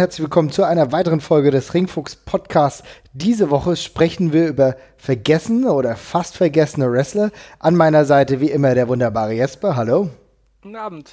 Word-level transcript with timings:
herzlich 0.00 0.22
willkommen 0.22 0.50
zu 0.50 0.64
einer 0.64 0.92
weiteren 0.92 1.20
Folge 1.20 1.50
des 1.50 1.74
Ringfuchs 1.74 2.16
Podcasts. 2.16 2.82
Diese 3.12 3.50
Woche 3.50 3.76
sprechen 3.76 4.32
wir 4.32 4.48
über 4.48 4.76
vergessene 4.96 5.74
oder 5.74 5.94
fast 5.94 6.38
vergessene 6.38 6.90
Wrestler. 6.90 7.30
An 7.58 7.76
meiner 7.76 8.06
Seite 8.06 8.40
wie 8.40 8.50
immer 8.50 8.74
der 8.74 8.88
wunderbare 8.88 9.34
Jesper. 9.34 9.76
Hallo. 9.76 10.08
Guten 10.62 10.76
Abend. 10.76 11.12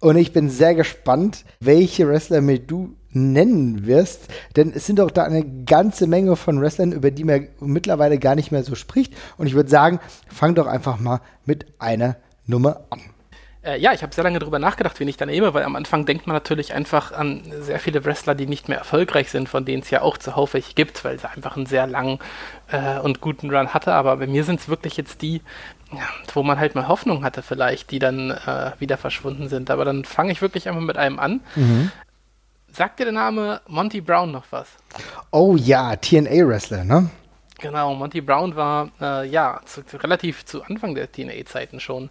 Und 0.00 0.18
ich 0.18 0.34
bin 0.34 0.50
sehr 0.50 0.74
gespannt, 0.74 1.46
welche 1.60 2.06
Wrestler 2.06 2.42
mir 2.42 2.58
du 2.58 2.94
nennen 3.08 3.86
wirst, 3.86 4.28
denn 4.54 4.70
es 4.74 4.84
sind 4.84 4.98
doch 4.98 5.10
da 5.10 5.24
eine 5.24 5.64
ganze 5.64 6.06
Menge 6.06 6.36
von 6.36 6.60
Wrestlern, 6.60 6.92
über 6.92 7.10
die 7.10 7.24
man 7.24 7.48
mittlerweile 7.60 8.18
gar 8.18 8.34
nicht 8.34 8.52
mehr 8.52 8.64
so 8.64 8.74
spricht. 8.74 9.14
Und 9.38 9.46
ich 9.46 9.54
würde 9.54 9.70
sagen, 9.70 9.98
fang 10.28 10.54
doch 10.54 10.66
einfach 10.66 11.00
mal 11.00 11.22
mit 11.46 11.72
einer 11.78 12.16
Nummer 12.44 12.84
an. 12.90 13.00
Äh, 13.66 13.80
ja, 13.80 13.92
ich 13.92 14.02
habe 14.02 14.14
sehr 14.14 14.22
lange 14.22 14.38
darüber 14.38 14.60
nachgedacht, 14.60 15.00
wen 15.00 15.08
ich 15.08 15.16
dann 15.16 15.28
nehme, 15.28 15.52
weil 15.52 15.64
am 15.64 15.74
Anfang 15.74 16.06
denkt 16.06 16.28
man 16.28 16.34
natürlich 16.34 16.72
einfach 16.72 17.10
an 17.10 17.42
sehr 17.60 17.80
viele 17.80 18.04
Wrestler, 18.04 18.36
die 18.36 18.46
nicht 18.46 18.68
mehr 18.68 18.78
erfolgreich 18.78 19.30
sind, 19.30 19.48
von 19.48 19.64
denen 19.64 19.82
es 19.82 19.90
ja 19.90 20.02
auch 20.02 20.18
zuhauf 20.18 20.54
welche 20.54 20.74
gibt, 20.74 21.04
weil 21.04 21.18
sie 21.18 21.28
einfach 21.28 21.56
einen 21.56 21.66
sehr 21.66 21.86
langen 21.88 22.20
äh, 22.70 23.00
und 23.00 23.20
guten 23.20 23.50
Run 23.50 23.74
hatte. 23.74 23.92
Aber 23.92 24.16
bei 24.18 24.28
mir 24.28 24.44
sind 24.44 24.60
es 24.60 24.68
wirklich 24.68 24.96
jetzt 24.96 25.20
die, 25.20 25.42
ja, 25.92 26.06
wo 26.32 26.44
man 26.44 26.60
halt 26.60 26.76
mal 26.76 26.86
Hoffnung 26.86 27.24
hatte 27.24 27.42
vielleicht, 27.42 27.90
die 27.90 27.98
dann 27.98 28.30
äh, 28.30 28.70
wieder 28.78 28.98
verschwunden 28.98 29.48
sind. 29.48 29.68
Aber 29.68 29.84
dann 29.84 30.04
fange 30.04 30.30
ich 30.30 30.40
wirklich 30.40 30.68
einfach 30.68 30.82
mit 30.82 30.96
einem 30.96 31.18
an. 31.18 31.40
Mhm. 31.56 31.90
Sagt 32.70 33.00
dir 33.00 33.04
der 33.04 33.14
Name 33.14 33.62
Monty 33.66 34.00
Brown 34.00 34.30
noch 34.30 34.44
was? 34.50 34.68
Oh 35.32 35.56
ja, 35.56 35.96
TNA-Wrestler, 35.96 36.84
ne? 36.84 37.10
Genau, 37.58 37.94
Monty 37.94 38.20
Brown 38.20 38.54
war 38.54 38.90
äh, 39.00 39.26
ja 39.26 39.60
zu, 39.64 39.82
relativ 39.94 40.44
zu 40.44 40.62
Anfang 40.62 40.94
der 40.94 41.10
TNA-Zeiten 41.10 41.80
schon 41.80 42.10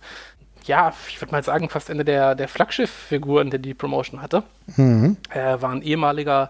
ja, 0.68 0.94
ich 1.10 1.22
würde 1.22 1.32
mal 1.32 1.44
sagen, 1.44 1.70
fast 1.70 1.90
eine 1.90 2.06
der, 2.06 2.36
der 2.36 2.48
Flaggschiff-Figuren, 2.48 3.52
die 3.52 3.60
die 3.60 3.74
Promotion 3.74 4.22
hatte. 4.22 4.44
Mhm. 4.76 5.18
Er 5.30 5.62
war 5.62 5.72
ein 5.72 5.82
ehemaliger 5.82 6.50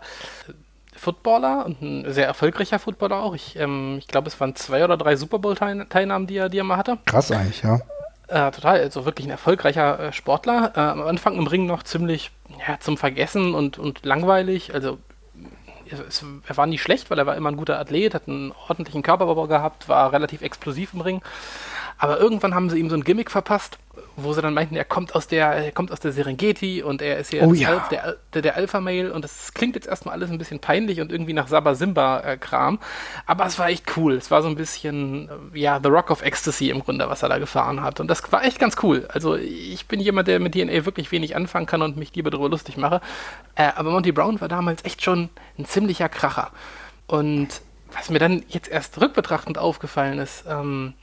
Footballer 0.95 1.65
und 1.65 1.81
ein 1.81 2.13
sehr 2.13 2.25
erfolgreicher 2.25 2.79
Footballer 2.79 3.17
auch. 3.17 3.35
Ich, 3.35 3.57
ähm, 3.57 3.97
ich 3.99 4.07
glaube, 4.07 4.27
es 4.27 4.39
waren 4.39 4.55
zwei 4.55 4.83
oder 4.83 4.97
drei 4.97 5.15
Super 5.15 5.39
Bowl-Teilnahmen, 5.39 6.27
die 6.27 6.37
er, 6.37 6.49
die 6.49 6.59
er 6.59 6.63
mal 6.63 6.77
hatte. 6.77 6.97
Krass 7.05 7.31
eigentlich, 7.31 7.63
ja. 7.63 7.79
Äh, 8.27 8.51
total, 8.51 8.79
also 8.79 9.05
wirklich 9.05 9.27
ein 9.27 9.31
erfolgreicher 9.31 9.99
äh, 9.99 10.13
Sportler. 10.13 10.71
Äh, 10.75 10.79
am 10.79 11.01
Anfang 11.03 11.37
im 11.37 11.45
Ring 11.45 11.67
noch 11.67 11.83
ziemlich 11.83 12.31
ja, 12.67 12.79
zum 12.79 12.97
Vergessen 12.97 13.53
und, 13.53 13.77
und 13.77 14.03
langweilig. 14.03 14.73
Also 14.73 14.97
es, 15.91 16.25
er 16.47 16.57
war 16.57 16.65
nie 16.65 16.79
schlecht, 16.79 17.11
weil 17.11 17.19
er 17.19 17.27
war 17.27 17.35
immer 17.35 17.49
ein 17.51 17.57
guter 17.57 17.79
Athlet, 17.79 18.15
hat 18.15 18.27
einen 18.27 18.51
ordentlichen 18.67 19.03
Körperbau 19.03 19.47
gehabt, 19.47 19.87
war 19.89 20.11
relativ 20.11 20.41
explosiv 20.41 20.93
im 20.93 21.01
Ring. 21.01 21.21
Aber 21.97 22.19
irgendwann 22.19 22.53
haben 22.53 22.69
sie 22.69 22.77
ihm 22.79 22.89
so 22.89 22.95
ein 22.95 23.03
Gimmick 23.03 23.31
verpasst, 23.31 23.79
wo 24.17 24.33
sie 24.33 24.41
dann 24.41 24.53
meinten, 24.53 24.75
er 24.75 24.85
kommt 24.85 25.15
aus 25.15 25.27
der, 25.27 25.47
er 25.47 25.71
kommt 25.71 25.91
aus 25.91 25.99
der 25.99 26.11
Serengeti 26.11 26.81
und 26.83 27.01
er 27.01 27.17
ist 27.17 27.31
hier 27.31 27.43
oh, 27.43 27.53
ja. 27.53 27.69
Alf, 27.69 27.87
der, 27.89 28.17
der, 28.33 28.41
der 28.41 28.55
Alpha-Mail 28.55 29.11
und 29.11 29.23
das 29.23 29.53
klingt 29.53 29.75
jetzt 29.75 29.87
erstmal 29.87 30.13
alles 30.15 30.29
ein 30.29 30.37
bisschen 30.37 30.59
peinlich 30.59 31.01
und 31.01 31.11
irgendwie 31.11 31.33
nach 31.33 31.47
Sabba 31.47 31.75
Simba-Kram. 31.75 32.79
Aber 33.25 33.45
es 33.45 33.59
war 33.59 33.69
echt 33.69 33.97
cool. 33.97 34.13
Es 34.13 34.31
war 34.31 34.41
so 34.41 34.47
ein 34.47 34.55
bisschen, 34.55 35.29
äh, 35.53 35.59
ja, 35.59 35.79
The 35.81 35.89
Rock 35.89 36.11
of 36.11 36.21
Ecstasy 36.21 36.69
im 36.69 36.81
Grunde, 36.81 37.09
was 37.09 37.23
er 37.23 37.29
da 37.29 37.37
gefahren 37.37 37.81
hat. 37.81 37.99
Und 37.99 38.07
das 38.07 38.31
war 38.31 38.43
echt 38.43 38.59
ganz 38.59 38.75
cool. 38.83 39.07
Also 39.11 39.35
ich 39.35 39.87
bin 39.87 39.99
jemand, 39.99 40.27
der 40.27 40.39
mit 40.39 40.53
DNA 40.53 40.85
wirklich 40.85 41.11
wenig 41.11 41.35
anfangen 41.35 41.65
kann 41.65 41.81
und 41.81 41.97
mich 41.97 42.15
lieber 42.15 42.29
darüber 42.29 42.49
lustig 42.49 42.77
mache. 42.77 43.01
Äh, 43.55 43.71
aber 43.75 43.91
Monty 43.91 44.11
Brown 44.11 44.39
war 44.41 44.47
damals 44.47 44.83
echt 44.85 45.03
schon 45.03 45.29
ein 45.57 45.65
ziemlicher 45.65 46.09
Kracher. 46.09 46.51
Und 47.07 47.61
was 47.91 48.09
mir 48.09 48.19
dann 48.19 48.43
jetzt 48.47 48.69
erst 48.69 48.99
rückbetrachtend 48.99 49.57
aufgefallen 49.57 50.19
ist, 50.19 50.45
ähm, 50.47 50.93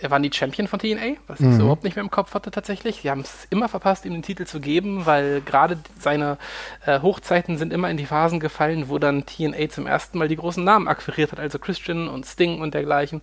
er 0.00 0.10
war 0.10 0.18
nie 0.18 0.32
Champion 0.32 0.68
von 0.68 0.78
TNA, 0.78 1.16
was 1.26 1.40
mhm. 1.40 1.50
ich 1.50 1.56
so 1.56 1.62
überhaupt 1.62 1.84
nicht 1.84 1.96
mehr 1.96 2.04
im 2.04 2.10
Kopf 2.10 2.34
hatte 2.34 2.50
tatsächlich. 2.50 3.00
Sie 3.02 3.10
haben 3.10 3.20
es 3.20 3.46
immer 3.50 3.68
verpasst, 3.68 4.04
ihm 4.04 4.12
den 4.12 4.22
Titel 4.22 4.46
zu 4.46 4.60
geben, 4.60 5.06
weil 5.06 5.40
gerade 5.40 5.78
seine 5.98 6.38
äh, 6.86 7.00
Hochzeiten 7.00 7.58
sind 7.58 7.72
immer 7.72 7.90
in 7.90 7.96
die 7.96 8.06
Phasen 8.06 8.40
gefallen, 8.40 8.88
wo 8.88 8.98
dann 8.98 9.26
TNA 9.26 9.68
zum 9.70 9.86
ersten 9.86 10.18
Mal 10.18 10.28
die 10.28 10.36
großen 10.36 10.62
Namen 10.62 10.88
akquiriert 10.88 11.32
hat, 11.32 11.40
also 11.40 11.58
Christian 11.58 12.08
und 12.08 12.26
Sting 12.26 12.60
und 12.60 12.74
dergleichen. 12.74 13.22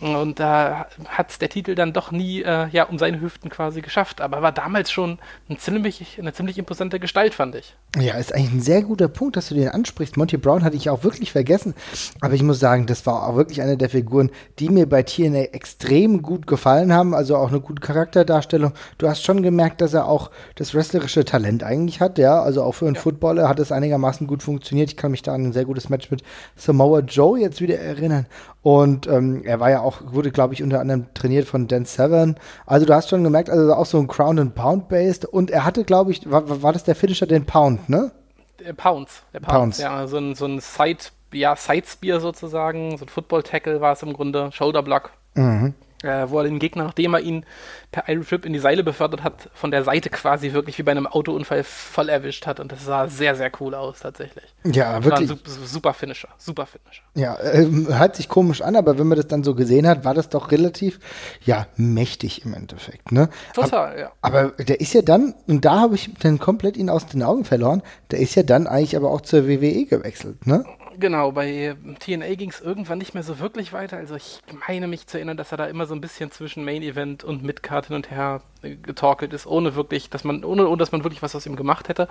Und 0.00 0.40
da 0.40 0.88
hat 1.06 1.40
der 1.40 1.48
Titel 1.48 1.74
dann 1.74 1.94
doch 1.94 2.12
nie 2.12 2.42
äh, 2.42 2.68
ja, 2.68 2.84
um 2.84 2.98
seine 2.98 3.20
Hüften 3.20 3.48
quasi 3.48 3.80
geschafft. 3.80 4.20
Aber 4.20 4.42
war 4.42 4.52
damals 4.52 4.90
schon 4.90 5.18
ein 5.48 5.58
ziemlich, 5.58 6.18
eine 6.18 6.34
ziemlich 6.34 6.58
imposante 6.58 7.00
Gestalt, 7.00 7.32
fand 7.32 7.54
ich. 7.54 7.74
Ja, 7.98 8.14
ist 8.14 8.34
eigentlich 8.34 8.52
ein 8.52 8.60
sehr 8.60 8.82
guter 8.82 9.08
Punkt, 9.08 9.36
dass 9.36 9.48
du 9.48 9.54
den 9.54 9.70
ansprichst. 9.70 10.18
Monty 10.18 10.36
Brown 10.36 10.64
hatte 10.64 10.76
ich 10.76 10.90
auch 10.90 11.02
wirklich 11.02 11.32
vergessen. 11.32 11.74
Aber 12.20 12.34
ich 12.34 12.42
muss 12.42 12.60
sagen, 12.60 12.84
das 12.84 13.06
war 13.06 13.26
auch 13.26 13.36
wirklich 13.36 13.62
eine 13.62 13.78
der 13.78 13.88
Figuren, 13.88 14.30
die 14.58 14.68
mir 14.68 14.86
bei 14.86 15.02
TNA 15.02 15.54
extrem 15.54 16.20
gut 16.20 16.46
gefallen 16.46 16.92
haben. 16.92 17.14
Also 17.14 17.36
auch 17.36 17.48
eine 17.48 17.60
gute 17.60 17.80
Charakterdarstellung. 17.80 18.72
Du 18.98 19.08
hast 19.08 19.24
schon 19.24 19.42
gemerkt, 19.42 19.80
dass 19.80 19.94
er 19.94 20.08
auch 20.08 20.30
das 20.56 20.74
wrestlerische 20.74 21.24
Talent 21.24 21.62
eigentlich 21.62 22.02
hat. 22.02 22.18
Ja, 22.18 22.42
also 22.42 22.62
auch 22.62 22.72
für 22.72 22.86
einen 22.86 22.96
ja. 22.96 23.00
Footballer 23.00 23.48
hat 23.48 23.60
es 23.60 23.72
einigermaßen 23.72 24.26
gut 24.26 24.42
funktioniert. 24.42 24.90
Ich 24.90 24.98
kann 24.98 25.10
mich 25.10 25.22
da 25.22 25.32
an 25.32 25.44
ein 25.44 25.52
sehr 25.54 25.64
gutes 25.64 25.88
Match 25.88 26.10
mit 26.10 26.22
Samoa 26.54 27.00
Joe 27.00 27.40
jetzt 27.40 27.62
wieder 27.62 27.78
erinnern. 27.78 28.26
Und 28.66 29.06
ähm, 29.06 29.44
er 29.44 29.60
war 29.60 29.70
ja 29.70 29.80
auch, 29.80 30.02
wurde, 30.06 30.32
glaube 30.32 30.52
ich, 30.52 30.60
unter 30.60 30.80
anderem 30.80 31.06
trainiert 31.14 31.46
von 31.46 31.68
Dan 31.68 31.84
Severn. 31.84 32.34
Also 32.66 32.84
du 32.84 32.92
hast 32.92 33.08
schon 33.08 33.22
gemerkt, 33.22 33.48
also 33.48 33.72
auch 33.72 33.86
so 33.86 33.96
ein 33.96 34.08
Crown 34.08 34.40
and 34.40 34.56
Pound 34.56 34.88
based. 34.88 35.24
Und 35.24 35.52
er 35.52 35.64
hatte, 35.64 35.84
glaube 35.84 36.10
ich, 36.10 36.28
war, 36.28 36.62
war 36.64 36.72
das 36.72 36.82
der 36.82 36.96
Finisher, 36.96 37.28
den 37.28 37.46
Pound, 37.46 37.88
ne? 37.88 38.10
Der 38.58 38.72
Pounds. 38.72 39.22
Der 39.32 39.38
Pounds, 39.38 39.52
Pounds. 39.52 39.78
ja. 39.78 40.08
So 40.08 40.16
ein, 40.16 40.34
so 40.34 40.46
ein 40.46 40.58
Side, 40.58 40.98
ja, 41.32 41.54
Side 41.54 41.86
Spear 41.86 42.18
sozusagen. 42.18 42.98
So 42.98 43.04
ein 43.04 43.08
Football 43.08 43.44
Tackle 43.44 43.80
war 43.80 43.92
es 43.92 44.02
im 44.02 44.12
Grunde. 44.12 44.50
Shoulder 44.50 44.82
Block. 44.82 45.12
Mhm 45.34 45.72
äh, 46.02 46.26
wo 46.28 46.38
er 46.38 46.44
den 46.44 46.58
Gegner, 46.58 46.84
nachdem 46.84 47.14
er 47.14 47.20
ihn 47.20 47.44
per 47.90 48.08
Iron 48.08 48.26
Trip 48.26 48.44
in 48.44 48.52
die 48.52 48.58
Seile 48.58 48.84
befördert 48.84 49.22
hat, 49.22 49.48
von 49.54 49.70
der 49.70 49.84
Seite 49.84 50.10
quasi 50.10 50.52
wirklich 50.52 50.78
wie 50.78 50.82
bei 50.82 50.90
einem 50.90 51.06
Autounfall 51.06 51.64
voll 51.64 52.08
erwischt 52.08 52.46
hat. 52.46 52.60
Und 52.60 52.72
das 52.72 52.84
sah 52.84 53.08
sehr, 53.08 53.34
sehr 53.34 53.50
cool 53.60 53.74
aus, 53.74 54.00
tatsächlich. 54.00 54.44
Ja, 54.64 55.02
wirklich. 55.02 55.30
War 55.30 55.36
ein 55.36 55.66
super 55.66 55.94
Finisher, 55.94 56.28
super 56.38 56.66
Finisher. 56.66 57.02
Ja, 57.14 57.36
äh, 57.36 57.66
hört 57.88 58.16
sich 58.16 58.28
komisch 58.28 58.60
an, 58.60 58.76
aber 58.76 58.98
wenn 58.98 59.06
man 59.06 59.16
das 59.16 59.28
dann 59.28 59.42
so 59.42 59.54
gesehen 59.54 59.86
hat, 59.86 60.04
war 60.04 60.14
das 60.14 60.28
doch 60.28 60.50
relativ, 60.50 60.98
ja, 61.44 61.66
mächtig 61.76 62.44
im 62.44 62.54
Endeffekt, 62.54 63.12
ne? 63.12 63.30
Total, 63.54 63.90
aber, 63.90 63.98
ja. 63.98 64.12
Aber 64.20 64.50
der 64.50 64.80
ist 64.80 64.92
ja 64.92 65.02
dann, 65.02 65.34
und 65.46 65.64
da 65.64 65.80
habe 65.80 65.94
ich 65.94 66.12
dann 66.20 66.38
komplett 66.38 66.76
ihn 66.76 66.90
aus 66.90 67.06
den 67.06 67.22
Augen 67.22 67.44
verloren, 67.44 67.82
der 68.10 68.18
ist 68.18 68.34
ja 68.34 68.42
dann 68.42 68.66
eigentlich 68.66 68.96
aber 68.96 69.10
auch 69.10 69.22
zur 69.22 69.48
WWE 69.48 69.86
gewechselt, 69.86 70.46
ne? 70.46 70.64
Genau, 70.98 71.32
bei 71.32 71.76
TNA 71.98 72.34
ging 72.34 72.50
es 72.50 72.60
irgendwann 72.60 72.98
nicht 72.98 73.14
mehr 73.14 73.22
so 73.22 73.38
wirklich 73.38 73.72
weiter. 73.72 73.96
Also 73.96 74.14
ich 74.14 74.40
meine 74.66 74.86
mich 74.86 75.06
zu 75.06 75.18
erinnern, 75.18 75.36
dass 75.36 75.52
er 75.52 75.58
da 75.58 75.66
immer 75.66 75.86
so 75.86 75.94
ein 75.94 76.00
bisschen 76.00 76.30
zwischen 76.30 76.64
Main 76.64 76.82
Event 76.82 77.24
und 77.24 77.42
Midcard 77.42 77.86
hin 77.86 77.96
und 77.96 78.10
her 78.10 78.42
äh, 78.62 78.76
getorkelt 78.76 79.32
ist, 79.32 79.46
ohne 79.46 79.74
wirklich, 79.74 80.10
dass 80.10 80.24
man, 80.24 80.44
ohne, 80.44 80.66
ohne 80.68 80.78
dass 80.78 80.92
man 80.92 81.04
wirklich 81.04 81.22
was 81.22 81.34
aus 81.34 81.46
ihm 81.46 81.56
gemacht 81.56 81.88
hätte. 81.88 82.08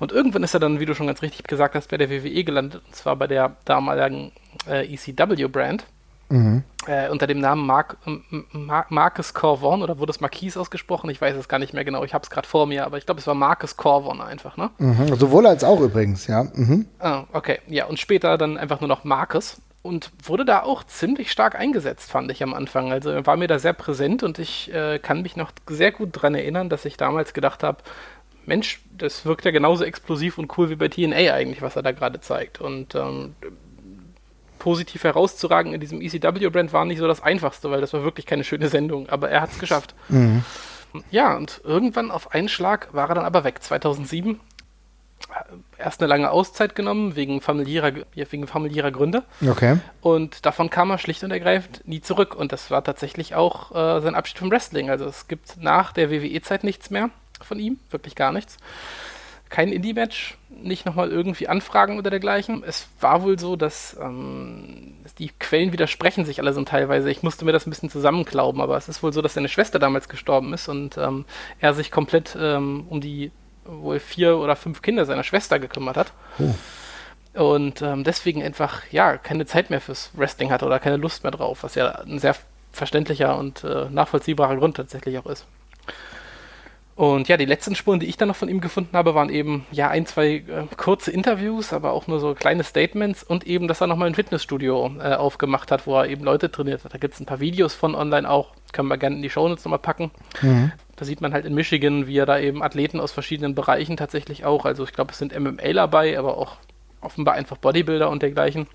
Und 0.00 0.12
irgendwann 0.12 0.42
ist 0.42 0.54
er 0.54 0.60
dann, 0.60 0.80
wie 0.80 0.86
du 0.86 0.94
schon 0.94 1.06
ganz 1.06 1.22
richtig 1.22 1.46
gesagt 1.46 1.74
hast, 1.74 1.90
bei 1.90 1.96
der 1.96 2.10
WWE 2.10 2.44
gelandet, 2.44 2.82
und 2.86 2.94
zwar 2.94 3.16
bei 3.16 3.26
der 3.26 3.56
damaligen 3.64 4.32
äh, 4.68 4.92
ECW-Brand. 4.92 5.84
Mhm. 6.28 6.62
Äh, 6.86 7.08
unter 7.08 7.26
dem 7.26 7.40
Namen 7.40 7.66
Mark, 7.66 7.96
Mar 8.52 8.86
Marcus 8.88 9.32
Corvon 9.32 9.82
oder 9.82 9.98
wurde 9.98 10.10
es 10.10 10.20
Marquis 10.20 10.56
ausgesprochen? 10.56 11.08
Ich 11.10 11.20
weiß 11.20 11.36
es 11.36 11.48
gar 11.48 11.58
nicht 11.58 11.72
mehr 11.72 11.84
genau. 11.84 12.04
Ich 12.04 12.14
habe 12.14 12.22
es 12.22 12.30
gerade 12.30 12.46
vor 12.46 12.66
mir, 12.66 12.84
aber 12.84 12.98
ich 12.98 13.06
glaube, 13.06 13.20
es 13.20 13.26
war 13.26 13.34
Marcus 13.34 13.76
Corvon 13.76 14.20
einfach, 14.20 14.56
ne? 14.56 14.70
Mhm. 14.78 15.14
Sowohl 15.16 15.46
als 15.46 15.64
auch 15.64 15.80
übrigens, 15.80 16.26
ja. 16.26 16.44
Mhm. 16.54 16.86
Ah, 16.98 17.24
okay. 17.32 17.60
Ja, 17.68 17.86
und 17.86 17.98
später 17.98 18.36
dann 18.36 18.58
einfach 18.58 18.80
nur 18.80 18.88
noch 18.88 19.04
Marcus 19.04 19.60
und 19.82 20.10
wurde 20.22 20.44
da 20.44 20.62
auch 20.62 20.82
ziemlich 20.84 21.30
stark 21.30 21.54
eingesetzt, 21.54 22.10
fand 22.10 22.30
ich 22.30 22.42
am 22.42 22.54
Anfang. 22.54 22.90
Also 22.90 23.10
er 23.10 23.26
war 23.26 23.36
mir 23.36 23.48
da 23.48 23.58
sehr 23.58 23.74
präsent 23.74 24.22
und 24.22 24.38
ich 24.38 24.72
äh, 24.72 24.98
kann 24.98 25.22
mich 25.22 25.36
noch 25.36 25.52
sehr 25.68 25.92
gut 25.92 26.16
daran 26.16 26.34
erinnern, 26.34 26.70
dass 26.70 26.86
ich 26.86 26.96
damals 26.96 27.34
gedacht 27.34 27.62
habe, 27.62 27.78
Mensch, 28.46 28.82
das 28.96 29.24
wirkt 29.26 29.44
ja 29.44 29.50
genauso 29.50 29.84
explosiv 29.84 30.38
und 30.38 30.56
cool 30.56 30.70
wie 30.70 30.76
bei 30.76 30.88
TNA 30.88 31.32
eigentlich, 31.32 31.62
was 31.62 31.76
er 31.76 31.82
da 31.82 31.92
gerade 31.92 32.20
zeigt. 32.20 32.60
Und 32.60 32.94
ähm, 32.94 33.34
positiv 34.64 35.04
herauszuragen 35.04 35.74
in 35.74 35.80
diesem 35.80 36.00
ECW-Brand 36.00 36.72
war 36.72 36.86
nicht 36.86 36.96
so 36.96 37.06
das 37.06 37.22
Einfachste, 37.22 37.70
weil 37.70 37.82
das 37.82 37.92
war 37.92 38.02
wirklich 38.02 38.24
keine 38.24 38.44
schöne 38.44 38.68
Sendung, 38.68 39.10
aber 39.10 39.28
er 39.28 39.42
hat 39.42 39.52
es 39.52 39.58
geschafft. 39.58 39.94
Mhm. 40.08 40.42
Ja, 41.10 41.36
und 41.36 41.60
irgendwann 41.64 42.10
auf 42.10 42.32
einen 42.32 42.48
Schlag 42.48 42.88
war 42.94 43.10
er 43.10 43.14
dann 43.14 43.26
aber 43.26 43.44
weg. 43.44 43.62
2007 43.62 44.40
erst 45.76 46.00
eine 46.00 46.08
lange 46.08 46.30
Auszeit 46.30 46.74
genommen, 46.74 47.14
wegen 47.14 47.42
familiärer, 47.42 47.92
wegen 48.14 48.46
familiärer 48.46 48.90
Gründe. 48.90 49.24
Okay. 49.46 49.80
Und 50.00 50.46
davon 50.46 50.70
kam 50.70 50.90
er 50.90 50.96
schlicht 50.96 51.22
und 51.24 51.30
ergreifend 51.30 51.86
nie 51.86 52.00
zurück. 52.00 52.34
Und 52.34 52.50
das 52.50 52.70
war 52.70 52.82
tatsächlich 52.82 53.34
auch 53.34 53.70
äh, 53.72 54.00
sein 54.00 54.14
Abschied 54.14 54.38
vom 54.38 54.50
Wrestling. 54.50 54.88
Also 54.88 55.04
es 55.04 55.28
gibt 55.28 55.60
nach 55.60 55.92
der 55.92 56.10
WWE-Zeit 56.10 56.64
nichts 56.64 56.88
mehr 56.88 57.10
von 57.42 57.58
ihm, 57.58 57.78
wirklich 57.90 58.14
gar 58.14 58.32
nichts 58.32 58.56
kein 59.48 59.70
Indie-Match, 59.70 60.36
nicht 60.62 60.86
nochmal 60.86 61.10
irgendwie 61.10 61.48
Anfragen 61.48 61.98
oder 61.98 62.10
dergleichen. 62.10 62.62
Es 62.66 62.88
war 63.00 63.22
wohl 63.22 63.38
so, 63.38 63.56
dass 63.56 63.96
ähm, 64.00 64.94
die 65.18 65.28
Quellen 65.28 65.72
widersprechen 65.72 66.24
sich 66.24 66.40
alle 66.40 66.52
so 66.52 66.62
teilweise. 66.64 67.10
Ich 67.10 67.22
musste 67.22 67.44
mir 67.44 67.52
das 67.52 67.66
ein 67.66 67.70
bisschen 67.70 67.90
zusammenklauben, 67.90 68.60
aber 68.60 68.76
es 68.76 68.88
ist 68.88 69.02
wohl 69.02 69.12
so, 69.12 69.22
dass 69.22 69.34
seine 69.34 69.48
Schwester 69.48 69.78
damals 69.78 70.08
gestorben 70.08 70.52
ist 70.52 70.68
und 70.68 70.96
ähm, 70.96 71.24
er 71.60 71.74
sich 71.74 71.90
komplett 71.90 72.36
ähm, 72.40 72.86
um 72.88 73.00
die 73.00 73.30
wohl 73.64 73.98
vier 74.00 74.38
oder 74.38 74.56
fünf 74.56 74.82
Kinder 74.82 75.04
seiner 75.04 75.24
Schwester 75.24 75.58
gekümmert 75.58 75.96
hat. 75.96 76.12
Oh. 76.38 76.54
Und 77.34 77.82
ähm, 77.82 78.04
deswegen 78.04 78.42
einfach, 78.42 78.82
ja, 78.90 79.16
keine 79.16 79.46
Zeit 79.46 79.70
mehr 79.70 79.80
fürs 79.80 80.10
Wrestling 80.14 80.50
hatte 80.50 80.66
oder 80.66 80.78
keine 80.78 80.96
Lust 80.96 81.24
mehr 81.24 81.32
drauf, 81.32 81.62
was 81.62 81.74
ja 81.74 81.90
ein 81.90 82.18
sehr 82.18 82.36
verständlicher 82.72 83.36
und 83.38 83.64
äh, 83.64 83.86
nachvollziehbarer 83.90 84.56
Grund 84.56 84.76
tatsächlich 84.76 85.18
auch 85.18 85.26
ist. 85.26 85.46
Und 86.96 87.26
ja, 87.26 87.36
die 87.36 87.44
letzten 87.44 87.74
Spuren, 87.74 87.98
die 87.98 88.06
ich 88.06 88.16
dann 88.16 88.28
noch 88.28 88.36
von 88.36 88.48
ihm 88.48 88.60
gefunden 88.60 88.96
habe, 88.96 89.16
waren 89.16 89.28
eben 89.28 89.66
ja 89.72 89.88
ein, 89.88 90.06
zwei 90.06 90.28
äh, 90.28 90.66
kurze 90.76 91.10
Interviews, 91.10 91.72
aber 91.72 91.92
auch 91.92 92.06
nur 92.06 92.20
so 92.20 92.34
kleine 92.34 92.62
Statements 92.62 93.24
und 93.24 93.44
eben, 93.46 93.66
dass 93.66 93.80
er 93.80 93.88
nochmal 93.88 94.08
ein 94.08 94.14
Fitnessstudio 94.14 94.92
äh, 95.00 95.14
aufgemacht 95.14 95.72
hat, 95.72 95.88
wo 95.88 95.96
er 95.98 96.06
eben 96.06 96.22
Leute 96.22 96.52
trainiert 96.52 96.84
hat. 96.84 96.94
Da 96.94 96.98
gibt 96.98 97.14
es 97.14 97.20
ein 97.20 97.26
paar 97.26 97.40
Videos 97.40 97.74
von 97.74 97.96
online 97.96 98.30
auch, 98.30 98.52
können 98.72 98.88
wir 98.88 98.96
gerne 98.96 99.16
in 99.16 99.22
die 99.22 99.30
Shownotes 99.30 99.64
nochmal 99.64 99.80
packen. 99.80 100.12
Mhm. 100.40 100.70
Da 100.94 101.04
sieht 101.04 101.20
man 101.20 101.32
halt 101.32 101.44
in 101.44 101.54
Michigan, 101.54 102.06
wie 102.06 102.16
er 102.16 102.26
da 102.26 102.38
eben 102.38 102.62
Athleten 102.62 103.00
aus 103.00 103.10
verschiedenen 103.10 103.56
Bereichen 103.56 103.96
tatsächlich 103.96 104.44
auch, 104.44 104.64
also 104.64 104.84
ich 104.84 104.92
glaube, 104.92 105.10
es 105.10 105.18
sind 105.18 105.36
MMA 105.36 105.72
dabei, 105.72 106.16
aber 106.16 106.38
auch 106.38 106.58
offenbar 107.00 107.34
einfach 107.34 107.56
Bodybuilder 107.56 108.08
und 108.08 108.22
dergleichen, 108.22 108.68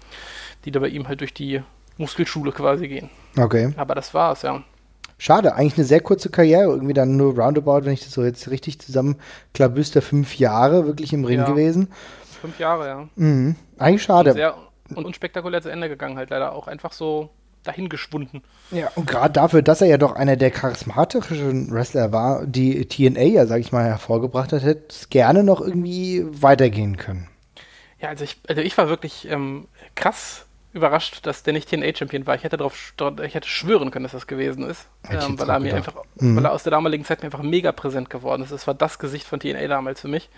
die 0.66 0.72
da 0.72 0.82
bei 0.82 0.90
ihm 0.90 1.08
halt 1.08 1.22
durch 1.22 1.34
die 1.34 1.64
Muskelschule 1.98 2.52
quasi 2.52 2.90
gehen. 2.90 3.10
Okay. 3.38 3.74
Aber 3.78 3.96
das 3.96 4.14
war's, 4.14 4.42
ja. 4.42 4.62
Schade, 5.22 5.54
eigentlich 5.54 5.78
eine 5.78 5.86
sehr 5.86 6.00
kurze 6.00 6.30
Karriere, 6.30 6.72
irgendwie 6.72 6.94
dann 6.94 7.18
nur 7.18 7.38
roundabout, 7.38 7.86
wenn 7.86 7.94
ich 7.94 8.06
das 8.06 8.14
so 8.14 8.24
jetzt 8.24 8.50
richtig 8.50 8.80
zusammenklabüster, 8.80 10.02
fünf 10.02 10.40
Jahre 10.40 10.88
wirklich 10.88 11.12
im 11.12 11.26
Ring 11.26 11.40
ja. 11.40 11.46
gewesen. 11.46 11.90
Fünf 12.42 12.58
Jahre, 12.58 12.88
ja. 12.88 13.10
Mhm. 13.16 13.58
Eigentlich 13.78 14.04
schade. 14.04 14.32
Und 14.32 14.38
sehr 14.38 14.56
und 14.96 15.06
unspektakulär 15.06 15.62
zu 15.62 15.70
Ende 15.70 15.90
gegangen, 15.90 16.18
halt 16.18 16.30
leider 16.30 16.54
auch 16.54 16.68
einfach 16.68 16.94
so 16.94 17.30
dahingeschwunden. 17.64 18.42
Ja, 18.72 18.90
und 18.96 19.08
gerade 19.08 19.34
dafür, 19.34 19.62
dass 19.62 19.82
er 19.82 19.88
ja 19.88 19.98
doch 19.98 20.14
einer 20.14 20.38
der 20.38 20.52
charismatischen 20.52 21.70
Wrestler 21.72 22.12
war, 22.12 22.46
die 22.46 22.86
TNA 22.86 23.24
ja, 23.24 23.46
sag 23.46 23.60
ich 23.60 23.74
mal, 23.74 23.84
hervorgebracht 23.84 24.54
hat, 24.54 24.64
hätte 24.64 24.86
es 24.90 25.10
gerne 25.10 25.44
noch 25.44 25.60
irgendwie 25.60 26.26
weitergehen 26.30 26.98
können. 26.98 27.28
Ja, 28.00 28.08
also 28.08 28.24
ich, 28.24 28.40
also 28.48 28.62
ich 28.62 28.78
war 28.78 28.88
wirklich 28.88 29.30
ähm, 29.30 29.68
krass 29.96 30.46
überrascht, 30.74 31.26
dass 31.26 31.44
der 31.44 31.54
nicht 31.54 31.70
TNA-Champion 31.70 32.28
war. 32.28 32.36
Ich 32.36 32.44
hätte 32.44 32.58
darauf, 32.58 32.94
ich 33.24 33.34
hätte 33.34 33.48
schwören 33.48 33.92
können, 33.92 34.04
dass 34.04 34.12
das 34.12 34.28
gewesen 34.28 34.64
ist, 34.64 34.88
ähm, 35.10 35.40
weil 35.40 35.50
er 35.50 35.60
mir 35.60 35.76
einfach, 35.76 35.94
mhm. 36.16 36.36
weil 36.36 36.46
er 36.46 36.52
aus 36.52 36.64
der 36.64 36.72
damaligen 36.72 37.04
Zeit 37.06 37.22
mir 37.22 37.26
einfach 37.26 37.42
mega 37.42 37.72
präsent 37.72 38.10
geworden 38.10 38.44
ist. 38.44 38.52
Das 38.52 38.68
war 38.68 38.74
das 38.74 39.00
Gesicht 39.00 39.26
von 39.26 39.40
TNA 39.40 39.68
damals 39.68 40.02
für 40.02 40.08
mich. 40.08 40.30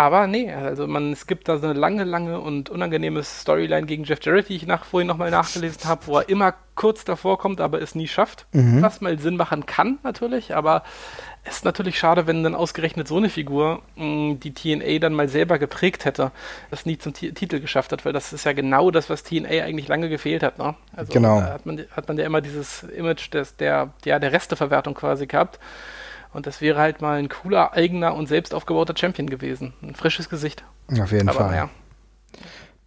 Aber 0.00 0.26
nee, 0.26 0.50
also 0.50 0.86
man, 0.86 1.12
es 1.12 1.26
gibt 1.26 1.46
da 1.46 1.58
so 1.58 1.66
eine 1.66 1.78
lange, 1.78 2.04
lange 2.04 2.40
und 2.40 2.70
unangenehme 2.70 3.22
Storyline 3.22 3.86
gegen 3.86 4.04
Jeff 4.04 4.20
Jarrett, 4.22 4.48
die 4.48 4.56
ich 4.56 4.66
nach, 4.66 4.84
vorhin 4.84 5.06
nochmal 5.06 5.30
nachgelesen 5.30 5.84
habe, 5.84 6.06
wo 6.06 6.18
er 6.18 6.28
immer 6.28 6.54
kurz 6.74 7.04
davor 7.04 7.38
kommt, 7.38 7.60
aber 7.60 7.82
es 7.82 7.94
nie 7.94 8.08
schafft. 8.08 8.46
Mhm. 8.52 8.80
Was 8.80 9.02
mal 9.02 9.18
Sinn 9.18 9.36
machen 9.36 9.66
kann, 9.66 9.98
natürlich, 10.02 10.54
aber 10.54 10.84
es 10.84 10.84
ist 11.44 11.64
natürlich 11.64 11.98
schade, 11.98 12.26
wenn 12.26 12.42
dann 12.42 12.54
ausgerechnet 12.54 13.08
so 13.08 13.16
eine 13.16 13.30
Figur 13.30 13.82
mh, 13.96 14.04
mm, 14.04 14.40
die 14.40 14.52
TNA 14.52 14.98
dann 14.98 15.14
mal 15.14 15.28
selber 15.28 15.58
geprägt 15.58 16.04
hätte, 16.04 16.32
das 16.70 16.86
nie 16.86 16.98
zum 16.98 17.14
T 17.14 17.32
Titel 17.32 17.60
geschafft 17.60 17.92
hat, 17.92 18.04
weil 18.04 18.12
das 18.12 18.32
ist 18.32 18.44
ja 18.44 18.52
genau 18.52 18.90
das, 18.90 19.08
was 19.08 19.22
TNA 19.22 19.64
eigentlich 19.64 19.88
lange 19.88 20.08
gefehlt 20.08 20.42
hat. 20.42 20.58
Ne? 20.58 20.74
Also 20.94 21.12
genau. 21.12 21.40
hat 21.40 21.64
man, 21.64 21.84
hat 21.90 22.08
man 22.08 22.18
ja 22.18 22.26
immer 22.26 22.40
dieses 22.40 22.82
Image 22.82 23.32
des, 23.32 23.56
der, 23.56 23.92
ja, 24.04 24.18
der 24.18 24.32
Resteverwertung 24.32 24.94
quasi 24.94 25.26
gehabt. 25.26 25.58
Und 26.32 26.46
das 26.46 26.60
wäre 26.60 26.78
halt 26.78 27.00
mal 27.00 27.18
ein 27.18 27.28
cooler, 27.28 27.72
eigener 27.72 28.14
und 28.14 28.28
selbst 28.28 28.54
aufgebauter 28.54 28.94
Champion 28.96 29.28
gewesen. 29.28 29.72
Ein 29.82 29.94
frisches 29.94 30.28
Gesicht. 30.28 30.62
Auf 31.00 31.10
jeden 31.10 31.28
aber, 31.28 31.38
Fall. 31.38 31.56
Ja. 31.56 31.68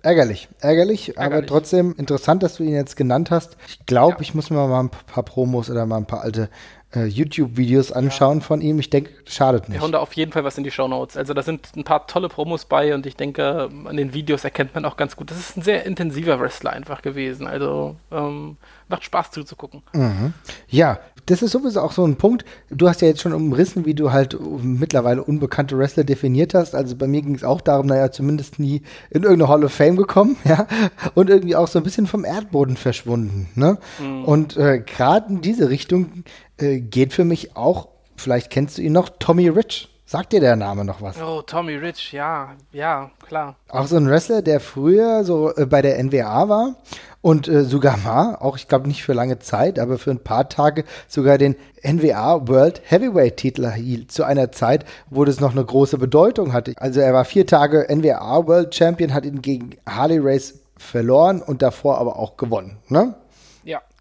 Ärgerlich, 0.01 0.50
ärgerlich, 0.59 1.17
ärgerlich, 1.17 1.19
aber 1.19 1.45
trotzdem 1.45 1.95
interessant, 1.97 2.44
dass 2.44 2.55
du 2.55 2.63
ihn 2.63 2.73
jetzt 2.73 2.97
genannt 2.97 3.31
hast. 3.31 3.55
Ich 3.67 3.85
glaube, 3.85 4.15
ja. 4.15 4.21
ich 4.21 4.35
muss 4.35 4.50
mir 4.50 4.67
mal 4.67 4.81
ein 4.81 4.89
paar 4.89 5.23
Promos 5.23 5.69
oder 5.69 5.85
mal 5.85 5.97
ein 5.97 6.05
paar 6.05 6.21
alte 6.21 6.50
äh, 6.95 7.05
YouTube-Videos 7.05 7.91
anschauen 7.91 8.39
ja. 8.39 8.43
von 8.43 8.61
ihm. 8.61 8.79
Ich 8.79 8.89
denke, 8.89 9.11
schadet 9.25 9.69
nicht. 9.69 9.77
Wir 9.77 9.81
hauen 9.81 9.91
da 9.91 9.99
auf 9.99 10.13
jeden 10.13 10.31
Fall 10.31 10.43
was 10.43 10.57
in 10.57 10.63
die 10.63 10.71
Show 10.71 10.87
Notes. 10.87 11.17
Also 11.17 11.33
da 11.33 11.41
sind 11.41 11.69
ein 11.75 11.83
paar 11.83 12.07
tolle 12.07 12.29
Promos 12.29 12.65
bei 12.65 12.93
und 12.93 13.05
ich 13.05 13.15
denke, 13.15 13.69
an 13.85 13.97
den 13.97 14.13
Videos 14.13 14.43
erkennt 14.43 14.75
man 14.75 14.85
auch 14.85 14.97
ganz 14.97 15.15
gut. 15.15 15.31
Das 15.31 15.39
ist 15.39 15.57
ein 15.57 15.61
sehr 15.61 15.85
intensiver 15.85 16.39
Wrestler 16.39 16.71
einfach 16.71 17.01
gewesen. 17.01 17.47
Also 17.47 17.95
ähm, 18.11 18.57
macht 18.87 19.03
Spaß 19.03 19.31
zuzugucken. 19.31 19.81
Mhm. 19.93 20.33
Ja, 20.67 20.99
das 21.25 21.41
ist 21.41 21.51
sowieso 21.51 21.79
auch 21.79 21.93
so 21.93 22.05
ein 22.05 22.17
Punkt. 22.17 22.43
Du 22.69 22.87
hast 22.89 23.01
ja 23.01 23.07
jetzt 23.07 23.21
schon 23.21 23.33
umrissen, 23.33 23.85
wie 23.85 23.93
du 23.93 24.11
halt 24.11 24.37
mittlerweile 24.61 25.23
unbekannte 25.23 25.77
Wrestler 25.77 26.03
definiert 26.03 26.53
hast. 26.53 26.75
Also 26.75 26.95
bei 26.95 27.07
mir 27.07 27.21
ging 27.21 27.35
es 27.35 27.43
auch 27.43 27.61
darum, 27.61 27.87
naja, 27.87 28.11
zumindest 28.11 28.59
nie 28.59 28.81
in 29.09 29.23
irgendeine 29.23 29.47
Hall 29.47 29.63
of 29.63 29.73
Fame 29.73 29.95
gekommen, 29.95 30.35
ja, 30.43 30.67
und 31.15 31.29
irgendwie 31.29 31.55
auch 31.55 31.67
so 31.67 31.79
ein 31.79 31.83
bisschen 31.83 32.07
vom 32.07 32.25
Erdboden 32.25 32.75
verschwunden. 32.75 33.49
Ne? 33.55 33.77
Mhm. 33.99 34.25
Und 34.25 34.57
äh, 34.57 34.79
gerade 34.79 35.29
in 35.29 35.41
diese 35.41 35.69
Richtung 35.69 36.23
äh, 36.57 36.79
geht 36.79 37.13
für 37.13 37.25
mich 37.25 37.55
auch, 37.55 37.89
vielleicht 38.15 38.50
kennst 38.50 38.77
du 38.77 38.81
ihn 38.81 38.94
noch, 38.94 39.09
Tommy 39.19 39.47
Rich. 39.50 39.89
Sagt 40.05 40.33
dir 40.33 40.41
der 40.41 40.55
Name 40.55 40.85
noch 40.85 41.01
was? 41.01 41.19
Oh, 41.19 41.41
Tommy 41.41 41.75
Rich, 41.75 42.11
ja, 42.11 42.51
ja, 42.71 43.09
klar. 43.25 43.55
Auch 43.69 43.88
so 43.88 43.95
ein 43.95 44.07
Wrestler, 44.07 44.41
der 44.41 44.59
früher 44.59 45.23
so 45.23 45.55
äh, 45.55 45.65
bei 45.65 45.81
der 45.81 46.03
NWA 46.03 46.50
war 46.50 46.75
und 47.21 47.47
äh, 47.47 47.63
sogar 47.63 47.97
mal, 47.97 48.35
auch 48.35 48.57
ich 48.57 48.67
glaube 48.67 48.88
nicht 48.88 49.03
für 49.03 49.13
lange 49.13 49.39
Zeit, 49.39 49.79
aber 49.79 49.97
für 49.97 50.11
ein 50.11 50.23
paar 50.23 50.50
Tage 50.50 50.83
sogar 51.07 51.38
den 51.38 51.55
NWA 51.83 52.47
World 52.47 52.81
Heavyweight 52.83 53.38
Titel 53.38 53.63
erhielt, 53.63 54.11
zu 54.11 54.25
einer 54.25 54.51
Zeit, 54.51 54.85
wo 55.09 55.23
das 55.23 55.39
noch 55.39 55.53
eine 55.53 55.63
große 55.63 55.97
Bedeutung 55.97 56.51
hatte. 56.51 56.73
Also 56.77 57.00
er 57.00 57.13
war 57.13 57.23
vier 57.25 57.47
Tage 57.47 57.88
NWA 57.89 58.45
World 58.45 58.75
Champion, 58.75 59.13
hat 59.13 59.25
ihn 59.25 59.41
gegen 59.41 59.77
Harley 59.88 60.19
Race 60.19 60.59
verloren 60.77 61.41
und 61.41 61.61
davor 61.61 61.97
aber 61.97 62.19
auch 62.19 62.35
gewonnen, 62.35 62.77
ne? 62.89 63.15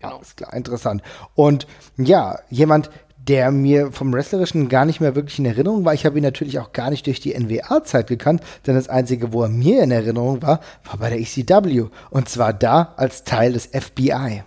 Ja, 0.02 0.08
genau. 0.08 0.19
Alles 0.19 0.37
klar, 0.37 0.52
interessant. 0.54 1.02
Und 1.34 1.66
ja, 1.96 2.38
jemand, 2.50 2.90
der 3.28 3.52
mir 3.52 3.93
vom 3.93 4.12
Wrestlerischen 4.12 4.69
gar 4.69 4.84
nicht 4.84 5.00
mehr 5.00 5.14
wirklich 5.14 5.38
in 5.38 5.46
Erinnerung 5.46 5.84
war. 5.84 5.94
Ich 5.94 6.04
habe 6.04 6.19
ihn 6.19 6.25
natürlich 6.25 6.58
auch 6.58 6.72
gar 6.72 6.90
nicht 6.90 7.06
durch 7.06 7.20
die 7.20 7.38
NWA-Zeit 7.38 8.08
gekannt, 8.08 8.43
denn 8.66 8.75
das 8.75 8.88
Einzige, 8.88 9.32
wo 9.32 9.43
er 9.43 9.49
mir 9.49 9.82
in 9.82 9.93
Erinnerung 9.93 10.43
war, 10.43 10.60
war 10.84 10.99
bei 10.99 11.08
der 11.08 11.20
ECW. 11.20 11.87
Und 12.10 12.28
zwar 12.28 12.52
da 12.52 12.94
als 12.96 13.22
Teil 13.25 13.52
des 13.52 13.66
FBI. 13.66 14.43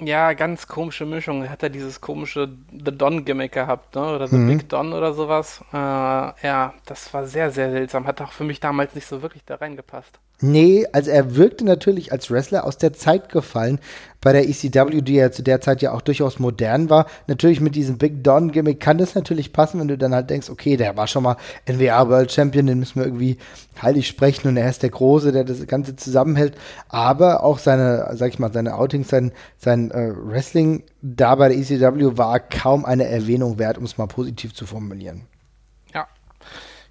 Ja, 0.00 0.32
ganz 0.34 0.68
komische 0.68 1.06
Mischung. 1.06 1.48
Hat 1.48 1.62
er 1.62 1.70
dieses 1.70 2.00
komische 2.00 2.48
The 2.70 2.96
Don-Gimmick 2.96 3.52
gehabt, 3.52 3.96
ne? 3.96 4.14
Oder 4.14 4.28
The 4.28 4.36
mhm. 4.36 4.58
Big 4.58 4.68
Don 4.68 4.92
oder 4.92 5.12
sowas. 5.12 5.60
Äh, 5.72 5.76
ja, 5.76 6.74
das 6.86 7.12
war 7.12 7.26
sehr, 7.26 7.50
sehr 7.50 7.70
seltsam. 7.70 8.06
Hat 8.06 8.20
auch 8.20 8.30
für 8.30 8.44
mich 8.44 8.60
damals 8.60 8.94
nicht 8.94 9.06
so 9.06 9.22
wirklich 9.22 9.44
da 9.44 9.56
reingepasst. 9.56 10.20
Nee, 10.40 10.86
also 10.92 11.10
er 11.10 11.34
wirkte 11.34 11.64
natürlich 11.64 12.12
als 12.12 12.30
Wrestler 12.30 12.64
aus 12.64 12.78
der 12.78 12.92
Zeit 12.92 13.28
gefallen, 13.28 13.80
bei 14.20 14.32
der 14.32 14.48
ECW, 14.48 15.00
die 15.00 15.14
ja 15.14 15.32
zu 15.32 15.42
der 15.42 15.60
Zeit 15.60 15.82
ja 15.82 15.92
auch 15.92 16.00
durchaus 16.00 16.38
modern 16.38 16.90
war. 16.90 17.06
Natürlich 17.26 17.60
mit 17.60 17.74
diesem 17.74 17.98
Big 17.98 18.22
Don 18.22 18.52
Gimmick 18.52 18.78
kann 18.78 18.98
das 18.98 19.16
natürlich 19.16 19.52
passen, 19.52 19.80
wenn 19.80 19.88
du 19.88 19.98
dann 19.98 20.14
halt 20.14 20.30
denkst, 20.30 20.48
okay, 20.48 20.76
der 20.76 20.96
war 20.96 21.08
schon 21.08 21.24
mal 21.24 21.36
NWA 21.68 22.08
World 22.08 22.30
Champion, 22.30 22.66
den 22.66 22.78
müssen 22.78 23.00
wir 23.00 23.04
irgendwie 23.06 23.36
heilig 23.82 24.06
sprechen 24.06 24.48
und 24.48 24.56
er 24.56 24.70
ist 24.70 24.82
der 24.82 24.90
Große, 24.90 25.32
der 25.32 25.42
das 25.42 25.66
Ganze 25.66 25.96
zusammenhält. 25.96 26.56
Aber 26.88 27.42
auch 27.42 27.58
seine, 27.58 28.08
sag 28.14 28.28
ich 28.28 28.38
mal, 28.38 28.52
seine 28.52 28.76
Outings, 28.76 29.08
sein, 29.08 29.32
sein 29.56 29.90
äh, 29.90 30.12
Wrestling 30.14 30.84
da 31.02 31.34
bei 31.34 31.48
der 31.48 31.58
ECW 31.58 32.16
war 32.16 32.38
kaum 32.38 32.84
eine 32.84 33.06
Erwähnung 33.06 33.58
wert, 33.58 33.78
um 33.78 33.84
es 33.84 33.98
mal 33.98 34.06
positiv 34.06 34.54
zu 34.54 34.66
formulieren. 34.66 35.22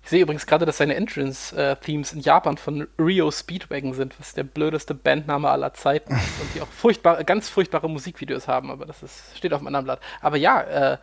Ich 0.08 0.12
sehe 0.12 0.22
übrigens 0.22 0.46
gerade, 0.46 0.66
dass 0.66 0.78
seine 0.78 0.96
Entrance-Themes 0.96 2.14
in 2.14 2.22
Japan 2.22 2.56
von 2.56 2.88
Rio 2.98 3.30
Speedwagon 3.30 3.94
sind, 3.94 4.18
was 4.18 4.34
der 4.34 4.46
blödeste 4.46 4.94
Bandname 4.94 5.50
aller 5.50 5.74
Zeiten 5.74 6.14
ist 6.14 6.42
und 6.42 6.56
die 6.56 6.62
auch 6.62 6.68
furchtbar, 6.70 7.22
ganz 7.26 7.50
furchtbare 7.50 7.90
Musikvideos 7.90 8.48
haben, 8.48 8.72
aber 8.72 8.86
das 8.86 9.04
ist, 9.04 9.36
steht 9.36 9.52
auf 9.52 9.60
einem 9.60 9.68
anderen 9.68 9.84
Blatt. 9.84 10.00
Aber 10.22 10.38
ja, 10.38 10.62
äh, 10.62 10.98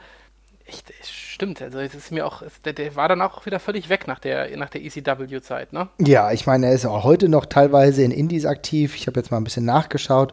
echt, 0.65 0.91
stimmt, 1.05 1.61
also 1.61 1.81
es 1.81 1.95
ist 1.95 2.13
mir 2.13 2.25
auch, 2.25 2.43
der, 2.65 2.73
der, 2.73 2.97
war 2.97 3.11
dann 3.11 3.21
auch 3.21 3.45
wieder 3.45 3.61
völlig 3.61 3.91
weg 3.91 4.09
nach 4.09 4.21
der, 4.21 4.57
nach 4.57 4.71
der 4.71 4.83
ECW-Zeit, 4.83 5.75
ne? 5.75 5.91
Ja, 5.99 6.33
ich 6.33 6.47
meine, 6.47 6.69
er 6.69 6.73
ist 6.73 6.87
auch 6.87 7.05
heute 7.05 7.29
noch 7.29 7.45
teilweise 7.45 8.03
in 8.03 8.11
Indies 8.11 8.47
aktiv. 8.47 8.97
Ich 8.97 9.07
habe 9.07 9.21
jetzt 9.21 9.31
mal 9.31 9.37
ein 9.37 9.45
bisschen 9.45 9.67
nachgeschaut, 9.67 10.33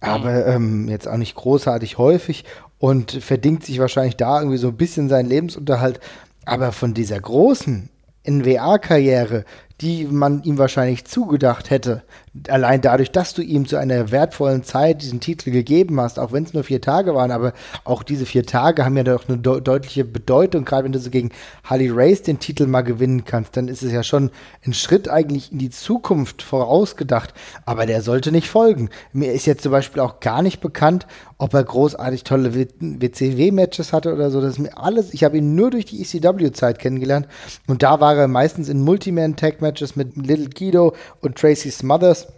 aber 0.00 0.44
ähm, 0.44 0.88
jetzt 0.88 1.06
auch 1.06 1.18
nicht 1.18 1.36
großartig 1.36 1.98
häufig 1.98 2.44
und 2.80 3.12
verdingt 3.12 3.64
sich 3.64 3.78
wahrscheinlich 3.78 4.16
da 4.16 4.40
irgendwie 4.40 4.58
so 4.58 4.66
ein 4.66 4.76
bisschen 4.76 5.08
seinen 5.08 5.28
Lebensunterhalt. 5.28 6.00
Aber 6.46 6.72
von 6.72 6.94
dieser 6.94 7.20
großen 7.20 7.90
NWA-Karriere, 8.28 9.44
die 9.80 10.06
man 10.06 10.42
ihm 10.42 10.58
wahrscheinlich 10.58 11.04
zugedacht 11.04 11.70
hätte, 11.70 12.02
allein 12.48 12.80
dadurch, 12.80 13.10
dass 13.12 13.34
du 13.34 13.42
ihm 13.42 13.66
zu 13.66 13.76
einer 13.76 14.10
wertvollen 14.10 14.62
Zeit 14.62 15.02
diesen 15.02 15.20
Titel 15.20 15.50
gegeben 15.50 16.00
hast, 16.00 16.18
auch 16.18 16.32
wenn 16.32 16.44
es 16.44 16.52
nur 16.52 16.64
vier 16.64 16.80
Tage 16.80 17.14
waren, 17.14 17.30
aber 17.30 17.52
auch 17.84 18.02
diese 18.02 18.26
vier 18.26 18.44
Tage 18.44 18.84
haben 18.84 18.96
ja 18.96 19.04
doch 19.04 19.28
eine 19.28 19.38
de 19.38 19.60
deutliche 19.60 20.04
Bedeutung, 20.04 20.64
gerade 20.64 20.84
wenn 20.84 20.92
du 20.92 20.98
so 20.98 21.10
gegen 21.10 21.30
Harley 21.64 21.90
Race 21.90 22.22
den 22.22 22.38
Titel 22.38 22.66
mal 22.66 22.82
gewinnen 22.82 23.24
kannst, 23.24 23.56
dann 23.56 23.68
ist 23.68 23.82
es 23.82 23.92
ja 23.92 24.02
schon 24.02 24.30
ein 24.66 24.74
Schritt 24.74 25.08
eigentlich 25.08 25.52
in 25.52 25.58
die 25.58 25.70
Zukunft 25.70 26.42
vorausgedacht, 26.42 27.34
aber 27.64 27.86
der 27.86 28.02
sollte 28.02 28.32
nicht 28.32 28.48
folgen. 28.48 28.90
Mir 29.12 29.32
ist 29.32 29.46
jetzt 29.46 29.62
zum 29.62 29.72
Beispiel 29.72 30.02
auch 30.02 30.20
gar 30.20 30.42
nicht 30.42 30.60
bekannt, 30.60 31.06
ob 31.38 31.54
er 31.54 31.62
großartig 31.62 32.24
tolle 32.24 32.52
WCW-Matches 32.54 33.92
hatte 33.92 34.12
oder 34.12 34.30
so, 34.30 34.40
das 34.40 34.54
ist 34.54 34.58
mir 34.58 34.76
alles, 34.76 35.14
ich 35.14 35.24
habe 35.24 35.38
ihn 35.38 35.54
nur 35.54 35.70
durch 35.70 35.84
die 35.84 36.02
ECW-Zeit 36.02 36.78
kennengelernt 36.78 37.28
und 37.66 37.82
da 37.82 38.00
war 38.00 38.16
er 38.16 38.28
meistens 38.28 38.68
in 38.68 38.82
Multiman-Tag-Matches 38.82 39.67
mit 39.96 40.16
Little 40.16 40.50
Guido 40.50 40.94
und 41.20 41.36
Tracy 41.36 41.70
Smothers 41.70 42.28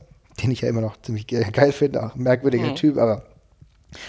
den 0.43 0.51
ich 0.51 0.63
ja 0.63 0.69
immer 0.69 0.81
noch 0.81 1.01
ziemlich 1.03 1.27
geil 1.53 1.73
finde, 1.73 2.05
auch 2.05 2.15
ein 2.15 2.23
merkwürdiger 2.23 2.69
mhm. 2.69 2.77
Typ, 2.77 2.99
aber 2.99 3.23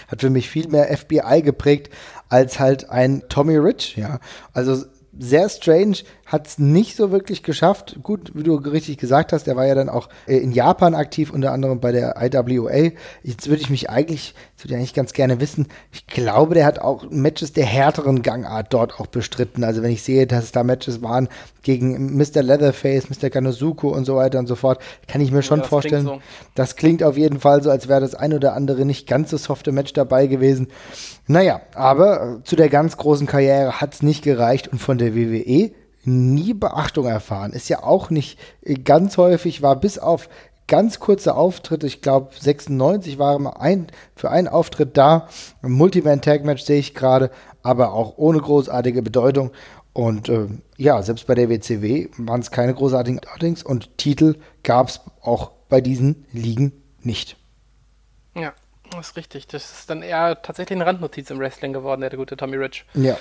hat 0.08 0.20
für 0.20 0.30
mich 0.30 0.48
viel 0.48 0.68
mehr 0.68 0.96
FBI 0.96 1.42
geprägt 1.42 1.92
als 2.28 2.60
halt 2.60 2.88
ein 2.88 3.24
Tommy 3.28 3.56
Rich, 3.56 3.96
ja. 3.96 4.20
Also 4.52 4.84
sehr 5.18 5.48
strange, 5.48 5.98
hat 6.32 6.46
es 6.46 6.58
nicht 6.58 6.96
so 6.96 7.12
wirklich 7.12 7.42
geschafft. 7.42 7.98
Gut, 8.02 8.32
wie 8.34 8.42
du 8.42 8.54
richtig 8.54 8.96
gesagt 8.96 9.34
hast, 9.34 9.46
der 9.46 9.54
war 9.54 9.66
ja 9.66 9.74
dann 9.74 9.90
auch 9.90 10.08
äh, 10.26 10.38
in 10.38 10.52
Japan 10.52 10.94
aktiv, 10.94 11.30
unter 11.30 11.52
anderem 11.52 11.78
bei 11.78 11.92
der 11.92 12.16
IWA. 12.18 12.92
Jetzt 13.22 13.50
würde 13.50 13.60
ich 13.60 13.68
mich 13.68 13.90
eigentlich, 13.90 14.34
das 14.56 14.64
würde 14.64 14.74
ich 14.74 14.78
eigentlich 14.78 14.94
ganz 14.94 15.12
gerne 15.12 15.40
wissen, 15.40 15.68
ich 15.92 16.06
glaube, 16.06 16.54
der 16.54 16.64
hat 16.64 16.78
auch 16.78 17.04
Matches 17.10 17.52
der 17.52 17.66
härteren 17.66 18.22
Gangart 18.22 18.72
dort 18.72 18.98
auch 18.98 19.08
bestritten. 19.08 19.62
Also 19.62 19.82
wenn 19.82 19.92
ich 19.92 20.02
sehe, 20.02 20.26
dass 20.26 20.44
es 20.44 20.52
da 20.52 20.64
Matches 20.64 21.02
waren 21.02 21.28
gegen 21.60 22.16
Mr. 22.16 22.42
Leatherface, 22.42 23.10
Mr. 23.10 23.28
Kanosuko 23.28 23.90
und 23.90 24.06
so 24.06 24.16
weiter 24.16 24.38
und 24.38 24.46
so 24.46 24.54
fort, 24.54 24.80
kann 25.08 25.20
ich 25.20 25.32
mir 25.32 25.42
schon 25.42 25.58
ja, 25.58 25.62
das 25.64 25.68
vorstellen. 25.68 26.06
Klingt 26.06 26.22
so. 26.22 26.52
Das 26.54 26.76
klingt 26.76 27.02
auf 27.02 27.18
jeden 27.18 27.40
Fall 27.40 27.62
so, 27.62 27.70
als 27.70 27.88
wäre 27.88 28.00
das 28.00 28.14
ein 28.14 28.32
oder 28.32 28.54
andere 28.54 28.86
nicht 28.86 29.06
ganz 29.06 29.30
so 29.30 29.36
softe 29.36 29.70
Match 29.70 29.92
dabei 29.92 30.28
gewesen. 30.28 30.68
Naja, 31.26 31.60
aber 31.74 32.38
äh, 32.38 32.44
zu 32.44 32.56
der 32.56 32.70
ganz 32.70 32.96
großen 32.96 33.26
Karriere 33.26 33.82
hat 33.82 33.92
es 33.92 34.02
nicht 34.02 34.24
gereicht 34.24 34.68
und 34.68 34.78
von 34.78 34.96
der 34.96 35.14
WWE 35.14 35.72
nie 36.04 36.54
Beachtung 36.54 37.06
erfahren. 37.06 37.52
Ist 37.52 37.68
ja 37.68 37.82
auch 37.82 38.10
nicht 38.10 38.38
äh, 38.62 38.74
ganz 38.74 39.16
häufig, 39.16 39.62
war 39.62 39.76
bis 39.76 39.98
auf 39.98 40.28
ganz 40.68 41.00
kurze 41.00 41.34
Auftritte, 41.34 41.86
ich 41.86 42.00
glaube 42.00 42.30
96 42.38 43.18
war 43.18 43.60
ein, 43.60 43.88
für 44.14 44.30
einen 44.30 44.48
Auftritt 44.48 44.96
da, 44.96 45.28
ein 45.60 45.72
Multiman-Tag-Match 45.72 46.62
sehe 46.62 46.78
ich 46.78 46.94
gerade, 46.94 47.30
aber 47.62 47.92
auch 47.92 48.16
ohne 48.16 48.40
großartige 48.40 49.02
Bedeutung. 49.02 49.50
Und 49.92 50.28
äh, 50.28 50.48
ja, 50.78 51.02
selbst 51.02 51.26
bei 51.26 51.34
der 51.34 51.50
WCW 51.50 52.08
waren 52.16 52.40
es 52.40 52.50
keine 52.50 52.72
großartigen 52.72 53.20
Outings 53.34 53.62
und 53.62 53.98
Titel 53.98 54.36
gab 54.62 54.88
es 54.88 55.00
auch 55.20 55.50
bei 55.68 55.80
diesen 55.80 56.24
Ligen 56.32 56.72
nicht. 57.02 57.36
Ja, 58.34 58.54
das 58.90 59.10
ist 59.10 59.16
richtig. 59.16 59.46
Das 59.48 59.70
ist 59.70 59.90
dann 59.90 60.02
eher 60.02 60.40
tatsächlich 60.40 60.76
eine 60.76 60.86
Randnotiz 60.86 61.30
im 61.30 61.38
Wrestling 61.38 61.72
geworden, 61.72 62.00
der 62.00 62.10
gute 62.10 62.36
Tommy 62.36 62.56
Rich. 62.56 62.86
Ja. 62.94 63.18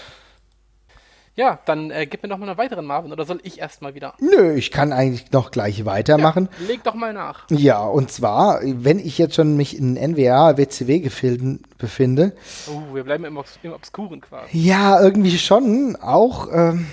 Ja, 1.36 1.60
dann 1.66 1.92
äh, 1.92 2.06
gib 2.08 2.24
mir 2.24 2.30
noch 2.30 2.38
mal 2.38 2.50
einen 2.50 2.58
weiteren 2.58 2.86
Marvin 2.86 3.14
oder 3.14 3.24
soll 3.26 3.40
ich 3.44 3.60
erstmal 3.60 3.96
wieder? 3.96 4.16
Nö, 4.20 4.54
ich 4.54 4.70
kann 4.70 4.92
eigentlich 4.92 5.32
noch 5.32 5.52
gleich 5.52 5.86
weitermachen. 5.86 6.50
Ja, 6.60 6.68
leg 6.68 6.84
doch 6.84 6.94
mal 6.94 7.14
nach. 7.14 7.46
Ja, 7.50 7.84
und 7.84 8.12
zwar, 8.12 8.60
wenn 8.64 9.00
ich 9.00 9.18
jetzt 9.18 9.36
schon 9.36 9.56
mich 9.56 9.78
in 9.78 9.94
NWA, 9.94 10.58
WCW-Gefilden 10.58 11.64
befinde. 11.78 12.36
Oh, 12.68 12.94
wir 12.94 13.04
bleiben 13.04 13.24
im, 13.24 13.38
Obs 13.38 13.60
im 13.64 13.72
Obskuren 13.72 14.20
quasi. 14.20 14.58
Ja, 14.58 15.02
irgendwie 15.02 15.38
schon. 15.38 15.96
Auch, 15.96 16.50
ähm, 16.52 16.88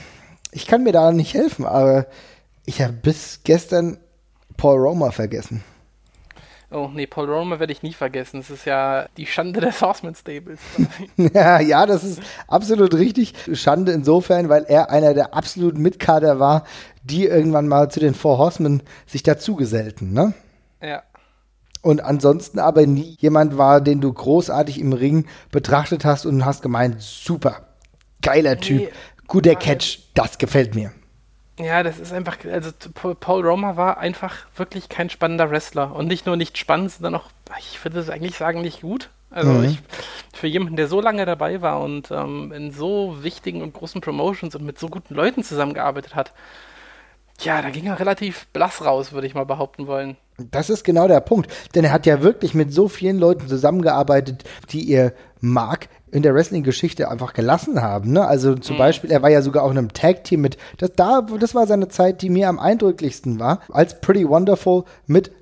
ich 0.52 0.68
kann 0.68 0.84
mir 0.84 0.92
da 0.92 1.10
nicht 1.10 1.34
helfen, 1.34 1.66
aber 1.66 2.06
ich 2.64 2.80
habe 2.80 2.92
bis 2.92 3.40
gestern 3.42 3.98
Paul 4.56 4.78
Roma 4.78 5.10
vergessen. 5.10 5.64
Oh 6.70 6.90
nee, 6.92 7.06
Paul 7.06 7.30
Roma 7.30 7.58
werde 7.58 7.72
ich 7.72 7.82
nie 7.82 7.94
vergessen. 7.94 8.40
Es 8.40 8.50
ist 8.50 8.66
ja 8.66 9.06
die 9.16 9.26
Schande 9.26 9.60
des 9.60 9.80
Horseman 9.80 10.14
Stables. 10.14 10.60
ja, 11.16 11.60
ja, 11.60 11.86
das 11.86 12.04
ist 12.04 12.20
absolut 12.46 12.94
richtig. 12.94 13.32
Schande 13.54 13.92
insofern, 13.92 14.50
weil 14.50 14.64
er 14.64 14.90
einer 14.90 15.14
der 15.14 15.32
absoluten 15.32 15.80
Mitkader 15.80 16.38
war, 16.38 16.64
die 17.02 17.24
irgendwann 17.24 17.68
mal 17.68 17.90
zu 17.90 18.00
den 18.00 18.12
Four 18.12 18.36
Horsemen 18.36 18.82
sich 19.06 19.22
dazugesellten, 19.22 20.12
ne? 20.12 20.34
Ja. 20.82 21.02
Und 21.80 22.02
ansonsten 22.02 22.58
aber 22.58 22.86
nie 22.86 23.16
jemand 23.18 23.56
war, 23.56 23.80
den 23.80 24.02
du 24.02 24.12
großartig 24.12 24.78
im 24.78 24.92
Ring 24.92 25.26
betrachtet 25.50 26.04
hast 26.04 26.26
und 26.26 26.44
hast 26.44 26.60
gemeint, 26.60 27.00
super, 27.00 27.68
geiler 28.20 28.58
Typ, 28.58 28.80
nee, 28.80 28.88
guter 29.26 29.54
Catch, 29.54 30.00
das 30.12 30.36
gefällt 30.36 30.74
mir. 30.74 30.92
Ja, 31.58 31.82
das 31.82 31.98
ist 31.98 32.12
einfach, 32.12 32.38
also 32.50 32.70
Paul 33.18 33.46
Roma 33.46 33.76
war 33.76 33.98
einfach 33.98 34.46
wirklich 34.56 34.88
kein 34.88 35.10
spannender 35.10 35.50
Wrestler. 35.50 35.94
Und 35.94 36.06
nicht 36.06 36.26
nur 36.26 36.36
nicht 36.36 36.56
spannend, 36.56 36.92
sondern 36.92 37.16
auch, 37.16 37.26
ich 37.58 37.84
würde 37.84 37.98
es 37.98 38.10
eigentlich 38.10 38.36
sagen, 38.36 38.60
nicht 38.60 38.82
gut. 38.82 39.10
Also 39.30 39.50
mhm. 39.50 39.64
ich, 39.64 39.78
für 40.32 40.46
jemanden, 40.46 40.76
der 40.76 40.88
so 40.88 41.00
lange 41.00 41.26
dabei 41.26 41.60
war 41.60 41.80
und 41.80 42.10
ähm, 42.10 42.52
in 42.52 42.70
so 42.70 43.22
wichtigen 43.22 43.60
und 43.62 43.74
großen 43.74 44.00
Promotions 44.00 44.54
und 44.54 44.64
mit 44.64 44.78
so 44.78 44.88
guten 44.88 45.14
Leuten 45.14 45.42
zusammengearbeitet 45.42 46.14
hat, 46.14 46.32
ja, 47.40 47.62
da 47.62 47.70
ging 47.70 47.86
er 47.86 48.00
relativ 48.00 48.46
blass 48.48 48.84
raus, 48.84 49.12
würde 49.12 49.26
ich 49.26 49.34
mal 49.34 49.44
behaupten 49.44 49.86
wollen. 49.86 50.16
Das 50.38 50.70
ist 50.70 50.84
genau 50.84 51.06
der 51.06 51.20
Punkt. 51.20 51.52
Denn 51.74 51.84
er 51.84 51.92
hat 51.92 52.06
ja 52.06 52.22
wirklich 52.22 52.54
mit 52.54 52.72
so 52.72 52.88
vielen 52.88 53.18
Leuten 53.18 53.46
zusammengearbeitet, 53.46 54.44
die 54.70 54.82
ihr 54.82 55.12
Mark 55.40 55.88
in 56.10 56.22
der 56.22 56.34
Wrestling-Geschichte 56.34 57.10
einfach 57.10 57.32
gelassen 57.32 57.82
haben. 57.82 58.12
Ne? 58.12 58.26
Also 58.26 58.54
zum 58.54 58.76
mhm. 58.76 58.78
Beispiel, 58.78 59.10
er 59.10 59.22
war 59.22 59.30
ja 59.30 59.42
sogar 59.42 59.62
auch 59.62 59.70
in 59.70 59.78
einem 59.78 59.92
Tag-Team 59.92 60.40
mit, 60.40 60.56
das, 60.78 60.92
da, 60.96 61.22
das 61.22 61.54
war 61.54 61.66
seine 61.66 61.88
Zeit, 61.88 62.22
die 62.22 62.30
mir 62.30 62.48
am 62.48 62.58
eindrücklichsten 62.58 63.38
war, 63.38 63.60
als 63.70 64.00
Pretty 64.00 64.28
Wonderful 64.28 64.84
mit 65.06 65.32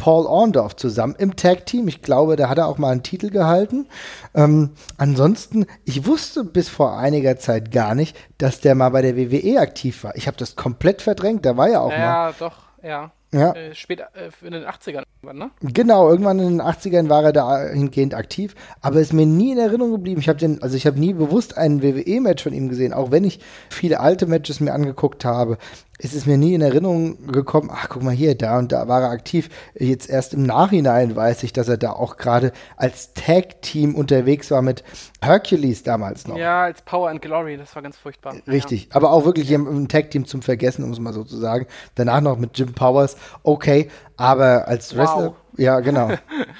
Paul 0.00 0.24
Orndorff 0.24 0.76
zusammen 0.76 1.14
im 1.18 1.36
Tag-Team. 1.36 1.86
Ich 1.86 2.00
glaube, 2.00 2.36
da 2.36 2.48
hat 2.48 2.56
er 2.56 2.68
auch 2.68 2.78
mal 2.78 2.90
einen 2.90 3.02
Titel 3.02 3.28
gehalten. 3.28 3.86
Ähm, 4.34 4.70
ansonsten, 4.96 5.66
ich 5.84 6.06
wusste 6.06 6.42
bis 6.42 6.70
vor 6.70 6.96
einiger 6.96 7.36
Zeit 7.36 7.70
gar 7.70 7.94
nicht, 7.94 8.16
dass 8.38 8.60
der 8.60 8.74
mal 8.74 8.88
bei 8.88 9.02
der 9.02 9.18
WWE 9.18 9.60
aktiv 9.60 10.02
war. 10.02 10.16
Ich 10.16 10.26
habe 10.26 10.38
das 10.38 10.56
komplett 10.56 11.02
verdrängt. 11.02 11.44
Da 11.44 11.58
war 11.58 11.68
ja 11.68 11.80
auch 11.80 11.92
ja, 11.92 11.98
mal. 11.98 12.04
Ja, 12.04 12.34
doch, 12.38 12.56
ja. 12.82 13.12
Ja. 13.32 13.52
Äh, 13.52 13.74
später, 13.74 14.08
äh, 14.14 14.30
in 14.44 14.52
den 14.52 14.64
80ern 14.64 15.04
irgendwann, 15.22 15.38
ne? 15.38 15.50
Genau, 15.60 16.08
irgendwann 16.10 16.38
in 16.40 16.58
den 16.58 16.62
80ern 16.62 17.08
war 17.08 17.22
er 17.22 17.32
dahingehend 17.32 18.14
aktiv, 18.14 18.54
aber 18.80 19.00
ist 19.00 19.12
mir 19.12 19.26
nie 19.26 19.52
in 19.52 19.58
Erinnerung 19.58 19.92
geblieben. 19.92 20.20
Ich 20.20 20.28
habe 20.28 20.38
den, 20.38 20.62
also 20.62 20.76
ich 20.76 20.86
habe 20.86 20.98
nie 20.98 21.12
bewusst 21.12 21.56
ein 21.56 21.82
WWE-Match 21.82 22.42
von 22.42 22.52
ihm 22.52 22.68
gesehen, 22.68 22.92
auch 22.92 23.10
wenn 23.10 23.24
ich 23.24 23.40
viele 23.68 24.00
alte 24.00 24.26
Matches 24.26 24.60
mir 24.60 24.72
angeguckt 24.72 25.24
habe 25.24 25.58
es 26.02 26.14
ist 26.14 26.26
mir 26.26 26.38
nie 26.38 26.54
in 26.54 26.62
Erinnerung 26.62 27.26
gekommen, 27.26 27.70
ach 27.72 27.88
guck 27.88 28.02
mal 28.02 28.14
hier, 28.14 28.34
da 28.34 28.58
und 28.58 28.72
da 28.72 28.88
war 28.88 29.02
er 29.02 29.10
aktiv. 29.10 29.50
Jetzt 29.74 30.08
erst 30.08 30.32
im 30.32 30.44
Nachhinein 30.44 31.14
weiß 31.14 31.42
ich, 31.42 31.52
dass 31.52 31.68
er 31.68 31.76
da 31.76 31.92
auch 31.92 32.16
gerade 32.16 32.52
als 32.76 33.12
Tag-Team 33.14 33.94
unterwegs 33.94 34.50
war 34.50 34.62
mit 34.62 34.82
Hercules 35.20 35.82
damals 35.82 36.26
noch. 36.26 36.38
Ja, 36.38 36.64
als 36.64 36.82
Power 36.82 37.10
and 37.10 37.20
Glory, 37.20 37.56
das 37.58 37.74
war 37.74 37.82
ganz 37.82 37.98
furchtbar. 37.98 38.34
Richtig, 38.46 38.84
ja. 38.84 38.96
aber 38.96 39.12
auch 39.12 39.24
wirklich 39.26 39.50
im 39.50 39.88
Tag-Team 39.88 40.24
zum 40.24 40.40
Vergessen, 40.40 40.84
um 40.84 40.92
es 40.92 40.98
mal 40.98 41.12
so 41.12 41.24
zu 41.24 41.36
sagen. 41.36 41.66
Danach 41.94 42.22
noch 42.22 42.38
mit 42.38 42.58
Jim 42.58 42.72
Powers, 42.72 43.16
okay, 43.42 43.90
aber 44.16 44.68
als 44.68 44.96
Wrestler, 44.96 45.26
wow. 45.26 45.36
ja 45.56 45.80
genau. 45.80 46.10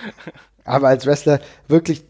aber 0.64 0.88
als 0.88 1.07
Wrestler 1.07 1.40
wirklich 1.69 2.05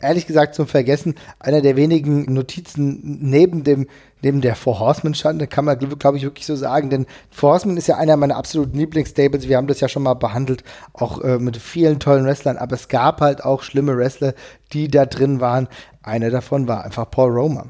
ehrlich 0.00 0.26
gesagt 0.26 0.54
zum 0.54 0.66
Vergessen 0.66 1.14
einer 1.38 1.62
der 1.62 1.76
wenigen 1.76 2.32
Notizen 2.32 3.18
neben 3.20 3.64
dem 3.64 3.88
neben 4.22 4.40
der 4.40 4.56
Four 4.56 4.80
Horsemen 4.80 5.14
stand, 5.14 5.48
kann 5.50 5.66
man 5.66 5.78
glaube 5.78 6.16
ich 6.16 6.22
wirklich 6.22 6.46
so 6.46 6.56
sagen, 6.56 6.88
denn 6.90 7.06
Four 7.30 7.52
Horsemen 7.52 7.76
ist 7.76 7.88
ja 7.88 7.96
einer 7.96 8.16
meiner 8.16 8.36
absoluten 8.36 8.78
Lieblingsstables. 8.78 9.48
Wir 9.48 9.56
haben 9.56 9.66
das 9.66 9.80
ja 9.80 9.88
schon 9.88 10.02
mal 10.02 10.14
behandelt, 10.14 10.64
auch 10.92 11.20
äh, 11.20 11.38
mit 11.38 11.56
vielen 11.56 12.00
tollen 12.00 12.24
Wrestlern, 12.24 12.56
aber 12.56 12.74
es 12.74 12.88
gab 12.88 13.20
halt 13.20 13.44
auch 13.44 13.62
schlimme 13.62 13.96
Wrestler, 13.96 14.34
die 14.72 14.88
da 14.88 15.04
drin 15.06 15.40
waren. 15.40 15.68
Einer 16.02 16.30
davon 16.30 16.68
war 16.68 16.84
einfach 16.84 17.10
Paul 17.10 17.32
Roma. 17.32 17.66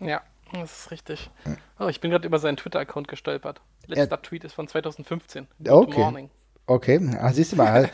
Ja, 0.00 0.22
das 0.52 0.80
ist 0.80 0.90
richtig. 0.90 1.30
Oh, 1.78 1.88
ich 1.88 2.00
bin 2.00 2.10
gerade 2.10 2.26
über 2.26 2.38
seinen 2.38 2.56
Twitter-Account 2.56 3.08
gestolpert. 3.08 3.60
Letzter 3.86 4.16
ja. 4.16 4.22
Tweet 4.22 4.44
ist 4.44 4.54
von 4.54 4.68
2015. 4.68 5.46
Good 5.58 5.68
okay. 5.70 6.00
morning. 6.00 6.30
Okay, 6.68 7.00
ah, 7.20 7.32
siehst 7.32 7.52
du 7.52 7.56
mal. 7.56 7.88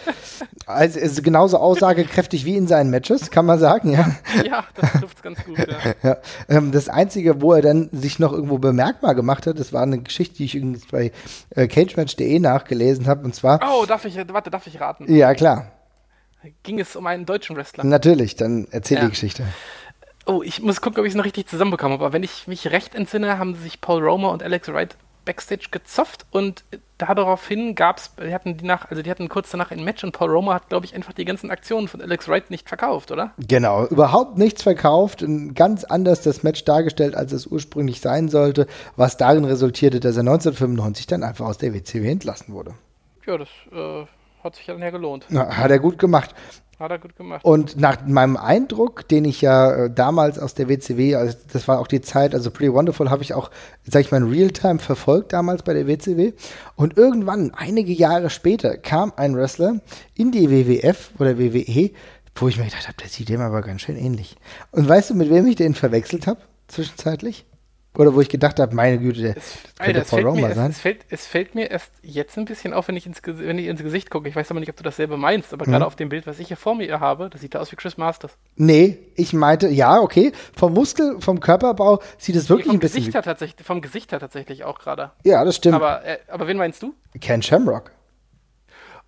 Also 0.64 0.98
ist 0.98 1.22
genauso 1.22 1.58
aussagekräftig 1.58 2.46
wie 2.46 2.56
in 2.56 2.66
seinen 2.66 2.88
Matches, 2.88 3.30
kann 3.30 3.44
man 3.44 3.58
sagen, 3.58 3.92
ja. 3.92 4.16
Ja, 4.44 4.64
das 4.74 4.92
trifft 4.92 5.22
ganz 5.22 5.44
gut, 5.44 5.58
ja. 5.58 5.94
ja. 6.02 6.16
Ähm, 6.48 6.72
das 6.72 6.88
Einzige, 6.88 7.42
wo 7.42 7.52
er 7.52 7.60
dann 7.60 7.90
sich 7.92 8.18
noch 8.18 8.32
irgendwo 8.32 8.56
bemerkbar 8.56 9.14
gemacht 9.14 9.46
hat, 9.46 9.58
das 9.58 9.74
war 9.74 9.82
eine 9.82 10.00
Geschichte, 10.00 10.36
die 10.36 10.44
ich 10.46 10.54
übrigens 10.54 10.86
bei 10.86 11.12
äh, 11.50 11.68
cagematch.de 11.68 12.38
nachgelesen 12.38 13.06
habe, 13.06 13.24
und 13.24 13.34
zwar. 13.34 13.60
Oh, 13.62 13.84
darf 13.84 14.06
ich, 14.06 14.16
warte, 14.16 14.50
darf 14.50 14.66
ich 14.66 14.80
raten? 14.80 15.12
Ja, 15.14 15.34
klar. 15.34 15.72
Ging 16.62 16.80
es 16.80 16.96
um 16.96 17.06
einen 17.06 17.26
deutschen 17.26 17.56
Wrestler? 17.56 17.84
Natürlich, 17.84 18.36
dann 18.36 18.66
erzähl 18.70 18.96
ja. 18.96 19.04
die 19.04 19.10
Geschichte. 19.10 19.44
Oh, 20.24 20.42
ich 20.42 20.62
muss 20.62 20.80
gucken, 20.80 21.00
ob 21.00 21.04
ich 21.04 21.12
es 21.12 21.16
noch 21.16 21.24
richtig 21.24 21.46
zusammenbekomme, 21.46 21.94
aber 21.94 22.12
wenn 22.12 22.22
ich 22.22 22.46
mich 22.46 22.70
recht 22.70 22.94
entsinne, 22.94 23.38
haben 23.38 23.54
sich 23.54 23.80
Paul 23.80 24.02
Romer 24.02 24.30
und 24.30 24.42
Alex 24.42 24.68
Wright 24.68 24.96
Backstage 25.24 25.68
gezopft 25.70 26.26
und 26.30 26.64
daraufhin 26.98 27.74
gab 27.74 27.98
es, 27.98 28.10
die 28.16 28.32
hatten 28.32 28.56
die 28.56 28.64
nach, 28.64 28.90
also 28.90 29.02
die 29.02 29.10
hatten 29.10 29.28
kurz 29.28 29.50
danach 29.50 29.70
ein 29.70 29.82
Match 29.84 30.04
und 30.04 30.12
Paul 30.12 30.30
Roma 30.30 30.54
hat, 30.54 30.68
glaube 30.68 30.86
ich, 30.86 30.94
einfach 30.94 31.12
die 31.12 31.24
ganzen 31.24 31.50
Aktionen 31.50 31.88
von 31.88 32.00
Alex 32.00 32.28
Wright 32.28 32.50
nicht 32.50 32.68
verkauft, 32.68 33.10
oder? 33.10 33.32
Genau, 33.38 33.86
überhaupt 33.86 34.38
nichts 34.38 34.62
verkauft, 34.62 35.24
ganz 35.54 35.84
anders 35.84 36.22
das 36.22 36.42
Match 36.42 36.64
dargestellt, 36.64 37.14
als 37.14 37.32
es 37.32 37.46
ursprünglich 37.46 38.00
sein 38.00 38.28
sollte, 38.28 38.66
was 38.96 39.16
darin 39.16 39.44
resultierte, 39.44 40.00
dass 40.00 40.16
er 40.16 40.20
1995 40.20 41.06
dann 41.06 41.22
einfach 41.22 41.46
aus 41.46 41.58
der 41.58 41.74
WCW 41.74 42.08
entlassen 42.08 42.54
wurde. 42.54 42.74
Ja, 43.26 43.38
das 43.38 43.48
äh, 43.72 44.06
hat 44.42 44.56
sich 44.56 44.66
dann 44.66 44.80
ja 44.80 44.90
gelohnt. 44.90 45.26
Na, 45.28 45.56
hat 45.56 45.70
er 45.70 45.78
gut 45.78 45.98
gemacht. 45.98 46.34
Hat 46.82 46.90
er 46.90 46.98
gut 46.98 47.14
gemacht. 47.14 47.44
Und 47.44 47.76
nach 47.76 48.04
meinem 48.04 48.36
Eindruck, 48.36 49.06
den 49.06 49.24
ich 49.24 49.40
ja 49.40 49.84
äh, 49.84 49.90
damals 49.90 50.36
aus 50.40 50.54
der 50.54 50.68
WCW, 50.68 51.14
also 51.14 51.38
das 51.52 51.68
war 51.68 51.78
auch 51.78 51.86
die 51.86 52.00
Zeit, 52.00 52.34
also 52.34 52.50
Pretty 52.50 52.72
Wonderful 52.72 53.08
habe 53.08 53.22
ich 53.22 53.34
auch, 53.34 53.52
sag 53.84 54.00
ich 54.00 54.10
mal, 54.10 54.16
in 54.16 54.28
Realtime 54.28 54.80
verfolgt 54.80 55.32
damals 55.32 55.62
bei 55.62 55.74
der 55.74 55.86
WCW. 55.86 56.32
Und 56.74 56.96
irgendwann, 56.96 57.52
einige 57.54 57.92
Jahre 57.92 58.30
später, 58.30 58.76
kam 58.76 59.12
ein 59.14 59.36
Wrestler 59.36 59.76
in 60.16 60.32
die 60.32 60.50
WWF 60.50 61.12
oder 61.20 61.38
WWE, 61.38 61.92
wo 62.34 62.48
ich 62.48 62.58
mir 62.58 62.64
gedacht 62.64 62.88
habe, 62.88 62.96
der 63.00 63.08
sieht 63.08 63.28
dem 63.28 63.40
aber 63.40 63.62
ganz 63.62 63.82
schön 63.82 63.96
ähnlich. 63.96 64.34
Und 64.72 64.88
weißt 64.88 65.10
du, 65.10 65.14
mit 65.14 65.30
wem 65.30 65.46
ich 65.46 65.54
den 65.54 65.74
verwechselt 65.74 66.26
habe, 66.26 66.40
zwischenzeitlich? 66.66 67.46
Oder 67.94 68.14
wo 68.14 68.22
ich 68.22 68.30
gedacht 68.30 68.58
habe, 68.58 68.74
meine 68.74 68.98
Güte, 68.98 69.20
der 69.20 69.36
es, 69.36 69.58
Alter, 69.78 70.00
Paul 70.00 70.22
Roma 70.22 70.54
sein. 70.54 70.70
Es, 70.70 70.76
es, 70.76 70.80
fällt, 70.80 71.00
es 71.10 71.26
fällt 71.26 71.54
mir 71.54 71.70
erst 71.70 71.92
jetzt 72.02 72.38
ein 72.38 72.46
bisschen 72.46 72.72
auf, 72.72 72.88
wenn 72.88 72.96
ich 72.96 73.04
ins, 73.04 73.20
wenn 73.24 73.58
ich 73.58 73.66
ins 73.66 73.82
Gesicht 73.82 74.08
gucke. 74.08 74.30
Ich 74.30 74.34
weiß 74.34 74.50
aber 74.50 74.60
nicht, 74.60 74.70
ob 74.70 74.76
du 74.76 74.82
dasselbe 74.82 75.18
meinst, 75.18 75.52
aber 75.52 75.66
mhm. 75.66 75.72
gerade 75.72 75.86
auf 75.86 75.94
dem 75.94 76.08
Bild, 76.08 76.26
was 76.26 76.38
ich 76.38 76.48
hier 76.48 76.56
vor 76.56 76.74
mir 76.74 77.00
habe, 77.00 77.28
das 77.28 77.42
sieht 77.42 77.54
da 77.54 77.60
aus 77.60 77.70
wie 77.70 77.76
Chris 77.76 77.98
Masters. 77.98 78.38
Nee, 78.56 78.98
ich 79.14 79.34
meinte, 79.34 79.68
ja, 79.68 80.00
okay, 80.00 80.32
vom 80.56 80.72
Muskel, 80.72 81.20
vom 81.20 81.40
Körperbau 81.40 82.00
sieht 82.16 82.36
es 82.36 82.48
wirklich 82.48 82.68
nee, 82.68 82.74
ein 82.74 82.80
bisschen 82.80 83.00
Gesicht 83.00 83.14
her 83.14 83.22
tatsächlich, 83.22 83.66
Vom 83.66 83.82
Gesicht 83.82 84.10
her 84.12 84.20
tatsächlich 84.20 84.64
auch 84.64 84.78
gerade. 84.78 85.10
Ja, 85.24 85.44
das 85.44 85.56
stimmt. 85.56 85.74
Aber, 85.74 86.02
äh, 86.06 86.16
aber 86.28 86.48
wen 86.48 86.56
meinst 86.56 86.82
du? 86.82 86.94
Ken 87.20 87.42
Shamrock. 87.42 87.90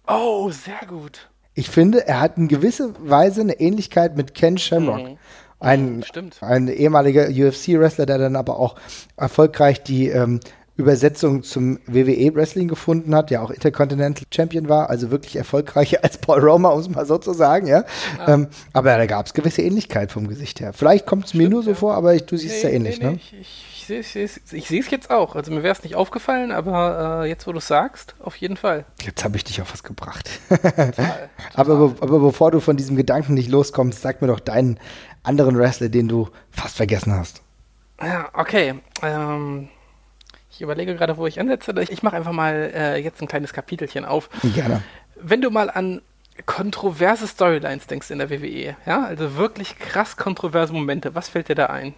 Oh, 0.06 0.50
sehr 0.50 0.86
gut. 0.86 1.30
Ich 1.54 1.70
finde, 1.70 2.06
er 2.06 2.20
hat 2.20 2.36
in 2.36 2.48
gewisser 2.48 2.90
Weise 2.98 3.40
eine 3.40 3.60
Ähnlichkeit 3.60 4.16
mit 4.16 4.34
Ken 4.34 4.58
Shamrock. 4.58 5.10
Mhm. 5.10 5.18
Ein, 5.61 6.02
Stimmt. 6.04 6.42
ein 6.42 6.68
ehemaliger 6.68 7.28
UFC-Wrestler, 7.28 8.06
der 8.06 8.18
dann 8.18 8.37
aber 8.37 8.58
auch 8.58 8.76
erfolgreich 9.16 9.82
die 9.82 10.08
ähm, 10.08 10.40
Übersetzung 10.76 11.44
zum 11.44 11.78
WWE-Wrestling 11.87 12.66
gefunden 12.66 13.14
hat, 13.14 13.30
der 13.30 13.42
auch 13.42 13.50
Intercontinental 13.50 14.25
Champion 14.34 14.68
war, 14.68 14.90
also 14.90 15.11
wirklich 15.11 15.37
erfolgreicher 15.37 15.99
als 16.02 16.18
Paul 16.18 16.40
Roma, 16.40 16.70
um 16.70 16.80
es 16.80 16.88
mal 16.88 17.06
so 17.06 17.18
zu 17.18 17.32
sagen, 17.32 17.66
ja. 17.68 17.84
ja. 18.18 18.34
Ähm, 18.34 18.49
aber 18.73 18.96
da 18.96 19.06
gab 19.06 19.26
es 19.26 19.34
gewisse 19.34 19.62
Ähnlichkeit 19.62 20.11
vom 20.11 20.26
Gesicht 20.26 20.61
her. 20.61 20.73
Vielleicht 20.73 21.06
kommt 21.06 21.26
es 21.26 21.34
mir 21.34 21.49
nur 21.49 21.62
so 21.62 21.70
ja. 21.70 21.76
vor, 21.76 21.94
aber 21.94 22.14
ich, 22.14 22.25
du 22.25 22.37
siehst 22.37 22.56
es 22.56 22.64
nee, 22.64 22.70
ja 22.70 22.75
ähnlich, 22.76 22.99
nee, 22.99 23.06
ne? 23.06 23.14
Ich, 23.14 23.34
ich, 23.40 23.74
ich 23.90 24.68
sehe 24.68 24.80
es 24.80 24.90
jetzt 24.90 25.10
auch. 25.10 25.36
Also 25.36 25.52
mir 25.52 25.62
wäre 25.62 25.72
es 25.72 25.82
nicht 25.82 25.94
aufgefallen, 25.94 26.52
aber 26.52 27.22
äh, 27.24 27.28
jetzt, 27.28 27.46
wo 27.46 27.52
du 27.52 27.58
es 27.58 27.66
sagst, 27.66 28.14
auf 28.20 28.36
jeden 28.36 28.56
Fall. 28.56 28.84
Jetzt 29.02 29.24
habe 29.24 29.36
ich 29.36 29.44
dich 29.44 29.60
auf 29.60 29.72
was 29.72 29.82
gebracht. 29.82 30.30
Total, 30.48 30.70
total. 30.86 31.30
Aber, 31.54 31.94
aber 32.00 32.18
bevor 32.20 32.50
du 32.50 32.60
von 32.60 32.76
diesem 32.76 32.96
Gedanken 32.96 33.34
nicht 33.34 33.50
loskommst, 33.50 34.02
sag 34.02 34.22
mir 34.22 34.28
doch 34.28 34.40
deinen 34.40 34.78
anderen 35.22 35.58
Wrestler, 35.58 35.88
den 35.88 36.08
du 36.08 36.28
fast 36.50 36.76
vergessen 36.76 37.12
hast. 37.12 37.42
Ja, 38.00 38.28
okay. 38.34 38.74
Ähm, 39.02 39.68
ich 40.50 40.60
überlege 40.60 40.94
gerade, 40.94 41.16
wo 41.16 41.26
ich 41.26 41.40
ansetze. 41.40 41.74
Ich 41.88 42.02
mache 42.02 42.16
einfach 42.16 42.32
mal 42.32 42.70
äh, 42.74 42.96
jetzt 42.98 43.20
ein 43.20 43.28
kleines 43.28 43.52
Kapitelchen 43.52 44.04
auf. 44.04 44.28
Gerne. 44.54 44.82
Wenn 45.20 45.40
du 45.40 45.50
mal 45.50 45.70
an 45.70 46.00
kontroverse 46.46 47.26
Storylines 47.26 47.86
denkst 47.86 48.10
in 48.10 48.18
der 48.18 48.30
WWE, 48.30 48.76
ja, 48.86 49.04
also 49.04 49.36
wirklich 49.36 49.78
krass 49.78 50.16
kontroverse 50.16 50.72
Momente, 50.72 51.14
was 51.14 51.28
fällt 51.28 51.48
dir 51.48 51.54
da 51.54 51.66
ein? 51.66 51.94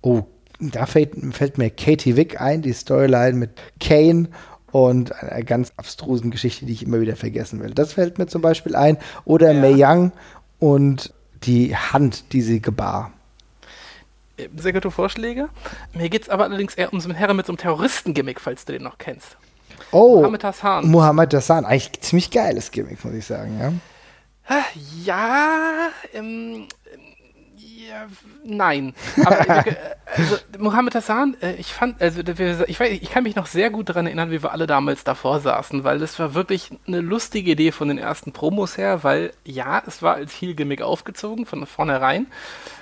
Oh, 0.00 0.24
da 0.60 0.86
fällt, 0.86 1.12
fällt 1.34 1.58
mir 1.58 1.70
Katie 1.70 2.16
Wick 2.16 2.40
ein, 2.40 2.62
die 2.62 2.72
Storyline 2.72 3.34
mit 3.34 3.50
Kane 3.80 4.28
und 4.70 5.14
einer 5.22 5.42
ganz 5.42 5.72
abstrusen 5.76 6.30
Geschichte, 6.30 6.66
die 6.66 6.72
ich 6.72 6.82
immer 6.82 7.00
wieder 7.00 7.16
vergessen 7.16 7.60
will. 7.60 7.70
Das 7.70 7.94
fällt 7.94 8.18
mir 8.18 8.26
zum 8.26 8.42
Beispiel 8.42 8.76
ein. 8.76 8.98
Oder 9.24 9.52
ja. 9.52 9.60
Mae 9.60 9.74
Young 9.76 10.12
und 10.58 11.12
die 11.44 11.76
Hand, 11.76 12.32
die 12.32 12.42
sie 12.42 12.60
gebar. 12.60 13.12
Äh, 14.36 14.48
sehr 14.56 14.72
gute 14.72 14.90
Vorschläge. 14.90 15.48
Mir 15.94 16.08
geht 16.08 16.22
es 16.22 16.28
aber 16.28 16.44
allerdings 16.44 16.74
eher 16.74 16.92
um 16.92 17.00
so 17.00 17.08
einen 17.08 17.16
Herren 17.16 17.36
mit 17.36 17.46
so 17.46 17.52
einem 17.52 17.58
Terroristen-Gimmick, 17.58 18.40
falls 18.40 18.64
du 18.64 18.72
den 18.72 18.82
noch 18.82 18.98
kennst. 18.98 19.36
Oh, 19.92 20.16
Mohammed 20.16 20.44
Hassan. 20.44 20.90
Mohammed 20.90 21.34
Hassan, 21.34 21.64
eigentlich 21.64 22.00
ziemlich 22.00 22.30
geiles 22.30 22.70
Gimmick, 22.70 23.04
muss 23.04 23.14
ich 23.14 23.24
sagen, 23.24 23.58
ja. 23.60 23.72
Ja, 25.04 25.90
ähm, 26.14 26.66
ja, 27.88 28.06
nein. 28.44 28.94
Aber 29.24 29.66
äh, 29.66 29.74
also, 30.14 30.36
Mohammed 30.58 30.94
Hassan, 30.94 31.36
äh, 31.40 31.54
ich 31.54 31.72
fand, 31.72 32.00
also 32.02 32.20
ich, 32.66 32.80
weiß, 32.80 32.98
ich 33.00 33.10
kann 33.10 33.22
mich 33.22 33.36
noch 33.36 33.46
sehr 33.46 33.70
gut 33.70 33.88
daran 33.88 34.06
erinnern, 34.06 34.30
wie 34.30 34.42
wir 34.42 34.52
alle 34.52 34.66
damals 34.66 35.04
davor 35.04 35.40
saßen, 35.40 35.84
weil 35.84 35.98
das 35.98 36.18
war 36.18 36.34
wirklich 36.34 36.70
eine 36.86 37.00
lustige 37.00 37.52
Idee 37.52 37.72
von 37.72 37.88
den 37.88 37.98
ersten 37.98 38.32
Promos 38.32 38.76
her, 38.76 39.04
weil 39.04 39.32
ja, 39.44 39.82
es 39.86 40.02
war 40.02 40.14
als 40.14 40.32
Heel-Gimmick 40.32 40.82
aufgezogen 40.82 41.46
von 41.46 41.66
vornherein. 41.66 42.26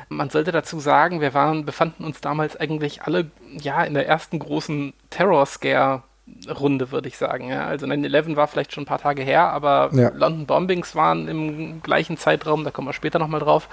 Man 0.08 0.30
sollte 0.30 0.52
dazu 0.52 0.80
sagen, 0.80 1.20
wir 1.20 1.34
waren, 1.34 1.64
befanden 1.64 2.04
uns 2.04 2.20
damals 2.20 2.56
eigentlich 2.56 3.02
alle 3.02 3.30
ja 3.60 3.84
in 3.84 3.94
der 3.94 4.06
ersten 4.06 4.38
großen 4.38 4.92
Terror-Scare 5.10 6.02
Runde, 6.48 6.90
würde 6.90 7.08
ich 7.08 7.16
sagen. 7.16 7.48
Ja. 7.48 7.66
Also 7.66 7.86
9-11 7.86 8.34
war 8.34 8.48
vielleicht 8.48 8.72
schon 8.72 8.82
ein 8.82 8.86
paar 8.86 8.98
Tage 8.98 9.22
her, 9.22 9.48
aber 9.50 9.90
ja. 9.92 10.10
London 10.12 10.46
Bombings 10.46 10.96
waren 10.96 11.28
im 11.28 11.82
gleichen 11.82 12.16
Zeitraum, 12.16 12.64
da 12.64 12.72
kommen 12.72 12.88
wir 12.88 12.92
später 12.92 13.20
nochmal 13.20 13.40
drauf 13.40 13.68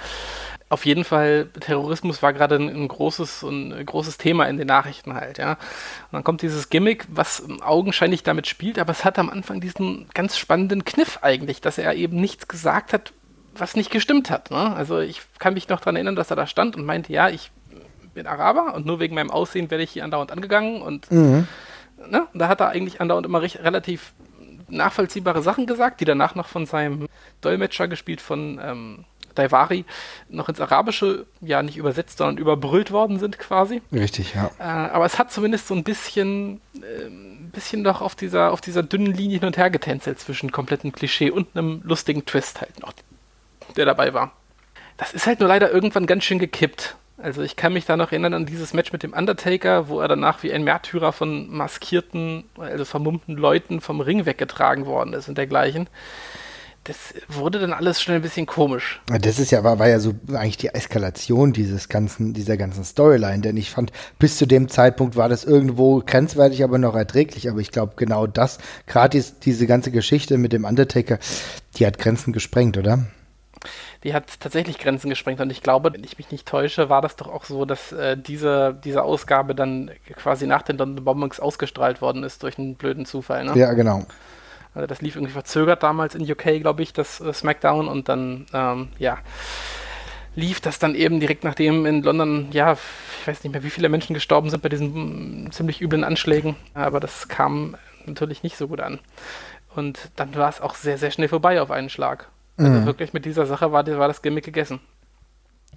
auf 0.73 0.85
jeden 0.85 1.03
Fall, 1.03 1.49
Terrorismus 1.59 2.23
war 2.23 2.33
gerade 2.33 2.55
ein, 2.55 2.67
ein, 2.67 2.87
großes, 2.87 3.43
ein 3.43 3.85
großes 3.85 4.17
Thema 4.17 4.45
in 4.45 4.57
den 4.57 4.67
Nachrichten 4.67 5.13
halt, 5.13 5.37
ja. 5.37 5.51
Und 5.51 6.13
dann 6.13 6.23
kommt 6.23 6.41
dieses 6.41 6.69
Gimmick, 6.69 7.05
was 7.09 7.43
augenscheinlich 7.61 8.23
damit 8.23 8.47
spielt, 8.47 8.79
aber 8.79 8.91
es 8.91 9.05
hat 9.05 9.19
am 9.19 9.29
Anfang 9.29 9.61
diesen 9.61 10.07
ganz 10.15 10.37
spannenden 10.37 10.83
Kniff 10.83 11.19
eigentlich, 11.21 11.61
dass 11.61 11.77
er 11.77 11.93
eben 11.93 12.19
nichts 12.19 12.47
gesagt 12.47 12.91
hat, 12.91 13.13
was 13.55 13.75
nicht 13.75 13.91
gestimmt 13.91 14.31
hat. 14.31 14.49
Ne? 14.49 14.75
Also 14.75 14.99
ich 14.99 15.21
kann 15.37 15.53
mich 15.53 15.69
noch 15.69 15.79
daran 15.79 15.95
erinnern, 15.95 16.15
dass 16.15 16.31
er 16.31 16.36
da 16.36 16.47
stand 16.47 16.75
und 16.75 16.86
meinte, 16.86 17.13
ja, 17.13 17.29
ich 17.29 17.51
bin 18.15 18.25
Araber 18.25 18.73
und 18.73 18.88
nur 18.88 18.99
wegen 18.99 19.13
meinem 19.13 19.31
Aussehen 19.31 19.69
werde 19.69 19.83
ich 19.83 19.91
hier 19.91 20.03
andauernd 20.03 20.31
angegangen 20.31 20.81
und 20.81 21.12
mhm. 21.12 21.47
ne? 22.09 22.27
da 22.33 22.47
hat 22.47 22.62
er 22.62 22.69
eigentlich 22.69 22.99
andauernd 22.99 23.27
immer 23.27 23.43
recht, 23.43 23.59
relativ 23.59 24.13
nachvollziehbare 24.69 25.43
Sachen 25.43 25.67
gesagt, 25.67 26.01
die 26.01 26.05
danach 26.05 26.33
noch 26.33 26.47
von 26.47 26.65
seinem 26.65 27.07
Dolmetscher 27.41 27.88
gespielt 27.88 28.21
von 28.21 28.59
ähm, 28.63 29.05
Daivari 29.36 29.86
noch 30.30 30.50
ins 30.50 30.60
Arabische 30.60 31.26
ja 31.41 31.62
nicht 31.63 31.78
übersetzt, 31.78 32.17
sondern 32.17 32.38
überbrüllt 32.38 32.91
worden 32.91 33.19
sind 33.19 33.39
quasi. 33.39 33.82
Richtig, 33.91 34.34
ja. 34.36 34.52
Äh, 34.60 34.63
aber 34.63 35.06
es 35.06 35.19
hat 35.19 35.32
zumindest 35.32 35.67
so 35.67 35.76
ein 35.76 35.84
bisschen, 35.84 36.62
äh, 36.76 37.06
ein 37.06 37.52
bisschen 37.54 37.84
doch 37.84 38.02
auf 38.02 38.15
dieser, 38.15 38.52
auf 38.52 38.62
dieser 38.62 38.84
dünnen 38.84 39.13
Linie 39.13 39.39
hin 39.39 39.48
und 39.48 39.58
her 39.58 39.69
getänzelt 39.69 40.19
zwischen 40.19 40.52
komplettem 40.52 40.91
Klischee 40.91 41.30
und 41.30 41.56
einem 41.56 41.82
lustigen 41.84 42.26
Twist 42.26 42.62
halt 42.62 42.80
noch, 42.80 42.93
der 43.76 43.86
dabei 43.86 44.13
war. 44.13 44.32
Das 44.98 45.13
ist 45.13 45.28
halt 45.28 45.39
nur 45.39 45.50
leider 45.50 45.72
irgendwann 45.72 46.06
ganz 46.06 46.24
schön 46.24 46.39
gekippt. 46.39 46.96
Also 47.17 47.41
ich 47.41 47.56
kann 47.56 47.74
mich 47.74 47.86
da 47.86 47.96
noch 47.96 48.12
erinnern 48.12 48.34
an 48.34 48.46
dieses 48.46 48.74
Match 48.74 48.91
mit 48.91 49.04
dem 49.04 49.13
Undertaker, 49.13 49.88
wo 49.88 50.00
er 50.00 50.08
danach 50.08 50.43
wie 50.43 50.52
ein 50.52 50.63
Märtyrer 50.63 51.13
von 51.13 51.50
maskierten, 51.50 52.43
also 52.58 52.86
vermummten 52.86 53.38
Leuten 53.38 53.82
vom 53.82 54.02
Ring 54.02 54.26
weggetragen 54.26 54.86
worden 54.86 55.13
ist 55.13 55.30
und 55.30 55.38
dergleichen 55.38 55.88
das 56.84 57.13
wurde 57.30 57.60
dann 57.60 57.72
alles 57.72 58.02
schon 58.02 58.13
ein 58.13 58.22
bisschen 58.22 58.46
komisch. 58.46 59.02
Das 59.08 59.39
ist 59.39 59.52
ja, 59.52 59.63
war, 59.63 59.80
war 59.80 59.88
ja 59.88 60.00
so 60.00 60.13
eigentlich 60.34 60.58
die 60.58 60.67
Eskalation 60.67 61.54
dieses 61.54 61.88
ganzen, 61.88 62.34
dieser 62.34 62.58
ganzen 62.58 62.84
Storyline, 62.84 63.41
denn 63.41 63.56
ich 63.56 63.72
fand, 63.72 63.93
bis 64.19 64.38
zu 64.38 64.46
dem 64.46 64.67
Zeitpunkt 64.67 65.15
war 65.15 65.30
das 65.30 65.46
irgendwo 65.46 66.02
grenzwertig, 66.06 66.63
aber 66.63 66.78
noch 66.78 66.96
erträglich. 66.96 67.50
Aber 67.50 67.60
ich 67.60 67.72
glaube, 67.72 67.93
genau 67.96 68.28
das, 68.28 68.58
gerade 68.86 69.24
diese 69.43 69.65
ganze 69.65 69.91
Geschichte 69.91 70.38
mit 70.38 70.52
dem 70.52 70.65
Undertaker, 70.65 71.19
die 71.78 71.88
hat 71.88 71.98
Grenzen 72.00 72.34
gesprengt, 72.34 72.78
oder? 72.78 73.06
Die 74.04 74.13
hat 74.13 74.41
tatsächlich 74.41 74.78
Grenzen 74.78 75.10
gesprengt 75.10 75.39
und 75.39 75.50
ich 75.50 75.63
glaube, 75.63 75.93
wenn 75.93 76.04
ich 76.04 76.17
mich 76.17 76.32
nicht 76.32 76.46
täusche, 76.46 76.89
war 76.89 77.02
das 77.02 77.15
doch 77.15 77.28
auch 77.28 77.46
so, 77.46 77.63
dass 77.63 77.93
äh, 77.93 78.17
diese, 78.17 78.78
diese 78.84 79.04
Ausgabe 79.04 79.56
dann 79.56 79.89
quasi 80.17 80.46
nach 80.48 80.63
den 80.63 80.78
London 80.78 81.06
Bombings 81.06 81.39
ausgestrahlt 81.39 82.02
worden 82.02 82.24
ist 82.24 82.43
durch 82.43 82.58
einen 82.58 82.76
blöden 82.76 83.06
Zufall. 83.06 83.46
Ne? 83.46 83.54
Ja, 83.56 83.72
genau. 83.72 84.06
Also 84.73 84.88
das 84.88 85.01
lief 85.01 85.15
irgendwie 85.15 85.33
verzögert 85.33 85.83
damals 85.83 86.15
in 86.15 86.29
UK, 86.29 86.59
glaube 86.62 86.81
ich, 86.81 86.93
das 86.93 87.21
äh, 87.21 87.33
SmackDown 87.33 87.88
und 87.88 88.09
dann, 88.09 88.45
ähm, 88.53 88.89
ja, 88.97 89.19
lief 90.36 90.62
das 90.62 90.79
dann 90.79 90.95
eben 90.95 91.19
direkt 91.19 91.43
nachdem 91.43 91.86
in 91.86 92.01
London, 92.01 92.47
ja, 92.51 92.73
ich 92.73 93.27
weiß 93.27 93.43
nicht 93.43 93.53
mehr, 93.53 93.63
wie 93.63 93.69
viele 93.69 93.89
Menschen 93.89 94.13
gestorben 94.13 94.49
sind 94.49 94.63
bei 94.63 94.69
diesen 94.69 95.45
mm, 95.45 95.51
ziemlich 95.51 95.81
üblen 95.81 96.03
Anschlägen, 96.03 96.55
aber 96.73 96.99
das 96.99 97.27
kam 97.27 97.75
natürlich 98.05 98.43
nicht 98.43 98.57
so 98.57 98.67
gut 98.67 98.81
an. 98.81 98.99
Und 99.75 100.12
dann 100.15 100.36
war 100.36 100.49
es 100.49 100.62
auch 100.62 100.75
sehr, 100.75 100.97
sehr 100.97 101.12
schnell 101.12 101.29
vorbei 101.29 101.62
auf 101.62 101.71
einen 101.71 101.89
Schlag. 101.89 102.29
Also 102.57 102.71
mhm. 102.71 102.86
wirklich 102.86 103.13
mit 103.13 103.25
dieser 103.25 103.45
Sache 103.45 103.71
war, 103.71 103.86
war 103.88 104.07
das 104.07 104.21
Gimmick 104.21 104.45
gegessen 104.45 104.79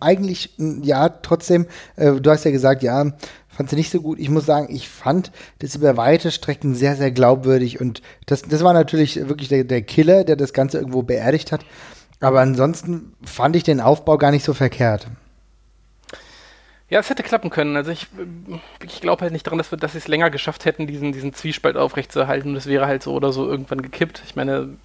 eigentlich, 0.00 0.50
ja, 0.58 1.08
trotzdem, 1.08 1.66
äh, 1.96 2.12
du 2.12 2.30
hast 2.30 2.44
ja 2.44 2.50
gesagt, 2.50 2.82
ja, 2.82 3.12
fand 3.56 3.70
sie 3.70 3.76
nicht 3.76 3.90
so 3.90 4.00
gut. 4.00 4.18
Ich 4.18 4.28
muss 4.28 4.44
sagen, 4.44 4.68
ich 4.74 4.88
fand 4.88 5.32
das 5.60 5.74
über 5.74 5.96
weite 5.96 6.30
Strecken 6.30 6.74
sehr, 6.74 6.94
sehr 6.94 7.10
glaubwürdig 7.10 7.80
und 7.80 8.02
das, 8.26 8.42
das 8.42 8.62
war 8.62 8.74
natürlich 8.74 9.16
wirklich 9.28 9.48
der, 9.48 9.64
der 9.64 9.82
Killer, 9.82 10.24
der 10.24 10.36
das 10.36 10.52
Ganze 10.52 10.78
irgendwo 10.78 11.02
beerdigt 11.02 11.52
hat. 11.52 11.64
Aber 12.20 12.40
ansonsten 12.40 13.14
fand 13.24 13.56
ich 13.56 13.62
den 13.62 13.80
Aufbau 13.80 14.18
gar 14.18 14.30
nicht 14.30 14.44
so 14.44 14.54
verkehrt. 14.54 15.06
Ja, 16.88 17.00
es 17.00 17.10
hätte 17.10 17.22
klappen 17.22 17.50
können. 17.50 17.76
Also 17.76 17.90
ich, 17.90 18.06
ich 18.84 19.00
glaube 19.00 19.22
halt 19.22 19.32
nicht 19.32 19.46
daran, 19.46 19.58
dass, 19.58 19.70
dass 19.70 19.92
sie 19.92 19.98
es 19.98 20.06
länger 20.08 20.30
geschafft 20.30 20.64
hätten, 20.64 20.86
diesen, 20.86 21.12
diesen 21.12 21.34
Zwiespalt 21.34 21.76
aufrechtzuerhalten. 21.76 22.54
Das 22.54 22.66
wäre 22.66 22.86
halt 22.86 23.02
so 23.02 23.12
oder 23.12 23.32
so 23.32 23.48
irgendwann 23.48 23.82
gekippt. 23.82 24.22
Ich 24.24 24.36
meine, 24.36 24.76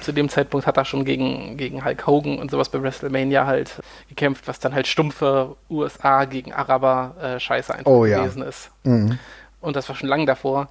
zu 0.00 0.12
dem 0.12 0.28
Zeitpunkt 0.28 0.66
hat 0.66 0.76
er 0.76 0.84
schon 0.84 1.04
gegen, 1.04 1.56
gegen 1.56 1.84
Hulk 1.84 2.06
Hogan 2.06 2.38
und 2.38 2.50
sowas 2.50 2.68
bei 2.68 2.82
WrestleMania 2.82 3.46
halt 3.46 3.80
gekämpft, 4.08 4.46
was 4.46 4.58
dann 4.60 4.74
halt 4.74 4.86
stumpfe 4.86 5.56
USA 5.70 6.24
gegen 6.26 6.52
Araber 6.52 7.14
äh, 7.20 7.40
Scheiße 7.40 7.74
einfach 7.74 7.90
oh, 7.90 8.00
gewesen 8.02 8.42
ja. 8.42 8.48
ist. 8.48 8.70
Mhm. 8.84 9.18
Und 9.60 9.76
das 9.76 9.88
war 9.88 9.96
schon 9.96 10.08
lange 10.08 10.26
davor. 10.26 10.68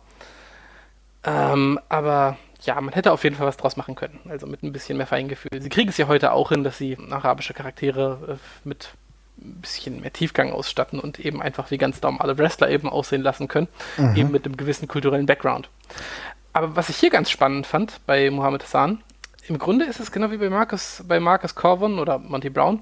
Ähm, 1.23 1.79
aber 1.89 2.37
ja, 2.61 2.79
man 2.79 2.93
hätte 2.93 3.11
auf 3.11 3.23
jeden 3.23 3.35
Fall 3.35 3.47
was 3.47 3.57
draus 3.57 3.75
machen 3.75 3.95
können. 3.95 4.19
Also 4.29 4.47
mit 4.47 4.63
ein 4.63 4.71
bisschen 4.71 4.97
mehr 4.97 5.07
Feingefühl. 5.07 5.61
Sie 5.61 5.69
kriegen 5.69 5.89
es 5.89 5.97
ja 5.97 6.07
heute 6.07 6.31
auch 6.31 6.49
hin, 6.49 6.63
dass 6.63 6.77
sie 6.77 6.97
arabische 7.09 7.53
Charaktere 7.53 8.37
äh, 8.37 8.67
mit 8.67 8.89
ein 9.41 9.61
bisschen 9.61 10.01
mehr 10.01 10.13
Tiefgang 10.13 10.51
ausstatten 10.51 10.99
und 10.99 11.19
eben 11.19 11.41
einfach 11.41 11.71
wie 11.71 11.77
ganz 11.77 12.01
normale 12.01 12.37
Wrestler 12.37 12.69
eben 12.69 12.87
aussehen 12.87 13.23
lassen 13.23 13.47
können. 13.47 13.67
Mhm. 13.97 14.15
Eben 14.15 14.31
mit 14.31 14.45
einem 14.45 14.57
gewissen 14.57 14.87
kulturellen 14.87 15.25
Background. 15.25 15.69
Aber 16.53 16.75
was 16.75 16.89
ich 16.89 16.97
hier 16.97 17.09
ganz 17.09 17.29
spannend 17.31 17.67
fand 17.67 18.05
bei 18.05 18.29
Mohamed 18.29 18.63
Hassan, 18.63 19.03
im 19.47 19.57
Grunde 19.57 19.85
ist 19.85 19.99
es 19.99 20.11
genau 20.11 20.31
wie 20.31 20.37
bei 20.37 20.49
Marcus, 20.49 21.03
bei 21.05 21.19
Marcus 21.19 21.55
Corvin 21.55 21.99
oder 21.99 22.17
Monty 22.19 22.49
Brown. 22.49 22.81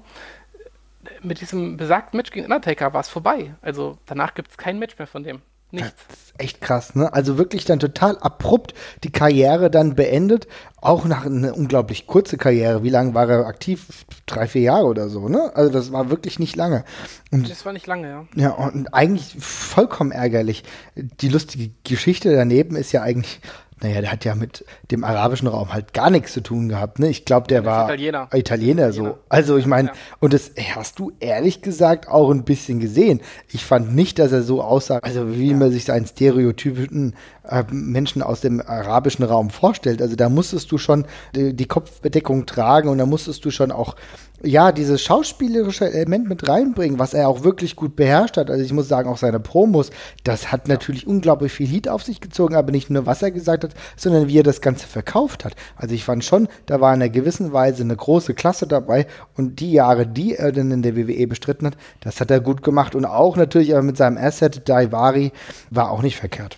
mit 1.22 1.40
diesem 1.40 1.76
besagten 1.76 2.16
Match 2.16 2.30
gegen 2.30 2.44
Undertaker 2.44 2.92
war 2.92 3.00
es 3.00 3.08
vorbei. 3.08 3.54
Also 3.62 3.98
danach 4.06 4.34
gibt 4.34 4.50
es 4.50 4.56
kein 4.56 4.78
Match 4.78 4.96
mehr 4.98 5.08
von 5.08 5.24
dem. 5.24 5.42
Ist 5.80 6.34
echt 6.38 6.60
krass, 6.60 6.94
ne? 6.94 7.12
Also 7.12 7.38
wirklich 7.38 7.64
dann 7.64 7.78
total 7.78 8.18
abrupt 8.18 8.74
die 9.04 9.10
Karriere 9.10 9.70
dann 9.70 9.94
beendet. 9.94 10.46
Auch 10.80 11.04
nach 11.04 11.24
einer 11.24 11.56
unglaublich 11.56 12.06
kurze 12.06 12.36
Karriere. 12.36 12.82
Wie 12.82 12.90
lange 12.90 13.14
war 13.14 13.28
er 13.28 13.46
aktiv? 13.46 13.86
Drei, 14.26 14.46
vier 14.46 14.62
Jahre 14.62 14.84
oder 14.84 15.08
so, 15.08 15.28
ne? 15.28 15.52
Also 15.54 15.70
das 15.72 15.92
war 15.92 16.10
wirklich 16.10 16.38
nicht 16.38 16.56
lange. 16.56 16.84
Und, 17.30 17.50
das 17.50 17.64
war 17.64 17.72
nicht 17.72 17.86
lange, 17.86 18.08
ja. 18.08 18.26
Ja, 18.34 18.50
und 18.50 18.92
eigentlich 18.92 19.36
vollkommen 19.38 20.12
ärgerlich. 20.12 20.64
Die 20.94 21.28
lustige 21.28 21.72
Geschichte 21.84 22.34
daneben 22.34 22.76
ist 22.76 22.92
ja 22.92 23.02
eigentlich, 23.02 23.40
naja, 23.82 24.00
der 24.00 24.12
hat 24.12 24.24
ja 24.24 24.34
mit 24.34 24.64
dem 24.90 25.04
arabischen 25.04 25.48
Raum 25.48 25.72
halt 25.72 25.92
gar 25.92 26.10
nichts 26.10 26.32
zu 26.32 26.40
tun 26.40 26.68
gehabt. 26.68 26.98
Ne? 26.98 27.08
Ich 27.08 27.24
glaube, 27.24 27.48
der, 27.48 27.62
der 27.62 27.70
war 27.70 27.84
Italiener. 27.86 28.28
Italiener, 28.32 28.92
so. 28.92 29.18
Also 29.28 29.56
ich 29.56 29.66
meine, 29.66 29.88
ja. 29.88 29.94
und 30.20 30.32
das 30.32 30.52
hast 30.74 30.98
du 30.98 31.12
ehrlich 31.20 31.62
gesagt 31.62 32.08
auch 32.08 32.30
ein 32.30 32.44
bisschen 32.44 32.78
gesehen. 32.80 33.20
Ich 33.48 33.64
fand 33.64 33.94
nicht, 33.94 34.18
dass 34.18 34.32
er 34.32 34.42
so 34.42 34.62
aussah, 34.62 34.98
also 34.98 35.36
wie 35.36 35.50
ja. 35.50 35.56
man 35.56 35.72
sich 35.72 35.90
einen 35.90 36.06
stereotypischen 36.06 37.16
äh, 37.48 37.64
Menschen 37.70 38.22
aus 38.22 38.40
dem 38.40 38.60
arabischen 38.60 39.24
Raum 39.24 39.50
vorstellt. 39.50 40.00
Also 40.00 40.14
da 40.14 40.28
musstest 40.28 40.70
du 40.70 40.78
schon 40.78 41.06
die, 41.34 41.54
die 41.54 41.66
Kopfbedeckung 41.66 42.46
tragen 42.46 42.88
und 42.88 42.98
da 42.98 43.06
musstest 43.06 43.44
du 43.44 43.50
schon 43.50 43.72
auch 43.72 43.96
ja, 44.44 44.72
dieses 44.72 45.02
schauspielerische 45.02 45.92
Element 45.92 46.28
mit 46.28 46.48
reinbringen, 46.48 46.98
was 46.98 47.14
er 47.14 47.28
auch 47.28 47.44
wirklich 47.44 47.76
gut 47.76 47.96
beherrscht 47.96 48.36
hat. 48.36 48.50
Also 48.50 48.64
ich 48.64 48.72
muss 48.72 48.88
sagen, 48.88 49.08
auch 49.08 49.18
seine 49.18 49.40
Promos, 49.40 49.90
das 50.24 50.50
hat 50.50 50.68
natürlich 50.68 51.06
unglaublich 51.06 51.52
viel 51.52 51.66
Heat 51.66 51.88
auf 51.88 52.02
sich 52.02 52.20
gezogen, 52.20 52.54
aber 52.54 52.72
nicht 52.72 52.90
nur, 52.90 53.06
was 53.06 53.22
er 53.22 53.30
gesagt 53.30 53.64
hat, 53.64 53.74
sondern 53.96 54.28
wie 54.28 54.38
er 54.38 54.42
das 54.42 54.60
Ganze 54.60 54.86
verkauft 54.86 55.44
hat. 55.44 55.54
Also 55.76 55.94
ich 55.94 56.04
fand 56.04 56.24
schon, 56.24 56.48
da 56.66 56.80
war 56.80 56.92
in 56.94 57.02
einer 57.02 57.10
gewissen 57.10 57.52
Weise 57.52 57.82
eine 57.82 57.96
große 57.96 58.34
Klasse 58.34 58.66
dabei 58.66 59.06
und 59.36 59.60
die 59.60 59.72
Jahre, 59.72 60.06
die 60.06 60.34
er 60.34 60.52
dann 60.52 60.70
in 60.70 60.82
der 60.82 60.96
WWE 60.96 61.26
bestritten 61.26 61.66
hat, 61.66 61.76
das 62.00 62.20
hat 62.20 62.30
er 62.30 62.40
gut 62.40 62.62
gemacht 62.62 62.94
und 62.94 63.04
auch 63.04 63.36
natürlich 63.36 63.72
aber 63.72 63.82
mit 63.82 63.96
seinem 63.96 64.18
Asset 64.18 64.68
Daivari 64.68 65.32
war 65.70 65.90
auch 65.90 66.02
nicht 66.02 66.16
verkehrt. 66.16 66.56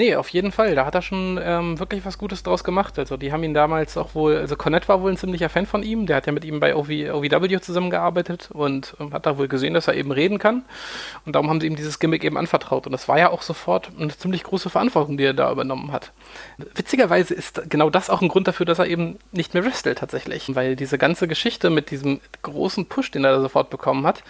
Nee, 0.00 0.16
auf 0.16 0.30
jeden 0.30 0.50
Fall. 0.50 0.74
Da 0.74 0.86
hat 0.86 0.94
er 0.94 1.02
schon 1.02 1.38
ähm, 1.42 1.78
wirklich 1.78 2.06
was 2.06 2.16
Gutes 2.16 2.42
draus 2.42 2.64
gemacht. 2.64 2.98
Also 2.98 3.18
die 3.18 3.34
haben 3.34 3.44
ihn 3.44 3.52
damals 3.52 3.98
auch 3.98 4.14
wohl, 4.14 4.34
also 4.38 4.56
Cornette 4.56 4.88
war 4.88 5.02
wohl 5.02 5.10
ein 5.10 5.18
ziemlicher 5.18 5.50
Fan 5.50 5.66
von 5.66 5.82
ihm. 5.82 6.06
Der 6.06 6.16
hat 6.16 6.24
ja 6.24 6.32
mit 6.32 6.42
ihm 6.42 6.58
bei 6.58 6.74
OV, 6.74 6.88
OVW 6.88 7.60
zusammengearbeitet 7.60 8.48
und 8.50 8.96
ähm, 8.98 9.12
hat 9.12 9.26
da 9.26 9.36
wohl 9.36 9.46
gesehen, 9.46 9.74
dass 9.74 9.88
er 9.88 9.94
eben 9.96 10.10
reden 10.10 10.38
kann. 10.38 10.64
Und 11.26 11.34
darum 11.34 11.50
haben 11.50 11.60
sie 11.60 11.66
ihm 11.66 11.76
dieses 11.76 11.98
Gimmick 11.98 12.24
eben 12.24 12.38
anvertraut. 12.38 12.86
Und 12.86 12.92
das 12.92 13.08
war 13.08 13.18
ja 13.18 13.28
auch 13.28 13.42
sofort 13.42 13.90
eine 14.00 14.08
ziemlich 14.16 14.42
große 14.42 14.70
Verantwortung, 14.70 15.18
die 15.18 15.24
er 15.24 15.34
da 15.34 15.52
übernommen 15.52 15.92
hat. 15.92 16.12
Witzigerweise 16.56 17.34
ist 17.34 17.68
genau 17.68 17.90
das 17.90 18.08
auch 18.08 18.22
ein 18.22 18.28
Grund 18.28 18.48
dafür, 18.48 18.64
dass 18.64 18.78
er 18.78 18.86
eben 18.86 19.18
nicht 19.32 19.52
mehr 19.52 19.66
wrestelt 19.66 19.98
tatsächlich. 19.98 20.54
Weil 20.54 20.76
diese 20.76 20.96
ganze 20.96 21.28
Geschichte 21.28 21.68
mit 21.68 21.90
diesem 21.90 22.22
großen 22.40 22.86
Push, 22.86 23.10
den 23.10 23.24
er 23.24 23.32
da 23.32 23.42
sofort 23.42 23.68
bekommen 23.68 24.06
hat, 24.06 24.24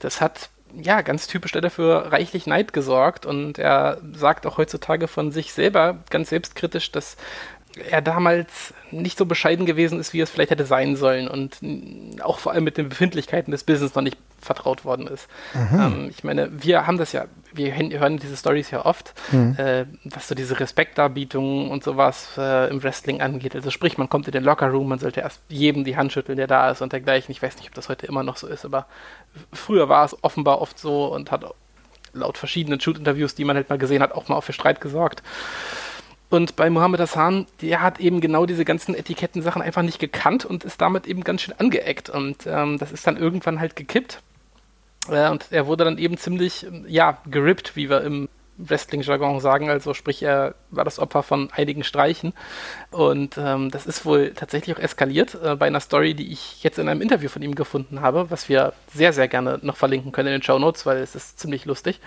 das 0.00 0.20
hat 0.20 0.50
ja, 0.80 1.02
ganz 1.02 1.26
typisch 1.26 1.52
dafür 1.52 2.12
reichlich 2.12 2.46
Neid 2.46 2.72
gesorgt 2.72 3.26
und 3.26 3.58
er 3.58 3.98
sagt 4.14 4.46
auch 4.46 4.58
heutzutage 4.58 5.08
von 5.08 5.30
sich 5.30 5.52
selber 5.52 5.98
ganz 6.10 6.30
selbstkritisch, 6.30 6.92
dass 6.92 7.16
er 7.90 8.02
damals 8.02 8.74
nicht 8.90 9.16
so 9.16 9.26
bescheiden 9.26 9.66
gewesen 9.66 9.98
ist, 9.98 10.12
wie 10.12 10.20
es 10.20 10.30
vielleicht 10.30 10.50
hätte 10.50 10.66
sein 10.66 10.96
sollen 10.96 11.28
und 11.28 11.58
auch 12.22 12.38
vor 12.38 12.52
allem 12.52 12.64
mit 12.64 12.76
den 12.76 12.88
Befindlichkeiten 12.88 13.50
des 13.50 13.64
Business 13.64 13.94
noch 13.94 14.02
nicht 14.02 14.18
vertraut 14.40 14.84
worden 14.84 15.06
ist. 15.06 15.28
Mhm. 15.54 15.80
Ähm, 15.80 16.10
ich 16.10 16.24
meine, 16.24 16.50
wir 16.52 16.86
haben 16.86 16.98
das 16.98 17.12
ja, 17.12 17.26
wir 17.52 17.74
hören 17.74 18.18
diese 18.18 18.36
Stories 18.36 18.70
ja 18.70 18.84
oft, 18.84 19.14
mhm. 19.30 19.56
äh, 19.58 19.86
was 20.04 20.28
so 20.28 20.34
diese 20.34 20.58
Respektdarbietungen 20.58 21.70
und 21.70 21.84
sowas 21.84 22.30
äh, 22.38 22.70
im 22.70 22.82
Wrestling 22.82 23.20
angeht. 23.20 23.54
Also 23.54 23.70
sprich, 23.70 23.98
man 23.98 24.08
kommt 24.08 24.26
in 24.26 24.32
den 24.32 24.44
Lockerroom, 24.44 24.88
man 24.88 24.98
sollte 24.98 25.20
erst 25.20 25.40
jedem 25.48 25.84
die 25.84 25.96
Hand 25.96 26.12
schütteln, 26.12 26.36
der 26.36 26.46
da 26.46 26.70
ist 26.70 26.82
und 26.82 26.92
dergleichen. 26.92 27.32
Ich 27.32 27.42
weiß 27.42 27.56
nicht, 27.56 27.68
ob 27.68 27.74
das 27.74 27.88
heute 27.88 28.06
immer 28.06 28.22
noch 28.22 28.36
so 28.36 28.46
ist, 28.46 28.64
aber 28.64 28.86
früher 29.52 29.88
war 29.88 30.04
es 30.04 30.16
offenbar 30.22 30.60
oft 30.60 30.78
so 30.78 31.06
und 31.12 31.30
hat 31.30 31.44
laut 32.12 32.38
verschiedenen 32.38 32.80
Shoot-Interviews, 32.80 33.34
die 33.34 33.44
man 33.44 33.56
halt 33.56 33.70
mal 33.70 33.78
gesehen 33.78 34.02
hat, 34.02 34.12
auch 34.12 34.28
mal 34.28 34.40
für 34.40 34.52
Streit 34.52 34.80
gesorgt. 34.80 35.22
Und 36.32 36.56
bei 36.56 36.70
Mohammed 36.70 37.00
Hassan, 37.00 37.46
der 37.60 37.82
hat 37.82 38.00
eben 38.00 38.22
genau 38.22 38.46
diese 38.46 38.64
ganzen 38.64 38.94
Etikettensachen 38.94 39.60
einfach 39.60 39.82
nicht 39.82 39.98
gekannt 39.98 40.46
und 40.46 40.64
ist 40.64 40.80
damit 40.80 41.06
eben 41.06 41.24
ganz 41.24 41.42
schön 41.42 41.54
angeeckt. 41.58 42.08
Und 42.08 42.46
ähm, 42.46 42.78
das 42.78 42.90
ist 42.90 43.06
dann 43.06 43.18
irgendwann 43.18 43.60
halt 43.60 43.76
gekippt. 43.76 44.22
Äh, 45.08 45.30
und 45.30 45.46
er 45.50 45.66
wurde 45.66 45.84
dann 45.84 45.98
eben 45.98 46.16
ziemlich, 46.16 46.66
ja, 46.86 47.18
gerippt, 47.26 47.76
wie 47.76 47.90
wir 47.90 48.02
im 48.02 48.28
Wrestling-Jargon 48.58 49.40
sagen. 49.40 49.70
Also 49.70 49.94
sprich, 49.94 50.22
er 50.22 50.54
war 50.70 50.84
das 50.84 50.98
Opfer 50.98 51.22
von 51.22 51.50
einigen 51.52 51.84
Streichen. 51.84 52.32
Und 52.90 53.36
ähm, 53.38 53.70
das 53.70 53.86
ist 53.86 54.04
wohl 54.04 54.32
tatsächlich 54.34 54.76
auch 54.76 54.80
eskaliert 54.80 55.36
äh, 55.42 55.56
bei 55.56 55.66
einer 55.66 55.80
Story, 55.80 56.14
die 56.14 56.30
ich 56.30 56.62
jetzt 56.62 56.78
in 56.78 56.88
einem 56.88 57.00
Interview 57.00 57.28
von 57.28 57.42
ihm 57.42 57.54
gefunden 57.54 58.00
habe, 58.00 58.30
was 58.30 58.48
wir 58.48 58.72
sehr, 58.94 59.12
sehr 59.12 59.28
gerne 59.28 59.58
noch 59.62 59.76
verlinken 59.76 60.12
können 60.12 60.28
in 60.28 60.34
den 60.34 60.42
Show 60.42 60.58
Notes, 60.58 60.86
weil 60.86 60.98
es 60.98 61.14
ist 61.14 61.38
ziemlich 61.38 61.64
lustig. 61.64 62.00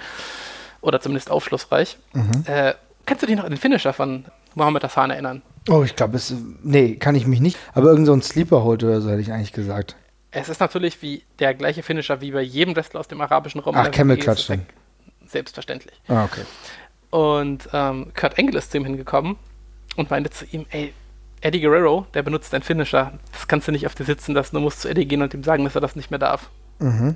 Oder 0.81 1.01
zumindest 1.01 1.31
aufschlussreich. 1.31 1.97
Mhm. 2.13 2.43
Äh, 2.45 2.73
Kannst 3.05 3.21
du 3.21 3.27
dich 3.27 3.35
noch 3.35 3.43
an 3.43 3.51
den 3.51 3.59
Finisher 3.59 3.93
von 3.93 4.25
Mohammed 4.55 4.83
Hassan 4.83 5.11
erinnern? 5.11 5.41
Oh, 5.69 5.83
ich 5.83 5.95
glaube, 5.95 6.15
es. 6.15 6.33
Nee, 6.63 6.95
kann 6.95 7.15
ich 7.15 7.27
mich 7.27 7.39
nicht. 7.39 7.57
Aber 7.73 7.89
irgend 7.89 8.07
so 8.07 8.13
ein 8.13 8.21
Sleeper 8.21 8.63
Hold 8.63 8.83
oder 8.83 9.01
so 9.01 9.09
hätte 9.09 9.21
ich 9.21 9.31
eigentlich 9.31 9.53
gesagt. 9.53 9.95
Es 10.35 10.49
ist 10.49 10.59
natürlich 10.59 11.01
wie 11.01 11.23
der 11.39 11.53
gleiche 11.53 11.81
Finisher 11.81 12.19
wie 12.19 12.31
bei 12.31 12.41
jedem 12.41 12.75
Wrestler 12.75 12.99
aus 12.99 13.07
dem 13.07 13.21
arabischen 13.21 13.61
Raum. 13.61 13.73
Ach, 13.77 13.89
Camel 13.89 14.17
Clutch. 14.17 14.51
Selbstverständlich. 15.25 15.95
Ah, 16.09 16.25
okay. 16.25 16.41
Und 17.09 17.69
ähm, 17.71 18.11
Kurt 18.13 18.37
Angle 18.37 18.57
ist 18.57 18.71
zu 18.71 18.77
ihm 18.77 18.83
hingekommen 18.83 19.37
und 19.95 20.09
meinte 20.11 20.29
zu 20.29 20.43
ihm, 20.45 20.65
ey, 20.71 20.93
Eddie 21.39 21.61
Guerrero, 21.61 22.05
der 22.13 22.21
benutzt 22.21 22.53
einen 22.53 22.63
Finisher. 22.63 23.13
Das 23.31 23.47
kannst 23.47 23.69
du 23.69 23.71
nicht 23.71 23.85
auf 23.85 23.95
dir 23.95 24.03
sitzen 24.03 24.35
lassen. 24.35 24.57
Du 24.57 24.61
musst 24.61 24.81
zu 24.81 24.89
Eddie 24.89 25.07
gehen 25.07 25.21
und 25.21 25.33
ihm 25.33 25.43
sagen, 25.43 25.63
dass 25.63 25.75
er 25.75 25.81
das 25.81 25.95
nicht 25.95 26.11
mehr 26.11 26.19
darf. 26.19 26.49
Mhm. 26.79 27.15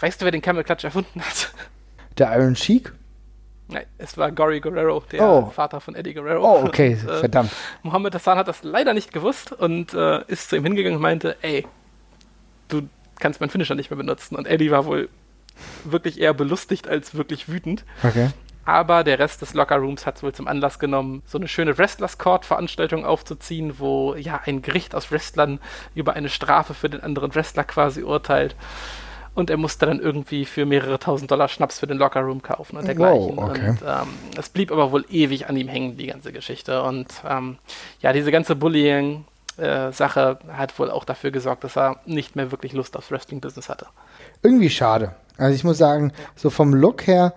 Weißt 0.00 0.20
du, 0.20 0.24
wer 0.24 0.32
den 0.32 0.40
Camel 0.40 0.64
Clutch 0.64 0.84
erfunden 0.84 1.20
hat? 1.20 1.52
Der 2.16 2.34
Iron 2.38 2.56
Sheik? 2.56 2.92
Nein, 3.68 3.84
es 3.98 4.16
war 4.16 4.30
Gory 4.30 4.60
Guerrero, 4.60 5.02
der 5.10 5.22
oh. 5.22 5.50
Vater 5.50 5.80
von 5.80 5.94
Eddie 5.94 6.14
Guerrero. 6.14 6.42
Oh, 6.42 6.64
okay, 6.64 6.98
und, 7.02 7.08
äh, 7.08 7.18
verdammt. 7.20 7.50
Mohammed 7.82 8.14
Hassan 8.14 8.38
hat 8.38 8.46
das 8.46 8.62
leider 8.62 8.94
nicht 8.94 9.12
gewusst 9.12 9.52
und 9.52 9.92
äh, 9.94 10.22
ist 10.28 10.50
zu 10.50 10.56
ihm 10.56 10.64
hingegangen 10.64 10.96
und 10.96 11.02
meinte, 11.02 11.36
ey, 11.42 11.66
du 12.80 12.88
kannst 13.18 13.40
meinen 13.40 13.50
Finisher 13.50 13.74
nicht 13.74 13.90
mehr 13.90 13.96
benutzen. 13.96 14.36
Und 14.36 14.46
Eddie 14.46 14.70
war 14.70 14.86
wohl 14.86 15.08
wirklich 15.84 16.20
eher 16.20 16.34
belustigt 16.34 16.88
als 16.88 17.14
wirklich 17.14 17.48
wütend. 17.48 17.84
Okay. 18.02 18.30
Aber 18.64 19.04
der 19.04 19.18
Rest 19.18 19.42
des 19.42 19.52
Lockerrooms 19.52 20.06
hat 20.06 20.16
es 20.16 20.22
wohl 20.22 20.32
zum 20.32 20.48
Anlass 20.48 20.78
genommen, 20.78 21.22
so 21.26 21.36
eine 21.36 21.48
schöne 21.48 21.76
Wrestlers 21.76 22.16
Court 22.16 22.46
Veranstaltung 22.46 23.04
aufzuziehen, 23.04 23.78
wo 23.78 24.14
ja 24.14 24.40
ein 24.46 24.62
Gericht 24.62 24.94
aus 24.94 25.12
Wrestlern 25.12 25.60
über 25.94 26.14
eine 26.14 26.30
Strafe 26.30 26.72
für 26.72 26.88
den 26.88 27.02
anderen 27.02 27.34
Wrestler 27.34 27.64
quasi 27.64 28.02
urteilt 28.02 28.56
und 29.34 29.50
er 29.50 29.56
musste 29.56 29.86
dann 29.86 30.00
irgendwie 30.00 30.44
für 30.44 30.64
mehrere 30.64 30.98
tausend 30.98 31.30
Dollar 31.30 31.48
Schnaps 31.48 31.80
für 31.80 31.86
den 31.86 31.98
Lockerroom 31.98 32.42
kaufen 32.42 32.76
und 32.76 32.86
dergleichen. 32.86 33.36
Wow, 33.36 33.50
okay. 33.50 33.70
Und 33.70 33.82
ähm, 33.82 34.08
es 34.38 34.48
blieb 34.48 34.70
aber 34.70 34.92
wohl 34.92 35.04
ewig 35.10 35.48
an 35.48 35.56
ihm 35.56 35.68
hängen, 35.68 35.96
die 35.96 36.06
ganze 36.06 36.32
Geschichte. 36.32 36.82
Und 36.82 37.08
ähm, 37.28 37.58
ja, 38.00 38.12
diese 38.12 38.30
ganze 38.30 38.54
Bullying. 38.54 39.24
Äh, 39.56 39.92
Sache 39.92 40.38
hat 40.48 40.78
wohl 40.78 40.90
auch 40.90 41.04
dafür 41.04 41.30
gesorgt, 41.30 41.64
dass 41.64 41.76
er 41.76 42.00
nicht 42.06 42.36
mehr 42.36 42.50
wirklich 42.50 42.72
Lust 42.72 42.96
aufs 42.96 43.10
Wrestling-Business 43.10 43.68
hatte. 43.68 43.86
Irgendwie 44.42 44.70
schade. 44.70 45.14
Also 45.36 45.54
ich 45.54 45.64
muss 45.64 45.78
sagen, 45.78 46.12
so 46.36 46.50
vom 46.50 46.74
Look 46.74 47.06
her 47.06 47.34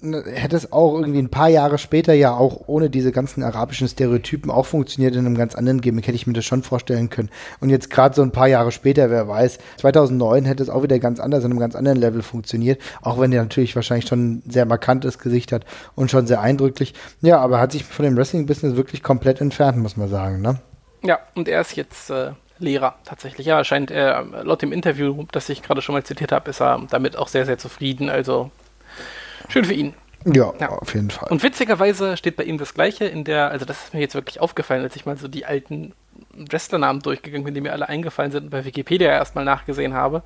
Ne, 0.00 0.22
hätte 0.26 0.54
es 0.54 0.70
auch 0.70 0.94
irgendwie 0.94 1.18
ein 1.18 1.28
paar 1.28 1.48
Jahre 1.48 1.76
später 1.76 2.12
ja 2.14 2.32
auch 2.32 2.68
ohne 2.68 2.88
diese 2.88 3.10
ganzen 3.10 3.42
arabischen 3.42 3.88
Stereotypen 3.88 4.48
auch 4.48 4.64
funktioniert 4.64 5.16
in 5.16 5.26
einem 5.26 5.36
ganz 5.36 5.56
anderen 5.56 5.80
Gimmick, 5.80 6.06
hätte 6.06 6.14
ich 6.14 6.28
mir 6.28 6.34
das 6.34 6.44
schon 6.44 6.62
vorstellen 6.62 7.10
können. 7.10 7.30
Und 7.58 7.70
jetzt 7.70 7.90
gerade 7.90 8.14
so 8.14 8.22
ein 8.22 8.30
paar 8.30 8.46
Jahre 8.46 8.70
später, 8.70 9.10
wer 9.10 9.26
weiß, 9.26 9.58
2009 9.78 10.44
hätte 10.44 10.62
es 10.62 10.70
auch 10.70 10.84
wieder 10.84 11.00
ganz 11.00 11.18
anders, 11.18 11.42
in 11.42 11.50
einem 11.50 11.58
ganz 11.58 11.74
anderen 11.74 11.98
Level 11.98 12.22
funktioniert, 12.22 12.80
auch 13.02 13.18
wenn 13.18 13.32
er 13.32 13.42
natürlich 13.42 13.74
wahrscheinlich 13.74 14.08
schon 14.08 14.34
ein 14.34 14.42
sehr 14.48 14.66
markantes 14.66 15.18
Gesicht 15.18 15.50
hat 15.50 15.64
und 15.96 16.12
schon 16.12 16.28
sehr 16.28 16.40
eindrücklich. 16.40 16.94
Ja, 17.20 17.40
aber 17.40 17.58
hat 17.58 17.72
sich 17.72 17.82
von 17.82 18.04
dem 18.04 18.16
Wrestling-Business 18.16 18.76
wirklich 18.76 19.02
komplett 19.02 19.40
entfernt, 19.40 19.78
muss 19.78 19.96
man 19.96 20.08
sagen, 20.08 20.40
ne? 20.40 20.60
Ja, 21.02 21.18
und 21.34 21.48
er 21.48 21.60
ist 21.60 21.76
jetzt 21.76 22.10
äh, 22.10 22.32
Lehrer 22.58 22.96
tatsächlich. 23.04 23.46
Ja, 23.46 23.62
scheint 23.64 23.90
er, 23.90 24.24
laut 24.42 24.62
dem 24.62 24.72
Interview, 24.72 25.26
das 25.32 25.48
ich 25.48 25.62
gerade 25.62 25.82
schon 25.82 25.94
mal 25.94 26.04
zitiert 26.04 26.32
habe, 26.32 26.50
ist 26.50 26.60
er 26.60 26.82
damit 26.90 27.16
auch 27.16 27.28
sehr, 27.28 27.46
sehr 27.46 27.58
zufrieden. 27.58 28.10
Also 28.10 28.50
Schön 29.48 29.64
für 29.64 29.74
ihn. 29.74 29.94
Ja, 30.24 30.52
ja, 30.60 30.68
auf 30.68 30.94
jeden 30.94 31.10
Fall. 31.10 31.30
Und 31.30 31.42
witzigerweise 31.42 32.16
steht 32.16 32.36
bei 32.36 32.44
ihm 32.44 32.58
das 32.58 32.74
Gleiche 32.74 33.04
in 33.04 33.24
der, 33.24 33.50
also 33.50 33.64
das 33.64 33.84
ist 33.84 33.94
mir 33.94 34.00
jetzt 34.00 34.14
wirklich 34.14 34.40
aufgefallen, 34.40 34.82
als 34.82 34.96
ich 34.96 35.06
mal 35.06 35.16
so 35.16 35.28
die 35.28 35.46
alten 35.46 35.94
Wrestlernamen 36.34 37.02
durchgegangen 37.02 37.44
bin, 37.44 37.54
die 37.54 37.60
mir 37.60 37.72
alle 37.72 37.88
eingefallen 37.88 38.32
sind 38.32 38.44
und 38.44 38.50
bei 38.50 38.64
Wikipedia 38.64 39.10
erstmal 39.10 39.44
nachgesehen 39.44 39.94
habe, 39.94 40.22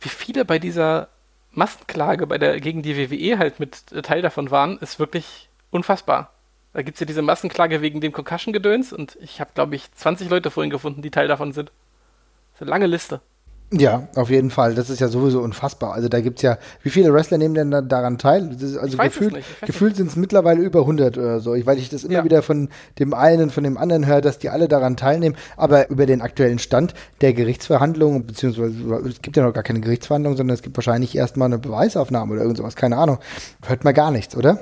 wie 0.00 0.08
viele 0.08 0.44
bei 0.44 0.58
dieser 0.58 1.08
Massenklage 1.52 2.26
bei 2.26 2.38
der, 2.38 2.60
gegen 2.60 2.82
die 2.82 2.96
WWE 2.96 3.38
halt 3.38 3.58
mit 3.58 3.86
Teil 4.04 4.22
davon 4.22 4.50
waren, 4.50 4.78
ist 4.78 5.00
wirklich 5.00 5.48
unfassbar. 5.70 6.32
Da 6.78 6.82
gibt 6.82 6.94
es 6.94 7.00
ja 7.00 7.06
diese 7.06 7.22
Massenklage 7.22 7.82
wegen 7.82 8.00
dem 8.00 8.12
Concussion-Gedöns 8.12 8.92
und 8.92 9.18
ich 9.20 9.40
habe, 9.40 9.50
glaube 9.52 9.74
ich, 9.74 9.92
20 9.94 10.30
Leute 10.30 10.52
vorhin 10.52 10.70
gefunden, 10.70 11.02
die 11.02 11.10
Teil 11.10 11.26
davon 11.26 11.50
sind. 11.50 11.72
Das 12.52 12.58
ist 12.58 12.62
eine 12.62 12.70
lange 12.70 12.86
Liste. 12.86 13.20
Ja, 13.72 14.06
auf 14.14 14.30
jeden 14.30 14.52
Fall. 14.52 14.76
Das 14.76 14.88
ist 14.88 15.00
ja 15.00 15.08
sowieso 15.08 15.40
unfassbar. 15.40 15.92
Also 15.92 16.08
da 16.08 16.20
gibt 16.20 16.38
es 16.38 16.42
ja, 16.42 16.56
wie 16.84 16.90
viele 16.90 17.12
Wrestler 17.12 17.36
nehmen 17.36 17.56
denn 17.56 17.72
da, 17.72 17.82
daran 17.82 18.16
teil? 18.16 18.56
also 18.80 18.96
gefühlt, 18.96 19.44
gefühlt 19.66 19.96
sind 19.96 20.06
es 20.06 20.14
mittlerweile 20.14 20.62
über 20.62 20.82
100 20.82 21.18
oder 21.18 21.40
so. 21.40 21.52
Ich, 21.54 21.66
weil 21.66 21.78
ich 21.78 21.88
das 21.88 22.04
immer 22.04 22.14
ja. 22.14 22.24
wieder 22.24 22.42
von 22.42 22.68
dem 23.00 23.12
einen, 23.12 23.50
von 23.50 23.64
dem 23.64 23.76
anderen 23.76 24.06
höre, 24.06 24.20
dass 24.20 24.38
die 24.38 24.48
alle 24.48 24.68
daran 24.68 24.96
teilnehmen. 24.96 25.34
Aber 25.56 25.90
über 25.90 26.06
den 26.06 26.22
aktuellen 26.22 26.60
Stand 26.60 26.94
der 27.22 27.32
Gerichtsverhandlungen, 27.32 28.24
beziehungsweise 28.24 28.72
es 29.08 29.20
gibt 29.20 29.36
ja 29.36 29.42
noch 29.42 29.52
gar 29.52 29.64
keine 29.64 29.80
Gerichtsverhandlungen, 29.80 30.36
sondern 30.36 30.54
es 30.54 30.62
gibt 30.62 30.76
wahrscheinlich 30.76 31.16
erstmal 31.16 31.46
eine 31.46 31.58
Beweisaufnahme 31.58 32.34
oder 32.34 32.42
irgend 32.42 32.58
sowas, 32.58 32.76
keine 32.76 32.98
Ahnung. 32.98 33.18
Hört 33.66 33.82
man 33.82 33.94
gar 33.94 34.12
nichts, 34.12 34.36
oder? 34.36 34.60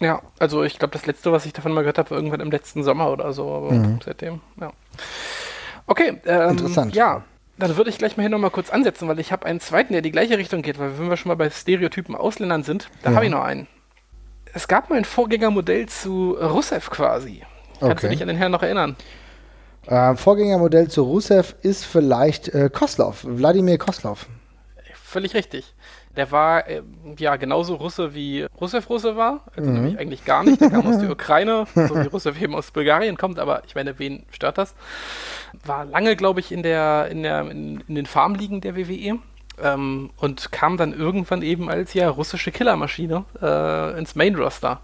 Ja, 0.00 0.22
also 0.38 0.64
ich 0.64 0.78
glaube, 0.78 0.92
das 0.92 1.06
letzte, 1.06 1.30
was 1.32 1.46
ich 1.46 1.52
davon 1.52 1.72
mal 1.72 1.82
gehört 1.82 1.98
habe, 1.98 2.10
war 2.10 2.18
irgendwann 2.18 2.40
im 2.40 2.50
letzten 2.50 2.82
Sommer 2.82 3.10
oder 3.10 3.32
so, 3.32 3.52
aber 3.52 3.72
mhm. 3.72 4.00
seitdem, 4.04 4.40
ja. 4.60 4.72
Okay, 5.86 6.20
ähm, 6.26 6.50
interessant. 6.50 6.94
Ja, 6.94 7.22
dann 7.58 7.76
würde 7.76 7.90
ich 7.90 7.98
gleich 7.98 8.16
mal 8.16 8.24
hier 8.24 8.30
nochmal 8.30 8.50
kurz 8.50 8.70
ansetzen, 8.70 9.06
weil 9.06 9.20
ich 9.20 9.30
habe 9.30 9.46
einen 9.46 9.60
zweiten, 9.60 9.92
der 9.92 10.02
die 10.02 10.10
gleiche 10.10 10.38
Richtung 10.38 10.62
geht, 10.62 10.78
weil 10.78 10.98
wenn 10.98 11.08
wir 11.08 11.16
schon 11.16 11.28
mal 11.28 11.36
bei 11.36 11.50
Stereotypen 11.50 12.16
Ausländern 12.16 12.64
sind, 12.64 12.88
da 13.02 13.10
ja. 13.10 13.16
habe 13.16 13.26
ich 13.26 13.30
noch 13.30 13.44
einen. 13.44 13.68
Es 14.52 14.66
gab 14.68 14.90
mal 14.90 14.96
ein 14.96 15.04
Vorgängermodell 15.04 15.86
zu 15.86 16.32
Rusev 16.32 16.90
quasi. 16.90 17.42
Kannst 17.80 17.98
okay. 17.98 18.06
du 18.06 18.12
dich 18.12 18.22
an 18.22 18.28
den 18.28 18.36
Herrn 18.36 18.52
noch 18.52 18.62
erinnern? 18.62 18.96
Äh, 19.86 20.14
Vorgängermodell 20.16 20.88
zu 20.88 21.02
Rusev 21.02 21.54
ist 21.62 21.84
vielleicht 21.84 22.48
äh, 22.48 22.70
Koslov, 22.72 23.24
Wladimir 23.24 23.78
Koslov. 23.78 24.26
Völlig 24.94 25.34
richtig. 25.34 25.74
Der 26.16 26.30
war 26.30 26.68
äh, 26.68 26.82
ja 27.18 27.36
genauso 27.36 27.74
Russe 27.74 28.14
wie 28.14 28.46
Rusev 28.60 28.88
Russe 28.88 29.16
war. 29.16 29.42
Also 29.56 29.68
mhm. 29.68 29.74
nämlich 29.76 29.98
eigentlich 29.98 30.24
gar 30.24 30.44
nicht. 30.44 30.60
Der 30.60 30.70
kam 30.70 30.86
aus 30.86 30.98
der 30.98 31.10
Ukraine, 31.10 31.66
so 31.74 31.96
wie 31.96 32.06
Rusev 32.06 32.40
eben 32.40 32.54
aus 32.54 32.70
Bulgarien 32.70 33.16
kommt, 33.16 33.38
aber 33.38 33.62
ich 33.66 33.74
meine, 33.74 33.98
wen 33.98 34.24
stört 34.30 34.58
das? 34.58 34.74
War 35.64 35.84
lange, 35.84 36.16
glaube 36.16 36.40
ich, 36.40 36.52
in 36.52 36.62
der, 36.62 37.08
in 37.10 37.22
der, 37.22 37.40
in, 37.50 37.82
in 37.88 37.94
den 37.94 38.06
Farmligen 38.06 38.60
der 38.60 38.76
WWE. 38.76 39.18
Ähm, 39.62 40.10
und 40.16 40.50
kam 40.50 40.76
dann 40.76 40.92
irgendwann 40.92 41.42
eben 41.42 41.70
als 41.70 41.94
ja 41.94 42.08
russische 42.08 42.50
Killermaschine 42.50 43.24
äh, 43.40 43.98
ins 43.98 44.16
Main 44.16 44.34
Roster. 44.34 44.80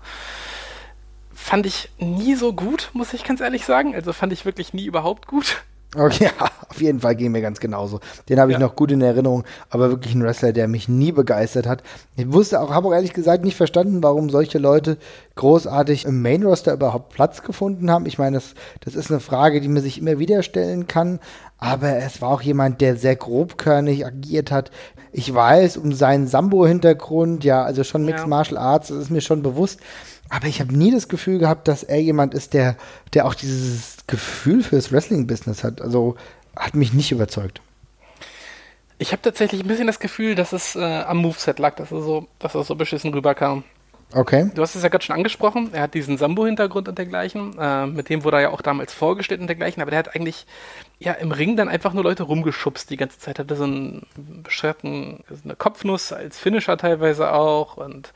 Fand 1.34 1.66
ich 1.66 1.90
nie 1.98 2.36
so 2.36 2.52
gut, 2.52 2.90
muss 2.92 3.12
ich 3.12 3.24
ganz 3.24 3.40
ehrlich 3.40 3.64
sagen. 3.64 3.96
Also 3.96 4.12
fand 4.12 4.32
ich 4.32 4.44
wirklich 4.44 4.72
nie 4.72 4.84
überhaupt 4.84 5.26
gut. 5.26 5.64
Okay, 5.96 6.30
ja, 6.38 6.46
auf 6.68 6.80
jeden 6.80 7.00
Fall 7.00 7.16
ging 7.16 7.32
mir 7.32 7.40
ganz 7.40 7.58
genauso. 7.58 8.00
Den 8.28 8.38
habe 8.38 8.52
ich 8.52 8.58
ja. 8.58 8.64
noch 8.64 8.76
gut 8.76 8.92
in 8.92 9.00
Erinnerung, 9.00 9.44
aber 9.70 9.90
wirklich 9.90 10.14
ein 10.14 10.22
Wrestler, 10.22 10.52
der 10.52 10.68
mich 10.68 10.88
nie 10.88 11.10
begeistert 11.10 11.66
hat. 11.66 11.82
Ich 12.16 12.32
wusste 12.32 12.60
auch, 12.60 12.70
habe 12.70 12.88
auch 12.88 12.92
ehrlich 12.92 13.12
gesagt 13.12 13.44
nicht 13.44 13.56
verstanden, 13.56 14.02
warum 14.02 14.30
solche 14.30 14.58
Leute 14.58 14.98
großartig 15.34 16.04
im 16.04 16.22
Main 16.22 16.44
Roster 16.44 16.72
überhaupt 16.72 17.12
Platz 17.12 17.42
gefunden 17.42 17.90
haben. 17.90 18.06
Ich 18.06 18.18
meine, 18.18 18.36
das, 18.36 18.54
das 18.80 18.94
ist 18.94 19.10
eine 19.10 19.20
Frage, 19.20 19.60
die 19.60 19.68
man 19.68 19.82
sich 19.82 19.98
immer 19.98 20.18
wieder 20.18 20.42
stellen 20.42 20.86
kann, 20.86 21.18
aber 21.58 21.96
es 21.96 22.22
war 22.22 22.30
auch 22.30 22.42
jemand, 22.42 22.80
der 22.80 22.96
sehr 22.96 23.16
grobkörnig 23.16 24.06
agiert 24.06 24.52
hat. 24.52 24.70
Ich 25.12 25.34
weiß 25.34 25.76
um 25.76 25.92
seinen 25.92 26.28
Sambo-Hintergrund, 26.28 27.42
ja, 27.42 27.64
also 27.64 27.82
schon 27.82 28.04
Mixed 28.04 28.24
ja. 28.24 28.28
Martial 28.28 28.58
Arts, 28.58 28.88
das 28.88 28.98
ist 28.98 29.10
mir 29.10 29.20
schon 29.20 29.42
bewusst. 29.42 29.80
Aber 30.30 30.46
ich 30.46 30.60
habe 30.60 30.76
nie 30.76 30.92
das 30.92 31.08
Gefühl 31.08 31.38
gehabt, 31.38 31.68
dass 31.68 31.82
er 31.82 32.00
jemand 32.00 32.34
ist, 32.34 32.54
der, 32.54 32.76
der 33.12 33.26
auch 33.26 33.34
dieses 33.34 33.98
Gefühl 34.06 34.62
fürs 34.62 34.92
Wrestling-Business 34.92 35.64
hat. 35.64 35.82
Also 35.82 36.16
hat 36.56 36.74
mich 36.74 36.92
nicht 36.92 37.10
überzeugt. 37.12 37.60
Ich 38.98 39.12
habe 39.12 39.22
tatsächlich 39.22 39.62
ein 39.62 39.68
bisschen 39.68 39.86
das 39.86 39.98
Gefühl, 39.98 40.34
dass 40.34 40.52
es 40.52 40.76
äh, 40.76 40.80
am 40.80 41.18
Moveset 41.18 41.58
lag, 41.58 41.74
dass 41.76 41.90
er 41.90 42.02
so, 42.02 42.28
dass 42.38 42.54
er 42.54 42.64
so 42.64 42.76
beschissen 42.76 43.12
rüberkam. 43.12 43.64
Okay. 44.12 44.50
Du 44.54 44.62
hast 44.62 44.74
es 44.74 44.82
ja 44.82 44.88
gerade 44.88 45.04
schon 45.04 45.14
angesprochen. 45.16 45.70
Er 45.72 45.82
hat 45.82 45.94
diesen 45.94 46.18
Sambo-Hintergrund 46.18 46.88
und 46.88 46.98
dergleichen. 46.98 47.56
Äh, 47.58 47.86
mit 47.86 48.08
dem 48.08 48.24
wurde 48.24 48.38
er 48.38 48.42
ja 48.42 48.50
auch 48.50 48.60
damals 48.60 48.92
vorgestellt 48.92 49.40
und 49.40 49.46
dergleichen. 49.46 49.80
Aber 49.82 49.90
der 49.90 50.00
hat 50.00 50.14
eigentlich 50.14 50.46
ja 50.98 51.12
im 51.12 51.30
Ring 51.30 51.56
dann 51.56 51.68
einfach 51.68 51.92
nur 51.92 52.02
Leute 52.02 52.24
rumgeschubst 52.24 52.90
die 52.90 52.96
ganze 52.96 53.18
Zeit. 53.18 53.38
Hatte 53.38 53.56
so 53.56 53.64
einen 53.64 54.06
beschwerten, 54.42 55.22
also 55.28 55.42
eine 55.44 55.54
Kopfnuss 55.54 56.12
als 56.12 56.38
Finisher 56.38 56.76
teilweise 56.76 57.32
auch. 57.32 57.76
Und 57.76 58.12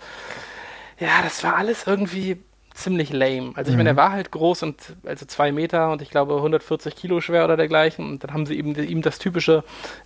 ja, 0.99 1.23
das 1.23 1.43
war 1.45 1.57
alles 1.57 1.87
irgendwie 1.87 2.39
ziemlich 2.75 3.13
lame. 3.13 3.53
Also 3.55 3.71
ich 3.71 3.77
mhm. 3.77 3.79
meine, 3.79 3.91
er 3.91 3.97
war 3.97 4.13
halt 4.13 4.33
groß 4.33 4.65
und 4.65 4.97
also 5.05 5.25
zwei 5.27 5.53
Meter 5.53 5.93
und 5.93 6.03
ich 6.03 6.11
glaube 6.11 6.37
140 6.37 6.95
Kilo 6.97 7.21
schwer 7.21 7.45
oder 7.45 7.57
dergleichen. 7.57 8.07
Und 8.07 8.25
dann 8.25 8.33
haben 8.33 8.47
sie 8.47 8.59
eben 8.59 8.75
ihm 8.75 9.01
das 9.01 9.19
typische 9.19 9.63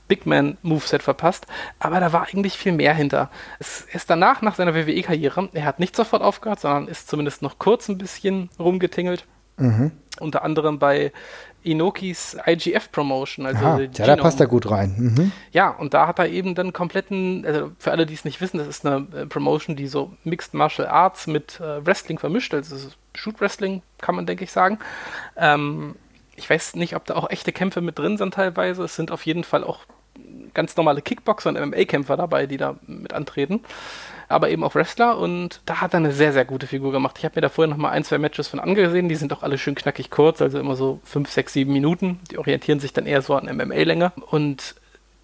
Big 0.07 0.27
Man 0.27 0.59
Moveset 0.62 1.03
verpasst. 1.03 1.46
Aber 1.79 1.98
da 1.98 2.12
war 2.12 2.29
eigentlich 2.29 2.59
viel 2.59 2.72
mehr 2.72 2.94
hinter. 2.94 3.31
Es 3.59 3.87
ist 3.92 4.11
danach, 4.11 4.42
nach 4.42 4.55
seiner 4.55 4.74
WWE-Karriere, 4.74 5.48
er 5.55 5.64
hat 5.64 5.81
nicht 5.81 5.96
sofort 5.96 6.22
aufgehört, 6.22 6.61
sondern 6.61 6.88
ist 6.88 7.09
zumindest 7.09 7.40
noch 7.42 7.59
kurz 7.59 7.88
ein 7.88 7.98
bisschen 7.98 8.51
rumgetingelt. 8.59 9.24
Mhm. 9.57 9.92
Unter 10.20 10.44
anderem 10.44 10.79
bei 10.79 11.12
Inokis 11.62 12.37
IGF-Promotion. 12.47 13.47
Also 13.47 13.64
Aha, 13.64 13.81
ja, 13.81 14.07
da 14.07 14.16
passt 14.16 14.40
er 14.40 14.47
gut 14.47 14.71
rein. 14.71 14.94
Mhm. 14.97 15.33
Ja, 15.53 15.71
und 15.71 15.94
da 15.94 16.07
hat 16.07 16.18
er 16.18 16.29
eben 16.29 16.55
dann 16.55 16.73
kompletten, 16.73 17.44
also 17.44 17.73
für 17.79 17.90
alle, 17.90 18.07
die 18.07 18.14
es 18.14 18.25
nicht 18.25 18.40
wissen, 18.40 18.59
das 18.59 18.68
ist 18.68 18.87
eine 18.87 19.07
äh, 19.14 19.27
Promotion, 19.27 19.77
die 19.77 19.87
so 19.87 20.12
Mixed 20.25 20.55
Martial 20.55 20.88
Arts 20.88 21.27
mit 21.27 21.61
äh, 21.61 21.85
Wrestling 21.85 22.18
vermischt. 22.18 22.55
Also 22.55 22.77
Shoot 23.14 23.40
Wrestling, 23.40 23.83
kann 23.99 24.14
man, 24.14 24.27
denke 24.27 24.44
ich, 24.44 24.53
sagen. 24.53 24.79
Ähm, 25.37 25.97
ich 26.37 26.49
weiß 26.49 26.77
nicht, 26.77 26.94
ob 26.94 27.05
da 27.05 27.16
auch 27.16 27.31
echte 27.31 27.53
Kämpfe 27.53 27.81
mit 27.81 27.99
drin 27.99 28.16
sind 28.16 28.35
teilweise. 28.35 28.85
Es 28.85 28.94
sind 28.94 29.11
auf 29.11 29.27
jeden 29.27 29.44
Fall 29.44 29.64
auch 29.64 29.81
ganz 30.55 30.77
normale 30.77 31.03
Kickboxer 31.03 31.51
und 31.51 31.61
MMA-Kämpfer 31.61 32.16
dabei, 32.16 32.47
die 32.47 32.57
da 32.57 32.77
mit 32.87 33.12
antreten 33.12 33.61
aber 34.29 34.51
eben 34.51 34.62
auch 34.64 34.75
Wrestler 34.75 35.19
und 35.19 35.61
da 35.67 35.81
hat 35.81 35.95
er 35.95 35.99
eine 35.99 36.12
sehr, 36.12 36.33
sehr 36.33 36.45
gute 36.45 36.67
Figur 36.67 36.93
gemacht. 36.93 37.17
Ich 37.19 37.25
habe 37.25 37.37
mir 37.37 37.43
da 37.43 37.49
vorher 37.49 37.71
noch 37.71 37.81
mal 37.81 37.91
ein, 37.91 38.05
zwei 38.05 38.19
Matches 38.19 38.49
von 38.49 38.61
angesehen, 38.61 39.09
die 39.09 39.14
sind 39.14 39.33
auch 39.33 39.43
alle 39.43 39.59
schön 39.59 39.75
knackig 39.75 40.11
kurz, 40.11 40.43
also 40.43 40.59
immer 40.59 40.77
so 40.77 41.01
fünf, 41.05 41.31
sechs, 41.31 41.53
sieben 41.53 41.73
Minuten. 41.73 42.21
Die 42.31 42.38
orientieren 42.38 42.81
sich 42.81 42.93
dann 42.93 43.07
eher 43.07 43.23
so 43.23 43.35
an 43.35 43.45
MMA-Länge 43.45 44.12
und 44.31 44.75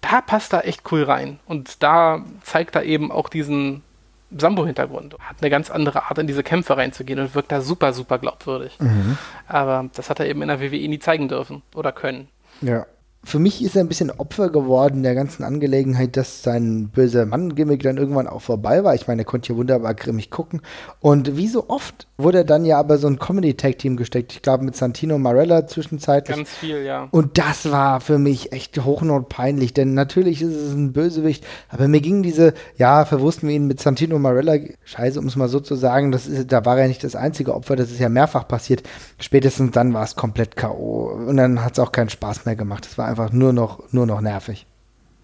da 0.01 0.21
passt 0.21 0.53
er 0.53 0.67
echt 0.67 0.91
cool 0.91 1.03
rein 1.03 1.39
und 1.47 1.83
da 1.83 2.23
zeigt 2.43 2.75
er 2.75 2.83
eben 2.83 3.11
auch 3.11 3.29
diesen 3.29 3.83
Sambo-Hintergrund. 4.31 5.15
Hat 5.19 5.37
eine 5.41 5.49
ganz 5.49 5.69
andere 5.69 6.03
Art, 6.03 6.17
in 6.17 6.27
diese 6.27 6.43
Kämpfe 6.43 6.75
reinzugehen 6.77 7.19
und 7.19 7.35
wirkt 7.35 7.51
da 7.51 7.61
super, 7.61 7.93
super 7.93 8.17
glaubwürdig. 8.17 8.77
Mhm. 8.79 9.17
Aber 9.47 9.89
das 9.95 10.09
hat 10.09 10.19
er 10.19 10.27
eben 10.27 10.41
in 10.41 10.47
der 10.47 10.59
WWE 10.59 10.87
nie 10.87 10.99
zeigen 10.99 11.27
dürfen 11.27 11.61
oder 11.73 11.91
können. 11.91 12.27
Ja 12.61 12.85
für 13.25 13.39
mich 13.39 13.63
ist 13.63 13.75
er 13.75 13.83
ein 13.83 13.87
bisschen 13.87 14.11
Opfer 14.11 14.49
geworden 14.49 15.03
der 15.03 15.15
ganzen 15.15 15.43
Angelegenheit, 15.43 16.15
dass 16.15 16.43
sein 16.43 16.89
böser 16.89 17.25
Mann-Gimmick 17.25 17.81
dann 17.81 17.97
irgendwann 17.97 18.27
auch 18.27 18.41
vorbei 18.41 18.83
war. 18.83 18.93
Ich 18.93 19.07
meine, 19.07 19.23
er 19.23 19.25
konnte 19.25 19.47
hier 19.47 19.57
wunderbar 19.57 19.95
grimmig 19.95 20.29
gucken. 20.29 20.61
Und 20.99 21.35
wie 21.35 21.47
so 21.47 21.69
oft 21.69 22.07
wurde 22.17 22.39
er 22.39 22.43
dann 22.43 22.65
ja 22.65 22.77
aber 22.77 22.97
so 22.97 23.07
ein 23.07 23.17
Comedy-Tag-Team 23.17 23.97
gesteckt. 23.97 24.33
Ich 24.33 24.41
glaube, 24.41 24.63
mit 24.63 24.75
Santino 24.75 25.17
Marella 25.17 25.65
zwischenzeitlich. 25.65 26.37
Ganz 26.37 26.49
viel, 26.49 26.83
ja. 26.83 27.07
Und 27.11 27.37
das 27.37 27.71
war 27.71 27.99
für 27.99 28.19
mich 28.19 28.51
echt 28.51 28.83
hochnotpeinlich, 28.83 29.73
denn 29.73 29.95
natürlich 29.95 30.41
ist 30.43 30.53
es 30.53 30.73
ein 30.73 30.93
Bösewicht, 30.93 31.45
aber 31.69 31.87
mir 31.87 32.01
ging 32.01 32.21
diese, 32.21 32.53
ja, 32.77 33.05
verwussten 33.05 33.47
wir 33.47 33.55
ihn 33.55 33.67
mit 33.67 33.81
Santino 33.81 34.19
Marella, 34.19 34.57
scheiße, 34.83 35.19
um 35.19 35.25
es 35.25 35.35
mal 35.35 35.49
so 35.49 35.59
zu 35.59 35.75
sagen, 35.75 36.11
das 36.11 36.27
ist, 36.27 36.51
da 36.51 36.63
war 36.63 36.77
er 36.77 36.87
nicht 36.87 37.03
das 37.03 37.15
einzige 37.15 37.55
Opfer, 37.55 37.75
das 37.75 37.91
ist 37.91 37.99
ja 37.99 38.09
mehrfach 38.09 38.47
passiert. 38.47 38.83
Spätestens 39.19 39.71
dann 39.71 39.93
war 39.93 40.03
es 40.03 40.15
komplett 40.15 40.55
K.O. 40.55 41.09
Und 41.27 41.37
dann 41.37 41.63
hat 41.63 41.73
es 41.73 41.79
auch 41.79 41.91
keinen 41.91 42.09
Spaß 42.09 42.45
mehr 42.45 42.55
gemacht. 42.55 42.85
Es 42.85 42.97
war 42.97 43.14
einfach 43.15 43.31
nur 43.31 43.53
noch, 43.53 43.79
nur 43.91 44.05
noch 44.05 44.19
nervig. 44.19 44.67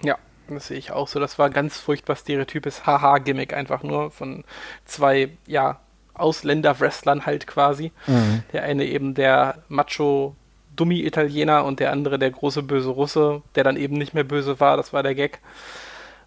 Ja, 0.03 0.15
das 0.47 0.67
sehe 0.67 0.77
ich 0.77 0.91
auch 0.91 1.07
so. 1.07 1.19
Das 1.19 1.37
war 1.37 1.49
ganz 1.49 1.77
furchtbar 1.77 2.15
stereotypes 2.15 2.85
Haha-Gimmick, 2.85 3.53
einfach 3.53 3.83
nur 3.83 4.11
von 4.11 4.45
zwei, 4.85 5.29
ja, 5.45 5.79
Ausländer-Wrestlern 6.13 7.25
halt 7.25 7.47
quasi. 7.47 7.91
Mhm. 8.07 8.43
Der 8.53 8.63
eine 8.63 8.85
eben 8.85 9.13
der 9.13 9.55
Macho 9.67 10.35
Dummy-Italiener 10.75 11.65
und 11.65 11.79
der 11.79 11.91
andere 11.91 12.17
der 12.17 12.31
große 12.31 12.63
böse 12.63 12.89
Russe, 12.89 13.41
der 13.55 13.63
dann 13.63 13.75
eben 13.75 13.97
nicht 13.97 14.13
mehr 14.13 14.23
böse 14.23 14.59
war. 14.59 14.77
Das 14.77 14.93
war 14.93 15.03
der 15.03 15.15
Gag. 15.15 15.39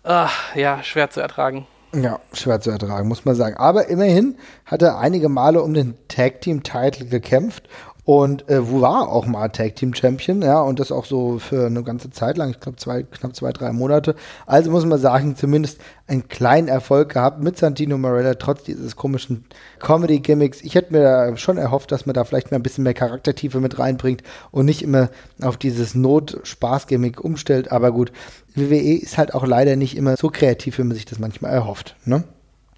Ach, 0.02 0.54
ja, 0.54 0.82
schwer 0.82 1.08
zu 1.10 1.20
ertragen. 1.20 1.66
Ja, 1.94 2.18
schwer 2.32 2.60
zu 2.60 2.70
ertragen, 2.70 3.08
muss 3.08 3.24
man 3.24 3.36
sagen. 3.36 3.56
Aber 3.56 3.88
immerhin 3.88 4.36
hat 4.66 4.82
er 4.82 4.98
einige 4.98 5.28
Male 5.28 5.62
um 5.62 5.72
den 5.72 5.96
Tag 6.08 6.40
Team 6.40 6.62
Title 6.62 7.06
gekämpft 7.06 7.68
und 8.04 8.50
äh, 8.50 8.70
war 8.70 9.08
auch 9.08 9.26
mal 9.26 9.48
Tag 9.48 9.76
Team 9.76 9.94
Champion, 9.94 10.42
ja, 10.42 10.60
und 10.60 10.78
das 10.78 10.92
auch 10.92 11.06
so 11.06 11.38
für 11.38 11.66
eine 11.66 11.82
ganze 11.82 12.10
Zeit 12.10 12.36
lang, 12.36 12.50
ich 12.50 12.60
glaube 12.60 12.76
zwei, 12.76 13.02
knapp 13.02 13.34
zwei, 13.34 13.52
drei 13.52 13.72
Monate. 13.72 14.14
Also 14.46 14.70
muss 14.70 14.84
man 14.84 14.98
sagen, 14.98 15.36
zumindest 15.36 15.80
einen 16.06 16.28
kleinen 16.28 16.68
Erfolg 16.68 17.14
gehabt 17.14 17.42
mit 17.42 17.56
Santino 17.56 17.96
Marella, 17.96 18.34
trotz 18.34 18.62
dieses 18.64 18.96
komischen 18.96 19.46
Comedy-Gimmicks. 19.78 20.60
Ich 20.60 20.74
hätte 20.74 20.92
mir 20.92 21.02
da 21.02 21.36
schon 21.38 21.56
erhofft, 21.56 21.92
dass 21.92 22.04
man 22.04 22.14
da 22.14 22.24
vielleicht 22.24 22.50
mal 22.50 22.58
ein 22.58 22.62
bisschen 22.62 22.84
mehr 22.84 22.94
Charaktertiefe 22.94 23.60
mit 23.60 23.78
reinbringt 23.78 24.22
und 24.50 24.66
nicht 24.66 24.82
immer 24.82 25.08
auf 25.40 25.56
dieses 25.56 25.94
Not-Spaß-Gimmick 25.94 27.24
umstellt. 27.24 27.72
Aber 27.72 27.90
gut, 27.90 28.12
WWE 28.54 28.98
ist 28.98 29.16
halt 29.16 29.34
auch 29.34 29.46
leider 29.46 29.76
nicht 29.76 29.96
immer 29.96 30.16
so 30.18 30.28
kreativ, 30.28 30.78
wie 30.78 30.84
man 30.84 30.94
sich 30.94 31.06
das 31.06 31.18
manchmal 31.18 31.52
erhofft, 31.52 31.96
ne? 32.04 32.24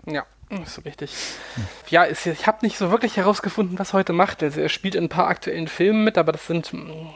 Ja, 0.08 0.22
So 0.64 0.82
richtig. 0.82 1.12
Ja, 1.88 2.04
ist, 2.04 2.24
ich 2.24 2.46
habe 2.46 2.58
nicht 2.62 2.78
so 2.78 2.92
wirklich 2.92 3.16
herausgefunden, 3.16 3.80
was 3.80 3.90
er 3.90 3.94
heute 3.94 4.12
macht. 4.12 4.44
Also 4.44 4.60
er 4.60 4.68
spielt 4.68 4.94
in 4.94 5.04
ein 5.04 5.08
paar 5.08 5.26
aktuellen 5.26 5.66
Filmen 5.66 6.04
mit, 6.04 6.16
aber 6.16 6.30
das 6.30 6.46
sind, 6.46 6.72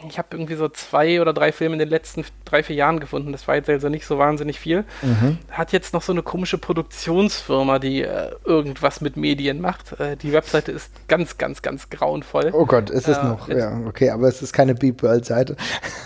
ich 0.08 0.18
habe 0.18 0.28
irgendwie 0.32 0.56
so 0.56 0.68
zwei 0.68 1.20
oder 1.20 1.32
drei 1.32 1.52
Filme 1.52 1.74
in 1.74 1.78
den 1.78 1.88
letzten 1.88 2.24
drei, 2.44 2.64
vier 2.64 2.74
Jahren 2.74 2.98
gefunden. 2.98 3.30
Das 3.30 3.46
war 3.46 3.54
jetzt 3.54 3.68
also 3.68 3.88
nicht 3.88 4.04
so 4.04 4.18
wahnsinnig 4.18 4.58
viel. 4.58 4.84
Mhm. 5.02 5.38
Hat 5.48 5.72
jetzt 5.72 5.94
noch 5.94 6.02
so 6.02 6.10
eine 6.10 6.24
komische 6.24 6.58
Produktionsfirma, 6.58 7.78
die 7.78 8.02
äh, 8.02 8.32
irgendwas 8.44 9.00
mit 9.00 9.16
Medien 9.16 9.60
macht. 9.60 10.00
Äh, 10.00 10.16
die 10.16 10.32
Webseite 10.32 10.72
ist 10.72 10.90
ganz, 11.06 11.38
ganz, 11.38 11.62
ganz 11.62 11.88
grauenvoll. 11.88 12.50
Oh 12.52 12.66
Gott, 12.66 12.90
ist 12.90 13.06
es 13.06 13.16
äh, 13.16 13.24
noch, 13.24 13.48
ja, 13.48 13.80
okay, 13.86 14.10
aber 14.10 14.26
es 14.26 14.42
ist 14.42 14.52
keine 14.52 14.74
Beep 14.74 15.04
World 15.04 15.24
Seite. 15.24 15.56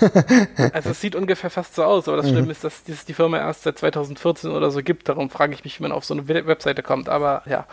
also 0.74 0.90
es 0.90 1.00
sieht 1.00 1.14
ungefähr 1.16 1.48
fast 1.48 1.74
so 1.74 1.84
aus, 1.84 2.06
aber 2.06 2.18
das 2.18 2.26
mhm. 2.26 2.32
Schlimme 2.32 2.52
ist, 2.52 2.64
dass 2.64 2.82
es 2.86 3.06
die 3.06 3.14
Firma 3.14 3.38
erst 3.38 3.62
seit 3.62 3.78
2014 3.78 4.50
oder 4.50 4.70
so 4.70 4.82
gibt. 4.82 5.08
Darum 5.08 5.30
frage 5.30 5.54
ich 5.54 5.64
mich, 5.64 5.78
wie 5.78 5.84
man 5.84 5.92
auf 5.92 6.04
so 6.04 6.12
eine 6.12 6.28
Webseite 6.28 6.82
kommt 6.82 7.08
aber 7.14 7.42
ja. 7.46 7.66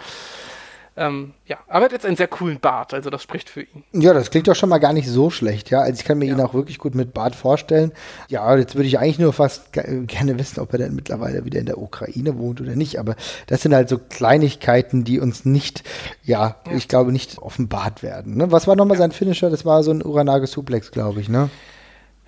Ähm, 0.98 1.34
ja, 1.46 1.58
aber 1.70 1.80
er 1.80 1.86
hat 1.86 1.92
jetzt 1.94 2.06
einen 2.06 2.18
sehr 2.18 2.28
coolen 2.28 2.60
Bart, 2.60 2.94
also 2.94 3.10
das 3.10 3.24
spricht 3.24 3.50
für 3.50 3.62
ihn. 3.62 3.84
Ja, 3.94 4.14
das 4.14 4.30
klingt 4.30 4.50
doch 4.50 4.56
schon 4.56 4.68
mal 4.68 4.80
gar 4.80 4.92
nicht 4.92 5.08
so 5.08 5.30
schlecht, 5.30 5.70
ja. 5.70 5.80
Also 5.80 5.94
ich 5.94 6.04
kann 6.04 6.18
mir 6.18 6.26
ja. 6.26 6.36
ihn 6.36 6.42
auch 6.42 6.54
wirklich 6.54 6.80
gut 6.80 6.96
mit 6.96 7.14
Bart 7.14 7.34
vorstellen. 7.34 7.94
Ja, 8.28 8.58
jetzt 8.58 8.76
würde 8.76 8.88
ich 8.88 9.00
eigentlich 9.00 9.18
nur 9.18 9.32
fast 9.32 9.72
gerne 9.72 10.38
wissen, 10.38 10.60
ob 10.60 10.74
er 10.74 10.80
denn 10.80 10.94
mittlerweile 10.94 11.46
wieder 11.46 11.60
in 11.60 11.66
der 11.66 11.78
Ukraine 11.78 12.38
wohnt 12.38 12.60
oder 12.60 12.76
nicht. 12.76 13.00
Aber 13.00 13.16
das 13.48 13.62
sind 13.62 13.74
halt 13.74 13.88
so 13.88 13.98
Kleinigkeiten, 13.98 15.06
die 15.06 15.22
uns 15.22 15.46
nicht, 15.46 15.84
ja, 16.24 16.58
ja. 16.68 16.74
ich 16.74 16.90
glaube, 16.90 17.14
nicht 17.14 17.38
offenbart 17.38 18.04
werden. 18.04 18.36
Ne? 18.36 18.52
Was 18.52 18.68
war 18.68 18.76
nochmal 18.76 18.98
ja. 18.98 19.04
sein 19.04 19.14
Finisher? 19.14 19.50
Das 19.50 19.64
war 19.64 19.84
so 19.84 19.92
ein 19.92 20.04
Uranage 20.04 20.46
Suplex, 20.46 20.92
glaube 20.92 21.22
ich, 21.22 21.30
ne? 21.30 21.50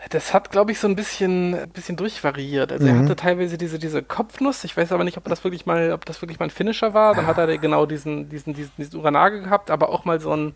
Das 0.10 0.34
hat, 0.34 0.52
glaube 0.52 0.72
ich, 0.72 0.80
so 0.80 0.88
ein 0.88 0.96
bisschen, 0.96 1.58
bisschen 1.74 1.96
durchvariiert. 1.96 2.72
Also 2.72 2.86
mhm. 2.86 2.94
er 2.94 3.00
hatte 3.00 3.16
teilweise 3.16 3.58
diese, 3.58 3.80
diese 3.80 4.04
Kopfnuss. 4.04 4.64
Ich 4.64 4.76
weiß 4.76 4.92
aber 4.92 5.04
nicht, 5.04 5.18
ob 5.18 5.26
das 5.26 5.44
wirklich 5.44 5.66
mal, 5.66 5.92
ob 5.92 6.06
das 6.06 6.22
wirklich 6.22 6.40
mal 6.40 6.48
ein 6.48 6.52
Finisher 6.52 6.94
war. 6.94 7.16
Dann 7.16 7.26
hat 7.26 7.38
er 7.38 7.58
genau 7.58 7.86
diesen, 7.86 8.30
diesen, 8.30 8.54
diesen, 8.54 8.72
diesen 8.78 9.00
Uranage 9.00 9.42
gehabt, 9.42 9.72
aber 9.72 9.90
auch 9.90 10.06
mal 10.06 10.20
so 10.20 10.32
einen, 10.32 10.56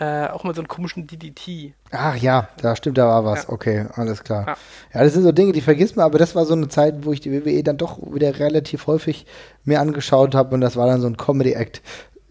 äh, 0.00 0.26
auch 0.28 0.44
mal 0.44 0.54
so 0.54 0.60
einen 0.60 0.68
komischen 0.68 1.06
DDT. 1.06 1.74
Ach 1.90 2.16
ja, 2.16 2.48
da 2.60 2.74
stimmt, 2.76 2.98
da 2.98 3.06
war 3.06 3.24
was. 3.24 3.44
Ja. 3.44 3.50
Okay, 3.50 3.86
alles 3.94 4.24
klar. 4.24 4.46
Ja. 4.46 4.56
ja. 4.94 5.04
das 5.04 5.14
sind 5.14 5.22
so 5.22 5.32
Dinge, 5.32 5.52
die 5.52 5.60
vergisst 5.60 5.96
man, 5.96 6.06
aber 6.06 6.18
das 6.18 6.34
war 6.34 6.44
so 6.44 6.54
eine 6.54 6.68
Zeit, 6.68 7.04
wo 7.04 7.12
ich 7.12 7.20
die 7.20 7.32
WWE 7.32 7.62
dann 7.62 7.76
doch 7.76 7.98
wieder 8.02 8.38
relativ 8.38 8.86
häufig 8.86 9.26
mir 9.64 9.80
angeschaut 9.80 10.34
habe 10.34 10.54
und 10.54 10.60
das 10.60 10.76
war 10.76 10.86
dann 10.86 11.00
so 11.00 11.06
ein 11.06 11.16
Comedy-Act. 11.16 11.82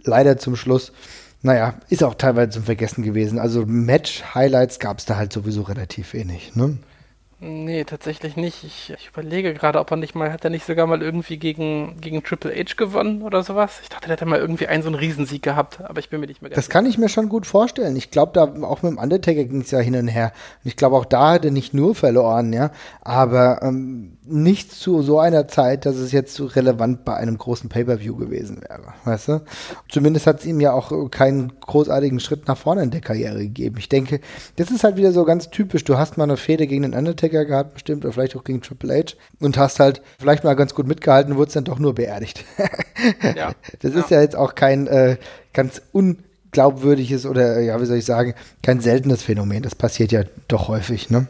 Leider 0.04 0.38
zum 0.38 0.56
Schluss 0.56 0.94
naja, 1.42 1.76
ist 1.90 2.04
auch 2.04 2.16
teilweise 2.16 2.52
zum 2.52 2.64
Vergessen 2.64 3.04
gewesen. 3.04 3.40
Also 3.40 3.66
Match-Highlights 3.66 4.80
gab 4.80 5.00
es 5.00 5.06
da 5.06 5.18
halt 5.18 5.32
sowieso 5.32 5.62
relativ 5.62 6.14
wenig. 6.14 6.56
Ne? 6.56 6.78
Nee, 7.40 7.84
tatsächlich 7.84 8.36
nicht. 8.36 8.64
Ich, 8.64 8.92
ich, 8.98 9.10
überlege 9.10 9.54
gerade, 9.54 9.80
ob 9.80 9.92
er 9.92 9.98
nicht 9.98 10.16
mal, 10.16 10.32
hat 10.32 10.44
er 10.44 10.50
nicht 10.50 10.66
sogar 10.66 10.88
mal 10.88 11.04
irgendwie 11.04 11.38
gegen, 11.38 12.02
gegen 12.02 12.24
Triple 12.24 12.52
H 12.52 12.74
gewonnen 12.76 13.22
oder 13.22 13.44
sowas? 13.44 13.80
Ich 13.84 13.90
dachte, 13.90 14.08
der 14.08 14.14
hätte 14.14 14.26
mal 14.26 14.40
irgendwie 14.40 14.66
einen 14.66 14.82
so 14.82 14.90
einen 14.90 14.96
Riesensieg 14.96 15.44
gehabt, 15.44 15.80
aber 15.82 16.00
ich 16.00 16.10
bin 16.10 16.20
mir 16.20 16.26
nicht 16.26 16.42
mehr 16.42 16.50
ganz 16.50 16.56
Das 16.56 16.70
kann 16.70 16.88
ich 16.88 16.98
mir 16.98 17.10
schon 17.10 17.30
gut 17.30 17.46
vorstellen. 17.46 17.96
Ich 17.96 18.10
glaube, 18.10 18.32
da 18.34 18.46
auch 18.66 18.82
mit 18.82 18.92
dem 18.92 18.98
Undertaker 18.98 19.44
ging 19.44 19.62
es 19.62 19.70
ja 19.70 19.78
hin 19.78 19.96
und 19.96 20.08
her. 20.08 20.32
Und 20.64 20.70
ich 20.70 20.78
glaube, 20.78 20.96
auch 20.96 21.06
da 21.06 21.34
hat 21.34 21.46
er 21.46 21.52
nicht 21.52 21.76
nur 21.76 21.94
verloren, 21.94 22.54
ja, 22.54 22.72
aber 23.02 23.62
ähm, 23.62 24.17
nicht 24.30 24.72
zu 24.72 25.02
so 25.02 25.20
einer 25.20 25.48
Zeit, 25.48 25.86
dass 25.86 25.96
es 25.96 26.12
jetzt 26.12 26.34
so 26.34 26.46
relevant 26.46 27.06
bei 27.06 27.16
einem 27.16 27.38
großen 27.38 27.70
Pay-Per-View 27.70 28.16
gewesen 28.16 28.62
wäre, 28.62 28.94
weißt 29.06 29.28
du? 29.30 29.42
Zumindest 29.90 30.28
hat 30.28 30.40
es 30.40 30.46
ihm 30.46 30.60
ja 30.60 30.74
auch 30.74 31.10
keinen 31.12 31.60
großartigen 31.60 32.20
Schritt 32.20 32.48
nach 32.48 32.58
vorne 32.58 32.84
in 32.84 32.92
der 32.92 33.02
Karriere 33.02 33.40
gegeben. 33.40 33.78
Ich 33.80 33.90
denke, 33.90 34.20
das 34.56 34.72
ist 34.72 34.84
halt 34.84 34.98
wieder 34.98 35.12
so 35.12 35.24
ganz 35.26 35.50
typisch. 35.50 35.84
Du 35.84 35.98
hast 35.98 36.18
mal 36.18 36.24
eine 36.26 36.38
Fehde 36.38 36.68
gegen 36.68 36.84
den 36.84 36.94
Undertaker 36.94 37.46
gehabt, 37.46 37.76
bestimmt, 37.76 38.06
oder 38.06 38.14
vielleicht 38.14 38.36
auch 38.36 38.44
gegen 38.44 38.62
Triple 38.62 38.94
H 38.94 39.16
und 39.40 39.58
hast 39.58 39.80
halt 39.80 40.02
vielleicht 40.20 40.44
mal 40.44 40.56
ganz 40.56 40.74
gut 40.76 40.88
mitgehalten, 40.88 41.36
wurdest 41.36 41.56
dann 41.56 41.64
doch 41.64 41.80
nur 41.80 41.96
beerdigt. 41.96 42.44
ja. 43.36 43.54
Das 43.80 43.94
ist 43.94 44.10
ja. 44.10 44.18
ja 44.18 44.24
jetzt 44.24 44.36
auch 44.36 44.56
kein 44.56 44.88
äh, 44.88 45.18
ganz 45.54 45.82
unglaubwürdiges 45.92 47.26
oder, 47.26 47.60
ja, 47.60 47.80
wie 47.82 47.86
soll 47.86 47.98
ich 47.98 48.06
sagen, 48.06 48.34
kein 48.64 48.80
seltenes 48.80 49.24
Phänomen. 49.24 49.64
Das 49.64 49.76
passiert 49.76 50.12
ja 50.12 50.24
doch 50.48 50.68
häufig, 50.68 51.10
ne? 51.10 51.28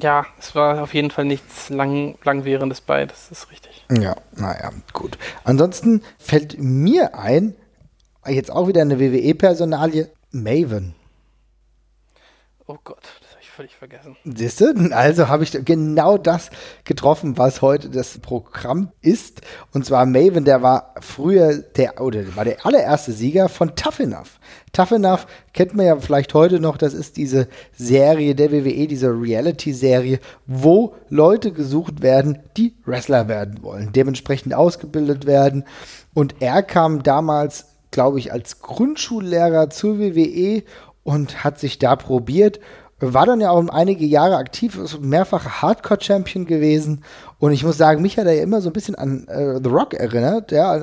Ja, 0.00 0.26
es 0.38 0.54
war 0.54 0.82
auf 0.82 0.94
jeden 0.94 1.10
Fall 1.10 1.24
nichts 1.24 1.68
lang, 1.68 2.16
langwährendes 2.24 2.80
bei, 2.80 3.06
das 3.06 3.30
ist 3.30 3.50
richtig. 3.50 3.84
Ja, 3.90 4.16
naja, 4.32 4.70
gut. 4.92 5.18
Ansonsten 5.44 6.02
fällt 6.18 6.58
mir 6.58 7.16
ein, 7.16 7.54
jetzt 8.26 8.50
auch 8.50 8.66
wieder 8.68 8.82
eine 8.82 8.98
WWE-Personalie, 8.98 10.10
Maven. 10.30 10.94
Oh 12.66 12.78
Gott, 12.82 13.04
völlig 13.54 13.76
vergessen. 13.76 14.16
Siehst 14.24 14.60
du? 14.60 14.90
Also 14.92 15.28
habe 15.28 15.44
ich 15.44 15.52
genau 15.64 16.18
das 16.18 16.50
getroffen, 16.84 17.38
was 17.38 17.62
heute 17.62 17.88
das 17.88 18.18
Programm 18.18 18.90
ist. 19.00 19.42
Und 19.72 19.86
zwar 19.86 20.06
Maven, 20.06 20.44
der 20.44 20.62
war 20.62 20.94
früher 21.00 21.58
der, 21.58 22.00
oder 22.00 22.34
war 22.34 22.44
der 22.44 22.66
allererste 22.66 23.12
Sieger 23.12 23.48
von 23.48 23.76
Tough 23.76 24.00
Enough. 24.00 24.40
Tough 24.72 24.90
Enough 24.90 25.26
kennt 25.52 25.74
man 25.74 25.86
ja 25.86 25.96
vielleicht 25.96 26.34
heute 26.34 26.58
noch, 26.58 26.76
das 26.76 26.94
ist 26.94 27.16
diese 27.16 27.48
Serie 27.76 28.34
der 28.34 28.50
WWE, 28.50 28.88
diese 28.88 29.08
Reality-Serie, 29.08 30.18
wo 30.46 30.94
Leute 31.08 31.52
gesucht 31.52 32.02
werden, 32.02 32.40
die 32.56 32.74
Wrestler 32.84 33.28
werden 33.28 33.62
wollen, 33.62 33.92
dementsprechend 33.92 34.52
ausgebildet 34.52 35.26
werden. 35.26 35.64
Und 36.12 36.36
er 36.40 36.62
kam 36.64 37.04
damals, 37.04 37.66
glaube 37.92 38.18
ich, 38.18 38.32
als 38.32 38.60
Grundschullehrer 38.60 39.70
zur 39.70 40.00
WWE 40.00 40.64
und 41.04 41.44
hat 41.44 41.60
sich 41.60 41.78
da 41.78 41.94
probiert 41.94 42.58
war 43.12 43.26
dann 43.26 43.40
ja 43.40 43.50
auch 43.50 43.68
einige 43.68 44.06
Jahre 44.06 44.36
aktiv, 44.36 44.78
ist 44.78 45.00
mehrfacher 45.00 45.62
Hardcore-Champion 45.62 46.46
gewesen. 46.46 47.02
Und 47.38 47.52
ich 47.52 47.64
muss 47.64 47.76
sagen, 47.76 48.00
mich 48.00 48.16
hat 48.16 48.26
er 48.26 48.32
ja 48.32 48.42
immer 48.42 48.60
so 48.60 48.70
ein 48.70 48.72
bisschen 48.72 48.94
an 48.94 49.26
äh, 49.28 49.60
The 49.62 49.68
Rock 49.68 49.92
erinnert. 49.92 50.52
Ja, 50.52 50.80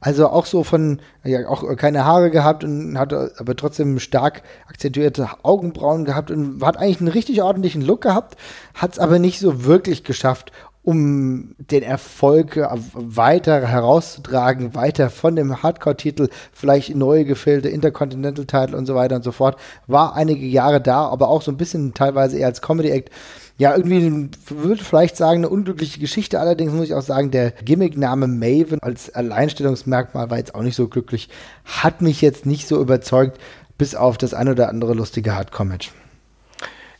also 0.00 0.28
auch 0.28 0.46
so 0.46 0.64
von, 0.64 1.00
ja, 1.24 1.46
auch 1.48 1.76
keine 1.76 2.04
Haare 2.04 2.30
gehabt 2.30 2.64
und 2.64 2.98
hatte 2.98 3.32
aber 3.38 3.56
trotzdem 3.56 3.98
stark 3.98 4.42
akzentuierte 4.68 5.28
Augenbrauen 5.42 6.04
gehabt 6.04 6.30
und 6.30 6.64
hat 6.64 6.78
eigentlich 6.78 7.00
einen 7.00 7.08
richtig 7.08 7.42
ordentlichen 7.42 7.82
Look 7.82 8.02
gehabt, 8.02 8.36
hat 8.74 8.92
es 8.92 8.98
aber 8.98 9.18
nicht 9.18 9.40
so 9.40 9.64
wirklich 9.64 10.04
geschafft, 10.04 10.52
um 10.90 11.54
den 11.58 11.84
Erfolg 11.84 12.56
weiter 12.94 13.66
herauszutragen, 13.66 14.74
weiter 14.74 15.08
von 15.08 15.36
dem 15.36 15.62
Hardcore-Titel, 15.62 16.28
vielleicht 16.52 16.96
neue 16.96 17.24
Gefilde, 17.24 17.68
Intercontinental-Title 17.68 18.76
und 18.76 18.86
so 18.86 18.96
weiter 18.96 19.16
und 19.16 19.22
so 19.22 19.30
fort, 19.30 19.56
war 19.86 20.16
einige 20.16 20.44
Jahre 20.46 20.80
da, 20.80 21.06
aber 21.06 21.28
auch 21.28 21.42
so 21.42 21.52
ein 21.52 21.56
bisschen 21.56 21.94
teilweise 21.94 22.38
eher 22.38 22.48
als 22.48 22.60
Comedy-Act. 22.60 23.10
Ja, 23.56 23.76
irgendwie 23.76 24.30
würde 24.48 24.82
vielleicht 24.82 25.16
sagen, 25.16 25.40
eine 25.40 25.50
unglückliche 25.50 26.00
Geschichte. 26.00 26.40
Allerdings 26.40 26.72
muss 26.72 26.86
ich 26.86 26.94
auch 26.94 27.02
sagen, 27.02 27.30
der 27.30 27.50
Gimmickname 27.50 28.26
Maven 28.26 28.82
als 28.82 29.14
Alleinstellungsmerkmal 29.14 30.30
war 30.30 30.38
jetzt 30.38 30.54
auch 30.54 30.62
nicht 30.62 30.76
so 30.76 30.88
glücklich. 30.88 31.28
Hat 31.64 32.00
mich 32.00 32.22
jetzt 32.22 32.46
nicht 32.46 32.66
so 32.66 32.80
überzeugt, 32.80 33.38
bis 33.78 33.94
auf 33.94 34.18
das 34.18 34.34
ein 34.34 34.48
oder 34.48 34.70
andere 34.70 34.94
lustige 34.94 35.36
Hardcore-Match. 35.36 35.92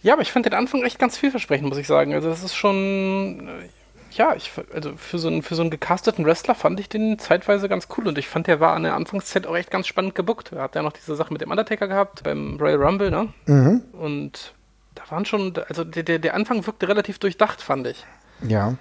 Ja, 0.02 0.14
aber 0.14 0.22
ich 0.22 0.32
fand 0.32 0.46
den 0.46 0.54
Anfang 0.54 0.82
echt 0.82 0.98
ganz 0.98 1.18
vielversprechend, 1.18 1.68
muss 1.68 1.78
ich 1.78 1.86
sagen. 1.86 2.14
Also 2.14 2.30
das 2.30 2.42
ist 2.42 2.54
schon, 2.54 3.48
äh, 3.48 3.68
ja, 4.12 4.34
ich, 4.34 4.52
also 4.74 4.92
für 4.96 5.18
so, 5.18 5.28
einen, 5.28 5.42
für 5.42 5.54
so 5.54 5.62
einen 5.62 5.70
gecasteten 5.70 6.24
Wrestler 6.24 6.54
fand 6.54 6.80
ich 6.80 6.88
den 6.88 7.18
zeitweise 7.18 7.68
ganz 7.68 7.88
cool 7.96 8.08
und 8.08 8.18
ich 8.18 8.28
fand, 8.28 8.46
der 8.46 8.60
war 8.60 8.74
an 8.74 8.82
der 8.82 8.94
Anfangszeit 8.94 9.46
auch 9.46 9.56
echt 9.56 9.70
ganz 9.70 9.86
spannend 9.86 10.14
gebuckt. 10.14 10.52
Er 10.52 10.62
hat 10.62 10.74
ja 10.74 10.82
noch 10.82 10.92
diese 10.92 11.14
Sache 11.16 11.32
mit 11.32 11.42
dem 11.42 11.50
Undertaker 11.50 11.88
gehabt 11.88 12.22
beim 12.22 12.56
Royal 12.60 12.82
Rumble, 12.82 13.10
ne? 13.10 13.28
Mhm. 13.46 13.82
Und 13.92 14.54
da 14.94 15.02
waren 15.10 15.24
schon, 15.24 15.54
also 15.68 15.84
der, 15.84 16.18
der 16.18 16.34
Anfang 16.34 16.66
wirkte 16.66 16.88
relativ 16.88 17.18
durchdacht, 17.18 17.62
fand 17.62 17.86
ich. 17.86 18.04
Ja. 18.46 18.74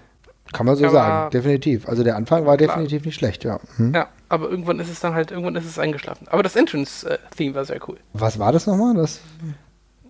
Kann 0.52 0.66
man 0.66 0.76
so 0.76 0.86
aber, 0.86 0.94
sagen, 0.94 1.32
definitiv. 1.32 1.88
Also 1.88 2.04
der 2.04 2.16
Anfang 2.16 2.46
war 2.46 2.58
klar. 2.58 2.70
definitiv 2.70 3.06
nicht 3.06 3.16
schlecht, 3.16 3.44
ja. 3.44 3.60
Hm. 3.76 3.94
Ja, 3.94 4.08
aber 4.30 4.50
irgendwann 4.50 4.80
ist 4.80 4.90
es 4.90 5.00
dann 5.00 5.14
halt, 5.14 5.30
irgendwann 5.30 5.56
ist 5.56 5.66
es 5.66 5.78
eingeschlafen. 5.78 6.28
Aber 6.28 6.42
das 6.42 6.56
Entrance-Theme 6.56 7.54
war 7.54 7.66
sehr 7.66 7.80
cool. 7.88 7.98
Was 8.14 8.40
war 8.40 8.52
das 8.52 8.66
nochmal? 8.66 8.96
Das 8.96 9.22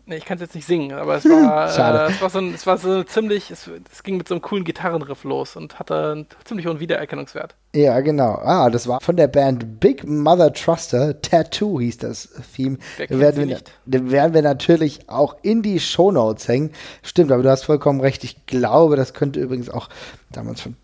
Nee, 0.10 0.15
ich 0.15 0.26
kann 0.26 0.38
es 0.38 0.41
jetzt 0.41 0.56
nicht 0.56 0.65
singen, 0.65 0.91
aber 0.93 1.17
es 1.17 1.26
war, 1.26 1.67
äh, 2.08 2.12
es 2.12 2.19
war 2.19 2.32
so, 2.32 2.39
ein, 2.39 2.56
es 2.56 2.65
war 2.65 2.80
so 2.80 3.04
ziemlich, 3.04 3.52
es, 3.52 3.69
es, 3.91 4.02
ging 4.02 4.17
mit 4.17 4.28
so 4.28 4.34
einem 4.34 4.41
coolen 4.41 4.63
Gitarrenriff 4.63 5.24
los 5.24 5.56
und 5.56 5.78
hatte 5.78 6.13
einen 6.13 6.28
ziemlich 6.45 6.65
hohen 6.65 6.80
Wiedererkennungswert. 6.80 7.54
Ja, 7.76 8.00
genau. 8.00 8.39
Ah, 8.41 8.72
das 8.72 8.88
war 8.88 9.02
von 9.02 9.17
der 9.17 9.28
Band 9.28 9.80
Big 9.80 10.08
Mother 10.08 10.52
Truster. 10.52 11.22
Tattoo 11.22 11.80
hieß 11.80 12.00
das 12.00 12.30
Theme. 12.56 12.80
Werden 13.08 13.50
wir, 13.50 13.60
den 13.86 14.10
werden 14.10 14.34
wir 14.34 14.41
natürlich 14.41 15.08
auch 15.08 15.36
in 15.43 15.62
die 15.62 15.80
Shownotes 15.80 16.48
hängen. 16.48 16.72
Stimmt, 17.04 17.32
aber 17.32 17.43
du 17.43 17.52
hast 17.52 17.65
vollkommen 17.65 18.02
recht. 18.02 18.24
Ich 18.24 18.48
glaube, 18.48 18.95
das 18.95 19.13
könnte 19.13 19.39
übrigens 19.39 19.69
auch 19.69 19.89
damals 20.32 20.62
von, 20.62 20.76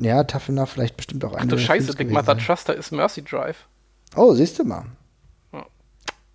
ja, 0.00 0.24
Tough 0.24 0.48
Enough 0.48 0.70
vielleicht 0.70 0.96
bestimmt 0.96 1.24
auch 1.24 1.34
eine. 1.34 1.44
Ach 1.44 1.56
du 1.56 1.58
Scheiße, 1.58 1.94
Big 1.94 2.10
Mother 2.10 2.34
sein. 2.34 2.38
Truster 2.38 2.74
ist 2.74 2.90
Mercy 2.90 3.22
Drive. 3.22 3.68
Oh, 4.16 4.34
siehst 4.34 4.58
du 4.58 4.64
mal. 4.64 4.86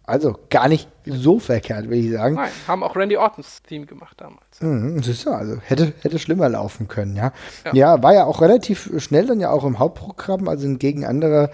Also 0.05 0.37
gar 0.49 0.67
nicht 0.67 0.89
so 1.05 1.39
verkehrt, 1.39 1.89
will 1.89 2.05
ich 2.05 2.11
sagen. 2.11 2.35
Nein, 2.35 2.51
haben 2.67 2.83
auch 2.83 2.95
Randy 2.95 3.15
Ortons 3.15 3.61
Theme 3.63 3.85
gemacht 3.85 4.19
damals. 4.19 4.61
Mhm, 4.61 5.01
siehst 5.01 5.25
du, 5.25 5.31
also 5.31 5.57
hätte, 5.61 5.93
hätte 6.01 6.19
schlimmer 6.19 6.49
laufen 6.49 6.87
können, 6.87 7.15
ja. 7.15 7.31
ja. 7.65 7.73
ja. 7.73 8.03
war 8.03 8.13
ja 8.13 8.25
auch 8.25 8.41
relativ 8.41 8.91
schnell 8.97 9.25
dann 9.25 9.39
ja 9.39 9.49
auch 9.49 9.63
im 9.63 9.79
Hauptprogramm, 9.79 10.47
also 10.49 10.67
gegen 10.75 11.05
andere 11.05 11.51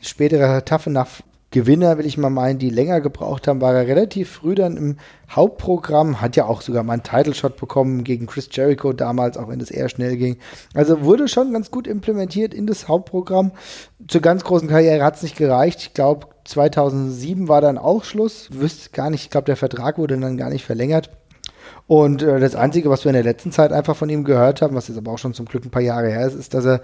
spätere 0.00 0.64
Tough 0.64 0.86
Enough 0.86 1.22
Gewinner, 1.50 1.96
will 1.96 2.04
ich 2.04 2.18
mal 2.18 2.28
meinen, 2.28 2.58
die 2.58 2.68
länger 2.68 3.00
gebraucht 3.00 3.48
haben, 3.48 3.62
war 3.62 3.74
er 3.74 3.86
relativ 3.86 4.30
früh 4.30 4.54
dann 4.54 4.76
im 4.76 4.96
Hauptprogramm, 5.30 6.20
hat 6.20 6.36
ja 6.36 6.44
auch 6.44 6.60
sogar 6.60 6.82
mal 6.82 6.92
einen 6.92 7.02
Title-Shot 7.02 7.56
bekommen 7.56 8.04
gegen 8.04 8.26
Chris 8.26 8.50
Jericho 8.52 8.92
damals, 8.92 9.38
auch 9.38 9.48
wenn 9.48 9.60
es 9.60 9.70
eher 9.70 9.88
schnell 9.88 10.18
ging. 10.18 10.36
Also 10.74 11.04
wurde 11.04 11.26
schon 11.26 11.54
ganz 11.54 11.70
gut 11.70 11.86
implementiert 11.86 12.52
in 12.52 12.66
das 12.66 12.86
Hauptprogramm. 12.86 13.52
Zur 14.08 14.20
ganz 14.20 14.44
großen 14.44 14.68
Karriere 14.68 15.02
hat 15.02 15.16
es 15.16 15.22
nicht 15.22 15.38
gereicht. 15.38 15.80
Ich 15.80 15.94
glaube, 15.94 16.26
2007 16.48 17.48
war 17.48 17.60
dann 17.60 17.78
auch 17.78 18.04
Schluss. 18.04 18.48
Wüsste 18.52 18.90
gar 18.90 19.10
nicht, 19.10 19.24
ich 19.24 19.30
glaube, 19.30 19.44
der 19.44 19.56
Vertrag 19.56 19.98
wurde 19.98 20.18
dann 20.18 20.36
gar 20.36 20.50
nicht 20.50 20.64
verlängert. 20.64 21.10
Und 21.86 22.22
äh, 22.22 22.40
das 22.40 22.54
Einzige, 22.54 22.90
was 22.90 23.04
wir 23.04 23.10
in 23.10 23.14
der 23.14 23.22
letzten 23.22 23.52
Zeit 23.52 23.72
einfach 23.72 23.96
von 23.96 24.08
ihm 24.08 24.24
gehört 24.24 24.62
haben, 24.62 24.74
was 24.74 24.88
jetzt 24.88 24.96
aber 24.96 25.12
auch 25.12 25.18
schon 25.18 25.34
zum 25.34 25.46
Glück 25.46 25.64
ein 25.64 25.70
paar 25.70 25.82
Jahre 25.82 26.08
her 26.08 26.26
ist, 26.26 26.34
ist, 26.34 26.54
dass 26.54 26.64
er 26.64 26.80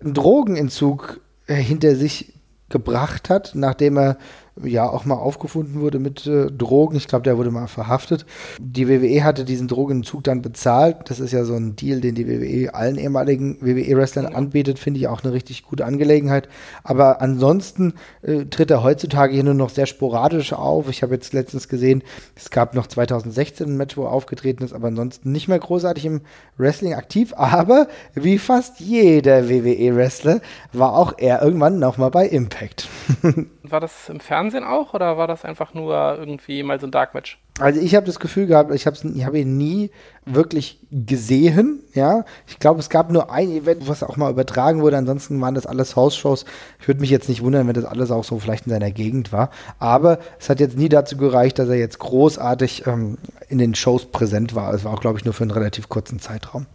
einen 0.00 0.14
Drogenentzug 0.14 1.20
äh, 1.46 1.54
hinter 1.54 1.96
sich 1.96 2.34
gebracht 2.68 3.30
hat, 3.30 3.52
nachdem 3.54 3.96
er 3.96 4.18
ja 4.62 4.88
auch 4.88 5.04
mal 5.04 5.16
aufgefunden 5.16 5.80
wurde 5.80 5.98
mit 5.98 6.26
äh, 6.26 6.50
Drogen. 6.50 6.96
Ich 6.96 7.08
glaube, 7.08 7.24
der 7.24 7.36
wurde 7.36 7.50
mal 7.50 7.66
verhaftet. 7.66 8.24
Die 8.58 8.88
WWE 8.88 9.22
hatte 9.22 9.44
diesen 9.44 9.68
Drogenentzug 9.68 10.24
dann 10.24 10.42
bezahlt. 10.42 10.96
Das 11.06 11.20
ist 11.20 11.32
ja 11.32 11.44
so 11.44 11.54
ein 11.54 11.76
Deal, 11.76 12.00
den 12.00 12.14
die 12.14 12.26
WWE 12.26 12.74
allen 12.74 12.96
ehemaligen 12.96 13.58
WWE-Wrestlern 13.60 14.26
anbietet. 14.26 14.78
Finde 14.78 15.00
ich 15.00 15.08
auch 15.08 15.22
eine 15.22 15.32
richtig 15.32 15.64
gute 15.64 15.84
Angelegenheit. 15.84 16.48
Aber 16.84 17.20
ansonsten 17.20 17.94
äh, 18.22 18.46
tritt 18.46 18.70
er 18.70 18.82
heutzutage 18.82 19.34
hier 19.34 19.44
nur 19.44 19.54
noch 19.54 19.70
sehr 19.70 19.86
sporadisch 19.86 20.52
auf. 20.52 20.88
Ich 20.88 21.02
habe 21.02 21.14
jetzt 21.14 21.32
letztens 21.32 21.68
gesehen, 21.68 22.02
es 22.34 22.50
gab 22.50 22.74
noch 22.74 22.86
2016 22.86 23.66
ein 23.66 23.76
Match, 23.76 23.96
wo 23.96 24.04
er 24.04 24.12
aufgetreten 24.12 24.64
ist, 24.64 24.72
aber 24.72 24.88
ansonsten 24.88 25.32
nicht 25.32 25.48
mehr 25.48 25.58
großartig 25.58 26.06
im 26.06 26.22
Wrestling 26.56 26.94
aktiv. 26.94 27.34
Aber 27.36 27.88
wie 28.14 28.38
fast 28.38 28.80
jeder 28.80 29.48
WWE-Wrestler 29.48 30.40
war 30.72 30.94
auch 30.94 31.14
er 31.18 31.42
irgendwann 31.42 31.78
nochmal 31.78 32.10
bei 32.10 32.26
Impact. 32.26 32.88
War 33.70 33.80
das 33.80 34.08
im 34.08 34.20
Fernsehen 34.20 34.64
auch 34.64 34.94
oder 34.94 35.16
war 35.18 35.26
das 35.26 35.44
einfach 35.44 35.74
nur 35.74 36.16
irgendwie 36.18 36.62
mal 36.62 36.78
so 36.80 36.86
ein 36.86 36.90
Dark 36.90 37.14
Match? 37.14 37.38
Also 37.58 37.80
ich 37.80 37.94
habe 37.94 38.04
das 38.04 38.20
Gefühl 38.20 38.46
gehabt, 38.46 38.74
ich 38.74 38.86
habe 38.86 38.96
ich 39.14 39.24
hab 39.24 39.34
ihn 39.34 39.56
nie 39.56 39.90
wirklich 40.26 40.78
gesehen, 40.90 41.80
ja. 41.94 42.24
Ich 42.46 42.58
glaube, 42.58 42.80
es 42.80 42.90
gab 42.90 43.10
nur 43.10 43.30
ein 43.30 43.50
Event, 43.50 43.88
was 43.88 44.02
auch 44.02 44.16
mal 44.16 44.30
übertragen 44.30 44.82
wurde, 44.82 44.98
ansonsten 44.98 45.40
waren 45.40 45.54
das 45.54 45.66
alles 45.66 45.96
House-Shows. 45.96 46.44
Ich 46.80 46.88
würde 46.88 47.00
mich 47.00 47.10
jetzt 47.10 47.28
nicht 47.28 47.42
wundern, 47.42 47.66
wenn 47.66 47.74
das 47.74 47.84
alles 47.84 48.10
auch 48.10 48.24
so 48.24 48.38
vielleicht 48.38 48.66
in 48.66 48.72
seiner 48.72 48.90
Gegend 48.90 49.32
war. 49.32 49.50
Aber 49.78 50.18
es 50.38 50.50
hat 50.50 50.60
jetzt 50.60 50.76
nie 50.76 50.88
dazu 50.88 51.16
gereicht, 51.16 51.58
dass 51.58 51.68
er 51.68 51.76
jetzt 51.76 51.98
großartig 51.98 52.86
ähm, 52.86 53.16
in 53.48 53.58
den 53.58 53.74
Shows 53.74 54.06
präsent 54.06 54.54
war. 54.54 54.74
Es 54.74 54.84
war 54.84 54.92
auch, 54.92 55.00
glaube 55.00 55.18
ich, 55.18 55.24
nur 55.24 55.32
für 55.32 55.44
einen 55.44 55.52
relativ 55.52 55.88
kurzen 55.88 56.18
Zeitraum. 56.18 56.66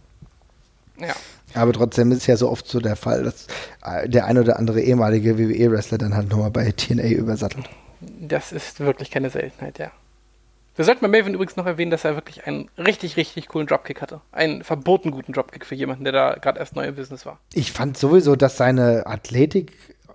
Ja. 0.98 1.14
Aber 1.54 1.72
trotzdem 1.72 2.12
ist 2.12 2.18
es 2.18 2.26
ja 2.26 2.36
so 2.36 2.50
oft 2.50 2.66
so 2.66 2.80
der 2.80 2.96
Fall, 2.96 3.24
dass 3.24 3.46
äh, 3.84 4.08
der 4.08 4.26
ein 4.26 4.38
oder 4.38 4.58
andere 4.58 4.80
ehemalige 4.80 5.38
WWE-Wrestler 5.38 5.98
dann 5.98 6.16
halt 6.16 6.30
nochmal 6.30 6.50
bei 6.50 6.70
TNA 6.70 7.08
übersattelt. 7.08 7.68
Das 8.00 8.52
ist 8.52 8.80
wirklich 8.80 9.10
keine 9.10 9.30
Seltenheit, 9.30 9.78
ja. 9.78 9.90
Wir 10.74 10.86
sollten 10.86 11.02
bei 11.02 11.08
Maven 11.08 11.34
übrigens 11.34 11.56
noch 11.56 11.66
erwähnen, 11.66 11.90
dass 11.90 12.04
er 12.04 12.14
wirklich 12.14 12.46
einen 12.46 12.70
richtig, 12.78 13.18
richtig 13.18 13.48
coolen 13.48 13.66
Dropkick 13.66 14.00
hatte. 14.00 14.22
Einen 14.32 14.64
verboten 14.64 15.10
guten 15.10 15.32
Dropkick 15.32 15.66
für 15.66 15.74
jemanden, 15.74 16.04
der 16.04 16.14
da 16.14 16.34
gerade 16.40 16.58
erst 16.58 16.74
neu 16.74 16.86
im 16.86 16.94
Business 16.94 17.26
war. 17.26 17.38
Ich 17.52 17.72
fand 17.72 17.98
sowieso, 17.98 18.36
dass 18.36 18.56
seine 18.56 19.06
Athletik 19.06 19.72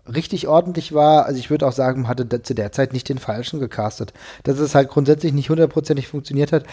richtig 0.07 0.47
ordentlich 0.47 0.93
war. 0.93 1.25
Also 1.25 1.39
ich 1.39 1.51
würde 1.51 1.67
auch 1.67 1.73
sagen, 1.73 2.01
man 2.01 2.09
hatte 2.09 2.41
zu 2.41 2.55
der 2.55 2.71
Zeit 2.71 2.93
nicht 2.93 3.07
den 3.07 3.19
falschen 3.19 3.59
gecastet. 3.59 4.13
Dass 4.43 4.57
es 4.57 4.73
halt 4.73 4.89
grundsätzlich 4.89 5.33
nicht 5.33 5.49
hundertprozentig 5.49 6.07
funktioniert 6.07 6.51
hat, 6.51 6.65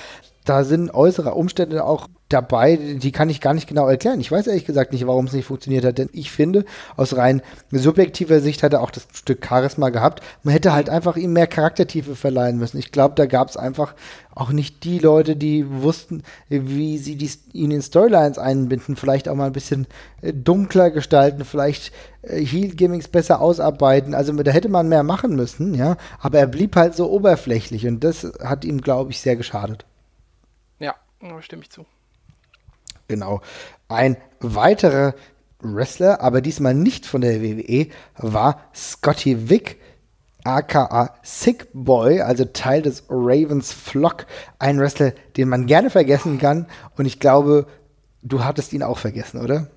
da 0.44 0.64
sind 0.64 0.92
äußere 0.92 1.34
Umstände 1.34 1.84
auch 1.84 2.08
dabei, 2.28 2.76
die 2.76 3.12
kann 3.12 3.30
ich 3.30 3.40
gar 3.40 3.54
nicht 3.54 3.68
genau 3.68 3.88
erklären. 3.88 4.20
Ich 4.20 4.30
weiß 4.30 4.46
ehrlich 4.46 4.64
gesagt 4.64 4.92
nicht, 4.92 5.06
warum 5.06 5.26
es 5.26 5.32
nicht 5.32 5.46
funktioniert 5.46 5.84
hat, 5.84 5.98
denn 5.98 6.10
ich 6.12 6.30
finde, 6.30 6.64
aus 6.96 7.16
rein 7.16 7.42
subjektiver 7.70 8.40
Sicht 8.40 8.62
hat 8.62 8.72
er 8.72 8.82
auch 8.82 8.90
das 8.90 9.06
Stück 9.12 9.44
Charisma 9.46 9.90
gehabt. 9.90 10.22
Man 10.42 10.52
hätte 10.52 10.72
halt 10.72 10.90
einfach 10.90 11.16
ihm 11.16 11.32
mehr 11.32 11.46
Charaktertiefe 11.46 12.16
verleihen 12.16 12.58
müssen. 12.58 12.78
Ich 12.78 12.92
glaube, 12.92 13.14
da 13.14 13.26
gab 13.26 13.48
es 13.48 13.56
einfach 13.56 13.94
auch 14.34 14.50
nicht 14.50 14.84
die 14.84 14.98
Leute, 14.98 15.36
die 15.36 15.64
wussten, 15.70 16.22
wie 16.48 16.98
sie 16.98 17.16
die, 17.16 17.30
ihn 17.52 17.70
in 17.70 17.82
Storylines 17.82 18.38
einbinden, 18.38 18.96
vielleicht 18.96 19.28
auch 19.28 19.36
mal 19.36 19.46
ein 19.46 19.52
bisschen 19.52 19.86
äh, 20.22 20.32
dunkler 20.32 20.90
gestalten, 20.90 21.44
vielleicht 21.44 21.92
äh, 22.22 22.44
Heal-Gimmicks 22.44 23.08
besser 23.08 23.40
ausarbeiten. 23.40 24.14
Also 24.14 24.32
da 24.32 24.50
hätte 24.50 24.68
man 24.68 24.88
mehr 24.88 25.04
machen 25.04 25.36
müssen, 25.36 25.74
ja. 25.74 25.96
Aber 26.20 26.38
er 26.38 26.48
blieb 26.48 26.74
halt 26.76 26.94
so 26.96 27.10
oberflächlich 27.10 27.86
und 27.86 28.02
das 28.02 28.30
hat 28.42 28.64
ihm, 28.64 28.80
glaube 28.80 29.12
ich, 29.12 29.20
sehr 29.20 29.36
geschadet. 29.36 29.86
Ja, 31.24 31.40
stimme 31.42 31.62
ich 31.62 31.70
zu. 31.70 31.86
Genau. 33.08 33.40
Ein 33.88 34.16
weiterer 34.40 35.14
Wrestler, 35.60 36.20
aber 36.20 36.42
diesmal 36.42 36.74
nicht 36.74 37.06
von 37.06 37.22
der 37.22 37.42
WWE, 37.42 37.88
war 38.16 38.60
Scotty 38.74 39.48
Wick, 39.48 39.80
aka 40.44 41.14
Sick 41.22 41.68
Boy, 41.72 42.20
also 42.20 42.44
Teil 42.44 42.82
des 42.82 43.04
Ravens 43.08 43.72
Flock. 43.72 44.26
Ein 44.58 44.78
Wrestler, 44.78 45.12
den 45.36 45.48
man 45.48 45.66
gerne 45.66 45.88
vergessen 45.88 46.38
kann. 46.38 46.66
Und 46.96 47.06
ich 47.06 47.20
glaube, 47.20 47.66
du 48.22 48.44
hattest 48.44 48.74
ihn 48.74 48.82
auch 48.82 48.98
vergessen, 48.98 49.40
oder? 49.40 49.70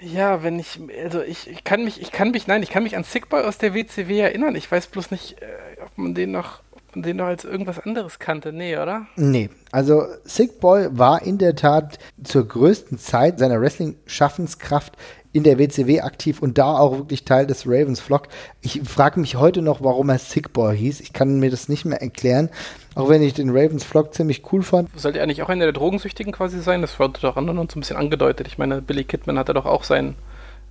Ja, 0.00 0.42
wenn 0.42 0.58
ich, 0.58 0.80
also 1.02 1.22
ich, 1.22 1.48
ich 1.48 1.64
kann 1.64 1.84
mich, 1.84 2.00
ich 2.00 2.12
kann 2.12 2.30
mich, 2.30 2.46
nein, 2.46 2.62
ich 2.62 2.70
kann 2.70 2.82
mich 2.82 2.96
an 2.96 3.04
Sick 3.04 3.28
Boy 3.28 3.42
aus 3.42 3.58
der 3.58 3.74
WCW 3.74 4.18
erinnern. 4.18 4.54
Ich 4.54 4.70
weiß 4.70 4.88
bloß 4.88 5.10
nicht, 5.10 5.40
äh, 5.42 5.80
ob 5.84 5.96
man 5.96 6.14
den 6.14 6.30
noch 6.30 6.60
den 6.94 7.18
du 7.18 7.24
als 7.24 7.44
irgendwas 7.44 7.78
anderes 7.78 8.18
kannte. 8.18 8.52
Nee, 8.52 8.76
oder? 8.76 9.06
Nee. 9.16 9.50
Also 9.70 10.04
Sick 10.24 10.60
Boy 10.60 10.88
war 10.90 11.22
in 11.22 11.38
der 11.38 11.56
Tat 11.56 11.98
zur 12.22 12.46
größten 12.46 12.98
Zeit 12.98 13.38
seiner 13.38 13.60
Wrestling-Schaffenskraft 13.60 14.96
in 15.32 15.44
der 15.44 15.58
WCW 15.58 16.02
aktiv 16.02 16.42
und 16.42 16.58
da 16.58 16.76
auch 16.76 16.92
wirklich 16.98 17.24
Teil 17.24 17.46
des 17.46 17.66
Ravens 17.66 18.00
Flock. 18.00 18.28
Ich 18.60 18.82
frage 18.82 19.18
mich 19.18 19.36
heute 19.36 19.62
noch, 19.62 19.82
warum 19.82 20.10
er 20.10 20.18
Sick 20.18 20.52
Boy 20.52 20.76
hieß. 20.76 21.00
Ich 21.00 21.12
kann 21.12 21.40
mir 21.40 21.50
das 21.50 21.68
nicht 21.68 21.84
mehr 21.84 22.02
erklären. 22.02 22.50
Auch 22.94 23.08
wenn 23.08 23.22
ich 23.22 23.32
den 23.32 23.48
Ravens 23.48 23.84
Flock 23.84 24.12
ziemlich 24.12 24.52
cool 24.52 24.62
fand. 24.62 24.90
Sollte 24.98 25.18
er 25.18 25.26
nicht 25.26 25.42
auch 25.42 25.48
einer 25.48 25.64
der 25.64 25.72
Drogensüchtigen 25.72 26.32
quasi 26.32 26.60
sein? 26.60 26.82
Das 26.82 26.98
wurde 26.98 27.20
doch 27.22 27.36
anderen 27.36 27.56
so 27.70 27.78
ein 27.78 27.80
bisschen 27.80 27.96
angedeutet. 27.96 28.46
Ich 28.46 28.58
meine, 28.58 28.82
Billy 28.82 29.04
Kidman 29.04 29.38
hatte 29.38 29.54
doch 29.54 29.64
auch 29.64 29.84
sein 29.84 30.14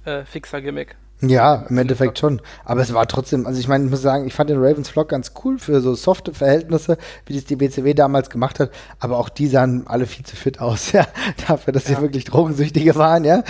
äh, 0.06 0.24
Fixer-Gimmick. 0.26 0.96
Ja, 1.22 1.66
im 1.70 1.78
Endeffekt 1.78 2.18
schon. 2.18 2.42
Aber 2.66 2.82
es 2.82 2.94
war 2.94 3.08
trotzdem, 3.08 3.46
also 3.46 3.60
ich 3.60 3.68
meine, 3.68 3.86
ich 3.86 3.92
muss 3.92 4.02
sagen, 4.02 4.26
ich 4.26 4.34
fand 4.34 4.50
den 4.50 4.58
Ravens 4.58 4.90
Vlog 4.90 5.10
ganz 5.10 5.34
cool 5.44 5.60
für 5.60 5.80
so 5.80 5.94
softe 5.94 6.34
Verhältnisse, 6.34 6.98
wie 7.28 7.36
das 7.36 7.46
die 7.46 7.56
BCW 7.56 7.94
damals 7.94 8.32
gemacht 8.32 8.60
hat. 8.60 8.72
Aber 9.00 9.18
auch 9.20 9.30
die 9.30 9.48
sahen 9.48 9.86
alle 9.86 10.08
viel 10.08 10.26
zu 10.26 10.36
fit 10.36 10.60
aus, 10.60 10.92
ja. 10.94 11.06
Dafür, 11.48 11.74
dass 11.74 11.88
ja. 11.88 11.96
sie 11.96 12.02
wirklich 12.02 12.26
Drogensüchtige 12.26 12.96
waren, 12.96 13.24
ja. 13.24 13.44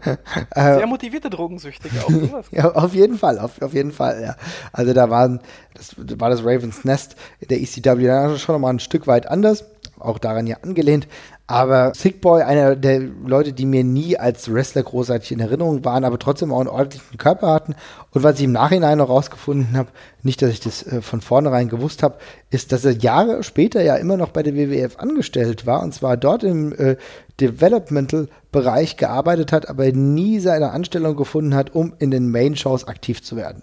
Sehr 0.54 0.86
motivierte 0.86 1.28
Drogensüchtige, 1.28 2.02
auch 2.02 2.10
sowas. 2.10 2.46
ja, 2.50 2.70
auf 2.72 2.94
jeden 2.94 3.18
Fall, 3.18 3.38
auf, 3.38 3.60
auf 3.60 3.74
jeden 3.74 3.92
Fall, 3.92 4.22
ja. 4.22 4.36
Also 4.72 4.94
da 4.94 5.10
waren, 5.10 5.40
das 5.74 5.94
war 6.18 6.30
das 6.30 6.40
Ravens 6.40 6.84
Nest 6.84 7.16
der 7.48 7.60
ECW 7.60 8.38
schon 8.38 8.54
nochmal 8.54 8.72
ein 8.72 8.80
Stück 8.80 9.06
weit 9.06 9.28
anders 9.28 9.64
auch 10.00 10.18
daran 10.18 10.46
ja 10.46 10.58
angelehnt. 10.62 11.08
Aber 11.50 11.94
Sick 11.94 12.20
Boy, 12.20 12.42
einer 12.42 12.76
der 12.76 13.00
Leute, 13.00 13.54
die 13.54 13.64
mir 13.64 13.82
nie 13.82 14.18
als 14.18 14.52
Wrestler 14.52 14.82
großartig 14.82 15.32
in 15.32 15.40
Erinnerung 15.40 15.82
waren, 15.82 16.04
aber 16.04 16.18
trotzdem 16.18 16.52
auch 16.52 16.60
einen 16.60 16.68
ordentlichen 16.68 17.16
Körper 17.16 17.48
hatten. 17.48 17.74
Und 18.10 18.22
was 18.22 18.38
ich 18.38 18.44
im 18.44 18.52
Nachhinein 18.52 18.98
noch 18.98 19.08
rausgefunden 19.08 19.74
habe, 19.74 19.88
nicht, 20.22 20.42
dass 20.42 20.50
ich 20.50 20.60
das 20.60 20.86
äh, 20.86 21.00
von 21.00 21.22
vornherein 21.22 21.70
gewusst 21.70 22.02
habe, 22.02 22.18
ist, 22.50 22.70
dass 22.70 22.84
er 22.84 22.92
Jahre 22.92 23.42
später 23.42 23.82
ja 23.82 23.96
immer 23.96 24.18
noch 24.18 24.28
bei 24.28 24.42
der 24.42 24.54
WWF 24.54 24.98
angestellt 24.98 25.64
war 25.64 25.82
und 25.82 25.94
zwar 25.94 26.18
dort 26.18 26.44
im 26.44 26.74
äh, 26.74 26.96
Developmental-Bereich 27.40 28.98
gearbeitet 28.98 29.50
hat, 29.50 29.70
aber 29.70 29.90
nie 29.90 30.40
seine 30.40 30.72
Anstellung 30.72 31.16
gefunden 31.16 31.54
hat, 31.54 31.74
um 31.74 31.94
in 31.98 32.10
den 32.10 32.30
Main-Shows 32.30 32.86
aktiv 32.88 33.22
zu 33.22 33.36
werden. 33.36 33.62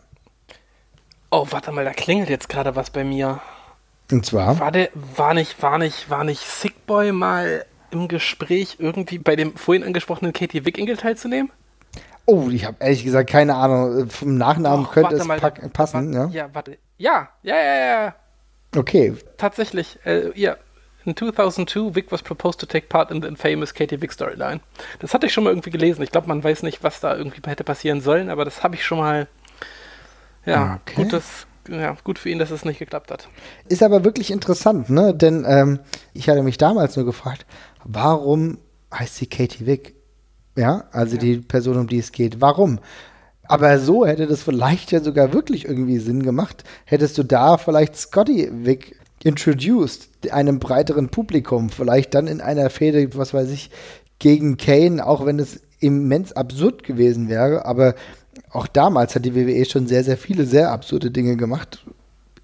Oh, 1.29 1.45
warte 1.51 1.71
mal, 1.71 1.85
da 1.85 1.91
klingelt 1.91 2.31
jetzt 2.31 2.49
gerade 2.49 2.75
was 2.75 2.89
bei 2.89 3.03
mir. 3.03 3.41
Und 4.11 4.25
zwar? 4.25 4.59
War, 4.59 4.71
der, 4.71 4.89
war 5.15 5.35
nicht, 5.35 5.61
war 5.61 5.77
nicht, 5.77 6.09
war 6.09 6.23
nicht 6.23 6.41
Sickboy 6.41 7.11
mal 7.11 7.63
im 7.95 8.07
Gespräch 8.07 8.77
irgendwie 8.79 9.17
bei 9.17 9.35
dem 9.35 9.55
vorhin 9.55 9.83
angesprochenen 9.83 10.33
Katie 10.33 10.65
Wick-Engel 10.65 10.97
teilzunehmen? 10.97 11.51
Oh, 12.25 12.49
ich 12.49 12.65
habe 12.65 12.77
ehrlich 12.79 13.03
gesagt 13.03 13.29
keine 13.29 13.55
Ahnung. 13.55 14.09
Vom 14.09 14.37
Nachnamen 14.37 14.85
Och, 14.85 14.91
könnte 14.91 15.15
es 15.15 15.25
mal, 15.25 15.39
passen. 15.39 16.13
Warte, 16.13 16.33
ja? 16.33 16.45
ja, 16.45 16.49
warte. 16.53 16.77
Ja, 16.97 17.29
ja, 17.43 17.55
ja, 17.55 17.75
ja. 17.75 18.15
Okay. 18.75 19.13
Tatsächlich, 19.37 19.99
äh, 20.05 20.31
ja. 20.39 20.57
In 21.05 21.15
2002, 21.15 21.93
Vic 21.93 22.11
was 22.11 22.23
proposed 22.23 22.59
to 22.59 22.65
take 22.65 22.87
part 22.87 23.11
in 23.11 23.21
the 23.21 23.27
infamous 23.27 23.75
Katie 23.75 24.01
Vick 24.01 24.11
Storyline. 24.11 24.59
Das 24.99 25.13
hatte 25.13 25.27
ich 25.27 25.33
schon 25.33 25.43
mal 25.43 25.51
irgendwie 25.51 25.69
gelesen. 25.69 26.01
Ich 26.01 26.11
glaube, 26.11 26.27
man 26.27 26.43
weiß 26.43 26.63
nicht, 26.63 26.83
was 26.83 26.99
da 26.99 27.15
irgendwie 27.15 27.41
hätte 27.47 27.63
passieren 27.63 28.01
sollen, 28.01 28.29
aber 28.29 28.43
das 28.43 28.63
habe 28.63 28.73
ich 28.73 28.83
schon 28.83 28.97
mal. 28.97 29.27
Ja, 30.47 30.79
okay. 30.81 31.03
gutes, 31.03 31.45
ja, 31.69 31.95
gut 32.03 32.17
für 32.17 32.29
ihn, 32.29 32.39
dass 32.39 32.49
es 32.49 32.65
nicht 32.65 32.79
geklappt 32.79 33.11
hat. 33.11 33.27
Ist 33.67 33.83
aber 33.83 34.03
wirklich 34.03 34.31
interessant, 34.31 34.89
ne? 34.89 35.13
Denn 35.13 35.45
ähm, 35.47 35.79
ich 36.13 36.27
hatte 36.27 36.41
mich 36.41 36.57
damals 36.57 36.95
nur 36.95 37.05
gefragt, 37.05 37.45
warum 37.85 38.57
heißt 38.93 39.15
sie 39.15 39.27
Katie 39.27 39.65
Wick? 39.65 39.95
Ja, 40.57 40.85
also 40.91 41.15
ja. 41.15 41.21
die 41.21 41.37
Person, 41.37 41.77
um 41.77 41.87
die 41.87 41.99
es 41.99 42.11
geht. 42.11 42.41
Warum? 42.41 42.79
Aber 43.47 43.79
so 43.79 44.05
hätte 44.05 44.27
das 44.27 44.43
vielleicht 44.43 44.91
ja 44.91 45.01
sogar 45.01 45.31
wirklich 45.33 45.65
irgendwie 45.65 45.99
Sinn 45.99 46.23
gemacht. 46.23 46.63
Hättest 46.85 47.17
du 47.17 47.23
da 47.23 47.57
vielleicht 47.57 47.95
Scotty 47.95 48.49
Wick 48.51 48.99
introduced, 49.23 50.09
einem 50.31 50.59
breiteren 50.59 51.09
Publikum, 51.09 51.69
vielleicht 51.69 52.13
dann 52.13 52.27
in 52.27 52.41
einer 52.41 52.69
Fehde, 52.69 53.15
was 53.15 53.33
weiß 53.33 53.51
ich, 53.51 53.69
gegen 54.19 54.57
Kane, 54.57 55.05
auch 55.05 55.25
wenn 55.25 55.39
es 55.39 55.61
immens 55.79 56.31
absurd 56.33 56.83
gewesen 56.83 57.29
wäre, 57.29 57.65
aber 57.65 57.95
auch 58.51 58.67
damals 58.67 59.15
hat 59.15 59.25
die 59.25 59.35
WWE 59.35 59.65
schon 59.65 59.87
sehr, 59.87 60.03
sehr 60.03 60.17
viele 60.17 60.45
sehr 60.45 60.71
absurde 60.71 61.11
Dinge 61.11 61.37
gemacht. 61.37 61.85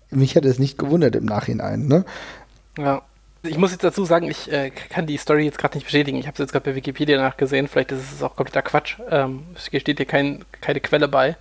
Mich 0.09 0.35
hat 0.35 0.45
es 0.45 0.59
nicht 0.59 0.77
gewundert 0.77 1.15
im 1.15 1.25
Nachhinein. 1.25 1.87
Ne? 1.87 2.05
Ja. 2.77 3.01
Ich 3.43 3.57
muss 3.57 3.71
jetzt 3.71 3.83
dazu 3.83 4.05
sagen, 4.05 4.29
ich 4.29 4.51
äh, 4.51 4.69
kann 4.69 5.07
die 5.07 5.17
Story 5.17 5.45
jetzt 5.45 5.57
gerade 5.57 5.75
nicht 5.75 5.85
bestätigen. 5.85 6.17
Ich 6.17 6.27
habe 6.27 6.33
es 6.33 6.39
jetzt 6.39 6.51
gerade 6.51 6.69
bei 6.69 6.75
Wikipedia 6.75 7.17
nachgesehen. 7.17 7.67
Vielleicht 7.67 7.91
ist 7.91 8.13
es 8.13 8.21
auch 8.21 8.35
kompletter 8.35 8.61
Quatsch. 8.61 8.97
Ähm, 9.09 9.43
es 9.55 9.65
steht 9.65 9.97
hier 9.97 10.05
kein, 10.05 10.45
keine 10.61 10.79
Quelle 10.79 11.07
bei. 11.07 11.35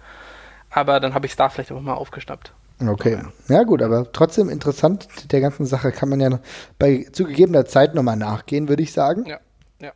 Aber 0.71 0.99
dann 1.01 1.13
habe 1.13 1.27
ich 1.27 1.33
es 1.33 1.37
da 1.37 1.51
vielleicht 1.51 1.73
auch 1.73 1.81
mal 1.81 1.95
aufgeschnappt. 1.95 2.53
Okay. 2.87 3.19
Ja, 3.49 3.65
gut, 3.65 3.83
aber 3.83 4.11
trotzdem 4.13 4.49
interessant. 4.49 5.09
Der 5.31 5.41
ganzen 5.43 5.67
Sache 5.67 5.93
kann 5.93 6.09
man 6.09 6.21
ja 6.21 6.41
bei 6.79 7.07
zugegebener 7.13 7.67
Zeit 7.67 7.95
nochmal 7.95 8.17
nachgehen, 8.17 8.69
würde 8.69 8.83
ich 8.83 8.93
sagen. 8.93 9.27
Ja. 9.27 9.39
ja. 9.81 9.93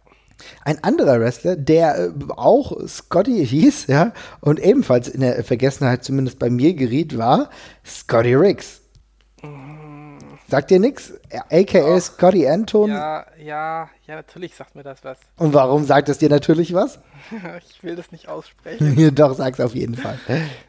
Ein 0.65 0.85
anderer 0.85 1.19
Wrestler, 1.21 1.57
der 1.57 1.97
äh, 1.97 2.11
auch 2.37 2.87
Scotty 2.87 3.47
hieß, 3.47 3.87
ja, 3.87 4.13
und 4.41 4.61
ebenfalls 4.61 5.09
in 5.09 5.23
der 5.23 5.43
Vergessenheit 5.45 6.05
zumindest 6.05 6.39
bei 6.39 6.51
mir 6.51 6.75
geriet, 6.75 7.17
war 7.17 7.49
Scotty 7.87 8.35
Riggs. 8.35 8.83
Sagt 10.47 10.71
dir 10.71 10.79
nichts? 10.79 11.13
AKA 11.51 12.01
Scotty 12.01 12.47
Anton? 12.47 12.91
Ja, 12.91 13.25
ja, 13.43 13.89
ja, 14.07 14.15
natürlich 14.15 14.55
sagt 14.55 14.75
mir 14.75 14.83
das 14.83 15.03
was. 15.03 15.19
Und 15.39 15.55
warum 15.55 15.85
sagt 15.85 16.11
es 16.11 16.19
dir 16.19 16.29
natürlich 16.29 16.75
was? 16.75 16.99
ich 17.71 17.83
will 17.83 17.97
das 17.97 18.13
nicht 18.13 18.29
aussprechen. 18.29 19.15
Doch, 19.15 19.35
sag's 19.35 19.59
auf 19.61 19.75
jeden 19.75 19.95
Fall. 19.95 20.19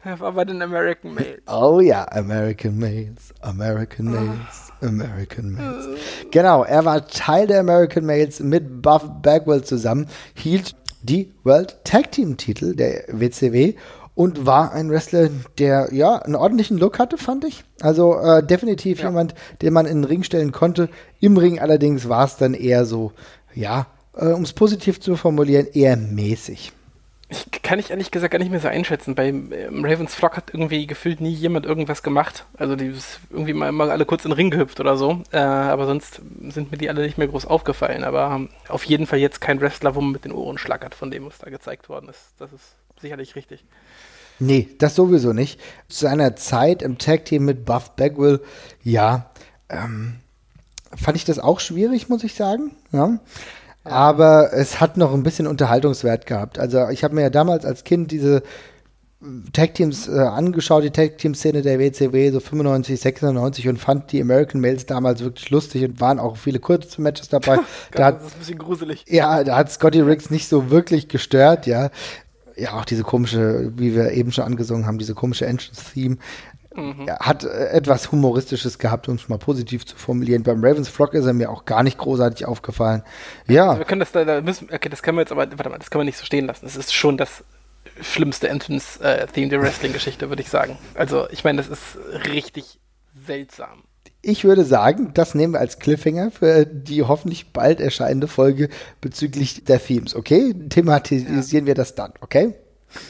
Er 0.02 0.18
war 0.18 0.32
bei 0.32 0.44
den 0.46 0.62
American 0.62 1.14
Males. 1.14 1.42
Oh 1.46 1.80
ja, 1.80 2.06
American 2.10 2.78
Males, 2.78 3.34
American 3.42 4.06
Males, 4.06 4.72
American 4.80 5.52
Males. 5.52 5.86
Genau, 6.30 6.64
er 6.64 6.84
war 6.84 7.06
Teil 7.06 7.46
der 7.46 7.60
American 7.60 8.06
Males 8.06 8.40
mit 8.40 8.80
Buff 8.80 9.04
Bagwell 9.20 9.62
zusammen, 9.62 10.08
hielt 10.34 10.74
die 11.02 11.32
World 11.44 11.84
Tag 11.84 12.12
Team 12.12 12.36
Titel 12.36 12.74
der 12.74 13.04
WCW 13.08 13.74
und 14.16 14.46
war 14.46 14.72
ein 14.72 14.90
Wrestler, 14.90 15.28
der 15.58 15.90
ja 15.92 16.16
einen 16.16 16.34
ordentlichen 16.34 16.78
Look 16.78 16.98
hatte, 16.98 17.18
fand 17.18 17.44
ich. 17.44 17.64
Also 17.80 18.18
äh, 18.18 18.42
definitiv 18.44 18.98
ja. 18.98 19.08
jemand, 19.08 19.34
den 19.62 19.74
man 19.74 19.86
in 19.86 19.98
den 19.98 20.04
Ring 20.04 20.24
stellen 20.24 20.52
konnte. 20.52 20.88
Im 21.20 21.36
Ring 21.36 21.60
allerdings 21.60 22.08
war 22.08 22.24
es 22.24 22.36
dann 22.36 22.54
eher 22.54 22.86
so, 22.86 23.12
ja, 23.54 23.86
äh, 24.16 24.28
um 24.28 24.42
es 24.42 24.54
positiv 24.54 25.00
zu 25.00 25.16
formulieren, 25.16 25.66
eher 25.72 25.98
mäßig. 25.98 26.72
Ich 27.28 27.44
kann 27.62 27.78
ich 27.78 27.90
ehrlich 27.90 28.10
gesagt 28.10 28.30
gar 28.30 28.38
nicht 28.38 28.50
mehr 28.50 28.60
so 28.60 28.68
einschätzen. 28.68 29.14
Bei 29.14 29.28
ähm, 29.28 29.84
Ravens 29.84 30.14
Flock 30.14 30.36
hat 30.36 30.54
irgendwie 30.54 30.86
gefühlt 30.86 31.20
nie 31.20 31.34
jemand 31.34 31.66
irgendwas 31.66 32.02
gemacht. 32.02 32.46
Also 32.56 32.74
die 32.74 32.86
ist 32.86 33.20
irgendwie 33.28 33.52
mal, 33.52 33.70
mal 33.70 33.90
alle 33.90 34.06
kurz 34.06 34.24
in 34.24 34.30
den 34.30 34.36
Ring 34.36 34.50
gehüpft 34.50 34.80
oder 34.80 34.96
so. 34.96 35.20
Äh, 35.30 35.38
aber 35.38 35.84
sonst 35.84 36.22
sind 36.48 36.70
mir 36.70 36.78
die 36.78 36.88
alle 36.88 37.02
nicht 37.02 37.18
mehr 37.18 37.28
groß 37.28 37.44
aufgefallen. 37.44 38.02
Aber 38.02 38.32
ähm, 38.34 38.48
auf 38.68 38.84
jeden 38.84 39.06
Fall 39.06 39.18
jetzt 39.18 39.42
kein 39.42 39.60
Wrestler, 39.60 39.94
wo 39.94 40.00
man 40.00 40.12
mit 40.12 40.24
den 40.24 40.32
Ohren 40.32 40.56
schlackert, 40.56 40.94
von 40.94 41.10
dem, 41.10 41.26
was 41.26 41.36
da 41.36 41.50
gezeigt 41.50 41.90
worden 41.90 42.08
ist. 42.08 42.32
Das 42.38 42.50
ist 42.52 42.76
sicherlich 43.00 43.36
richtig. 43.36 43.64
Nee, 44.38 44.68
das 44.78 44.94
sowieso 44.94 45.32
nicht. 45.32 45.60
Zu 45.88 46.04
seiner 46.04 46.36
Zeit 46.36 46.82
im 46.82 46.98
Tag-Team 46.98 47.44
mit 47.44 47.64
Buff 47.64 47.90
Bagwell, 47.96 48.40
ja, 48.82 49.30
ähm, 49.68 50.16
fand 50.94 51.16
ich 51.16 51.24
das 51.24 51.38
auch 51.38 51.60
schwierig, 51.60 52.08
muss 52.08 52.24
ich 52.24 52.34
sagen. 52.34 52.72
Ja. 52.92 53.18
Aber 53.84 54.52
es 54.52 54.80
hat 54.80 54.96
noch 54.96 55.14
ein 55.14 55.22
bisschen 55.22 55.46
Unterhaltungswert 55.46 56.26
gehabt. 56.26 56.58
Also 56.58 56.88
ich 56.88 57.04
habe 57.04 57.14
mir 57.14 57.22
ja 57.22 57.30
damals 57.30 57.64
als 57.64 57.84
Kind 57.84 58.10
diese 58.10 58.42
Tag-Teams 59.52 60.08
äh, 60.08 60.18
angeschaut, 60.18 60.84
die 60.84 60.90
Tag-Team-Szene 60.90 61.62
der 61.62 61.78
WCW, 61.78 62.30
so 62.30 62.40
95, 62.40 63.00
96 63.00 63.68
und 63.68 63.78
fand 63.78 64.12
die 64.12 64.20
American 64.20 64.60
Males 64.60 64.84
damals 64.84 65.22
wirklich 65.22 65.48
lustig 65.50 65.84
und 65.84 66.00
waren 66.00 66.18
auch 66.18 66.36
viele 66.36 66.58
kurze 66.58 67.00
Matches 67.00 67.28
dabei. 67.28 67.60
da 67.92 68.06
hat, 68.06 68.20
das 68.20 68.26
ist 68.26 68.34
ein 68.34 68.38
bisschen 68.40 68.58
gruselig. 68.58 69.04
Ja, 69.08 69.42
da 69.42 69.56
hat 69.56 69.70
Scotty 69.70 70.00
Riggs 70.00 70.30
nicht 70.30 70.48
so 70.48 70.70
wirklich 70.70 71.08
gestört, 71.08 71.66
ja 71.66 71.90
ja 72.56 72.72
auch 72.74 72.84
diese 72.84 73.02
komische, 73.02 73.72
wie 73.76 73.94
wir 73.94 74.12
eben 74.12 74.32
schon 74.32 74.44
angesungen 74.44 74.86
haben, 74.86 74.98
diese 74.98 75.14
komische 75.14 75.46
Entrance-Theme. 75.46 76.16
Mhm. 76.74 77.08
Hat 77.08 77.44
äh, 77.44 77.68
etwas 77.68 78.12
Humoristisches 78.12 78.78
gehabt, 78.78 79.08
um 79.08 79.14
es 79.14 79.28
mal 79.28 79.38
positiv 79.38 79.86
zu 79.86 79.96
formulieren. 79.96 80.42
Beim 80.42 80.62
Ravens 80.62 80.88
Flock 80.88 81.14
ist 81.14 81.24
er 81.24 81.32
mir 81.32 81.50
auch 81.50 81.64
gar 81.64 81.82
nicht 81.82 81.96
großartig 81.96 82.44
aufgefallen. 82.46 83.02
Ja. 83.46 83.68
Also 83.68 83.78
wir 83.78 83.86
können 83.86 84.00
das 84.00 84.12
da, 84.12 84.24
da 84.24 84.42
müssen, 84.42 84.68
okay, 84.70 84.88
das 84.88 85.02
können 85.02 85.16
wir 85.16 85.22
jetzt 85.22 85.32
aber, 85.32 85.48
warte 85.50 85.70
mal, 85.70 85.78
das 85.78 85.90
können 85.90 86.00
wir 86.00 86.06
nicht 86.06 86.18
so 86.18 86.26
stehen 86.26 86.46
lassen. 86.46 86.66
Das 86.66 86.76
ist 86.76 86.92
schon 86.92 87.16
das 87.16 87.44
schlimmste 88.02 88.48
Entrance-Theme 88.48 89.46
äh, 89.46 89.48
der 89.48 89.62
Wrestling-Geschichte, 89.62 90.28
würde 90.28 90.42
ich 90.42 90.50
sagen. 90.50 90.76
Also, 90.94 91.28
ich 91.30 91.44
meine, 91.44 91.62
das 91.62 91.68
ist 91.68 91.98
richtig 92.26 92.78
seltsam 93.26 93.84
ich 94.26 94.44
würde 94.44 94.64
sagen, 94.64 95.12
das 95.14 95.34
nehmen 95.34 95.54
wir 95.54 95.60
als 95.60 95.78
Cliffhanger 95.78 96.30
für 96.30 96.66
die 96.66 97.02
hoffentlich 97.02 97.52
bald 97.52 97.80
erscheinende 97.80 98.28
Folge 98.28 98.68
bezüglich 99.00 99.64
der 99.64 99.82
Themes, 99.82 100.14
okay? 100.14 100.52
Thematisieren 100.68 101.64
ja. 101.64 101.66
wir 101.66 101.74
das 101.74 101.94
dann, 101.94 102.12
okay? 102.20 102.54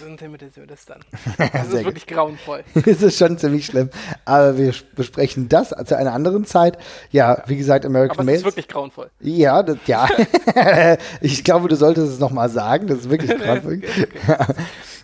Dann 0.02 0.16
thematisieren 0.16 0.68
wir 0.68 0.74
das 0.74 0.84
dann. 0.84 1.00
Das 1.52 1.68
ist 1.68 1.84
wirklich 1.84 2.06
grauenvoll. 2.06 2.64
das 2.74 3.02
ist 3.02 3.18
schon 3.18 3.38
ziemlich 3.38 3.66
schlimm. 3.66 3.90
Aber 4.24 4.58
wir 4.58 4.74
besprechen 4.94 5.48
das 5.48 5.74
zu 5.84 5.96
einer 5.96 6.12
anderen 6.12 6.44
Zeit. 6.44 6.78
Ja, 7.10 7.42
wie 7.46 7.56
gesagt, 7.56 7.86
American 7.86 8.18
Aber 8.18 8.32
es 8.32 8.38
ist 8.38 8.44
wirklich 8.44 8.68
grauenvoll. 8.68 9.10
Ja, 9.20 9.62
das, 9.62 9.78
ja. 9.86 10.08
ich 11.20 11.44
glaube, 11.44 11.68
du 11.68 11.76
solltest 11.76 12.12
es 12.12 12.18
nochmal 12.18 12.48
sagen. 12.48 12.88
Das 12.88 13.00
ist 13.00 13.10
wirklich 13.10 13.38
grauenvoll. 13.38 13.80
okay, 13.82 14.08
okay. 14.26 14.54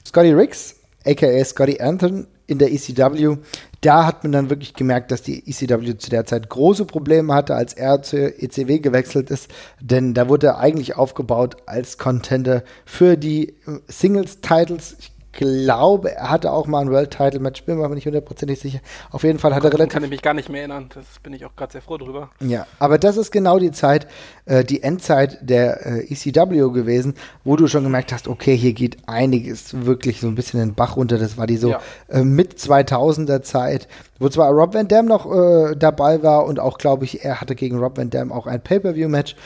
Scotty 0.06 0.32
Riggs, 0.32 0.76
aka 1.04 1.44
Scotty 1.44 1.80
Anton 1.80 2.26
in 2.46 2.58
der 2.58 2.72
ECW 2.72 3.36
da 3.82 4.06
hat 4.06 4.22
man 4.22 4.32
dann 4.32 4.50
wirklich 4.50 4.74
gemerkt, 4.74 5.10
dass 5.10 5.22
die 5.22 5.40
ECW 5.48 5.96
zu 5.98 6.08
der 6.08 6.24
Zeit 6.24 6.48
große 6.48 6.84
Probleme 6.84 7.34
hatte, 7.34 7.56
als 7.56 7.74
er 7.74 8.00
zur 8.02 8.40
ECW 8.40 8.78
gewechselt 8.78 9.30
ist, 9.30 9.50
denn 9.80 10.14
da 10.14 10.28
wurde 10.28 10.46
er 10.48 10.58
eigentlich 10.58 10.96
aufgebaut 10.96 11.56
als 11.66 11.98
Contender 11.98 12.62
für 12.86 13.16
die 13.16 13.48
äh, 13.48 13.80
Singles-Titles. 13.88 14.96
Ich 15.00 15.12
glaube, 15.32 16.12
er 16.12 16.30
hatte 16.30 16.52
auch 16.52 16.66
mal 16.66 16.80
ein 16.80 16.90
World-Title-Match, 16.90 17.64
bin 17.64 17.78
mir 17.78 17.84
aber 17.84 17.94
nicht 17.94 18.06
hundertprozentig 18.06 18.60
sicher. 18.60 18.80
Auf 19.10 19.24
jeden 19.24 19.38
Fall 19.38 19.54
hat 19.54 19.64
er 19.64 19.72
relativ. 19.72 19.92
Kann 19.92 20.04
ich 20.04 20.10
mich 20.10 20.22
gar 20.22 20.34
nicht 20.34 20.48
mehr 20.48 20.60
erinnern, 20.60 20.90
das 20.94 21.04
bin 21.22 21.32
ich 21.32 21.44
auch 21.44 21.56
gerade 21.56 21.72
sehr 21.72 21.82
froh 21.82 21.96
drüber. 21.96 22.30
Ja, 22.40 22.66
aber 22.78 22.98
das 22.98 23.16
ist 23.16 23.30
genau 23.30 23.58
die 23.58 23.72
Zeit, 23.72 24.06
äh, 24.44 24.64
die 24.64 24.82
Endzeit 24.82 25.38
der 25.40 25.86
äh, 25.86 26.12
ECW 26.12 26.70
gewesen, 26.72 27.14
wo 27.44 27.56
du 27.56 27.66
schon 27.66 27.82
gemerkt 27.82 28.12
hast, 28.12 28.28
okay, 28.28 28.56
hier 28.56 28.74
geht 28.74 29.08
einiges 29.08 29.86
wirklich 29.86 30.20
so 30.20 30.28
ein 30.28 30.34
bisschen 30.34 30.60
in 30.60 30.70
den 30.70 30.74
Bach 30.74 30.96
runter. 30.96 31.18
Das 31.18 31.38
war 31.38 31.46
die 31.46 31.56
so 31.56 31.70
ja. 31.70 31.80
äh, 32.08 32.22
mit 32.22 32.58
2000er 32.58 33.42
Zeit, 33.42 33.88
wo 34.18 34.28
zwar 34.28 34.50
Rob 34.50 34.74
Van 34.74 34.88
Dam 34.88 35.06
noch 35.06 35.26
äh, 35.26 35.76
dabei 35.76 36.22
war 36.22 36.44
und 36.44 36.60
auch, 36.60 36.78
glaube 36.78 37.04
ich, 37.04 37.24
er 37.24 37.40
hatte 37.40 37.54
gegen 37.54 37.78
Rob 37.78 37.96
Van 37.96 38.10
Dam 38.10 38.32
auch 38.32 38.46
ein 38.46 38.62
Pay-Per-View-Match. 38.62 39.36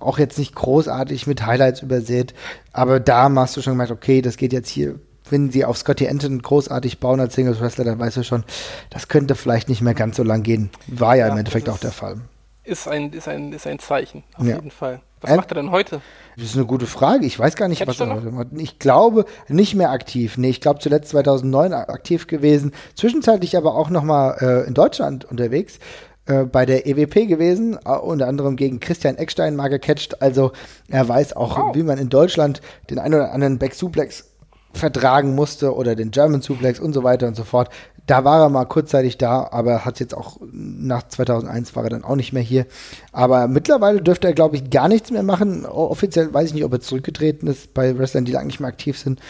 Auch 0.00 0.18
jetzt 0.18 0.38
nicht 0.38 0.54
großartig 0.54 1.26
mit 1.26 1.46
Highlights 1.46 1.82
übersät, 1.82 2.34
aber 2.72 3.00
da 3.00 3.30
hast 3.34 3.56
du 3.56 3.62
schon 3.62 3.72
gemerkt, 3.72 3.92
okay, 3.92 4.22
das 4.22 4.36
geht 4.36 4.52
jetzt 4.52 4.68
hier 4.68 4.98
wenn 5.30 5.50
sie 5.50 5.64
auf 5.64 5.78
Scotty 5.78 6.08
Anton 6.08 6.40
großartig 6.42 7.00
bauen 7.00 7.20
als 7.20 7.34
Singles 7.34 7.60
Wrestler, 7.60 7.84
dann 7.84 7.98
weißt 7.98 8.18
du 8.18 8.24
schon, 8.24 8.44
das 8.90 9.08
könnte 9.08 9.34
vielleicht 9.34 9.68
nicht 9.68 9.82
mehr 9.82 9.94
ganz 9.94 10.16
so 10.16 10.22
lang 10.22 10.42
gehen. 10.42 10.70
War 10.86 11.16
ja, 11.16 11.26
ja 11.26 11.32
im 11.32 11.38
Endeffekt 11.38 11.68
auch 11.68 11.78
der 11.78 11.92
Fall. 11.92 12.16
Ist 12.62 12.88
ein, 12.88 13.12
ist 13.12 13.26
ein, 13.26 13.52
ist 13.52 13.66
ein 13.66 13.78
Zeichen, 13.78 14.22
auf 14.36 14.46
ja. 14.46 14.56
jeden 14.56 14.70
Fall. 14.70 15.00
Was 15.20 15.30
äh, 15.30 15.36
macht 15.36 15.50
er 15.50 15.56
denn 15.56 15.70
heute? 15.70 16.00
Das 16.36 16.44
ist 16.46 16.56
eine 16.56 16.66
gute 16.66 16.86
Frage. 16.86 17.26
Ich 17.26 17.38
weiß 17.38 17.56
gar 17.56 17.68
nicht, 17.68 17.78
Kennst 17.78 18.00
was 18.00 18.06
er 18.06 18.14
heute 18.14 18.30
macht. 18.30 18.48
Ich 18.56 18.78
glaube, 18.78 19.26
nicht 19.48 19.74
mehr 19.74 19.90
aktiv. 19.90 20.38
Nee, 20.38 20.50
ich 20.50 20.60
glaube 20.60 20.80
zuletzt 20.80 21.10
2009 21.10 21.72
aktiv 21.72 22.26
gewesen. 22.26 22.72
Zwischenzeitlich 22.94 23.56
aber 23.56 23.74
auch 23.74 23.90
noch 23.90 24.02
mal 24.02 24.36
äh, 24.40 24.66
in 24.66 24.74
Deutschland 24.74 25.24
unterwegs 25.24 25.78
äh, 26.26 26.44
bei 26.44 26.64
der 26.64 26.86
EWP 26.86 27.26
gewesen, 27.26 27.78
uh, 27.86 27.94
unter 27.94 28.28
anderem 28.28 28.56
gegen 28.56 28.80
Christian 28.80 29.16
Eckstein 29.16 29.56
mal 29.56 29.68
gecatcht. 29.68 30.22
Also 30.22 30.52
er 30.88 31.08
weiß 31.08 31.34
auch, 31.34 31.58
wow. 31.58 31.74
wie 31.74 31.82
man 31.82 31.98
in 31.98 32.08
Deutschland 32.08 32.62
den 32.88 32.98
einen 32.98 33.14
oder 33.14 33.32
anderen 33.32 33.58
Back-Suplex 33.58 34.29
vertragen 34.72 35.34
musste 35.34 35.74
oder 35.74 35.94
den 35.94 36.10
German 36.10 36.42
Suplex 36.42 36.80
und 36.80 36.92
so 36.92 37.02
weiter 37.02 37.26
und 37.26 37.36
so 37.36 37.44
fort. 37.44 37.70
Da 38.06 38.24
war 38.24 38.40
er 38.40 38.48
mal 38.48 38.64
kurzzeitig 38.64 39.18
da, 39.18 39.48
aber 39.50 39.84
hat 39.84 40.00
jetzt 40.00 40.14
auch 40.14 40.38
nach 40.42 41.06
2001 41.06 41.76
war 41.76 41.84
er 41.84 41.90
dann 41.90 42.04
auch 42.04 42.16
nicht 42.16 42.32
mehr 42.32 42.42
hier. 42.42 42.66
Aber 43.12 43.46
mittlerweile 43.46 44.02
dürfte 44.02 44.28
er, 44.28 44.34
glaube 44.34 44.56
ich, 44.56 44.70
gar 44.70 44.88
nichts 44.88 45.10
mehr 45.10 45.22
machen. 45.22 45.66
Offiziell 45.66 46.32
weiß 46.32 46.48
ich 46.48 46.54
nicht, 46.54 46.64
ob 46.64 46.72
er 46.72 46.80
zurückgetreten 46.80 47.46
ist 47.48 47.74
bei 47.74 47.96
Wrestlern, 47.96 48.24
die 48.24 48.32
lange 48.32 48.46
nicht 48.46 48.60
mehr 48.60 48.68
aktiv 48.68 48.98
sind. 48.98 49.20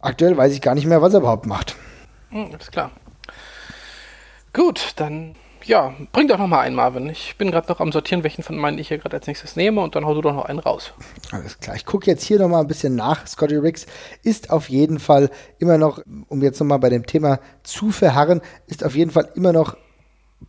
Aktuell 0.00 0.36
weiß 0.36 0.52
ich 0.52 0.60
gar 0.60 0.74
nicht 0.74 0.86
mehr, 0.86 1.02
was 1.02 1.14
er 1.14 1.20
überhaupt 1.20 1.46
macht. 1.46 1.76
Hm, 2.30 2.50
ist 2.58 2.72
klar. 2.72 2.90
Gut, 4.52 4.92
dann 4.96 5.34
ja, 5.66 5.94
bring 6.12 6.28
doch 6.28 6.38
noch 6.38 6.46
mal 6.46 6.60
einen, 6.60 6.76
Marvin. 6.76 7.08
Ich 7.08 7.36
bin 7.36 7.50
gerade 7.50 7.68
noch 7.68 7.80
am 7.80 7.92
Sortieren, 7.92 8.22
welchen 8.22 8.42
von 8.42 8.56
meinen 8.56 8.78
ich 8.78 8.88
hier 8.88 8.98
gerade 8.98 9.16
als 9.16 9.26
nächstes 9.26 9.56
nehme 9.56 9.80
und 9.80 9.94
dann 9.94 10.06
hau 10.06 10.14
du 10.14 10.22
doch 10.22 10.34
noch 10.34 10.44
einen 10.44 10.58
raus. 10.58 10.92
Alles 11.32 11.58
klar. 11.58 11.76
Ich 11.76 11.84
gucke 11.84 12.10
jetzt 12.10 12.24
hier 12.24 12.38
noch 12.38 12.48
mal 12.48 12.60
ein 12.60 12.66
bisschen 12.66 12.94
nach. 12.94 13.26
Scotty 13.26 13.56
Riggs 13.56 13.86
ist 14.22 14.50
auf 14.50 14.68
jeden 14.68 14.98
Fall 14.98 15.30
immer 15.58 15.78
noch, 15.78 16.00
um 16.28 16.42
jetzt 16.42 16.60
noch 16.60 16.66
mal 16.66 16.78
bei 16.78 16.90
dem 16.90 17.06
Thema 17.06 17.40
zu 17.62 17.90
verharren, 17.90 18.40
ist 18.66 18.84
auf 18.84 18.94
jeden 18.94 19.10
Fall 19.10 19.28
immer 19.34 19.52
noch 19.52 19.76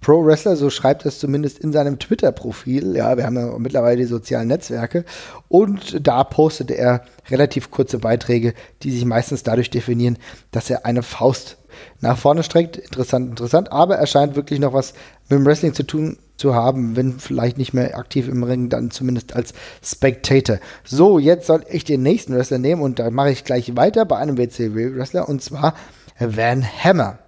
Pro 0.02 0.24
Wrestler, 0.24 0.58
so 0.58 0.70
schreibt 0.70 1.06
es 1.06 1.18
zumindest 1.18 1.60
in 1.60 1.72
seinem 1.72 1.98
Twitter-Profil. 1.98 2.96
Ja, 2.96 3.16
wir 3.18 3.26
haben 3.26 3.38
ja 3.38 3.58
mittlerweile 3.58 3.98
die 3.98 4.04
sozialen 4.04 4.50
Netzwerke. 4.50 5.06
Und 5.48 6.06
da 6.06 6.24
postete 6.24 6.76
er 6.76 7.04
relativ 7.30 7.72
kurze 7.72 7.98
Beiträge, 7.98 8.54
die 8.84 8.92
sich 8.92 9.06
meistens 9.06 9.44
dadurch 9.44 9.70
definieren, 9.70 10.18
dass 10.52 10.70
er 10.70 10.86
eine 10.86 11.04
Faust 11.04 11.57
nach 12.02 12.18
vorne 12.18 12.44
streckt. 12.44 12.78
Interessant, 12.78 13.30
interessant. 13.30 13.72
Aber 13.72 13.96
er 13.96 14.08
scheint 14.08 14.36
wirklich 14.36 14.60
noch 14.60 14.74
was 14.74 14.94
mit 15.30 15.40
dem 15.40 15.46
Wrestling 15.46 15.74
zu 15.74 15.84
tun 15.84 16.18
zu 16.38 16.54
haben, 16.54 16.96
wenn 16.96 17.20
vielleicht 17.20 17.58
nicht 17.58 17.74
mehr 17.74 17.98
aktiv 17.98 18.28
im 18.28 18.44
Ring, 18.44 18.70
dann 18.70 18.92
zumindest 18.92 19.36
als 19.36 19.54
Spectator. 19.84 20.60
So, 20.84 21.20
jetzt 21.20 21.48
soll 21.48 21.66
ich 21.70 21.84
den 21.84 22.04
nächsten 22.04 22.36
Wrestler 22.36 22.60
nehmen 22.60 22.82
und 22.82 23.00
da 23.00 23.10
mache 23.10 23.32
ich 23.32 23.44
gleich 23.44 23.76
weiter 23.76 24.06
bei 24.06 24.18
einem 24.18 24.38
WCW-Wrestler 24.38 25.28
und 25.28 25.42
zwar 25.42 25.74
Van 26.20 26.64
Hammer. 26.64 27.20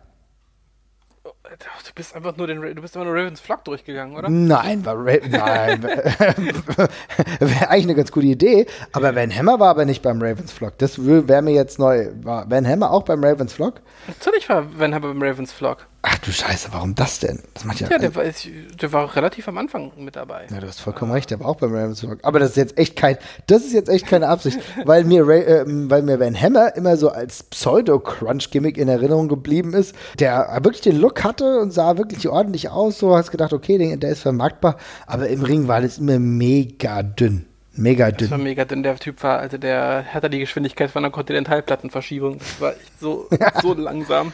Du 1.60 1.93
bist 1.93 2.16
einfach 2.16 2.38
nur 2.38 2.47
den, 2.47 2.62
du 2.62 2.82
bist 2.82 2.95
einfach 2.95 3.05
nur 3.05 3.20
Ravens 3.20 3.41
Flock 3.41 3.66
durchgegangen, 3.66 4.16
oder? 4.16 4.30
Nein, 4.30 4.86
war 4.86 4.95
Ra 4.95 5.18
nein, 5.30 5.84
wäre 7.39 7.70
eigentlich 7.70 7.84
eine 7.84 7.95
ganz 7.95 8.14
gute 8.14 8.28
Idee. 8.28 8.66
Aber 8.93 9.14
Van 9.14 9.36
Hammer 9.36 9.60
war 9.60 9.70
aber 9.72 9.84
nicht 9.84 10.01
beim 10.01 10.22
Ravens 10.22 10.53
Flock. 10.53 10.78
Das 10.78 11.05
wäre 11.05 11.41
mir 11.41 11.53
jetzt 11.53 11.78
neu. 11.78 12.12
War 12.24 12.49
Van 12.49 12.66
Hammer 12.66 12.91
auch 12.91 13.03
beim 13.03 13.22
Ravens 13.22 13.51
Flock? 13.51 13.82
Natürlich 14.07 14.47
war 14.47 14.66
Van 14.80 14.95
Hammer 14.95 15.10
beim 15.10 15.22
Ravens 15.22 15.51
Flock. 15.51 15.86
Ach 16.02 16.18
du 16.20 16.32
Scheiße, 16.32 16.70
warum 16.72 16.95
das 16.95 17.20
denn? 17.20 17.39
Das 17.54 17.66
macht 17.66 17.82
ja. 17.82 17.89
Ja, 17.89 17.97
der 17.97 18.16
war, 18.16 18.24
der 18.24 18.93
war 18.93 19.16
relativ 19.18 19.50
am 19.50 19.58
Anfang 19.58 19.91
mit 19.97 20.16
dabei. 20.16 20.47
Ja, 20.50 20.62
du 20.62 20.68
hast 20.68 20.80
vollkommen 20.80 21.12
recht, 21.12 21.30
der 21.30 21.41
war 21.41 21.47
auch 21.47 21.58
beim 21.58 21.76
Ravensburg. 21.76 22.20
Aber 22.24 22.39
das 22.39 22.52
ist 22.52 22.56
jetzt 22.56 22.78
echt 22.78 22.95
kein, 22.95 23.18
das 23.47 23.66
ist 23.66 23.74
jetzt 23.74 23.89
echt 23.89 24.08
keine 24.08 24.30
Absicht, 24.30 24.60
weil 24.86 25.04
mir, 25.04 25.28
Ray, 25.28 25.41
äh, 25.41 25.66
weil 25.68 26.04
mir 26.04 26.18
Van 26.20 26.39
Hammer 26.39 26.74
immer 26.78 26.95
so 26.95 27.10
als 27.10 27.43
Pseudo-Crunch-Gimmick 27.43 28.78
in 28.78 28.88
Erinnerung 28.88 29.28
geblieben 29.28 29.74
ist, 29.74 29.93
der 30.20 30.60
wirklich 30.64 30.82
den 30.82 31.00
Look 31.00 31.26
hatte 31.26 31.60
und 31.60 31.72
sah 31.72 31.97
wirklich 31.97 32.30
ordentlich 32.30 32.70
aus. 32.70 33.00
So 33.00 33.18
hast 33.18 33.32
gedacht, 33.32 33.52
okay, 33.52 33.78
der, 33.78 33.97
der 33.97 34.12
ist 34.12 34.22
vermarktbar, 34.22 34.78
aber 35.06 35.28
im 35.28 35.43
Ring 35.43 35.68
war 35.68 35.82
das 35.82 35.97
immer 35.97 36.18
mega 36.18 37.04
dünn. 37.04 37.49
Mega 37.80 38.11
dünn. 38.11 38.17
Das 38.17 38.32
war 38.32 38.38
mega 38.38 38.65
dünn. 38.65 38.84
Der 38.84 38.95
Typ 38.97 39.23
war, 39.23 39.39
also 39.39 39.57
der 39.57 40.05
hatte 40.13 40.30
die 40.30 40.39
Geschwindigkeit 40.39 40.91
von 40.91 41.03
einer 41.03 41.11
Kontinentalplattenverschiebung. 41.11 42.39
Das 42.39 42.59
war 42.59 42.71
echt 42.73 42.99
so, 42.99 43.30
so 43.61 43.73
langsam. 43.73 44.34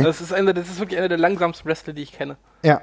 Das 0.00 0.20
ist, 0.20 0.32
eine, 0.32 0.54
das 0.54 0.68
ist 0.68 0.78
wirklich 0.78 0.98
einer 0.98 1.08
der 1.08 1.18
langsamsten 1.18 1.68
Wrestler, 1.68 1.92
die 1.92 2.02
ich 2.02 2.12
kenne. 2.12 2.36
Ja. 2.62 2.82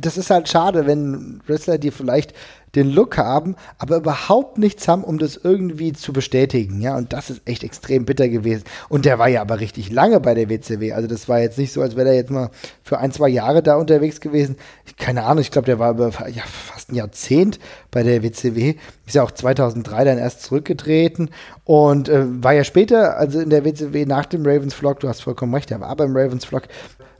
Das 0.00 0.18
ist 0.18 0.28
halt 0.28 0.48
schade, 0.48 0.86
wenn 0.86 1.40
Wrestler, 1.46 1.78
die 1.78 1.90
vielleicht 1.90 2.34
den 2.74 2.90
Look 2.90 3.18
haben, 3.18 3.56
aber 3.78 3.96
überhaupt 3.96 4.56
nichts 4.58 4.88
haben, 4.88 5.04
um 5.04 5.18
das 5.18 5.36
irgendwie 5.36 5.92
zu 5.92 6.12
bestätigen. 6.12 6.80
Ja, 6.80 6.96
und 6.96 7.12
das 7.12 7.30
ist 7.30 7.42
echt 7.44 7.64
extrem 7.64 8.06
bitter 8.06 8.28
gewesen. 8.28 8.64
Und 8.88 9.04
der 9.04 9.18
war 9.18 9.28
ja 9.28 9.42
aber 9.42 9.60
richtig 9.60 9.90
lange 9.90 10.20
bei 10.20 10.34
der 10.34 10.48
WCW. 10.48 10.92
Also 10.92 11.06
das 11.06 11.28
war 11.28 11.40
jetzt 11.40 11.58
nicht 11.58 11.72
so, 11.72 11.82
als 11.82 11.96
wäre 11.96 12.08
er 12.08 12.14
jetzt 12.14 12.30
mal 12.30 12.50
für 12.82 12.98
ein, 12.98 13.12
zwei 13.12 13.28
Jahre 13.28 13.62
da 13.62 13.76
unterwegs 13.76 14.20
gewesen. 14.20 14.56
Keine 14.98 15.24
Ahnung, 15.24 15.42
ich 15.42 15.50
glaube, 15.50 15.66
der 15.66 15.78
war 15.78 15.92
über 15.92 16.10
ja, 16.28 16.42
fast 16.44 16.90
ein 16.90 16.94
Jahrzehnt 16.94 17.58
bei 17.90 18.02
der 18.02 18.22
WCW. 18.22 18.76
Ist 19.06 19.14
ja 19.14 19.22
auch 19.22 19.30
2003 19.30 20.04
dann 20.04 20.18
erst 20.18 20.42
zurückgetreten 20.42 21.30
und 21.64 22.08
äh, 22.08 22.24
war 22.42 22.54
ja 22.54 22.64
später, 22.64 23.18
also 23.18 23.40
in 23.40 23.50
der 23.50 23.64
WCW 23.64 24.06
nach 24.06 24.26
dem 24.26 24.46
Ravens 24.46 24.74
Vlog, 24.74 25.00
du 25.00 25.08
hast 25.08 25.22
vollkommen 25.22 25.54
recht, 25.54 25.70
er 25.70 25.80
war 25.80 25.94
beim 25.96 26.16
Ravens 26.16 26.44
Vlog, 26.44 26.62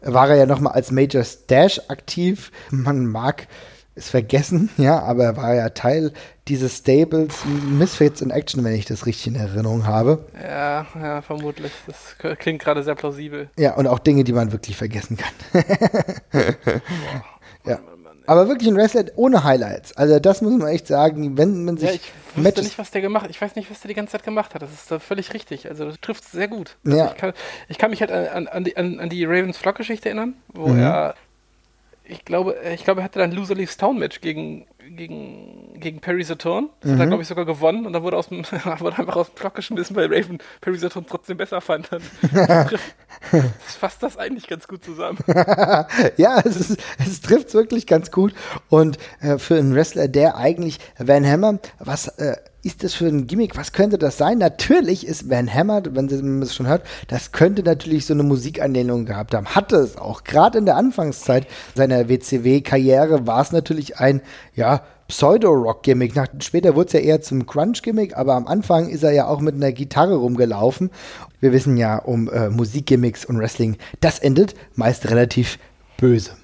war 0.02 0.28
er 0.28 0.36
ja 0.36 0.46
nochmal 0.46 0.72
als 0.74 0.90
Major 0.90 1.24
Stash 1.24 1.80
aktiv. 1.88 2.50
Man 2.70 3.06
mag 3.06 3.46
ist 3.94 4.08
vergessen, 4.08 4.70
ja, 4.78 5.00
aber 5.00 5.24
er 5.24 5.36
war 5.36 5.54
ja 5.54 5.68
Teil 5.70 6.12
dieses 6.48 6.78
Stables 6.78 7.44
Misfits 7.44 8.20
in 8.20 8.30
Action, 8.30 8.64
wenn 8.64 8.74
ich 8.74 8.86
das 8.86 9.06
richtig 9.06 9.28
in 9.28 9.36
Erinnerung 9.36 9.86
habe. 9.86 10.26
Ja, 10.42 10.86
ja, 11.00 11.22
vermutlich. 11.22 11.72
Das 11.86 12.16
klingt 12.38 12.62
gerade 12.62 12.82
sehr 12.82 12.94
plausibel. 12.94 13.50
Ja, 13.58 13.74
und 13.74 13.86
auch 13.86 13.98
Dinge, 13.98 14.24
die 14.24 14.32
man 14.32 14.50
wirklich 14.50 14.76
vergessen 14.76 15.16
kann. 15.16 15.64
ja. 17.66 17.78
Aber 18.26 18.48
wirklich 18.48 18.68
ein 18.68 18.76
Wrestler 18.76 19.04
ohne 19.16 19.44
Highlights. 19.44 19.96
Also 19.96 20.18
das 20.18 20.42
muss 20.42 20.52
man 20.52 20.68
echt 20.68 20.86
sagen, 20.86 21.36
wenn 21.36 21.64
man 21.64 21.76
sich. 21.76 21.88
Ja, 21.88 21.94
ich 21.94 22.44
wusste 22.44 22.62
nicht, 22.62 22.78
was 22.78 22.90
der 22.90 23.00
gemacht 23.00 23.24
hat. 23.24 23.30
Ich 23.30 23.40
weiß 23.40 23.56
nicht, 23.56 23.70
was 23.70 23.80
der 23.80 23.88
die 23.88 23.94
ganze 23.94 24.12
Zeit 24.12 24.24
gemacht 24.24 24.54
hat. 24.54 24.62
Das 24.62 24.72
ist 24.72 24.90
da 24.90 24.98
völlig 24.98 25.34
richtig. 25.34 25.68
Also 25.68 25.86
das 25.86 26.00
trifft 26.00 26.24
sehr 26.24 26.48
gut. 26.48 26.76
Also 26.84 26.96
ja. 26.96 27.06
ich, 27.06 27.16
kann, 27.16 27.32
ich, 27.68 27.78
kann, 27.78 27.90
mich 27.90 28.00
halt 28.00 28.10
an, 28.10 28.48
an, 28.48 28.64
die, 28.64 28.76
an, 28.76 29.00
an 29.00 29.08
die 29.08 29.24
Ravens 29.24 29.58
Flock-Geschichte 29.58 30.08
erinnern, 30.08 30.34
wo 30.48 30.68
mhm. 30.68 30.80
er 30.80 31.14
ich 32.04 32.24
glaube, 32.24 32.56
ich 32.74 32.84
glaube, 32.84 33.00
er 33.00 33.04
hatte 33.04 33.20
dann 33.20 33.32
Loser 33.32 33.54
Leaves 33.54 33.76
Town 33.76 33.98
Match 33.98 34.20
gegen, 34.20 34.66
gegen, 34.90 35.78
gegen 35.80 36.00
Perry 36.00 36.22
Saturn. 36.24 36.70
Das 36.80 36.90
mhm. 36.90 36.94
hat 36.94 37.00
er, 37.00 37.06
mhm. 37.06 37.10
glaube 37.10 37.22
ich, 37.22 37.28
sogar 37.28 37.44
gewonnen 37.44 37.86
und 37.86 37.92
dann 37.92 38.02
wurde, 38.02 38.16
aus 38.16 38.28
dem, 38.28 38.44
wurde 38.78 38.98
einfach 38.98 39.16
aus 39.16 39.28
dem 39.28 39.34
Block 39.36 39.54
geschmissen, 39.54 39.96
weil 39.96 40.12
Raven 40.12 40.38
Perry 40.60 40.78
Saturn 40.78 41.06
trotzdem 41.08 41.36
besser 41.36 41.60
fand. 41.60 41.90
das 41.92 42.72
fasst 43.78 44.02
das 44.02 44.16
eigentlich 44.16 44.48
ganz 44.48 44.68
gut 44.68 44.84
zusammen. 44.84 45.18
ja, 46.16 46.40
es, 46.44 46.56
ist, 46.56 46.82
es 46.98 47.20
trifft 47.20 47.54
wirklich 47.54 47.86
ganz 47.86 48.10
gut. 48.10 48.34
Und 48.68 48.98
äh, 49.20 49.38
für 49.38 49.56
einen 49.56 49.74
Wrestler, 49.74 50.08
der 50.08 50.36
eigentlich 50.36 50.78
Van 50.98 51.26
Hammer, 51.26 51.58
was 51.78 52.08
äh, 52.18 52.36
ist 52.62 52.84
das 52.84 52.94
für 52.94 53.06
ein 53.06 53.26
Gimmick? 53.26 53.56
Was 53.56 53.72
könnte 53.72 53.98
das 53.98 54.18
sein? 54.18 54.38
Natürlich 54.38 55.06
ist 55.06 55.28
Van 55.28 55.52
Hammer, 55.52 55.82
wenn 55.84 56.06
man 56.06 56.42
es 56.42 56.54
schon 56.54 56.68
hört, 56.68 56.86
das 57.08 57.32
könnte 57.32 57.62
natürlich 57.62 58.06
so 58.06 58.14
eine 58.14 58.22
Musikanlehnung 58.22 59.04
gehabt 59.04 59.34
haben. 59.34 59.46
Hatte 59.46 59.76
es 59.76 59.96
auch. 59.96 60.22
Gerade 60.22 60.58
in 60.58 60.66
der 60.66 60.76
Anfangszeit 60.76 61.46
seiner 61.74 62.08
WCW-Karriere 62.08 63.26
war 63.26 63.42
es 63.42 63.52
natürlich 63.52 63.98
ein, 63.98 64.22
ja, 64.54 64.82
Pseudo-Rock-Gimmick. 65.08 66.14
Später 66.40 66.74
wurde 66.74 66.86
es 66.86 66.92
ja 66.94 67.00
eher 67.00 67.20
zum 67.20 67.44
Crunch-Gimmick, 67.44 68.16
aber 68.16 68.34
am 68.34 68.46
Anfang 68.46 68.88
ist 68.88 69.02
er 69.02 69.12
ja 69.12 69.26
auch 69.26 69.40
mit 69.40 69.54
einer 69.54 69.72
Gitarre 69.72 70.14
rumgelaufen. 70.14 70.90
Wir 71.40 71.52
wissen 71.52 71.76
ja 71.76 71.98
um 71.98 72.30
äh, 72.30 72.48
Musikgimmicks 72.48 73.24
und 73.24 73.38
Wrestling, 73.38 73.76
das 74.00 74.20
endet 74.20 74.54
meist 74.74 75.10
relativ 75.10 75.58
böse. 75.98 76.36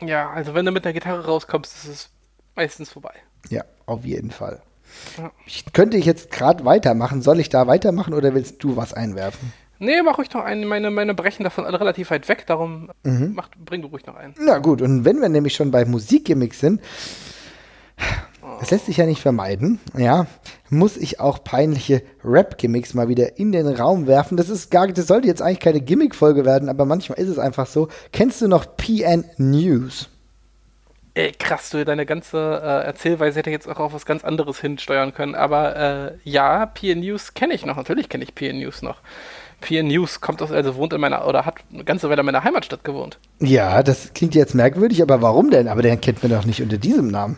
Ja, 0.00 0.30
also 0.30 0.54
wenn 0.54 0.64
du 0.64 0.70
mit 0.70 0.84
einer 0.84 0.92
Gitarre 0.92 1.24
rauskommst, 1.24 1.74
ist 1.74 1.88
es 1.88 2.10
meistens 2.54 2.90
vorbei. 2.90 3.14
Ja, 3.50 3.64
auf 3.86 4.04
jeden 4.04 4.30
Fall. 4.30 4.60
Ich, 5.46 5.64
könnte 5.72 5.96
ich 5.96 6.04
jetzt 6.04 6.30
gerade 6.30 6.64
weitermachen. 6.64 7.22
Soll 7.22 7.40
ich 7.40 7.48
da 7.48 7.66
weitermachen 7.66 8.14
oder 8.14 8.34
willst 8.34 8.62
du 8.62 8.76
was 8.76 8.92
einwerfen? 8.92 9.52
Nee, 9.80 10.02
mach 10.02 10.18
ruhig 10.18 10.32
noch 10.32 10.44
einen. 10.44 10.66
Meine, 10.66 10.90
meine 10.90 11.14
brechen 11.14 11.44
davon 11.44 11.64
alle 11.64 11.80
relativ 11.80 12.10
weit 12.10 12.28
weg, 12.28 12.46
darum 12.46 12.90
mhm. 13.04 13.32
mach, 13.34 13.48
bring 13.64 13.82
du 13.82 13.88
ruhig 13.88 14.06
noch 14.06 14.16
einen. 14.16 14.34
Na 14.38 14.58
gut, 14.58 14.82
und 14.82 15.04
wenn 15.04 15.20
wir 15.20 15.28
nämlich 15.28 15.54
schon 15.54 15.70
bei 15.70 15.84
Musikgimmicks 15.84 16.58
sind, 16.58 16.80
das 18.60 18.70
lässt 18.70 18.86
sich 18.86 18.96
ja 18.96 19.06
nicht 19.06 19.20
vermeiden, 19.20 19.78
ja, 19.96 20.26
muss 20.68 20.96
ich 20.96 21.20
auch 21.20 21.44
peinliche 21.44 22.02
Rap-Gimmicks 22.24 22.94
mal 22.94 23.08
wieder 23.08 23.38
in 23.38 23.52
den 23.52 23.68
Raum 23.68 24.06
werfen. 24.06 24.36
Das 24.36 24.48
ist 24.48 24.70
gar, 24.70 24.88
das 24.88 25.06
sollte 25.06 25.28
jetzt 25.28 25.42
eigentlich 25.42 25.60
keine 25.60 25.80
Gimmick-Folge 25.80 26.44
werden, 26.44 26.68
aber 26.68 26.84
manchmal 26.84 27.18
ist 27.18 27.28
es 27.28 27.38
einfach 27.38 27.66
so. 27.66 27.88
Kennst 28.12 28.42
du 28.42 28.48
noch 28.48 28.76
PN 28.76 29.24
News? 29.36 30.08
Ey, 31.18 31.32
krass, 31.32 31.70
du, 31.70 31.84
deine 31.84 32.06
ganze 32.06 32.38
äh, 32.38 32.86
Erzählweise 32.86 33.40
hätte 33.40 33.50
jetzt 33.50 33.68
auch 33.68 33.80
auf 33.80 33.92
was 33.92 34.06
ganz 34.06 34.22
anderes 34.22 34.60
hinsteuern 34.60 35.12
können. 35.12 35.34
Aber 35.34 35.74
äh, 35.74 36.12
ja, 36.22 36.64
PN 36.66 37.00
News 37.00 37.34
kenne 37.34 37.54
ich 37.54 37.66
noch. 37.66 37.74
Natürlich 37.74 38.08
kenne 38.08 38.22
ich 38.22 38.36
PN 38.36 38.60
News 38.60 38.82
noch. 38.82 38.98
PN 39.60 39.88
News 39.88 40.20
kommt 40.20 40.40
aus, 40.42 40.52
also 40.52 40.76
wohnt 40.76 40.92
in 40.92 41.00
meiner, 41.00 41.26
oder 41.26 41.44
hat 41.44 41.56
eine 41.74 41.82
ganze 41.82 42.08
Weile 42.08 42.20
in 42.20 42.26
meiner 42.26 42.44
Heimatstadt 42.44 42.84
gewohnt. 42.84 43.18
Ja, 43.40 43.82
das 43.82 44.12
klingt 44.14 44.36
jetzt 44.36 44.54
merkwürdig, 44.54 45.02
aber 45.02 45.20
warum 45.20 45.50
denn? 45.50 45.66
Aber 45.66 45.82
den 45.82 46.00
kennt 46.00 46.22
man 46.22 46.30
doch 46.30 46.44
nicht 46.44 46.62
unter 46.62 46.78
diesem 46.78 47.08
Namen. 47.08 47.36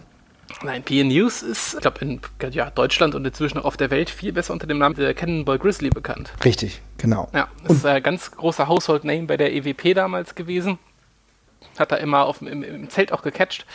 Nein, 0.62 0.82
PN 0.82 1.08
News 1.08 1.40
ist, 1.40 1.72
ich 1.72 1.80
glaube, 1.80 2.00
in 2.02 2.20
ja, 2.50 2.68
Deutschland 2.68 3.14
und 3.14 3.26
inzwischen 3.26 3.56
auch 3.56 3.64
auf 3.64 3.78
der 3.78 3.90
Welt 3.90 4.10
viel 4.10 4.34
besser 4.34 4.52
unter 4.52 4.66
dem 4.66 4.76
Namen 4.76 4.96
der 4.96 5.14
Cannonball 5.14 5.58
Grizzly 5.58 5.88
bekannt. 5.88 6.34
Richtig, 6.44 6.82
genau. 6.98 7.30
Ja, 7.32 7.48
das 7.66 7.78
ist 7.78 7.86
ein 7.86 8.02
ganz 8.02 8.30
großer 8.30 8.68
Household 8.68 9.04
Name 9.04 9.22
bei 9.22 9.38
der 9.38 9.54
EWP 9.54 9.94
damals 9.94 10.34
gewesen 10.34 10.78
hat 11.78 11.92
er 11.92 11.98
immer 11.98 12.26
auf, 12.26 12.42
im, 12.42 12.62
im 12.62 12.90
Zelt 12.90 13.12
auch 13.12 13.22
gecatcht 13.22 13.66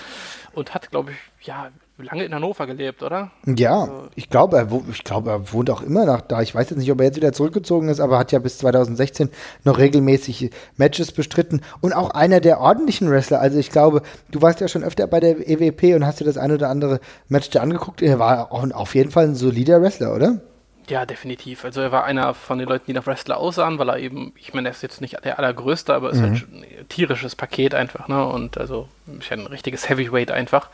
und 0.54 0.74
hat, 0.74 0.92
glaube 0.92 1.12
ich, 1.12 1.48
ja, 1.48 1.70
lange 1.98 2.26
in 2.26 2.34
Hannover 2.34 2.68
gelebt, 2.68 3.04
oder? 3.04 3.32
Ja, 3.46 3.82
also, 3.82 4.08
ich 4.16 4.30
glaube, 4.30 4.58
er, 4.58 4.68
ich 4.92 5.04
glaube, 5.04 5.30
er 5.30 5.54
wohnt 5.54 5.70
auch 5.70 5.82
immer 5.82 6.06
noch 6.06 6.22
da. 6.22 6.42
Ich 6.42 6.54
weiß 6.54 6.70
jetzt 6.70 6.80
nicht, 6.80 6.92
ob 6.92 7.00
er 7.00 7.08
jetzt 7.08 7.16
wieder 7.16 7.34
zurückgezogen 7.34 7.90
ist, 7.90 8.00
aber 8.00 8.18
hat 8.18 8.32
ja 8.32 8.40
bis 8.40 8.58
2016 8.58 9.30
noch 9.64 9.78
regelmäßig 9.78 10.52
Matches 10.78 11.12
bestritten 11.12 11.62
und 11.82 11.94
auch 11.94 12.12
einer 12.12 12.42
der 12.42 12.60
ordentlichen 12.60 13.10
Wrestler. 13.10 13.40
Also 13.40 13.58
ich 13.58 13.70
glaube, 13.70 14.02
du 14.32 14.42
warst 14.42 14.60
ja 14.60 14.68
schon 14.68 14.84
öfter 14.84 15.08
bei 15.08 15.20
der 15.20 15.48
EWP 15.48 15.96
und 15.96 16.06
hast 16.06 16.20
dir 16.20 16.26
das 16.26 16.38
ein 16.38 16.52
oder 16.52 16.70
andere 16.70 17.00
Match 17.30 17.50
da 17.50 17.62
angeguckt. 17.62 18.02
Er 18.02 18.20
war 18.20 18.52
auch 18.52 18.70
auf 18.72 18.96
jeden 18.96 19.12
Fall 19.12 19.26
ein 19.26 19.36
solider 19.36 19.82
Wrestler, 19.82 20.14
oder? 20.14 20.42
Ja, 20.90 21.06
definitiv. 21.06 21.66
Also 21.66 21.82
er 21.82 21.92
war 21.92 22.04
einer 22.04 22.34
von 22.34 22.60
den 22.60 22.68
Leuten, 22.68 22.86
die 22.88 22.94
nach 22.94 23.08
Wrestler 23.08 23.38
aussahen, 23.38 23.80
weil 23.80 23.90
er 23.90 23.98
eben, 23.98 24.34
ich 24.38 24.54
meine, 24.54 24.70
er 24.70 24.72
ist 24.72 24.84
jetzt 24.84 25.02
nicht 25.02 25.18
der 25.24 25.40
allergrößte, 25.40 25.94
aber 25.94 26.12
ist 26.12 26.22
halt 26.22 26.32
mhm. 26.32 26.62
halt 26.62 26.80
ein 26.80 26.90
tierisches 26.90 27.36
Paket 27.36 27.74
einfach, 27.74 28.08
ne? 28.08 28.26
Und 28.26 28.58
also 28.58 28.88
ist 29.20 29.30
ja 29.30 29.38
ein 29.38 29.48
richtiges 29.48 29.90
Heavyweight 29.90 30.32
einfach. 30.32 30.70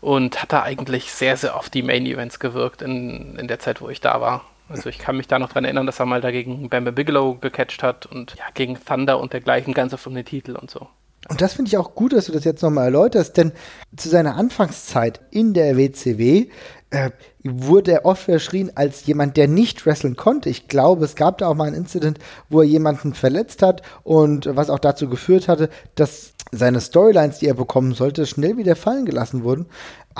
Und 0.00 0.40
hat 0.40 0.52
da 0.52 0.62
eigentlich 0.62 1.12
sehr, 1.12 1.36
sehr 1.36 1.56
oft 1.56 1.74
die 1.74 1.82
Main 1.82 2.06
Events 2.06 2.38
gewirkt 2.38 2.80
in, 2.80 3.36
in 3.36 3.48
der 3.48 3.58
Zeit, 3.58 3.80
wo 3.80 3.88
ich 3.88 4.00
da 4.00 4.20
war. 4.20 4.44
Also 4.68 4.88
ich 4.88 4.98
kann 4.98 5.16
mich 5.16 5.26
da 5.26 5.38
noch 5.38 5.52
dran 5.52 5.64
erinnern, 5.64 5.86
dass 5.86 5.98
er 5.98 6.06
mal 6.06 6.20
dagegen 6.20 6.68
Bam 6.68 6.84
Bigelow 6.84 7.34
gecatcht 7.40 7.82
hat 7.82 8.06
und 8.06 8.36
ja, 8.36 8.44
gegen 8.54 8.78
Thunder 8.82 9.18
und 9.18 9.32
dergleichen, 9.32 9.74
ganz 9.74 9.92
oft 9.92 10.06
um 10.06 10.14
den 10.14 10.24
Titel 10.24 10.52
und 10.52 10.70
so. 10.70 10.86
Und 11.28 11.40
das 11.40 11.54
finde 11.54 11.68
ich 11.68 11.76
auch 11.76 11.94
gut, 11.94 12.12
dass 12.12 12.26
du 12.26 12.32
das 12.32 12.44
jetzt 12.44 12.62
nochmal 12.62 12.86
erläuterst, 12.86 13.36
denn 13.36 13.52
zu 13.96 14.08
seiner 14.08 14.36
Anfangszeit 14.36 15.20
in 15.30 15.54
der 15.54 15.76
WCW 15.76 16.48
äh, 16.90 17.10
wurde 17.44 17.92
er 17.92 18.04
oft 18.04 18.24
verschrien 18.24 18.72
als 18.74 19.06
jemand, 19.06 19.36
der 19.36 19.48
nicht 19.48 19.86
wresteln 19.86 20.16
konnte. 20.16 20.50
Ich 20.50 20.68
glaube, 20.68 21.04
es 21.04 21.14
gab 21.14 21.38
da 21.38 21.48
auch 21.48 21.54
mal 21.54 21.68
ein 21.68 21.74
Incident, 21.74 22.18
wo 22.48 22.60
er 22.60 22.66
jemanden 22.66 23.14
verletzt 23.14 23.62
hat 23.62 23.82
und 24.02 24.48
was 24.56 24.70
auch 24.70 24.78
dazu 24.78 25.08
geführt 25.08 25.48
hatte, 25.48 25.70
dass 25.94 26.32
seine 26.52 26.80
Storylines, 26.80 27.38
die 27.38 27.46
er 27.46 27.54
bekommen 27.54 27.94
sollte, 27.94 28.26
schnell 28.26 28.56
wieder 28.56 28.76
fallen 28.76 29.06
gelassen 29.06 29.44
wurden. 29.44 29.66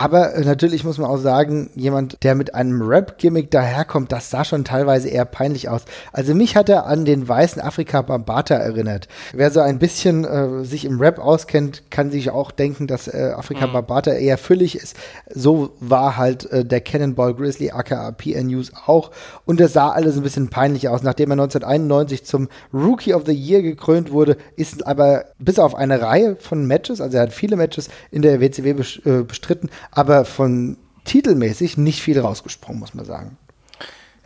Aber 0.01 0.35
äh, 0.35 0.41
natürlich 0.47 0.83
muss 0.83 0.97
man 0.97 1.11
auch 1.11 1.19
sagen, 1.19 1.69
jemand, 1.75 2.23
der 2.23 2.35
mit 2.35 2.55
einem 2.55 2.81
Rap-Gimmick 2.81 3.51
daherkommt, 3.51 4.11
das 4.11 4.31
sah 4.31 4.47
schon 4.47 4.65
teilweise 4.65 5.11
eher 5.11 5.27
peinlich 5.27 5.69
aus. 5.69 5.83
Also 6.11 6.35
mich 6.35 6.57
hat 6.57 6.71
er 6.71 6.87
an 6.87 7.05
den 7.05 7.29
weißen 7.29 7.61
Afrika 7.61 8.01
Bambata 8.01 8.55
erinnert. 8.55 9.09
Wer 9.35 9.51
so 9.51 9.61
ein 9.61 9.79
bisschen 9.79 10.25
äh, 10.25 10.65
sich 10.65 10.87
im 10.87 11.01
Rap 11.01 11.19
auskennt, 11.19 11.83
kann 11.91 12.11
sich 12.11 12.31
auch 12.31 12.51
denken, 12.51 12.87
dass 12.87 13.09
äh, 13.09 13.35
Afrika 13.37 13.67
mhm. 13.67 13.75
Bambata 13.75 14.13
eher 14.13 14.39
füllig 14.39 14.75
ist. 14.75 14.97
So 15.29 15.73
war 15.81 16.17
halt 16.17 16.51
äh, 16.51 16.65
der 16.65 16.81
Cannonball 16.81 17.35
Grizzly 17.35 17.71
aka 17.71 18.11
PN 18.13 18.47
News 18.47 18.73
auch. 18.87 19.11
Und 19.45 19.61
das 19.61 19.75
sah 19.75 19.91
alles 19.91 20.17
ein 20.17 20.23
bisschen 20.23 20.49
peinlich 20.49 20.89
aus. 20.89 21.03
Nachdem 21.03 21.29
er 21.29 21.35
1991 21.35 22.25
zum 22.25 22.49
Rookie 22.73 23.13
of 23.13 23.25
the 23.27 23.35
Year 23.35 23.61
gekrönt 23.61 24.13
wurde, 24.13 24.39
ist 24.57 24.87
aber 24.87 25.27
bis 25.39 25.59
auf 25.59 25.75
eine 25.75 26.01
Reihe 26.01 26.37
von 26.37 26.67
Matches, 26.67 27.03
also 27.03 27.19
er 27.19 27.25
hat 27.25 27.35
viele 27.35 27.57
Matches 27.57 27.91
in 28.11 28.23
der 28.23 28.41
WCW 28.41 28.71
äh, 29.05 29.25
bestritten, 29.25 29.69
aber 29.91 30.25
von 30.25 30.77
titelmäßig 31.05 31.77
nicht 31.77 32.03
viel 32.03 32.21
rausgesprungen, 32.21 32.81
muss 32.81 32.95
man 32.95 33.05
sagen. 33.05 33.37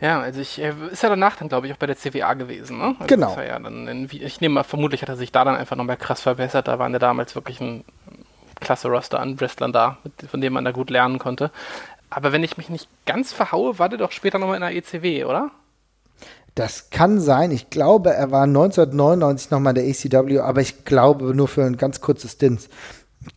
Ja, 0.01 0.19
also 0.19 0.41
ich 0.41 0.59
ist 0.59 1.03
ja 1.03 1.09
danach 1.09 1.37
dann, 1.37 1.47
glaube 1.47 1.67
ich, 1.67 1.73
auch 1.73 1.77
bei 1.77 1.87
der 1.87 1.95
CWA 1.95 2.33
gewesen, 2.33 2.77
ne? 2.77 2.95
Also 2.99 3.07
genau. 3.07 3.37
Ja 3.39 3.55
in, 3.57 4.09
ich 4.11 4.41
nehme 4.41 4.55
mal, 4.55 4.63
vermutlich 4.63 5.01
hat 5.01 5.09
er 5.09 5.15
sich 5.15 5.31
da 5.31 5.45
dann 5.45 5.55
einfach 5.55 5.77
nochmal 5.77 5.97
krass 5.97 6.21
verbessert. 6.21 6.67
Da 6.67 6.79
waren 6.79 6.91
ja 6.91 6.99
damals 6.99 7.33
wirklich 7.33 7.61
ein 7.61 7.85
klasse 8.59 8.89
Roster 8.89 9.19
an 9.19 9.39
Wrestlern 9.39 9.71
da, 9.71 9.97
von 10.29 10.41
dem 10.41 10.53
man 10.53 10.65
da 10.65 10.71
gut 10.71 10.89
lernen 10.89 11.17
konnte. 11.17 11.49
Aber 12.09 12.31
wenn 12.31 12.43
ich 12.43 12.57
mich 12.57 12.69
nicht 12.69 12.87
ganz 13.05 13.33
verhaue, 13.33 13.79
war 13.79 13.89
der 13.89 13.97
doch 13.97 14.11
später 14.11 14.37
nochmal 14.37 14.55
in 14.55 14.61
der 14.61 14.75
ECW, 14.75 15.25
oder? 15.25 15.51
Das 16.55 16.89
kann 16.89 17.19
sein. 17.19 17.51
Ich 17.51 17.69
glaube, 17.69 18.11
er 18.11 18.31
war 18.31 18.43
1999 18.43 19.51
nochmal 19.51 19.77
in 19.77 19.83
der 19.83 19.87
ECW, 19.87 20.39
aber 20.39 20.61
ich 20.61 20.85
glaube 20.85 21.35
nur 21.35 21.47
für 21.47 21.65
ein 21.65 21.77
ganz 21.77 21.99
kurzes 21.99 22.33
Stint 22.33 22.69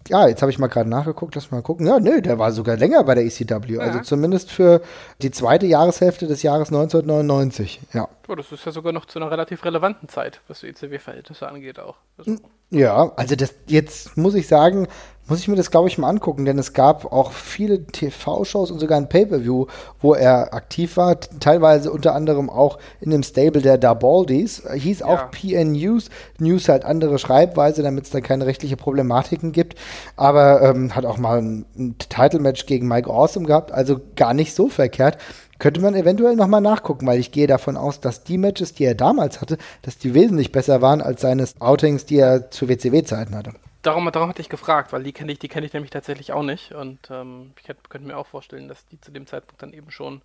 ja, 0.08 0.28
jetzt 0.28 0.42
habe 0.42 0.50
ich 0.50 0.58
mal 0.58 0.68
gerade 0.68 0.88
nachgeguckt, 0.88 1.34
lass 1.34 1.50
mal 1.50 1.62
gucken. 1.62 1.86
Ja, 1.86 2.00
nö, 2.00 2.20
der 2.20 2.38
war 2.38 2.52
sogar 2.52 2.76
länger 2.76 3.04
bei 3.04 3.14
der 3.14 3.24
ECW. 3.24 3.74
Ja. 3.74 3.80
Also 3.80 4.00
zumindest 4.00 4.50
für 4.50 4.80
die 5.22 5.30
zweite 5.30 5.66
Jahreshälfte 5.66 6.26
des 6.26 6.42
Jahres 6.42 6.68
1999. 6.68 7.80
Ja. 7.92 8.08
Oh, 8.28 8.34
das 8.34 8.52
ist 8.52 8.64
ja 8.64 8.72
sogar 8.72 8.92
noch 8.92 9.06
zu 9.06 9.18
einer 9.18 9.30
relativ 9.30 9.64
relevanten 9.64 10.08
Zeit, 10.08 10.40
was 10.48 10.60
die 10.60 10.68
ECW-Verhältnisse 10.68 11.48
angeht 11.48 11.78
auch. 11.78 11.96
Also 12.18 12.36
ja, 12.70 13.12
also 13.16 13.34
das 13.34 13.54
jetzt 13.66 14.16
muss 14.18 14.34
ich 14.34 14.46
sagen, 14.46 14.88
muss 15.28 15.40
ich 15.40 15.48
mir 15.48 15.56
das, 15.56 15.70
glaube 15.70 15.88
ich, 15.88 15.98
mal 15.98 16.08
angucken, 16.08 16.46
denn 16.46 16.58
es 16.58 16.72
gab 16.72 17.12
auch 17.12 17.32
viele 17.32 17.84
TV-Shows 17.84 18.70
und 18.70 18.78
sogar 18.78 18.96
ein 18.96 19.10
Pay-Per-View, 19.10 19.66
wo 20.00 20.14
er 20.14 20.54
aktiv 20.54 20.96
war, 20.96 21.20
teilweise 21.20 21.92
unter 21.92 22.14
anderem 22.14 22.48
auch 22.48 22.78
in 23.00 23.10
dem 23.10 23.22
Stable 23.22 23.60
der 23.60 23.76
Darbaldis. 23.76 24.62
Hieß 24.72 25.02
auch 25.02 25.18
ja. 25.18 25.30
PN 25.30 25.72
News. 25.72 26.08
News 26.38 26.68
halt 26.68 26.84
andere 26.84 27.18
Schreibweise, 27.18 27.82
damit 27.82 28.04
es 28.04 28.10
da 28.10 28.22
keine 28.22 28.46
rechtliche 28.46 28.76
Problematiken 28.76 29.52
gibt. 29.52 29.78
Aber 30.16 30.62
ähm, 30.62 30.94
hat 30.94 31.04
auch 31.04 31.18
mal 31.18 31.38
ein, 31.38 31.66
ein 31.76 31.96
Title-Match 31.98 32.66
gegen 32.66 32.88
Mike 32.88 33.10
Awesome 33.10 33.46
gehabt, 33.46 33.72
also 33.72 34.00
gar 34.16 34.34
nicht 34.34 34.54
so 34.54 34.68
verkehrt. 34.68 35.18
Könnte 35.58 35.80
man 35.80 35.94
eventuell 35.94 36.36
nochmal 36.36 36.60
nachgucken, 36.60 37.06
weil 37.06 37.18
ich 37.18 37.32
gehe 37.32 37.48
davon 37.48 37.76
aus, 37.76 38.00
dass 38.00 38.22
die 38.22 38.38
Matches, 38.38 38.74
die 38.74 38.84
er 38.84 38.94
damals 38.94 39.40
hatte, 39.40 39.58
dass 39.82 39.98
die 39.98 40.14
wesentlich 40.14 40.52
besser 40.52 40.80
waren 40.82 41.02
als 41.02 41.20
seine 41.20 41.44
Outings, 41.58 42.06
die 42.06 42.18
er 42.18 42.50
zu 42.50 42.68
WCW-Zeiten 42.68 43.34
hatte 43.34 43.52
darum, 43.82 44.10
darum 44.12 44.28
hatte 44.28 44.42
ich 44.42 44.48
gefragt, 44.48 44.92
weil 44.92 45.02
die 45.02 45.12
kenne 45.12 45.32
ich, 45.32 45.38
die 45.38 45.48
kenne 45.48 45.66
ich 45.66 45.72
nämlich 45.72 45.90
tatsächlich 45.90 46.32
auch 46.32 46.42
nicht. 46.42 46.72
Und 46.72 46.98
ähm, 47.10 47.52
ich 47.58 47.66
könnte 47.88 48.06
mir 48.06 48.16
auch 48.16 48.26
vorstellen, 48.26 48.68
dass 48.68 48.86
die 48.86 49.00
zu 49.00 49.10
dem 49.10 49.26
Zeitpunkt 49.26 49.62
dann 49.62 49.72
eben 49.72 49.90
schon, 49.90 50.22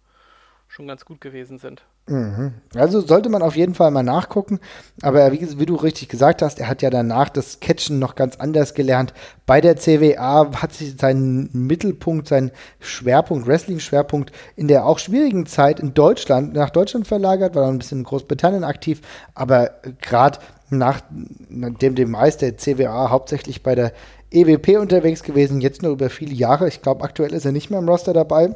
schon 0.74 0.88
ganz 0.88 1.06
gut 1.06 1.22
gewesen 1.22 1.60
sind. 1.60 1.84
Mhm. 2.08 2.54
Also 2.76 3.00
sollte 3.00 3.30
man 3.30 3.44
auf 3.44 3.56
jeden 3.56 3.76
Fall 3.76 3.92
mal 3.92 4.02
nachgucken. 4.02 4.60
Aber 5.04 5.32
wie, 5.32 5.60
wie, 5.60 5.68
du 5.68 5.76
richtig 5.76 6.10
gesagt 6.10 6.42
hast, 6.42 6.60
er 6.60 6.68
hat 6.68 6.82
ja 6.82 6.90
danach 6.90 7.30
das 7.30 7.60
Catchen 7.60 8.00
noch 8.00 8.16
ganz 8.16 8.38
anders 8.38 8.74
gelernt. 8.74 9.14
Bei 9.46 9.62
der 9.62 9.76
CWA 9.76 10.52
hat 10.60 10.74
sich 10.74 10.96
seinen 10.98 11.48
Mittelpunkt, 11.54 12.28
seinen 12.28 12.50
Schwerpunkt, 12.80 13.48
Wrestling-Schwerpunkt 13.48 14.32
in 14.56 14.68
der 14.68 14.88
auch 14.88 14.98
schwierigen 14.98 15.46
Zeit 15.46 15.80
in 15.80 15.94
Deutschland, 15.94 16.54
nach 16.54 16.72
Deutschland 16.72 17.08
verlagert, 17.08 17.54
war 17.54 17.66
dann 17.66 17.76
ein 17.76 17.80
bisschen 17.80 18.00
in 18.00 18.06
Großbritannien 18.06 18.64
aktiv. 18.64 19.02
Aber 19.36 19.76
gerade 20.02 20.40
nachdem 20.72 21.94
dem 21.94 22.10
meist 22.10 22.42
der 22.42 22.58
CWA 22.58 23.12
hauptsächlich 23.12 23.62
bei 23.62 23.76
der 23.76 23.94
EWP 24.32 24.80
unterwegs 24.80 25.22
gewesen, 25.22 25.62
jetzt 25.62 25.84
nur 25.84 25.92
über 25.92 26.10
viele 26.10 26.34
Jahre. 26.34 26.68
Ich 26.68 26.82
glaube, 26.82 27.04
aktuell 27.04 27.32
ist 27.32 27.46
er 27.46 27.52
nicht 27.52 27.70
mehr 27.70 27.78
im 27.78 27.88
Roster 27.88 28.14
dabei 28.14 28.56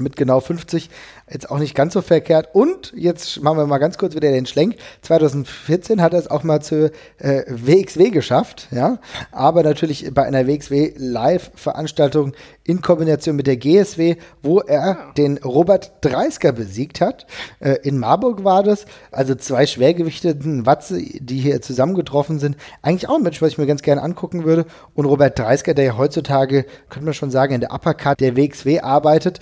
mit 0.00 0.16
genau 0.16 0.40
50 0.40 0.90
jetzt 1.32 1.50
auch 1.50 1.58
nicht 1.58 1.74
ganz 1.74 1.94
so 1.94 2.02
verkehrt. 2.02 2.48
Und 2.52 2.92
jetzt 2.96 3.42
machen 3.42 3.58
wir 3.58 3.66
mal 3.66 3.78
ganz 3.78 3.98
kurz 3.98 4.14
wieder 4.14 4.30
den 4.30 4.46
Schlenk. 4.46 4.76
2014 5.02 6.02
hat 6.02 6.12
er 6.12 6.18
es 6.18 6.30
auch 6.30 6.42
mal 6.42 6.60
zur 6.60 6.90
äh, 7.18 7.44
WXW 7.46 8.10
geschafft, 8.10 8.68
ja. 8.70 8.98
Aber 9.30 9.62
natürlich 9.62 10.12
bei 10.12 10.24
einer 10.24 10.46
WXW 10.46 10.92
Live-Veranstaltung 10.96 12.32
in 12.64 12.82
Kombination 12.82 13.36
mit 13.36 13.46
der 13.46 13.56
GSW, 13.56 14.16
wo 14.42 14.60
er 14.60 14.86
ja. 14.86 15.12
den 15.16 15.38
Robert 15.38 15.92
Dreisker 16.00 16.52
besiegt 16.52 17.00
hat. 17.00 17.26
Äh, 17.60 17.78
in 17.82 17.98
Marburg 17.98 18.44
war 18.44 18.62
das. 18.62 18.86
Also 19.12 19.34
zwei 19.34 19.66
schwergewichteten 19.66 20.66
Watze, 20.66 21.00
die 21.00 21.38
hier 21.38 21.60
zusammengetroffen 21.62 22.38
sind. 22.38 22.56
Eigentlich 22.82 23.08
auch 23.08 23.16
ein 23.16 23.22
Mensch, 23.22 23.40
was 23.42 23.52
ich 23.52 23.58
mir 23.58 23.66
ganz 23.66 23.82
gerne 23.82 24.02
angucken 24.02 24.44
würde. 24.44 24.66
Und 24.94 25.06
Robert 25.06 25.38
Dreisker, 25.38 25.74
der 25.74 25.84
ja 25.84 25.96
heutzutage, 25.96 26.64
könnte 26.88 27.04
man 27.04 27.14
schon 27.14 27.30
sagen, 27.30 27.54
in 27.54 27.60
der 27.60 27.72
Uppercut 27.72 28.20
der 28.20 28.36
WXW 28.36 28.80
arbeitet, 28.80 29.40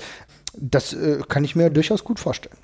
das 0.60 0.92
äh, 0.92 1.20
kann 1.28 1.44
ich 1.44 1.56
mir 1.56 1.70
durchaus 1.70 2.04
gut 2.04 2.20
vorstellen. 2.20 2.58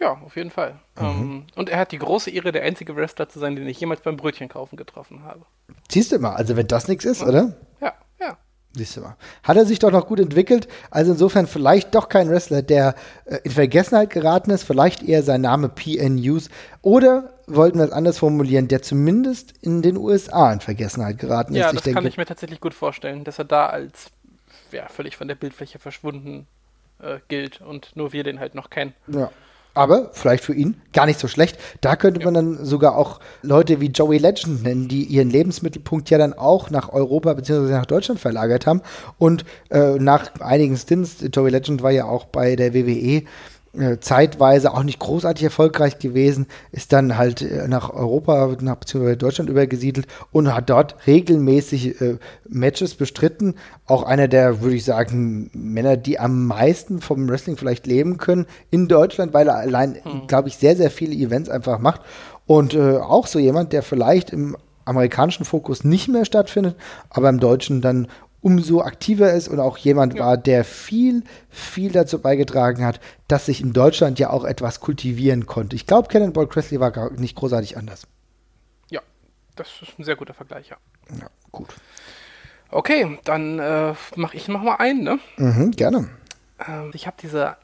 Ja, 0.00 0.18
auf 0.24 0.36
jeden 0.36 0.50
Fall. 0.50 0.72
Mhm. 0.98 1.04
Ähm, 1.04 1.44
und 1.56 1.68
er 1.68 1.78
hat 1.78 1.92
die 1.92 1.98
große 1.98 2.30
Ehre, 2.30 2.52
der 2.52 2.62
einzige 2.62 2.96
Wrestler 2.96 3.28
zu 3.28 3.38
sein, 3.38 3.56
den 3.56 3.66
ich 3.68 3.78
jemals 3.80 4.00
beim 4.00 4.16
Brötchen 4.16 4.48
kaufen 4.48 4.76
getroffen 4.76 5.22
habe. 5.22 5.40
Siehst 5.88 6.12
du 6.12 6.18
mal, 6.18 6.34
also 6.34 6.56
wenn 6.56 6.66
das 6.66 6.88
nichts 6.88 7.04
ist, 7.04 7.22
ja. 7.22 7.28
oder? 7.28 7.54
Ja, 7.80 7.94
ja. 8.20 8.36
Siehst 8.72 8.96
du 8.96 9.02
mal. 9.02 9.16
Hat 9.44 9.56
er 9.56 9.66
sich 9.66 9.78
doch 9.78 9.92
noch 9.92 10.06
gut 10.06 10.18
entwickelt. 10.18 10.66
Also 10.90 11.12
insofern 11.12 11.46
vielleicht 11.46 11.94
doch 11.94 12.08
kein 12.08 12.28
Wrestler, 12.28 12.62
der 12.62 12.96
äh, 13.24 13.38
in 13.44 13.52
Vergessenheit 13.52 14.10
geraten 14.10 14.50
ist. 14.50 14.64
Vielleicht 14.64 15.02
eher 15.02 15.22
sein 15.22 15.42
Name 15.42 15.68
PN 15.68 16.16
News. 16.16 16.50
Oder 16.82 17.34
wollten 17.46 17.78
wir 17.78 17.84
es 17.84 17.92
anders 17.92 18.18
formulieren, 18.18 18.68
der 18.68 18.82
zumindest 18.82 19.54
in 19.62 19.80
den 19.80 19.96
USA 19.96 20.52
in 20.52 20.60
Vergessenheit 20.60 21.18
geraten 21.18 21.54
ja, 21.54 21.68
ist. 21.68 21.74
Ja, 21.74 21.80
das 21.80 21.94
kann 21.94 22.06
ich 22.06 22.16
mir 22.16 22.26
tatsächlich 22.26 22.60
gut 22.60 22.74
vorstellen, 22.74 23.22
dass 23.22 23.38
er 23.38 23.44
da 23.44 23.66
als 23.66 24.10
ja, 24.72 24.88
völlig 24.88 25.16
von 25.16 25.28
der 25.28 25.36
Bildfläche 25.36 25.78
verschwunden 25.78 26.48
äh, 27.00 27.18
gilt 27.28 27.60
und 27.60 27.96
nur 27.96 28.12
wir 28.12 28.24
den 28.24 28.40
halt 28.40 28.54
noch 28.54 28.70
kennen. 28.70 28.94
Ja. 29.08 29.30
Aber 29.76 30.10
vielleicht 30.12 30.44
für 30.44 30.54
ihn 30.54 30.80
gar 30.92 31.04
nicht 31.04 31.18
so 31.18 31.26
schlecht. 31.26 31.58
Da 31.80 31.96
könnte 31.96 32.20
ja. 32.20 32.26
man 32.26 32.34
dann 32.34 32.64
sogar 32.64 32.96
auch 32.96 33.18
Leute 33.42 33.80
wie 33.80 33.88
Joey 33.88 34.18
Legend 34.18 34.62
nennen, 34.62 34.86
die 34.86 35.02
ihren 35.02 35.30
Lebensmittelpunkt 35.30 36.08
ja 36.10 36.18
dann 36.18 36.32
auch 36.32 36.70
nach 36.70 36.90
Europa 36.92 37.34
bzw. 37.34 37.72
nach 37.72 37.86
Deutschland 37.86 38.20
verlagert 38.20 38.66
haben. 38.66 38.82
Und 39.18 39.44
äh, 39.70 39.94
nach 39.94 40.40
einigen 40.40 40.76
Stints, 40.76 41.24
Joey 41.32 41.50
Legend 41.50 41.82
war 41.82 41.90
ja 41.90 42.04
auch 42.04 42.26
bei 42.26 42.54
der 42.54 42.72
WWE 42.72 43.24
zeitweise 44.00 44.72
auch 44.72 44.82
nicht 44.84 44.98
großartig 44.98 45.44
erfolgreich 45.44 45.98
gewesen, 45.98 46.46
ist 46.70 46.92
dann 46.92 47.18
halt 47.18 47.42
äh, 47.42 47.66
nach 47.66 47.90
Europa, 47.92 48.56
nach 48.60 48.76
beziehungsweise 48.76 49.16
Deutschland 49.16 49.50
übergesiedelt 49.50 50.06
und 50.32 50.54
hat 50.54 50.70
dort 50.70 50.96
regelmäßig 51.06 52.00
äh, 52.00 52.18
Matches 52.48 52.94
bestritten. 52.94 53.54
Auch 53.86 54.04
einer 54.04 54.28
der, 54.28 54.62
würde 54.62 54.76
ich 54.76 54.84
sagen, 54.84 55.50
Männer, 55.52 55.96
die 55.96 56.18
am 56.18 56.46
meisten 56.46 57.00
vom 57.00 57.28
Wrestling 57.28 57.56
vielleicht 57.56 57.86
leben 57.86 58.16
können 58.18 58.46
in 58.70 58.86
Deutschland, 58.86 59.34
weil 59.34 59.48
er 59.48 59.56
allein, 59.56 59.96
mhm. 60.04 60.26
glaube 60.26 60.48
ich, 60.48 60.56
sehr, 60.56 60.76
sehr 60.76 60.90
viele 60.90 61.14
Events 61.14 61.50
einfach 61.50 61.78
macht. 61.78 62.02
Und 62.46 62.74
äh, 62.74 62.98
auch 62.98 63.26
so 63.26 63.38
jemand, 63.38 63.72
der 63.72 63.82
vielleicht 63.82 64.30
im 64.30 64.56
amerikanischen 64.84 65.44
Fokus 65.44 65.82
nicht 65.82 66.08
mehr 66.08 66.24
stattfindet, 66.24 66.76
aber 67.10 67.28
im 67.28 67.40
Deutschen 67.40 67.80
dann 67.80 68.06
umso 68.44 68.82
aktiver 68.82 69.32
ist 69.32 69.48
und 69.48 69.58
auch 69.58 69.78
jemand 69.78 70.14
ja. 70.14 70.20
war, 70.20 70.36
der 70.36 70.64
viel, 70.64 71.24
viel 71.48 71.90
dazu 71.90 72.20
beigetragen 72.20 72.84
hat, 72.84 73.00
dass 73.26 73.46
sich 73.46 73.62
in 73.62 73.72
Deutschland 73.72 74.18
ja 74.18 74.28
auch 74.28 74.44
etwas 74.44 74.80
kultivieren 74.80 75.46
konnte. 75.46 75.74
Ich 75.76 75.86
glaube, 75.86 76.08
Cannonball 76.08 76.46
Cressley 76.46 76.78
war 76.78 76.90
gar 76.90 77.10
nicht 77.12 77.36
großartig 77.36 77.78
anders. 77.78 78.06
Ja, 78.90 79.00
das 79.56 79.68
ist 79.80 79.98
ein 79.98 80.04
sehr 80.04 80.16
guter 80.16 80.34
Vergleich, 80.34 80.68
ja. 80.68 80.76
Ja, 81.18 81.28
gut. 81.52 81.74
Okay, 82.70 83.18
dann 83.24 83.58
äh, 83.58 83.94
mache 84.16 84.36
ich 84.36 84.46
noch 84.48 84.62
mal 84.62 84.76
einen, 84.76 85.04
ne? 85.04 85.18
Mhm, 85.38 85.70
gerne. 85.70 86.10
Ähm, 86.68 86.90
ich 86.92 87.06
habe 87.06 87.16
diese 87.22 87.56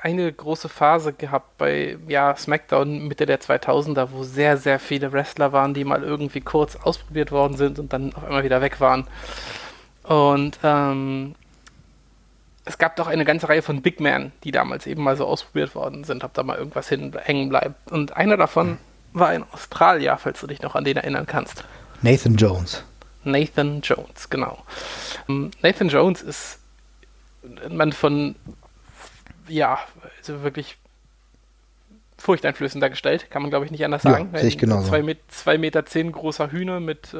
eine 0.00 0.32
große 0.32 0.70
Phase 0.70 1.12
gehabt 1.12 1.58
bei 1.58 1.98
ja, 2.08 2.34
SmackDown 2.34 3.08
Mitte 3.08 3.26
der 3.26 3.40
2000er, 3.40 4.08
wo 4.12 4.22
sehr, 4.22 4.56
sehr 4.56 4.78
viele 4.78 5.12
Wrestler 5.12 5.52
waren, 5.52 5.74
die 5.74 5.84
mal 5.84 6.02
irgendwie 6.02 6.40
kurz 6.40 6.76
ausprobiert 6.76 7.30
worden 7.30 7.58
sind 7.58 7.78
und 7.78 7.92
dann 7.92 8.14
auf 8.14 8.24
einmal 8.24 8.44
wieder 8.44 8.62
weg 8.62 8.80
waren. 8.80 9.06
Und 10.04 10.58
ähm, 10.62 11.34
es 12.64 12.78
gab 12.78 12.96
doch 12.96 13.06
eine 13.06 13.24
ganze 13.24 13.48
Reihe 13.48 13.62
von 13.62 13.82
Big 13.82 14.00
Men, 14.00 14.32
die 14.44 14.50
damals 14.52 14.86
eben 14.86 15.02
mal 15.02 15.16
so 15.16 15.26
ausprobiert 15.26 15.74
worden 15.74 16.04
sind, 16.04 16.24
ob 16.24 16.32
da 16.34 16.42
mal 16.42 16.56
irgendwas 16.56 16.88
hin, 16.88 17.12
hängen 17.22 17.48
bleibt. 17.48 17.90
Und 17.90 18.16
einer 18.16 18.36
davon 18.36 18.78
war 19.12 19.28
ein 19.28 19.44
Australier, 19.52 20.16
falls 20.18 20.40
du 20.40 20.46
dich 20.46 20.62
noch 20.62 20.74
an 20.74 20.84
den 20.84 20.96
erinnern 20.96 21.26
kannst. 21.26 21.64
Nathan 22.02 22.36
Jones. 22.36 22.84
Nathan 23.24 23.80
Jones, 23.80 24.28
genau. 24.28 24.62
Ähm, 25.28 25.50
Nathan 25.62 25.88
Jones 25.88 26.22
ist 26.22 26.58
man 27.68 27.92
von 27.92 28.36
ja, 29.48 29.78
also 30.18 30.42
wirklich 30.42 30.76
furchteinflößend 32.24 32.82
dargestellt, 32.82 33.30
kann 33.30 33.42
man 33.42 33.50
glaube 33.50 33.66
ich 33.66 33.70
nicht 33.70 33.84
anders 33.84 34.02
sagen. 34.02 34.30
Ja, 34.32 34.38
sehe 34.38 34.48
ich 34.48 34.56
genauso. 34.56 34.88
Zwei, 34.88 35.02
Met 35.02 35.18
zwei 35.28 35.58
Meter 35.58 35.84
zehn 35.84 36.10
großer 36.10 36.50
Hühner 36.50 36.80
mit 36.80 37.12
äh, 37.12 37.16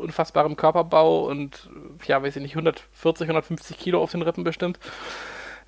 unfassbarem 0.00 0.56
Körperbau 0.56 1.26
und 1.26 1.68
ja, 2.06 2.22
weiß 2.22 2.36
ich 2.36 2.42
nicht, 2.42 2.52
140, 2.52 3.24
150 3.24 3.76
Kilo 3.78 4.00
auf 4.00 4.12
den 4.12 4.22
Rippen 4.22 4.44
bestimmt. 4.44 4.78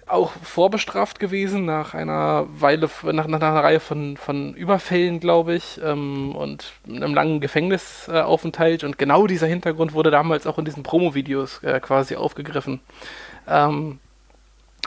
Auch 0.06 0.30
vorbestraft 0.42 1.18
gewesen 1.18 1.64
nach 1.64 1.94
einer 1.94 2.46
Weile, 2.48 2.88
nach, 3.02 3.26
nach 3.26 3.40
einer 3.40 3.64
Reihe 3.64 3.80
von, 3.80 4.16
von 4.16 4.54
Überfällen, 4.54 5.18
glaube 5.18 5.54
ich, 5.54 5.80
ähm, 5.82 6.36
und 6.36 6.72
einem 6.88 7.14
langen 7.14 7.40
Gefängnisaufenthalt. 7.40 8.84
Und 8.84 8.98
genau 8.98 9.26
dieser 9.26 9.48
Hintergrund 9.48 9.94
wurde 9.94 10.12
damals 10.12 10.46
auch 10.46 10.58
in 10.58 10.64
diesen 10.64 10.84
Promo-Videos 10.84 11.62
äh, 11.64 11.80
quasi 11.80 12.14
aufgegriffen. 12.14 12.80
Ähm, 13.48 13.98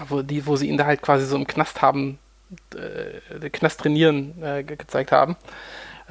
wo, 0.08 0.22
die, 0.22 0.46
wo 0.46 0.56
sie 0.56 0.70
ihn 0.70 0.78
da 0.78 0.86
halt 0.86 1.02
quasi 1.02 1.26
so 1.26 1.36
im 1.36 1.48
Knast 1.48 1.82
haben 1.82 2.20
äh, 2.76 3.50
Knast 3.50 3.82
trainieren 3.82 4.42
äh, 4.44 4.64
ge 4.64 4.76
gezeigt 4.76 5.12
haben. 5.12 5.36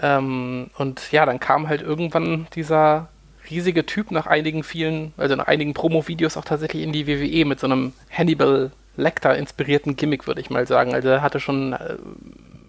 Ähm, 0.01 0.71
und 0.77 1.13
ja, 1.13 1.25
dann 1.27 1.41
kam 1.41 1.69
halt 1.69 1.83
irgendwann 1.83 2.47
dieser 2.55 3.09
riesige 3.51 3.87
Typ 3.87 4.11
nach 4.11 4.27
einigen 4.27 4.65
vielen, 4.65 5.13
also 5.17 5.37
nach 5.37 5.47
einigen 5.47 5.75
Promo-Videos 5.75 6.37
auch 6.37 6.45
tatsächlich 6.45 6.83
in 6.83 6.93
die 6.93 7.07
WWE 7.07 7.45
mit 7.45 7.61
so 7.61 7.67
einem 7.67 7.93
Hannibal 8.11 8.73
Lecter 8.97 9.37
inspirierten 9.37 9.97
Gimmick, 9.97 10.27
würde 10.27 10.41
ich 10.41 10.51
mal 10.51 10.67
sagen. 10.67 10.95
Also 10.95 11.09
er 11.09 11.23
hatte 11.23 11.41
schon 11.41 11.73
äh, 11.73 11.97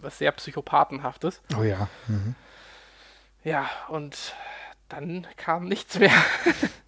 was 0.01 0.17
sehr 0.17 0.31
Psychopathenhaftes. 0.31 1.41
Oh 1.57 1.63
ja. 1.63 1.87
Mhm. 2.07 2.35
Ja, 3.43 3.69
und 3.89 4.33
dann 4.89 5.27
kam 5.37 5.67
nichts 5.67 5.99
mehr. 5.99 6.11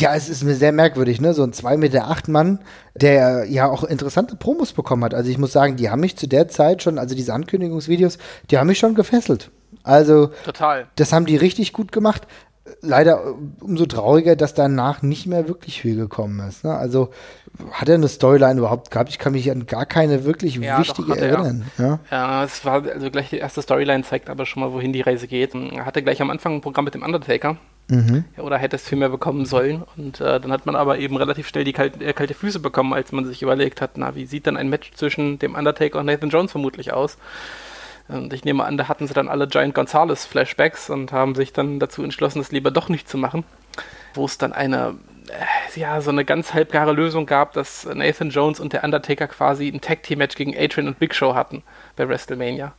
Ja, 0.00 0.14
es 0.14 0.28
ist 0.28 0.44
mir 0.44 0.54
sehr 0.54 0.72
merkwürdig, 0.72 1.20
ne? 1.20 1.34
So 1.34 1.42
ein 1.42 1.52
2,8 1.52 1.76
Meter 1.78 2.08
acht 2.08 2.28
Mann, 2.28 2.60
der 2.94 3.46
ja 3.48 3.68
auch 3.68 3.84
interessante 3.84 4.36
Promos 4.36 4.72
bekommen 4.72 5.04
hat. 5.04 5.14
Also 5.14 5.30
ich 5.30 5.38
muss 5.38 5.52
sagen, 5.52 5.76
die 5.76 5.90
haben 5.90 6.00
mich 6.00 6.16
zu 6.16 6.26
der 6.26 6.48
Zeit 6.48 6.82
schon, 6.82 6.98
also 6.98 7.14
diese 7.14 7.32
Ankündigungsvideos, 7.32 8.18
die 8.50 8.58
haben 8.58 8.66
mich 8.66 8.78
schon 8.78 8.94
gefesselt. 8.94 9.50
Also 9.82 10.30
total. 10.44 10.86
Das 10.96 11.12
haben 11.12 11.26
die 11.26 11.36
richtig 11.36 11.72
gut 11.72 11.92
gemacht. 11.92 12.26
Leider 12.80 13.24
äh, 13.24 13.34
umso 13.62 13.86
trauriger, 13.86 14.34
dass 14.34 14.52
danach 14.52 15.02
nicht 15.02 15.26
mehr 15.26 15.46
wirklich 15.46 15.80
viel 15.80 15.94
gekommen 15.94 16.46
ist. 16.48 16.64
Ne? 16.64 16.74
Also 16.74 17.10
hat 17.70 17.88
er 17.88 17.94
eine 17.94 18.08
Storyline 18.08 18.58
überhaupt 18.58 18.90
gehabt? 18.90 19.08
Ich 19.08 19.18
kann 19.18 19.32
mich 19.32 19.50
an 19.50 19.66
gar 19.66 19.86
keine 19.86 20.24
wirklich 20.24 20.56
ja, 20.56 20.80
wichtige 20.80 21.08
doch, 21.08 21.16
erinnern. 21.16 21.70
Ja. 21.78 22.00
ja, 22.10 22.44
es 22.44 22.64
war 22.64 22.84
also 22.84 23.10
gleich 23.10 23.30
die 23.30 23.38
erste 23.38 23.62
Storyline 23.62 24.02
zeigt 24.02 24.28
aber 24.28 24.46
schon 24.46 24.62
mal, 24.62 24.72
wohin 24.72 24.92
die 24.92 25.00
Reise 25.00 25.28
geht. 25.28 25.54
Er 25.54 25.86
hatte 25.86 26.02
gleich 26.02 26.20
am 26.20 26.30
Anfang 26.30 26.54
ein 26.54 26.60
Programm 26.60 26.84
mit 26.84 26.94
dem 26.94 27.02
Undertaker 27.02 27.56
Mhm. 27.88 28.24
Oder 28.38 28.58
hätte 28.58 28.76
es 28.76 28.88
viel 28.88 28.98
mehr 28.98 29.08
bekommen 29.08 29.46
sollen. 29.46 29.84
Und 29.96 30.20
äh, 30.20 30.40
dann 30.40 30.50
hat 30.50 30.66
man 30.66 30.74
aber 30.74 30.98
eben 30.98 31.16
relativ 31.16 31.48
schnell 31.48 31.64
die 31.64 31.72
kalte, 31.72 32.04
äh, 32.04 32.12
kalte 32.12 32.34
Füße 32.34 32.58
bekommen, 32.58 32.92
als 32.92 33.12
man 33.12 33.24
sich 33.24 33.42
überlegt 33.42 33.80
hat, 33.80 33.92
na, 33.96 34.14
wie 34.14 34.26
sieht 34.26 34.46
dann 34.46 34.56
ein 34.56 34.68
Match 34.68 34.92
zwischen 34.94 35.38
dem 35.38 35.54
Undertaker 35.54 36.00
und 36.00 36.06
Nathan 36.06 36.30
Jones 36.30 36.50
vermutlich 36.50 36.92
aus? 36.92 37.16
Und 38.08 38.32
ich 38.32 38.44
nehme 38.44 38.64
an, 38.64 38.76
da 38.76 38.88
hatten 38.88 39.06
sie 39.06 39.14
dann 39.14 39.28
alle 39.28 39.48
Giant 39.48 39.74
Gonzalez 39.74 40.26
Flashbacks 40.26 40.90
und 40.90 41.12
haben 41.12 41.34
sich 41.34 41.52
dann 41.52 41.78
dazu 41.78 42.02
entschlossen, 42.02 42.38
das 42.38 42.52
lieber 42.52 42.70
doch 42.70 42.88
nicht 42.88 43.08
zu 43.08 43.18
machen. 43.18 43.44
Wo 44.14 44.24
es 44.24 44.38
dann 44.38 44.52
eine, 44.52 44.96
äh, 45.28 45.80
ja, 45.80 46.00
so 46.00 46.10
eine 46.10 46.24
ganz 46.24 46.54
halbgare 46.54 46.92
Lösung 46.92 47.26
gab, 47.26 47.52
dass 47.52 47.84
Nathan 47.84 48.30
Jones 48.30 48.58
und 48.58 48.72
der 48.72 48.82
Undertaker 48.82 49.28
quasi 49.28 49.68
ein 49.68 49.80
Tag 49.80 50.02
Team 50.02 50.18
Match 50.18 50.36
gegen 50.36 50.56
Adrian 50.56 50.88
und 50.88 50.98
Big 50.98 51.14
Show 51.14 51.34
hatten 51.34 51.62
bei 51.94 52.08
WrestleMania. 52.08 52.74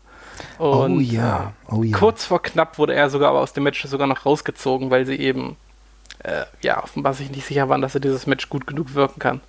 Oh 0.59 0.83
und, 0.83 0.97
oh 0.97 0.99
ja, 0.99 1.53
oh 1.69 1.83
ja. 1.83 1.97
Kurz 1.97 2.25
vor 2.25 2.41
knapp 2.41 2.77
wurde 2.77 2.93
er 2.93 3.09
sogar 3.09 3.31
aus 3.31 3.53
dem 3.53 3.63
Match 3.63 3.85
sogar 3.85 4.07
noch 4.07 4.25
rausgezogen, 4.25 4.89
weil 4.89 5.05
sie 5.05 5.15
eben 5.15 5.57
äh, 6.23 6.45
ja 6.61 6.83
offenbar 6.83 7.13
sich 7.13 7.29
nicht 7.31 7.45
sicher 7.45 7.69
waren, 7.69 7.81
dass 7.81 7.95
er 7.95 8.01
dieses 8.01 8.27
Match 8.27 8.49
gut 8.49 8.67
genug 8.67 8.93
wirken 8.93 9.19
kann. 9.19 9.41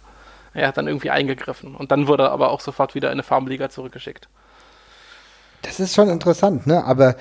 Er 0.54 0.68
hat 0.68 0.76
dann 0.76 0.88
irgendwie 0.88 1.10
eingegriffen 1.10 1.74
und 1.74 1.92
dann 1.92 2.08
wurde 2.08 2.24
er 2.24 2.32
aber 2.32 2.50
auch 2.50 2.60
sofort 2.60 2.94
wieder 2.94 3.08
in 3.08 3.12
eine 3.12 3.22
Farmliga 3.22 3.70
zurückgeschickt. 3.70 4.28
Das 5.62 5.80
ist 5.80 5.94
schon 5.94 6.08
interessant, 6.08 6.66
ne? 6.66 6.84
Aber 6.84 7.16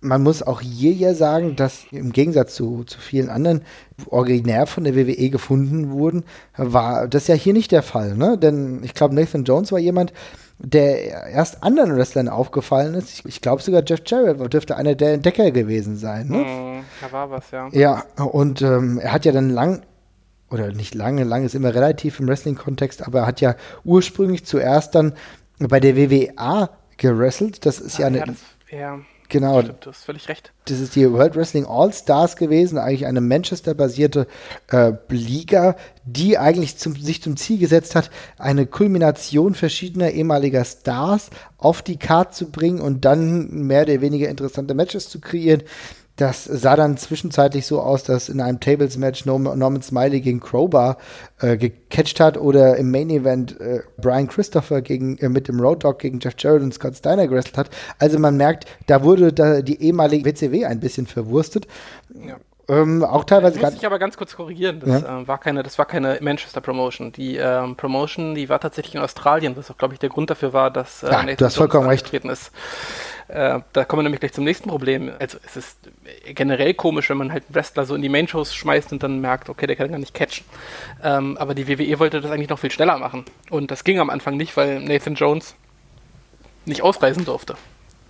man 0.00 0.22
muss 0.22 0.42
auch 0.42 0.60
hier 0.60 0.92
ja 0.92 1.14
sagen, 1.14 1.56
dass 1.56 1.84
im 1.90 2.12
Gegensatz 2.12 2.54
zu, 2.54 2.84
zu 2.84 2.98
vielen 3.00 3.28
anderen 3.28 3.62
originär 4.06 4.66
von 4.66 4.84
der 4.84 4.94
WWE 4.94 5.30
gefunden 5.30 5.90
wurden, 5.90 6.24
war 6.56 7.08
das 7.08 7.26
ja 7.26 7.34
hier 7.34 7.52
nicht 7.52 7.72
der 7.72 7.82
Fall, 7.82 8.16
ne? 8.16 8.38
Denn 8.38 8.82
ich 8.84 8.94
glaube, 8.94 9.14
Nathan 9.14 9.44
Jones 9.44 9.72
war 9.72 9.78
jemand, 9.78 10.12
der 10.58 11.26
erst 11.26 11.62
anderen 11.62 11.96
Wrestlern 11.96 12.28
aufgefallen 12.28 12.94
ist. 12.94 13.12
Ich, 13.12 13.24
ich 13.26 13.40
glaube 13.40 13.62
sogar 13.62 13.82
Jeff 13.86 14.00
Jarrett 14.06 14.52
dürfte 14.52 14.76
einer 14.76 14.94
der 14.94 15.14
Entdecker 15.14 15.50
gewesen 15.50 15.96
sein. 15.96 16.28
Ne? 16.28 16.38
Mm, 16.38 16.84
da 17.02 17.12
war 17.12 17.30
was, 17.30 17.50
ja. 17.50 17.68
Ja, 17.72 18.04
und 18.24 18.62
ähm, 18.62 18.98
er 18.98 19.12
hat 19.12 19.24
ja 19.24 19.32
dann 19.32 19.50
lang, 19.50 19.82
oder 20.50 20.72
nicht 20.72 20.94
lange, 20.94 21.24
lang 21.24 21.44
ist 21.44 21.54
immer 21.54 21.74
relativ 21.74 22.20
im 22.20 22.28
Wrestling-Kontext, 22.28 23.06
aber 23.06 23.20
er 23.20 23.26
hat 23.26 23.40
ja 23.40 23.54
ursprünglich 23.84 24.44
zuerst 24.46 24.94
dann 24.94 25.12
bei 25.58 25.80
der 25.80 25.96
WWA 25.96 26.70
gewrestelt. 26.96 27.66
Das 27.66 27.78
ist 27.78 27.96
ah, 27.96 28.02
ja 28.02 28.06
eine. 28.06 28.18
Ja, 28.18 28.24
das, 28.26 28.36
ja. 28.70 28.98
Genau. 29.28 29.62
Stimmt, 29.62 29.84
du 29.84 29.90
hast 29.90 30.04
völlig 30.04 30.28
recht. 30.28 30.52
Das 30.66 30.80
ist 30.80 30.94
die 30.94 31.10
World 31.10 31.36
Wrestling 31.36 31.66
All-Stars 31.66 32.36
gewesen, 32.36 32.78
eigentlich 32.78 33.06
eine 33.06 33.20
Manchester-basierte 33.20 34.26
äh, 34.70 34.92
Liga, 35.08 35.76
die 36.04 36.38
eigentlich 36.38 36.76
zum, 36.78 36.94
sich 36.96 37.22
zum 37.22 37.36
Ziel 37.36 37.58
gesetzt 37.58 37.94
hat, 37.94 38.10
eine 38.38 38.66
Kulmination 38.66 39.54
verschiedener 39.54 40.10
ehemaliger 40.10 40.64
Stars 40.64 41.30
auf 41.58 41.82
die 41.82 41.98
Karte 41.98 42.34
zu 42.34 42.50
bringen 42.50 42.80
und 42.80 43.04
dann 43.04 43.48
mehr 43.50 43.82
oder 43.82 44.00
weniger 44.00 44.28
interessante 44.28 44.74
Matches 44.74 45.08
zu 45.08 45.20
kreieren. 45.20 45.62
Das 46.16 46.44
sah 46.44 46.76
dann 46.76 46.96
zwischenzeitlich 46.96 47.66
so 47.66 47.80
aus, 47.80 48.02
dass 48.02 48.30
in 48.30 48.40
einem 48.40 48.58
Tables-Match 48.58 49.26
Norman 49.26 49.82
Smiley 49.82 50.22
gegen 50.22 50.40
Crowbar 50.40 50.96
äh, 51.40 51.58
gecatcht 51.58 52.20
hat 52.20 52.38
oder 52.38 52.76
im 52.76 52.90
Main-Event 52.90 53.60
äh, 53.60 53.80
Brian 54.00 54.26
Christopher 54.26 54.80
gegen, 54.80 55.18
äh, 55.18 55.28
mit 55.28 55.48
dem 55.48 55.60
Road 55.60 55.84
Dog 55.84 55.98
gegen 55.98 56.18
Jeff 56.20 56.34
Jarrett 56.38 56.62
und 56.62 56.72
Scott 56.72 56.96
Steiner 56.96 57.28
gewrestelt 57.28 57.58
hat. 57.58 57.70
Also 57.98 58.18
man 58.18 58.36
merkt, 58.38 58.64
da 58.86 59.04
wurde 59.04 59.32
da 59.32 59.60
die 59.60 59.82
ehemalige 59.82 60.24
WCW 60.24 60.64
ein 60.64 60.80
bisschen 60.80 61.06
verwurstet. 61.06 61.66
Ja. 62.14 62.36
Ähm, 62.68 63.04
auch 63.04 63.24
teilweise. 63.24 63.60
Muss 63.60 63.74
ich 63.74 63.86
aber 63.86 63.98
ganz 63.98 64.16
kurz 64.16 64.34
korrigieren. 64.34 64.80
Das, 64.80 65.02
ja. 65.02 65.20
äh, 65.20 65.28
war 65.28 65.38
keine, 65.38 65.62
das 65.62 65.78
war 65.78 65.84
keine 65.84 66.18
Manchester 66.20 66.60
Promotion. 66.60 67.12
Die 67.12 67.36
ähm, 67.36 67.76
Promotion, 67.76 68.34
die 68.34 68.48
war 68.48 68.58
tatsächlich 68.58 68.96
in 68.96 69.00
Australien, 69.00 69.56
was 69.56 69.70
auch, 69.70 69.78
glaube 69.78 69.94
ich, 69.94 70.00
der 70.00 70.08
Grund 70.08 70.30
dafür 70.30 70.52
war, 70.52 70.70
dass 70.70 71.02
äh, 71.02 71.06
ja, 71.06 71.22
Nathan 71.22 71.36
du 71.36 71.44
hast 71.44 71.56
vollkommen 71.56 71.88
recht. 71.88 72.12
ist. 72.12 72.50
Äh, 73.28 73.60
da 73.72 73.84
kommen 73.84 74.00
wir 74.00 74.02
nämlich 74.04 74.20
gleich 74.20 74.32
zum 74.32 74.44
nächsten 74.44 74.68
Problem. 74.68 75.12
Also 75.18 75.38
es 75.44 75.56
ist 75.56 75.78
generell 76.26 76.74
komisch, 76.74 77.08
wenn 77.10 77.18
man 77.18 77.32
halt 77.32 77.44
einen 77.46 77.54
Wrestler 77.54 77.84
so 77.84 77.94
in 77.94 78.02
die 78.02 78.08
Main-Shows 78.08 78.54
schmeißt 78.54 78.92
und 78.92 79.02
dann 79.02 79.20
merkt, 79.20 79.48
okay, 79.48 79.66
der 79.66 79.76
kann 79.76 79.90
gar 79.90 79.98
nicht 79.98 80.14
catchen. 80.14 80.44
Ähm, 81.02 81.36
aber 81.38 81.54
die 81.54 81.68
WWE 81.68 81.98
wollte 82.00 82.20
das 82.20 82.30
eigentlich 82.30 82.50
noch 82.50 82.58
viel 82.58 82.70
schneller 82.70 82.98
machen. 82.98 83.24
Und 83.50 83.70
das 83.70 83.84
ging 83.84 84.00
am 84.00 84.10
Anfang 84.10 84.36
nicht, 84.36 84.56
weil 84.56 84.80
Nathan 84.80 85.14
Jones 85.14 85.54
nicht 86.64 86.82
ausreisen 86.82 87.24
durfte. 87.24 87.56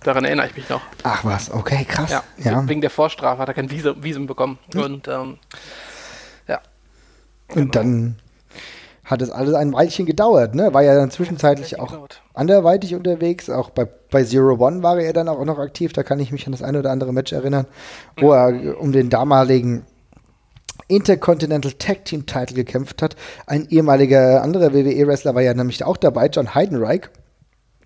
Daran 0.03 0.25
erinnere 0.25 0.47
ich 0.47 0.55
mich 0.55 0.69
noch. 0.69 0.81
Ach 1.03 1.25
was, 1.25 1.51
okay, 1.51 1.85
krass. 1.85 2.11
Ja, 2.11 2.23
ja. 2.37 2.67
wegen 2.67 2.81
der 2.81 2.89
Vorstrafe 2.89 3.41
hat 3.41 3.47
er 3.47 3.53
kein 3.53 3.71
Visum, 3.71 4.03
Visum 4.03 4.27
bekommen. 4.27 4.59
Hm. 4.73 4.81
Und 4.81 5.07
ähm, 5.07 5.37
ja. 6.47 6.61
Und 7.49 7.55
genau. 7.55 7.71
dann 7.71 8.15
hat 9.03 9.21
es 9.21 9.31
alles 9.31 9.53
ein 9.53 9.73
Weilchen 9.73 10.05
gedauert, 10.05 10.53
ne? 10.53 10.73
War 10.73 10.83
ja 10.83 10.93
dann 10.93 11.09
zwischenzeitlich 11.09 11.79
auch 11.79 11.87
gedauert. 11.87 12.21
anderweitig 12.33 12.93
unterwegs. 12.93 13.49
Auch 13.49 13.69
bei, 13.69 13.85
bei 14.11 14.23
Zero 14.23 14.55
One 14.59 14.83
war 14.83 14.99
er 14.99 15.13
dann 15.13 15.29
auch 15.29 15.43
noch 15.45 15.59
aktiv. 15.59 15.93
Da 15.93 16.03
kann 16.03 16.19
ich 16.19 16.31
mich 16.31 16.45
an 16.45 16.51
das 16.51 16.61
eine 16.61 16.79
oder 16.79 16.91
andere 16.91 17.13
Match 17.13 17.31
erinnern, 17.31 17.65
wo 18.19 18.33
er 18.33 18.79
um 18.79 18.91
den 18.91 19.09
damaligen 19.09 19.85
Intercontinental 20.89 21.71
Tag 21.73 22.05
Team 22.05 22.25
Title 22.25 22.55
gekämpft 22.55 23.01
hat. 23.01 23.15
Ein 23.45 23.67
ehemaliger 23.69 24.41
anderer 24.41 24.73
WWE-Wrestler 24.73 25.35
war 25.35 25.41
ja 25.41 25.53
nämlich 25.53 25.83
auch 25.83 25.97
dabei, 25.97 26.27
John 26.27 26.53
Heidenreich. 26.53 27.09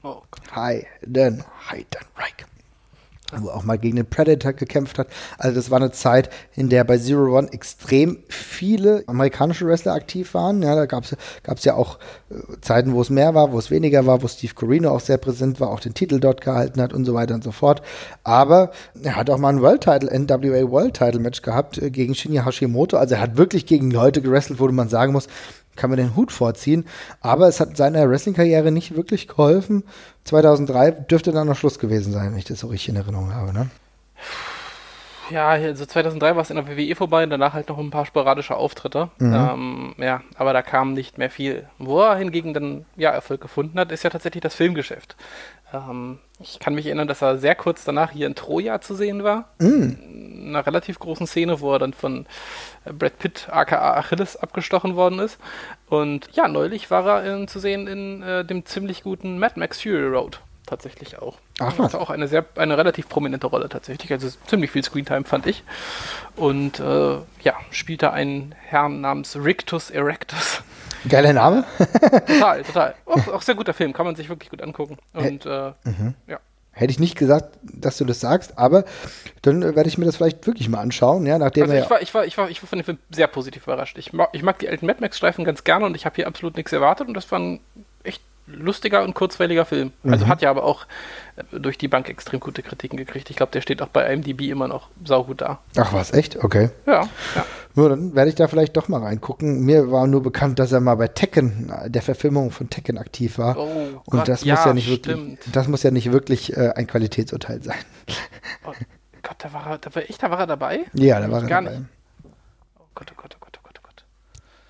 Oh 0.03 0.21
Gott. 0.31 0.55
Heiden, 0.55 1.43
Heidenreich 1.69 2.45
wo 3.39 3.49
auch 3.49 3.63
mal 3.63 3.77
gegen 3.77 3.95
den 3.95 4.05
Predator 4.05 4.53
gekämpft 4.53 4.99
hat. 4.99 5.07
Also 5.37 5.55
das 5.55 5.71
war 5.71 5.77
eine 5.77 5.91
Zeit, 5.91 6.29
in 6.55 6.69
der 6.69 6.83
bei 6.83 6.97
Zero 6.97 7.37
One 7.37 7.51
extrem 7.51 8.19
viele 8.27 9.03
amerikanische 9.07 9.65
Wrestler 9.65 9.93
aktiv 9.93 10.33
waren. 10.33 10.61
Ja, 10.61 10.75
da 10.75 10.85
gab 10.85 11.05
es 11.05 11.63
ja 11.63 11.75
auch 11.75 11.99
äh, 12.29 12.35
Zeiten, 12.61 12.93
wo 12.93 13.01
es 13.01 13.09
mehr 13.09 13.33
war, 13.33 13.51
wo 13.51 13.59
es 13.59 13.71
weniger 13.71 14.05
war, 14.05 14.21
wo 14.21 14.27
Steve 14.27 14.53
Corino 14.53 14.89
auch 14.91 14.99
sehr 14.99 15.17
präsent 15.17 15.59
war, 15.59 15.69
auch 15.69 15.79
den 15.79 15.93
Titel 15.93 16.19
dort 16.19 16.41
gehalten 16.41 16.81
hat 16.81 16.93
und 16.93 17.05
so 17.05 17.13
weiter 17.13 17.35
und 17.35 17.43
so 17.43 17.51
fort. 17.51 17.81
Aber 18.23 18.71
er 19.01 19.15
hat 19.15 19.29
auch 19.29 19.37
mal 19.37 19.49
ein 19.49 19.61
World 19.61 19.83
Title, 19.83 20.09
NWA 20.17 20.69
World 20.69 20.95
Title 20.95 21.19
Match 21.19 21.41
gehabt 21.41 21.77
äh, 21.77 21.89
gegen 21.91 22.15
Shinya 22.15 22.45
Hashimoto. 22.45 22.97
Also 22.97 23.15
er 23.15 23.21
hat 23.21 23.37
wirklich 23.37 23.65
gegen 23.65 23.91
Leute 23.91 24.21
gewrestelt, 24.21 24.59
wo 24.59 24.67
man 24.67 24.89
sagen 24.89 25.13
muss, 25.13 25.27
kann 25.75 25.89
man 25.89 25.97
den 25.97 26.15
Hut 26.15 26.31
vorziehen. 26.31 26.85
Aber 27.21 27.47
es 27.47 27.59
hat 27.59 27.77
seiner 27.77 28.09
Wrestling-Karriere 28.09 28.71
nicht 28.71 28.95
wirklich 28.95 29.27
geholfen. 29.27 29.83
2003 30.25 30.91
dürfte 30.91 31.31
dann 31.31 31.47
noch 31.47 31.57
Schluss 31.57 31.79
gewesen 31.79 32.13
sein, 32.13 32.31
wenn 32.31 32.37
ich 32.37 32.45
das 32.45 32.59
so 32.59 32.67
richtig 32.67 32.89
in 32.89 32.95
Erinnerung 32.97 33.33
habe. 33.33 33.53
Ne? 33.53 33.69
Ja, 35.31 35.49
also 35.49 35.85
2003 35.85 36.35
war 36.35 36.41
es 36.41 36.49
in 36.49 36.57
der 36.57 36.67
WWE 36.67 36.95
vorbei, 36.95 37.25
danach 37.25 37.53
halt 37.53 37.69
noch 37.69 37.77
ein 37.77 37.89
paar 37.89 38.05
sporadische 38.05 38.55
Auftritte. 38.55 39.09
Mhm. 39.19 39.33
Ähm, 39.33 39.95
ja, 39.97 40.21
aber 40.35 40.51
da 40.53 40.61
kam 40.61 40.93
nicht 40.93 41.17
mehr 41.17 41.29
viel. 41.29 41.67
Wo 41.77 42.01
er 42.01 42.17
hingegen 42.17 42.53
dann 42.53 42.85
ja 42.97 43.11
Erfolg 43.11 43.39
gefunden 43.39 43.79
hat, 43.79 43.91
ist 43.91 44.03
ja 44.03 44.09
tatsächlich 44.09 44.41
das 44.41 44.55
Filmgeschäft. 44.55 45.15
Ähm, 45.73 46.19
ich 46.39 46.59
kann 46.59 46.75
mich 46.75 46.85
erinnern, 46.85 47.07
dass 47.07 47.21
er 47.21 47.37
sehr 47.37 47.55
kurz 47.55 47.83
danach 47.83 48.11
hier 48.11 48.27
in 48.27 48.35
Troja 48.35 48.81
zu 48.81 48.95
sehen 48.95 49.23
war. 49.23 49.49
Mm. 49.59 49.93
In 50.41 50.47
einer 50.49 50.65
relativ 50.65 50.99
großen 50.99 51.27
Szene, 51.27 51.59
wo 51.61 51.73
er 51.73 51.79
dann 51.79 51.93
von 51.93 52.25
äh, 52.85 52.93
Brad 52.93 53.19
Pitt 53.19 53.47
aka 53.51 53.95
Achilles 53.95 54.37
abgestochen 54.37 54.95
worden 54.95 55.19
ist. 55.19 55.37
Und 55.87 56.29
ja, 56.33 56.47
neulich 56.47 56.89
war 56.91 57.05
er 57.07 57.35
in, 57.35 57.47
zu 57.47 57.59
sehen 57.59 57.87
in 57.87 58.23
äh, 58.23 58.43
dem 58.43 58.65
ziemlich 58.65 59.03
guten 59.03 59.37
Mad 59.37 59.59
Max 59.59 59.81
Fury 59.81 60.07
Road 60.07 60.41
tatsächlich 60.65 61.19
auch. 61.19 61.37
Ach 61.59 61.77
was. 61.77 61.87
Hatte 61.87 61.99
auch 61.99 62.09
eine 62.09 62.27
sehr, 62.27 62.45
eine 62.55 62.77
relativ 62.77 63.09
prominente 63.09 63.47
Rolle 63.47 63.69
tatsächlich. 63.69 64.11
Also 64.11 64.29
ziemlich 64.47 64.71
viel 64.71 64.83
Screentime 64.83 65.25
fand 65.25 65.45
ich. 65.45 65.63
Und 66.35 66.79
äh, 66.79 67.17
ja, 67.43 67.55
spielte 67.71 68.11
einen 68.11 68.55
Herrn 68.57 69.01
namens 69.01 69.35
Rictus 69.35 69.89
Erectus. 69.89 70.63
Geiler 71.09 71.33
Name. 71.33 71.63
total, 72.27 72.63
total. 72.63 72.95
Auch, 73.05 73.27
auch, 73.27 73.41
sehr 73.41 73.55
guter 73.55 73.73
Film, 73.73 73.93
kann 73.93 74.05
man 74.05 74.15
sich 74.15 74.29
wirklich 74.29 74.49
gut 74.49 74.61
angucken. 74.61 74.97
Und 75.13 75.45
äh, 75.45 75.73
mhm. 75.83 76.13
ja. 76.27 76.39
Hätte 76.73 76.91
ich 76.91 76.99
nicht 76.99 77.17
gesagt, 77.17 77.59
dass 77.63 77.97
du 77.97 78.05
das 78.05 78.21
sagst, 78.21 78.57
aber 78.57 78.85
dann 79.41 79.61
werde 79.61 79.89
ich 79.89 79.97
mir 79.97 80.05
das 80.05 80.15
vielleicht 80.15 80.47
wirklich 80.47 80.69
mal 80.69 80.79
anschauen, 80.79 81.25
ja, 81.25 81.37
nachdem 81.37 81.63
also 81.63 81.75
ich 81.75 81.89
war, 81.89 82.01
ich 82.01 82.13
war, 82.13 82.25
ich 82.25 82.37
war, 82.37 82.49
ich 82.49 82.63
war 82.63 82.69
von 82.69 82.79
dem 82.79 82.85
Film 82.85 82.97
sehr 83.09 83.27
positiv 83.27 83.63
überrascht. 83.63 83.97
Ich 83.97 84.13
mag, 84.13 84.29
ich 84.31 84.41
mag 84.41 84.57
die 84.59 84.69
alten 84.69 84.85
Mad 84.85 85.01
Max-Streifen 85.01 85.43
ganz 85.43 85.65
gerne 85.65 85.85
und 85.85 85.95
ich 85.95 86.05
habe 86.05 86.15
hier 86.15 86.27
absolut 86.27 86.55
nichts 86.55 86.71
erwartet 86.71 87.09
und 87.09 87.13
das 87.13 87.29
war 87.29 87.39
ein 87.39 87.59
echt 88.03 88.21
lustiger 88.53 89.03
und 89.03 89.13
kurzweiliger 89.13 89.65
Film. 89.65 89.91
Also 90.03 90.07
mhm. 90.07 90.13
Also 90.13 90.27
hat 90.27 90.41
ja 90.41 90.49
aber 90.49 90.63
auch 90.63 90.85
äh, 91.35 91.59
durch 91.59 91.77
die 91.77 91.87
Bank 91.87 92.09
extrem 92.09 92.39
gute 92.39 92.61
Kritiken 92.61 92.97
gekriegt. 92.97 93.29
Ich 93.29 93.35
glaube, 93.35 93.51
der 93.51 93.61
steht 93.61 93.81
auch 93.81 93.87
bei 93.87 94.11
IMDb 94.11 94.41
immer 94.49 94.67
noch 94.67 94.89
saugut 95.05 95.41
da. 95.41 95.59
Ach 95.77 95.93
was, 95.93 96.13
echt? 96.13 96.43
Okay. 96.43 96.69
Ja, 96.85 97.09
ja. 97.35 97.45
Nur 97.75 97.89
dann 97.89 98.15
werde 98.15 98.29
ich 98.29 98.35
da 98.35 98.47
vielleicht 98.47 98.75
doch 98.75 98.89
mal 98.89 99.01
reingucken. 99.01 99.61
Mir 99.61 99.91
war 99.91 100.07
nur 100.07 100.21
bekannt, 100.21 100.59
dass 100.59 100.71
er 100.71 100.81
mal 100.81 100.95
bei 100.95 101.07
Tekken, 101.07 101.71
der 101.87 102.01
Verfilmung 102.01 102.51
von 102.51 102.69
Tekken 102.69 102.97
aktiv 102.97 103.37
war. 103.37 103.57
Oh, 103.57 104.01
und 104.05 104.05
Gott, 104.09 104.27
das 104.27 104.43
ja, 104.43 104.55
muss 104.55 104.65
ja 104.65 104.73
nicht 104.73 104.89
wirklich, 104.89 105.39
das 105.51 105.67
muss 105.67 105.83
ja 105.83 105.91
nicht 105.91 106.11
wirklich 106.11 106.55
äh, 106.55 106.73
ein 106.75 106.87
Qualitätsurteil 106.87 107.63
sein. 107.63 107.79
Oh 108.65 108.73
Gott, 109.23 109.35
da 109.39 109.53
war 109.53 109.67
er, 109.67 109.77
da 109.77 109.95
war 109.95 110.03
ich, 110.07 110.17
da 110.17 110.29
war 110.29 110.39
er 110.39 110.47
dabei? 110.47 110.85
Ja, 110.93 111.19
da 111.19 111.31
war 111.31 111.41
er 111.43 111.47
gar 111.47 111.61
dabei. 111.61 111.77
Nicht. 111.77 111.89
Oh 112.77 112.83
Gott, 112.93 113.11
oh 113.11 113.21
Gott, 113.21 113.35
oh 113.35 113.39
Gott, 113.39 113.57
oh 113.57 113.63
Gott, 113.63 113.79
oh 113.79 113.83
Gott. 113.83 114.05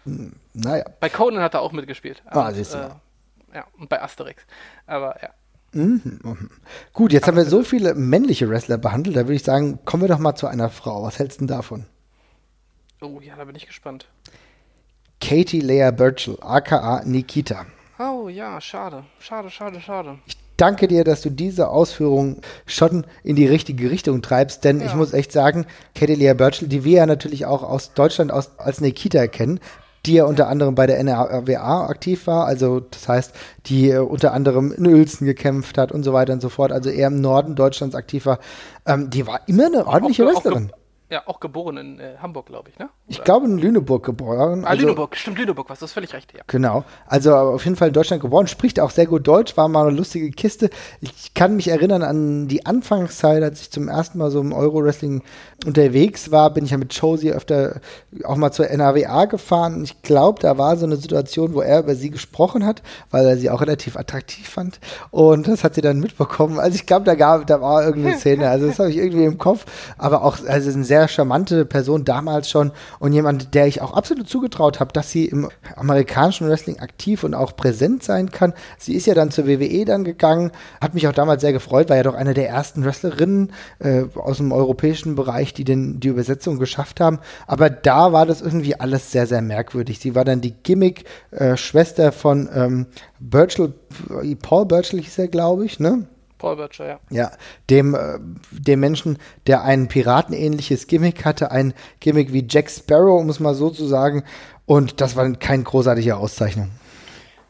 Hm, 0.05 0.34
naja. 0.53 0.86
Bei 0.99 1.09
Conan 1.09 1.41
hat 1.41 1.55
er 1.55 1.61
auch 1.61 1.71
mitgespielt. 1.71 2.21
Ah, 2.25 2.51
siehst 2.51 2.73
du 2.73 2.77
äh, 2.77 2.89
ja, 3.53 3.65
und 3.77 3.89
bei 3.89 4.01
Asterix. 4.01 4.43
Aber 4.85 5.15
ja. 5.21 5.29
Mhm, 5.73 6.19
mhm. 6.23 6.49
Gut, 6.93 7.13
jetzt 7.13 7.23
Aber 7.23 7.37
haben 7.37 7.45
wir 7.45 7.49
so 7.49 7.63
viele 7.63 7.95
männliche 7.95 8.49
Wrestler 8.49 8.77
behandelt, 8.77 9.15
da 9.15 9.21
würde 9.21 9.35
ich 9.35 9.43
sagen, 9.43 9.79
kommen 9.85 10.03
wir 10.03 10.09
doch 10.09 10.19
mal 10.19 10.35
zu 10.35 10.47
einer 10.47 10.69
Frau. 10.69 11.03
Was 11.03 11.19
hältst 11.19 11.39
du 11.39 11.45
denn 11.45 11.55
davon? 11.55 11.85
Oh 13.01 13.19
ja, 13.21 13.35
da 13.35 13.45
bin 13.45 13.55
ich 13.55 13.67
gespannt. 13.67 14.07
Katie 15.21 15.61
Leah 15.61 15.91
Burchell, 15.91 16.37
aka 16.41 17.03
Nikita. 17.05 17.65
Oh 17.99 18.27
ja, 18.27 18.59
schade, 18.59 19.03
schade, 19.19 19.49
schade, 19.49 19.79
schade. 19.79 20.19
Ich 20.25 20.35
danke 20.57 20.87
dir, 20.87 21.03
dass 21.03 21.21
du 21.21 21.29
diese 21.29 21.69
Ausführung 21.69 22.41
schon 22.65 23.05
in 23.23 23.35
die 23.35 23.47
richtige 23.47 23.89
Richtung 23.89 24.21
treibst, 24.21 24.63
denn 24.63 24.79
ja. 24.79 24.87
ich 24.87 24.95
muss 24.95 25.13
echt 25.13 25.31
sagen, 25.31 25.65
Katie 25.95 26.15
Leah 26.15 26.33
Burchell, 26.33 26.67
die 26.67 26.83
wir 26.83 26.97
ja 26.97 27.05
natürlich 27.05 27.45
auch 27.45 27.63
aus 27.63 27.93
Deutschland 27.93 28.31
aus, 28.31 28.59
als 28.59 28.81
Nikita 28.81 29.27
kennen, 29.27 29.59
die 30.05 30.13
ja 30.13 30.25
unter 30.25 30.47
anderem 30.47 30.75
bei 30.75 30.87
der 30.87 30.99
NRWA 30.99 31.87
aktiv 31.87 32.27
war, 32.27 32.45
also 32.45 32.79
das 32.79 33.07
heißt, 33.07 33.33
die 33.67 33.89
äh, 33.89 33.99
unter 33.99 34.33
anderem 34.33 34.71
in 34.71 34.87
Uelzen 34.87 35.25
gekämpft 35.25 35.77
hat 35.77 35.91
und 35.91 36.03
so 36.03 36.13
weiter 36.13 36.33
und 36.33 36.41
so 36.41 36.49
fort, 36.49 36.71
also 36.71 36.89
eher 36.89 37.07
im 37.07 37.21
Norden 37.21 37.55
Deutschlands 37.55 37.95
aktiv 37.95 38.25
war, 38.25 38.39
ähm, 38.85 39.09
die 39.09 39.27
war 39.27 39.41
immer 39.47 39.67
eine 39.67 39.85
ordentliche 39.85 40.25
Wrestlerin. 40.25 40.71
Ja, 41.12 41.24
auch 41.26 41.41
geboren 41.41 41.76
in 41.76 41.99
äh, 41.99 42.14
Hamburg, 42.22 42.45
glaube 42.45 42.70
ich, 42.70 42.80
ne? 42.80 42.86
Oder? 42.86 42.91
Ich 43.07 43.22
glaube 43.26 43.45
in 43.45 43.57
Lüneburg 43.57 44.05
geboren. 44.05 44.64
Ah, 44.64 44.70
also, 44.70 44.84
Lüneburg, 44.84 45.18
stimmt, 45.18 45.39
Lüneburg, 45.39 45.70
was, 45.70 45.80
du 45.80 45.84
hast 45.84 45.91
völlig 45.91 46.14
recht, 46.14 46.34
ja. 46.34 46.41
Genau. 46.47 46.86
Also 47.05 47.36
auf 47.36 47.66
jeden 47.66 47.76
Fall 47.76 47.89
in 47.89 47.93
Deutschland 47.93 48.22
geboren, 48.22 48.47
spricht 48.47 48.80
auch 48.80 48.91
sehr 48.91 49.07
gut 49.07 49.28
Deutsch, 49.28 49.57
war 49.57 49.68
mal 49.68 49.88
eine 49.88 49.97
lustige 49.97 50.32
Kiste. 50.32 50.70
Ich 51.01 51.34
kann 51.34 51.57
mich 51.57 51.68
erinnern 51.68 52.01
an 52.01 52.47
die 52.47 52.66
Anfangszeit, 52.66 53.43
als 53.43 53.59
ich 53.59 53.72
zum 53.72 53.89
ersten 53.89 54.20
Mal 54.20 54.32
so 54.32 54.39
im 54.39 54.53
Euro-Wrestling 54.53 55.22
unterwegs 55.66 56.32
war, 56.32 56.49
bin 56.53 56.66
ich 56.66 56.72
ja 56.72 56.78
mit 56.78 56.93
Josie 56.93 57.32
öfter 57.32 57.82
auch 58.24 58.36
mal 58.36 58.51
zur 58.51 58.68
NAWA 58.68 59.26
gefahren. 59.26 59.84
Ich 59.84 60.01
glaube, 60.01 60.39
da 60.39 60.57
war 60.57 60.78
so 60.78 60.86
eine 60.86 60.95
Situation, 60.95 61.53
wo 61.53 61.62
er 61.62 61.80
über 61.80 61.95
sie 61.95 62.09
gesprochen 62.09 62.66
hat, 62.66 62.82
weil 63.12 63.28
er 63.28 63.38
sie 63.38 63.49
auch 63.49 63.62
relativ 63.62 63.97
attraktiv 63.97 64.47
fand. 64.47 64.80
Und 65.12 65.47
das 65.47 65.64
hat 65.64 65.76
sie 65.76 65.82
dann 65.82 65.99
mitbekommen. 65.99 66.59
Also 66.59 66.76
ich 66.76 66.86
glaube, 66.86 67.05
da 67.05 67.16
gab, 67.16 67.45
da 67.47 67.62
war 67.62 67.84
irgendeine 67.84 68.18
Szene. 68.20 68.49
Also 68.49 68.68
das 68.68 68.80
habe 68.80 68.89
ich 68.89 68.97
irgendwie 68.97 69.26
im 69.26 69.38
Kopf. 69.38 69.66
Aber 69.97 70.24
auch, 70.24 70.38
also 70.47 70.72
ein 70.72 70.84
sehr 70.84 71.00
sehr 71.01 71.07
charmante 71.07 71.65
Person 71.65 72.05
damals 72.05 72.49
schon 72.49 72.71
und 72.99 73.11
jemand, 73.13 73.55
der 73.55 73.65
ich 73.65 73.81
auch 73.81 73.93
absolut 73.93 74.29
zugetraut 74.29 74.79
habe, 74.79 74.93
dass 74.93 75.09
sie 75.09 75.25
im 75.25 75.49
amerikanischen 75.75 76.47
Wrestling 76.47 76.79
aktiv 76.79 77.23
und 77.23 77.33
auch 77.33 77.55
präsent 77.55 78.03
sein 78.03 78.29
kann. 78.29 78.53
Sie 78.77 78.93
ist 78.93 79.07
ja 79.07 79.15
dann 79.15 79.31
zur 79.31 79.47
WWE 79.47 79.85
dann 79.85 80.03
gegangen, 80.03 80.51
hat 80.79 80.93
mich 80.93 81.07
auch 81.07 81.13
damals 81.13 81.41
sehr 81.41 81.53
gefreut, 81.53 81.89
war 81.89 81.97
ja 81.97 82.03
doch 82.03 82.13
eine 82.13 82.35
der 82.35 82.49
ersten 82.49 82.85
Wrestlerinnen 82.85 83.51
äh, 83.79 84.03
aus 84.13 84.37
dem 84.37 84.51
europäischen 84.51 85.15
Bereich, 85.15 85.55
die 85.55 85.63
denn 85.63 85.99
die 85.99 86.09
Übersetzung 86.09 86.59
geschafft 86.59 86.99
haben. 86.99 87.19
Aber 87.47 87.71
da 87.71 88.13
war 88.13 88.27
das 88.27 88.41
irgendwie 88.41 88.79
alles 88.79 89.11
sehr, 89.11 89.25
sehr 89.25 89.41
merkwürdig. 89.41 89.99
Sie 89.99 90.13
war 90.13 90.25
dann 90.25 90.41
die 90.41 90.53
Gimmick-Schwester 90.53 92.07
äh, 92.07 92.11
von 92.11 92.47
ähm, 92.53 92.85
Birchall, 93.19 93.73
Paul 94.41 94.65
Birchall 94.67 94.99
hieß 94.99 95.17
er, 95.17 95.27
glaube 95.29 95.65
ich, 95.65 95.79
ne? 95.79 96.05
Paul 96.41 96.55
Bircher, 96.55 96.87
ja. 96.87 96.99
Ja, 97.11 97.31
dem, 97.69 97.93
äh, 97.93 98.17
dem 98.49 98.79
Menschen, 98.79 99.19
der 99.45 99.63
ein 99.63 99.87
piratenähnliches 99.87 100.87
Gimmick 100.87 101.23
hatte, 101.23 101.51
ein 101.51 101.75
Gimmick 101.99 102.33
wie 102.33 102.45
Jack 102.49 102.71
Sparrow, 102.71 103.21
um 103.21 103.29
es 103.29 103.39
mal 103.39 103.53
so 103.53 103.69
zu 103.69 103.85
sagen. 103.85 104.23
Und 104.65 105.01
das 105.01 105.15
war 105.15 105.31
keine 105.33 105.63
großartige 105.63 106.17
Auszeichnung. 106.17 106.71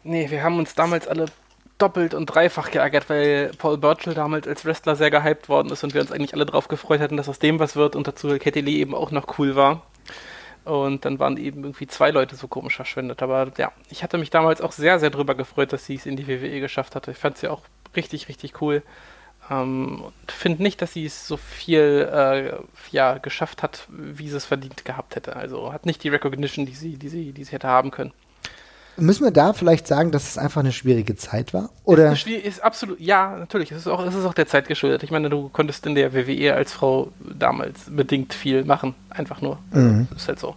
Nee, 0.04 0.30
wir 0.30 0.44
haben 0.44 0.60
uns 0.60 0.76
damals 0.76 1.08
alle 1.08 1.28
doppelt 1.78 2.14
und 2.14 2.26
dreifach 2.26 2.70
geärgert, 2.70 3.10
weil 3.10 3.52
Paul 3.58 3.78
Birchall 3.78 4.14
damals 4.14 4.46
als 4.46 4.66
Wrestler 4.66 4.98
sehr 4.98 5.10
gehypt 5.10 5.48
worden 5.48 5.72
ist 5.72 5.84
und 5.86 5.94
wir 5.94 6.02
uns 6.02 6.12
eigentlich 6.12 6.34
alle 6.34 6.46
darauf 6.46 6.68
gefreut 6.68 7.00
hatten, 7.00 7.16
dass 7.16 7.30
aus 7.30 7.40
dem 7.40 7.60
was 7.60 7.78
wird 7.78 7.96
und 7.96 8.08
dazu 8.08 8.38
Katie 8.40 8.62
Lee 8.62 8.80
eben 8.80 8.94
auch 8.94 9.12
noch 9.12 9.40
cool 9.40 9.56
war. 9.56 9.84
Und 10.64 11.06
dann 11.06 11.18
waren 11.18 11.38
eben 11.38 11.64
irgendwie 11.64 11.88
zwei 11.88 12.12
Leute 12.12 12.36
so 12.36 12.48
komisch 12.48 12.76
verschwendet. 12.76 13.24
Aber 13.24 13.52
ja, 13.58 13.72
ich 13.90 14.04
hatte 14.04 14.18
mich 14.18 14.30
damals 14.30 14.62
auch 14.62 14.74
sehr, 14.74 15.00
sehr 15.00 15.10
drüber 15.10 15.34
gefreut, 15.34 15.74
dass 15.74 15.86
sie 15.86 15.96
es 15.96 16.06
in 16.06 16.18
die 16.18 16.28
WWE 16.28 16.60
geschafft 16.60 16.96
hatte. 16.96 17.12
Ich 17.12 17.18
fand 17.18 17.38
sie 17.38 17.48
auch 17.48 17.62
richtig, 17.96 18.28
richtig 18.28 18.62
cool. 18.62 18.84
Ähm, 19.50 20.04
und 20.04 20.32
finde 20.32 20.64
nicht, 20.64 20.82
dass 20.82 20.94
sie 20.94 21.06
es 21.06 21.28
so 21.28 21.38
viel 21.38 22.10
äh, 22.12 22.54
ja, 22.92 23.18
geschafft 23.18 23.64
hat, 23.64 23.88
wie 23.90 24.30
sie 24.30 24.38
es 24.38 24.46
verdient 24.46 24.86
gehabt 24.86 25.16
hätte. 25.16 25.36
Also 25.36 25.74
hat 25.74 25.86
nicht 25.86 26.04
die 26.04 26.10
Recognition, 26.10 26.66
die 26.66 26.74
sie, 26.74 26.98
die 26.98 27.10
sie, 27.10 27.32
die 27.34 27.44
sie 27.44 27.52
hätte 27.52 27.68
haben 27.68 27.92
können. 27.92 28.14
Müssen 28.98 29.24
wir 29.24 29.32
da 29.32 29.54
vielleicht 29.54 29.88
sagen, 29.88 30.12
dass 30.12 30.30
es 30.30 30.38
einfach 30.38 30.60
eine 30.60 30.74
schwierige 30.74 31.16
Zeit 31.16 31.54
war? 31.54 31.70
Oder? 31.86 32.12
Ist, 32.12 32.28
ist 32.28 32.62
absolut, 32.62 33.00
ja, 33.00 33.38
natürlich. 33.38 33.72
Es 33.72 33.80
ist, 33.80 33.88
auch, 33.88 34.06
es 34.06 34.14
ist 34.14 34.26
auch 34.26 34.34
der 34.34 34.48
Zeit 34.48 34.68
geschuldet. 34.68 35.02
Ich 35.04 35.12
meine, 35.12 35.30
du 35.30 35.50
konntest 35.50 35.86
in 35.86 35.96
der 35.96 36.14
WWE 36.14 36.54
als 36.54 36.74
Frau 36.74 37.12
damals 37.20 37.86
bedingt 37.90 38.34
viel 38.34 38.66
machen. 38.66 38.94
Einfach 39.10 39.42
nur. 39.42 39.60
Mhm. 39.72 40.08
Ist 40.16 40.28
halt 40.28 40.40
so. 40.40 40.56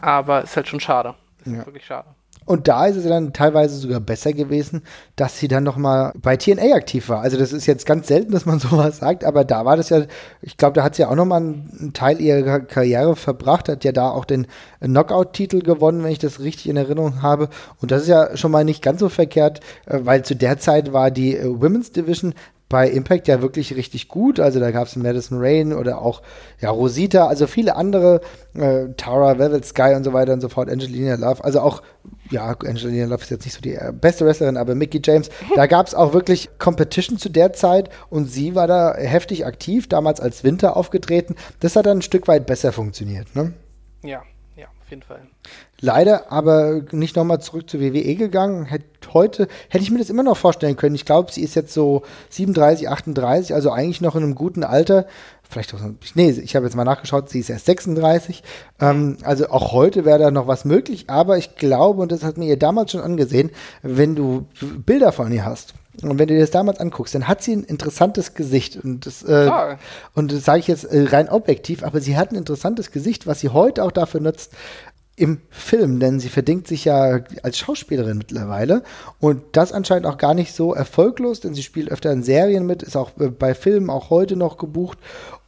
Aber 0.00 0.44
es 0.44 0.50
ist 0.50 0.56
halt 0.56 0.68
schon 0.68 0.80
schade. 0.80 1.14
Es 1.44 1.52
ja. 1.52 1.58
ist 1.58 1.66
wirklich 1.66 1.84
schade. 1.84 2.08
Und 2.46 2.68
da 2.68 2.86
ist 2.86 2.96
es 2.96 3.04
dann 3.04 3.32
teilweise 3.32 3.76
sogar 3.76 4.00
besser 4.00 4.32
gewesen, 4.32 4.82
dass 5.16 5.38
sie 5.38 5.48
dann 5.48 5.64
noch 5.64 5.76
mal 5.76 6.12
bei 6.16 6.36
TNA 6.36 6.74
aktiv 6.74 7.08
war. 7.08 7.20
Also 7.20 7.36
das 7.36 7.52
ist 7.52 7.66
jetzt 7.66 7.86
ganz 7.86 8.06
selten, 8.06 8.32
dass 8.32 8.46
man 8.46 8.58
sowas 8.60 8.98
sagt, 8.98 9.24
aber 9.24 9.44
da 9.44 9.64
war 9.64 9.76
das 9.76 9.90
ja, 9.90 10.04
ich 10.40 10.56
glaube, 10.56 10.74
da 10.74 10.84
hat 10.84 10.94
sie 10.94 11.02
ja 11.02 11.10
auch 11.10 11.16
noch 11.16 11.24
mal 11.24 11.38
einen 11.38 11.90
Teil 11.92 12.20
ihrer 12.20 12.60
Karriere 12.60 13.16
verbracht, 13.16 13.68
hat 13.68 13.84
ja 13.84 13.92
da 13.92 14.10
auch 14.10 14.24
den 14.24 14.46
Knockout-Titel 14.80 15.60
gewonnen, 15.60 16.04
wenn 16.04 16.12
ich 16.12 16.20
das 16.20 16.40
richtig 16.40 16.68
in 16.68 16.76
Erinnerung 16.76 17.20
habe. 17.20 17.48
Und 17.82 17.90
das 17.90 18.02
ist 18.02 18.08
ja 18.08 18.36
schon 18.36 18.52
mal 18.52 18.64
nicht 18.64 18.82
ganz 18.82 19.00
so 19.00 19.08
verkehrt, 19.08 19.60
äh, 19.86 19.98
weil 20.02 20.24
zu 20.24 20.36
der 20.36 20.58
Zeit 20.58 20.92
war 20.92 21.10
die 21.10 21.36
äh, 21.36 21.44
Women's 21.46 21.90
Division 21.90 22.32
bei 22.68 22.88
Impact 22.88 23.28
ja 23.28 23.42
wirklich 23.42 23.76
richtig 23.76 24.08
gut. 24.08 24.40
Also 24.40 24.58
da 24.58 24.70
gab 24.70 24.88
es 24.88 24.96
Madison 24.96 25.38
Rain 25.40 25.72
oder 25.72 26.02
auch 26.02 26.22
ja, 26.60 26.70
Rosita, 26.70 27.26
also 27.26 27.46
viele 27.46 27.76
andere, 27.76 28.20
äh, 28.54 28.88
Tara, 28.96 29.38
Velvet 29.38 29.64
Sky 29.64 29.94
und 29.94 30.04
so 30.04 30.12
weiter 30.12 30.32
und 30.32 30.40
so 30.40 30.48
fort, 30.48 30.68
Angelina 30.68 31.14
Love. 31.14 31.44
Also 31.44 31.60
auch, 31.60 31.82
ja, 32.30 32.46
Angelina 32.46 33.06
Love 33.06 33.22
ist 33.22 33.30
jetzt 33.30 33.44
nicht 33.44 33.54
so 33.54 33.60
die 33.60 33.74
äh, 33.74 33.92
beste 33.92 34.26
Wrestlerin, 34.26 34.56
aber 34.56 34.74
Mickey 34.74 35.00
James. 35.02 35.30
Da 35.54 35.66
gab 35.66 35.86
es 35.86 35.94
auch 35.94 36.12
wirklich 36.12 36.50
Competition 36.58 37.18
zu 37.18 37.30
der 37.30 37.52
Zeit 37.52 37.88
und 38.10 38.26
sie 38.26 38.54
war 38.54 38.66
da 38.66 38.94
heftig 38.94 39.46
aktiv, 39.46 39.88
damals 39.88 40.20
als 40.20 40.44
Winter 40.44 40.76
aufgetreten. 40.76 41.34
Das 41.60 41.76
hat 41.76 41.86
dann 41.86 41.98
ein 41.98 42.02
Stück 42.02 42.28
weit 42.28 42.46
besser 42.46 42.72
funktioniert, 42.72 43.34
ne? 43.34 43.54
Ja, 44.02 44.22
ja, 44.56 44.66
auf 44.66 44.90
jeden 44.90 45.02
Fall. 45.02 45.22
Leider 45.80 46.32
aber 46.32 46.82
nicht 46.92 47.16
nochmal 47.16 47.40
zurück 47.40 47.68
zur 47.68 47.80
WWE 47.80 48.14
gegangen. 48.14 48.64
Hätt 48.64 48.84
heute 49.12 49.46
hätte 49.68 49.84
ich 49.84 49.90
mir 49.90 49.98
das 49.98 50.10
immer 50.10 50.22
noch 50.22 50.36
vorstellen 50.36 50.76
können. 50.76 50.94
Ich 50.94 51.04
glaube, 51.04 51.32
sie 51.32 51.42
ist 51.42 51.54
jetzt 51.54 51.72
so 51.72 52.02
37, 52.30 52.88
38, 52.88 53.54
also 53.54 53.70
eigentlich 53.70 54.00
noch 54.00 54.16
in 54.16 54.22
einem 54.22 54.34
guten 54.34 54.64
Alter. 54.64 55.06
Vielleicht 55.48 55.74
auch, 55.74 55.80
nee, 56.14 56.30
ich 56.30 56.56
habe 56.56 56.66
jetzt 56.66 56.74
mal 56.74 56.84
nachgeschaut, 56.84 57.28
sie 57.28 57.40
ist 57.40 57.50
erst 57.50 57.66
36. 57.66 58.42
Ähm, 58.80 59.18
also 59.22 59.48
auch 59.48 59.72
heute 59.72 60.04
wäre 60.04 60.18
da 60.18 60.30
noch 60.30 60.48
was 60.48 60.64
möglich, 60.64 61.08
aber 61.08 61.38
ich 61.38 61.56
glaube, 61.56 62.02
und 62.02 62.10
das 62.10 62.24
hat 62.24 62.36
mir 62.36 62.46
ihr 62.46 62.58
damals 62.58 62.92
schon 62.92 63.00
angesehen, 63.00 63.50
wenn 63.82 64.16
du 64.16 64.46
Bilder 64.84 65.12
von 65.12 65.30
ihr 65.30 65.44
hast, 65.44 65.74
Und 66.02 66.18
wenn 66.18 66.26
du 66.28 66.34
dir 66.34 66.40
das 66.40 66.50
damals 66.50 66.80
anguckst, 66.80 67.14
dann 67.14 67.28
hat 67.28 67.42
sie 67.42 67.54
ein 67.54 67.64
interessantes 67.64 68.34
Gesicht. 68.34 68.76
Und 68.82 69.06
das, 69.06 69.22
äh, 69.22 69.50
und 70.14 70.32
das 70.32 70.44
sage 70.44 70.58
ich 70.58 70.66
jetzt 70.66 70.84
äh, 70.84 71.04
rein 71.04 71.28
objektiv, 71.28 71.84
aber 71.84 72.00
sie 72.00 72.16
hat 72.16 72.32
ein 72.32 72.36
interessantes 72.36 72.90
Gesicht, 72.90 73.26
was 73.26 73.40
sie 73.40 73.48
heute 73.48 73.84
auch 73.84 73.92
dafür 73.92 74.20
nutzt, 74.20 74.52
im 75.16 75.40
Film, 75.48 75.98
denn 75.98 76.20
sie 76.20 76.28
verdingt 76.28 76.68
sich 76.68 76.84
ja 76.84 77.20
als 77.42 77.58
Schauspielerin 77.58 78.18
mittlerweile 78.18 78.82
und 79.18 79.42
das 79.52 79.72
anscheinend 79.72 80.06
auch 80.06 80.18
gar 80.18 80.34
nicht 80.34 80.54
so 80.54 80.74
erfolglos, 80.74 81.40
denn 81.40 81.54
sie 81.54 81.62
spielt 81.62 81.90
öfter 81.90 82.12
in 82.12 82.22
Serien 82.22 82.66
mit, 82.66 82.82
ist 82.82 82.96
auch 82.96 83.10
äh, 83.18 83.28
bei 83.28 83.54
Filmen 83.54 83.88
auch 83.88 84.10
heute 84.10 84.36
noch 84.36 84.58
gebucht 84.58 84.98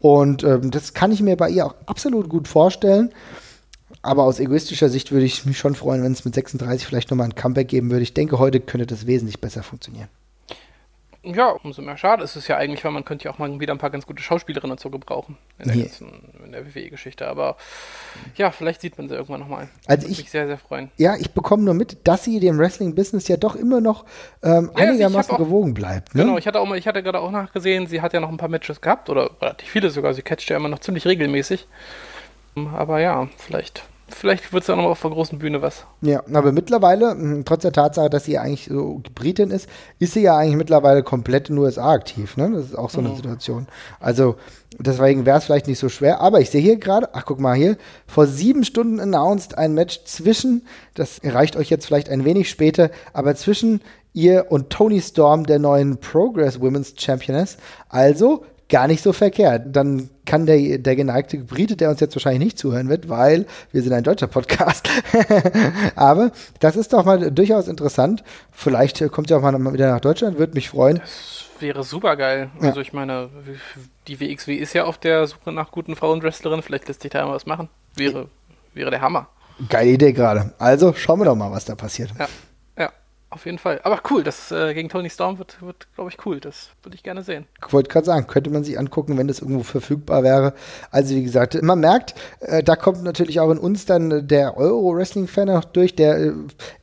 und 0.00 0.42
ähm, 0.42 0.70
das 0.70 0.94
kann 0.94 1.12
ich 1.12 1.20
mir 1.20 1.36
bei 1.36 1.50
ihr 1.50 1.66
auch 1.66 1.74
absolut 1.86 2.28
gut 2.28 2.48
vorstellen. 2.48 3.10
Aber 4.00 4.24
aus 4.24 4.38
egoistischer 4.38 4.88
Sicht 4.88 5.12
würde 5.12 5.26
ich 5.26 5.44
mich 5.44 5.58
schon 5.58 5.74
freuen, 5.74 6.02
wenn 6.02 6.12
es 6.12 6.24
mit 6.24 6.34
36 6.34 6.86
vielleicht 6.86 7.10
nochmal 7.10 7.26
ein 7.26 7.34
Comeback 7.34 7.68
geben 7.68 7.90
würde. 7.90 8.02
Ich 8.02 8.14
denke, 8.14 8.38
heute 8.38 8.60
könnte 8.60 8.86
das 8.86 9.06
wesentlich 9.06 9.40
besser 9.40 9.62
funktionieren. 9.62 10.08
Ja, 11.24 11.48
umso 11.50 11.82
mehr 11.82 11.96
schade 11.96 12.22
ist 12.22 12.36
es 12.36 12.46
ja 12.46 12.56
eigentlich, 12.56 12.84
weil 12.84 12.92
man 12.92 13.04
könnte 13.04 13.24
ja 13.24 13.32
auch 13.32 13.38
mal 13.38 13.58
wieder 13.58 13.74
ein 13.74 13.78
paar 13.78 13.90
ganz 13.90 14.06
gute 14.06 14.22
Schauspielerinnen 14.22 14.76
dazu 14.76 14.88
gebrauchen 14.88 15.36
in 15.58 15.68
der, 15.68 15.76
yeah. 15.76 15.88
der 16.46 16.66
WWE-Geschichte. 16.66 17.26
Aber 17.26 17.56
ja, 18.36 18.52
vielleicht 18.52 18.80
sieht 18.80 18.98
man 18.98 19.08
sie 19.08 19.16
irgendwann 19.16 19.40
nochmal. 19.40 19.68
Also 19.86 20.06
ich 20.06 20.18
mich 20.18 20.30
sehr, 20.30 20.46
sehr 20.46 20.58
freuen. 20.58 20.90
Ja, 20.96 21.16
ich 21.16 21.32
bekomme 21.32 21.64
nur 21.64 21.74
mit, 21.74 22.06
dass 22.06 22.22
sie 22.22 22.38
dem 22.38 22.58
Wrestling-Business 22.58 23.26
ja 23.26 23.36
doch 23.36 23.56
immer 23.56 23.80
noch 23.80 24.04
ähm, 24.44 24.70
ja, 24.76 24.84
einigermaßen 24.84 25.34
auch, 25.34 25.38
gewogen 25.38 25.74
bleibt. 25.74 26.14
Ne? 26.14 26.22
Genau, 26.22 26.38
ich 26.38 26.46
hatte 26.46 26.60
auch 26.60 26.66
mal, 26.66 26.78
ich 26.78 26.86
hatte 26.86 27.02
gerade 27.02 27.18
auch 27.18 27.32
nachgesehen, 27.32 27.88
sie 27.88 28.00
hat 28.00 28.12
ja 28.12 28.20
noch 28.20 28.30
ein 28.30 28.36
paar 28.36 28.48
Matches 28.48 28.80
gehabt 28.80 29.10
oder 29.10 29.30
relativ 29.40 29.68
viele 29.68 29.90
sogar. 29.90 30.14
Sie 30.14 30.22
catcht 30.22 30.48
ja 30.48 30.56
immer 30.56 30.68
noch 30.68 30.78
ziemlich 30.78 31.04
regelmäßig. 31.04 31.66
Aber 32.54 33.00
ja, 33.00 33.28
vielleicht 33.36 33.82
vielleicht 34.08 34.52
wird 34.52 34.62
es 34.62 34.68
ja 34.68 34.76
nochmal 34.76 34.92
auf 34.92 35.00
der 35.00 35.10
großen 35.10 35.38
Bühne 35.38 35.62
was. 35.62 35.84
Ja, 36.00 36.22
aber 36.32 36.52
mittlerweile, 36.52 37.10
hm, 37.10 37.44
trotz 37.44 37.62
der 37.62 37.72
Tatsache, 37.72 38.10
dass 38.10 38.24
sie 38.24 38.38
eigentlich 38.38 38.68
so 38.70 39.00
Britin 39.14 39.50
ist, 39.50 39.68
ist 39.98 40.14
sie 40.14 40.22
ja 40.22 40.36
eigentlich 40.36 40.56
mittlerweile 40.56 41.02
komplett 41.02 41.48
in 41.48 41.56
den 41.56 41.64
USA 41.64 41.92
aktiv. 41.92 42.36
Ne? 42.36 42.50
Das 42.52 42.66
ist 42.66 42.78
auch 42.78 42.90
so 42.90 43.00
eine 43.00 43.10
mhm. 43.10 43.16
Situation. 43.16 43.66
Also 44.00 44.36
deswegen 44.78 45.26
wäre 45.26 45.38
es 45.38 45.44
vielleicht 45.44 45.66
nicht 45.66 45.78
so 45.78 45.88
schwer. 45.88 46.20
Aber 46.20 46.40
ich 46.40 46.50
sehe 46.50 46.60
hier 46.60 46.76
gerade, 46.76 47.14
ach 47.14 47.24
guck 47.24 47.40
mal 47.40 47.56
hier, 47.56 47.76
vor 48.06 48.26
sieben 48.26 48.64
Stunden 48.64 49.00
announced 49.00 49.56
ein 49.56 49.74
Match 49.74 50.04
zwischen, 50.04 50.66
das 50.94 51.18
erreicht 51.18 51.56
euch 51.56 51.70
jetzt 51.70 51.86
vielleicht 51.86 52.08
ein 52.08 52.24
wenig 52.24 52.50
später, 52.50 52.90
aber 53.12 53.34
zwischen 53.34 53.80
ihr 54.12 54.46
und 54.50 54.70
Tony 54.70 55.00
Storm, 55.00 55.44
der 55.44 55.58
neuen 55.58 55.98
Progress 55.98 56.60
Women's 56.60 56.94
Championess. 56.96 57.56
Also 57.88 58.44
gar 58.68 58.86
nicht 58.86 59.02
so 59.02 59.12
verkehrt. 59.12 59.64
Dann 59.74 60.10
kann 60.26 60.46
der, 60.46 60.78
der 60.78 60.96
geneigte 60.96 61.38
Brite, 61.38 61.76
der 61.76 61.90
uns 61.90 62.00
jetzt 62.00 62.14
wahrscheinlich 62.14 62.44
nicht 62.44 62.58
zuhören 62.58 62.88
wird, 62.88 63.08
weil 63.08 63.46
wir 63.72 63.82
sind 63.82 63.92
ein 63.92 64.04
deutscher 64.04 64.26
Podcast. 64.26 64.88
Aber 65.96 66.32
das 66.60 66.76
ist 66.76 66.92
doch 66.92 67.04
mal 67.04 67.30
durchaus 67.30 67.68
interessant. 67.68 68.22
Vielleicht 68.52 69.10
kommt 69.10 69.28
sie 69.28 69.34
auch 69.34 69.42
mal 69.42 69.72
wieder 69.72 69.90
nach 69.90 70.00
Deutschland, 70.00 70.38
würde 70.38 70.54
mich 70.54 70.68
freuen. 70.68 70.98
Das 70.98 71.44
wäre 71.60 71.82
super 71.82 72.16
geil. 72.16 72.50
Ja. 72.60 72.68
Also 72.68 72.80
ich 72.80 72.92
meine, 72.92 73.30
die 74.06 74.20
WXW 74.20 74.54
ist 74.54 74.74
ja 74.74 74.84
auf 74.84 74.98
der 74.98 75.26
Suche 75.26 75.52
nach 75.52 75.70
guten 75.70 75.96
Frauenwrestlerinnen. 75.96 76.62
Vielleicht 76.62 76.88
lässt 76.88 77.02
sich 77.02 77.10
da 77.10 77.26
mal 77.26 77.34
was 77.34 77.46
machen. 77.46 77.68
Wäre, 77.94 78.28
wäre 78.74 78.90
der 78.90 79.00
Hammer. 79.00 79.28
Geile 79.68 79.90
Idee 79.90 80.12
gerade. 80.12 80.52
Also 80.58 80.92
schauen 80.92 81.18
wir 81.20 81.24
doch 81.24 81.34
mal, 81.34 81.50
was 81.50 81.64
da 81.64 81.74
passiert. 81.74 82.12
Ja. 82.18 82.28
Auf 83.30 83.44
jeden 83.44 83.58
Fall. 83.58 83.78
Aber 83.82 84.00
cool, 84.10 84.22
das 84.22 84.50
äh, 84.50 84.72
gegen 84.72 84.88
Tony 84.88 85.10
Storm 85.10 85.38
wird, 85.38 85.60
wird 85.60 85.86
glaube 85.94 86.10
ich, 86.10 86.24
cool. 86.24 86.40
Das 86.40 86.70
würde 86.82 86.94
ich 86.94 87.02
gerne 87.02 87.22
sehen. 87.22 87.44
Ich 87.66 87.72
wollte 87.74 87.90
gerade 87.90 88.06
sagen, 88.06 88.26
könnte 88.26 88.48
man 88.48 88.64
sich 88.64 88.78
angucken, 88.78 89.18
wenn 89.18 89.28
das 89.28 89.40
irgendwo 89.40 89.64
verfügbar 89.64 90.22
wäre. 90.22 90.54
Also, 90.90 91.14
wie 91.14 91.22
gesagt, 91.22 91.60
man 91.62 91.78
merkt, 91.78 92.14
äh, 92.40 92.62
da 92.62 92.74
kommt 92.74 93.02
natürlich 93.02 93.38
auch 93.40 93.50
in 93.50 93.58
uns 93.58 93.84
dann 93.84 94.26
der 94.26 94.56
Euro-Wrestling-Fan 94.56 95.48
noch 95.48 95.66
durch, 95.66 95.94
der 95.94 96.16
äh, 96.18 96.32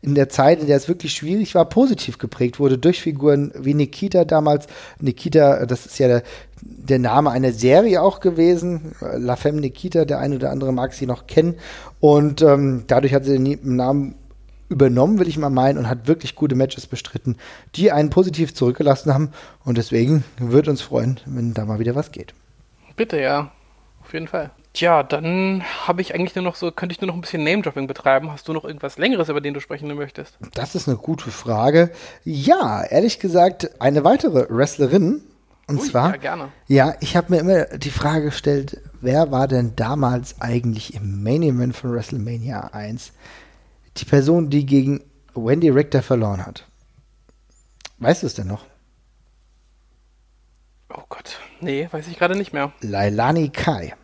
in 0.04 0.14
der 0.14 0.30
Zeit, 0.30 0.62
in 0.62 0.68
der 0.68 0.78
es 0.78 0.88
wirklich 0.88 1.14
schwierig 1.14 1.56
war, 1.56 1.66
positiv 1.66 2.20
geprägt 2.20 2.60
wurde 2.60 2.78
durch 2.78 3.02
Figuren 3.02 3.52
wie 3.56 3.74
Nikita 3.74 4.24
damals. 4.24 4.68
Nikita, 5.00 5.66
das 5.66 5.88
ist 5.88 5.98
ja 5.98 6.08
der, 6.08 6.24
der 6.62 7.00
Name 7.00 7.32
einer 7.32 7.54
Serie 7.54 8.04
auch 8.04 8.20
gewesen. 8.20 8.94
La 9.02 9.36
Femme 9.36 9.62
Nikita, 9.62 10.06
der 10.06 10.20
eine 10.20 10.36
oder 10.36 10.52
andere 10.52 10.72
mag 10.72 10.94
sie 10.94 11.08
noch 11.08 11.26
kennen. 11.26 11.56
Und 12.00 12.44
ähm, 12.44 12.84
dadurch 12.86 13.16
hat 13.16 13.26
sie 13.26 13.44
den 13.44 13.76
Namen 13.76 14.14
übernommen, 14.70 15.20
will 15.20 15.28
ich 15.28 15.38
mal 15.38 15.50
meinen, 15.50 15.78
und 15.78 15.90
hat 15.90 16.08
wirklich 16.08 16.36
gute 16.36 16.56
Matches 16.56 16.88
bestritten, 16.88 17.38
die 17.76 17.92
einen 17.92 18.10
positiv 18.10 18.54
zurückgelassen 18.54 19.14
haben. 19.14 19.32
Und 19.64 19.78
deswegen 19.78 20.24
würde 20.38 20.72
uns 20.72 20.82
freuen, 20.82 21.20
wenn 21.26 21.54
da 21.54 21.66
mal 21.66 21.80
wieder 21.80 21.96
was 21.96 22.12
geht. 22.12 22.34
Bitte, 22.96 23.20
ja. 23.20 23.52
Auf 24.02 24.14
jeden 24.14 24.28
Fall. 24.28 24.52
Tja, 24.74 25.04
dann 25.04 25.64
habe 25.88 26.02
ich 26.02 26.14
eigentlich 26.14 26.36
nur 26.36 26.44
noch 26.44 26.56
so, 26.56 26.70
könnte 26.70 26.94
ich 26.94 27.00
nur 27.00 27.08
noch 27.08 27.16
ein 27.16 27.22
bisschen 27.22 27.44
Name-Dropping 27.44 27.88
betreiben. 27.88 28.32
Hast 28.32 28.48
du 28.48 28.54
noch 28.54 28.66
irgendwas 28.66 28.98
Längeres, 28.98 29.30
über 29.30 29.40
den 29.40 29.54
du 29.54 29.62
sprechen 29.62 29.88
möchtest? 29.96 30.38
Das 30.54 30.76
ist 30.76 30.90
eine 30.90 30.98
gute 30.98 31.32
Frage. 31.32 31.92
Ja, 32.24 32.84
ehrlich 32.84 33.20
gesagt, 33.20 33.82
eine 33.82 34.04
weitere 34.04 34.48
Wrestlerin. 34.50 35.22
Und 35.68 35.80
Ui, 35.80 35.90
zwar, 35.90 36.12
ja, 36.12 36.18
gerne. 36.18 36.50
ja, 36.68 36.94
ich 37.00 37.16
habe 37.16 37.34
mir 37.34 37.40
immer 37.40 37.64
die 37.78 37.90
Frage 37.90 38.26
gestellt, 38.26 38.82
wer 39.02 39.32
war 39.32 39.48
denn 39.48 39.76
damals 39.76 40.40
eigentlich 40.40 40.94
im 40.94 41.24
Main 41.24 41.42
Event 41.42 41.76
von 41.76 41.92
WrestleMania 41.94 42.70
1? 42.72 43.14
Die 43.98 44.06
Person, 44.06 44.50
die 44.50 44.66
gegen 44.66 45.02
Wendy 45.34 45.70
Richter 45.70 46.02
verloren 46.02 46.46
hat. 46.46 46.66
Weißt 48.00 48.24
du 48.24 48.28
es 48.28 48.34
denn 48.34 48.48
noch? 48.48 48.66
Oh 50.90 51.04
Gott, 51.10 51.40
nee, 51.62 51.88
weiß 51.92 52.08
ich 52.08 52.18
gerade 52.18 52.36
nicht 52.36 52.54
mehr. 52.54 52.72
Lailani 52.82 53.50
Kai. 53.50 53.96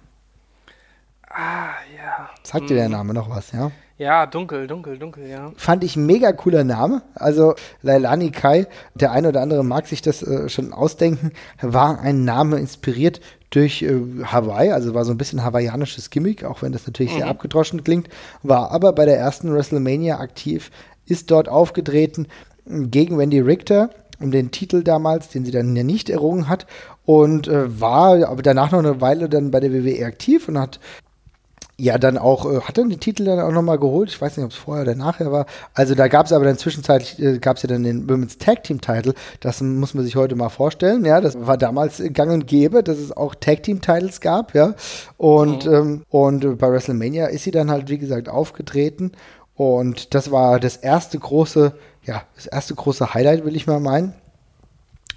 Ah, 1.29 1.69
ja. 1.95 2.29
Sagt 2.43 2.69
dir 2.69 2.75
der 2.75 2.85
hm. 2.85 2.91
Name 2.91 3.13
noch 3.13 3.29
was, 3.29 3.51
ja? 3.51 3.71
Ja, 3.97 4.25
dunkel, 4.25 4.65
dunkel, 4.65 4.97
dunkel, 4.97 5.27
ja. 5.27 5.51
Fand 5.55 5.83
ich 5.83 5.95
ein 5.95 6.05
mega 6.05 6.31
cooler 6.31 6.63
Name. 6.63 7.03
Also 7.13 7.53
Lailani 7.83 8.31
Kai, 8.31 8.67
der 8.95 9.11
eine 9.11 9.29
oder 9.29 9.41
andere 9.41 9.63
mag 9.63 9.87
sich 9.87 10.01
das 10.01 10.23
äh, 10.23 10.49
schon 10.49 10.73
ausdenken, 10.73 11.31
war 11.61 11.99
ein 11.99 12.25
Name 12.25 12.57
inspiriert 12.57 13.21
durch 13.51 13.83
äh, 13.83 13.99
Hawaii, 14.23 14.71
also 14.71 14.93
war 14.93 15.05
so 15.05 15.11
ein 15.11 15.17
bisschen 15.17 15.43
hawaiianisches 15.43 16.09
Gimmick, 16.09 16.43
auch 16.43 16.61
wenn 16.63 16.71
das 16.71 16.87
natürlich 16.87 17.13
mhm. 17.13 17.17
sehr 17.17 17.27
abgedroschen 17.27 17.83
klingt, 17.83 18.09
war 18.41 18.71
aber 18.71 18.93
bei 18.93 19.05
der 19.05 19.17
ersten 19.17 19.53
WrestleMania 19.53 20.19
aktiv, 20.19 20.71
ist 21.05 21.29
dort 21.29 21.47
aufgetreten 21.47 22.27
gegen 22.65 23.17
Wendy 23.17 23.39
Richter 23.39 23.89
um 24.19 24.31
den 24.31 24.51
Titel 24.51 24.83
damals, 24.83 25.29
den 25.29 25.45
sie 25.45 25.51
dann 25.51 25.75
ja 25.75 25.83
nicht 25.83 26.09
errungen 26.09 26.47
hat. 26.47 26.67
Und 27.05 27.47
äh, 27.47 27.79
war 27.81 28.27
aber 28.27 28.41
danach 28.43 28.71
noch 28.71 28.79
eine 28.79 29.01
Weile 29.01 29.27
dann 29.27 29.51
bei 29.51 29.59
der 29.59 29.73
WWE 29.73 30.05
aktiv 30.05 30.47
und 30.47 30.59
hat 30.59 30.79
ja 31.81 31.97
dann 31.97 32.17
auch, 32.17 32.45
äh, 32.45 32.61
hat 32.61 32.77
dann 32.77 32.89
die 32.89 32.97
Titel 32.97 33.25
dann 33.25 33.39
auch 33.39 33.51
nochmal 33.51 33.79
geholt. 33.79 34.09
Ich 34.09 34.21
weiß 34.21 34.37
nicht, 34.37 34.45
ob 34.45 34.51
es 34.51 34.57
vorher 34.57 34.83
oder 34.83 34.95
nachher 34.95 35.31
war. 35.31 35.47
Also 35.73 35.95
da 35.95 36.07
gab 36.07 36.27
es 36.27 36.33
aber 36.33 36.45
dann 36.45 36.57
zwischenzeitlich, 36.57 37.19
äh, 37.19 37.39
gab 37.39 37.57
es 37.57 37.63
ja 37.63 37.69
dann 37.69 37.83
den 37.83 38.09
Women's 38.09 38.37
Tag 38.37 38.63
Team 38.63 38.81
Title. 38.81 39.13
Das 39.39 39.61
muss 39.61 39.93
man 39.93 40.03
sich 40.03 40.15
heute 40.15 40.35
mal 40.35 40.49
vorstellen. 40.49 41.03
Ja, 41.05 41.21
das 41.21 41.45
war 41.45 41.57
damals 41.57 42.01
gang 42.13 42.31
und 42.31 42.47
gäbe, 42.47 42.83
dass 42.83 42.99
es 42.99 43.15
auch 43.15 43.33
Tag 43.33 43.63
Team 43.63 43.81
Titles 43.81 44.21
gab. 44.21 44.53
Ja, 44.53 44.75
und, 45.17 45.65
mhm. 45.65 45.73
ähm, 45.73 46.01
und 46.09 46.57
bei 46.59 46.71
WrestleMania 46.71 47.27
ist 47.27 47.43
sie 47.43 47.51
dann 47.51 47.71
halt, 47.71 47.89
wie 47.89 47.97
gesagt, 47.97 48.29
aufgetreten. 48.29 49.13
Und 49.55 50.13
das 50.13 50.31
war 50.31 50.59
das 50.59 50.77
erste 50.77 51.17
große, 51.17 51.73
ja, 52.03 52.23
das 52.35 52.45
erste 52.45 52.75
große 52.75 53.13
Highlight, 53.13 53.43
will 53.43 53.55
ich 53.55 53.67
mal 53.67 53.79
meinen 53.79 54.13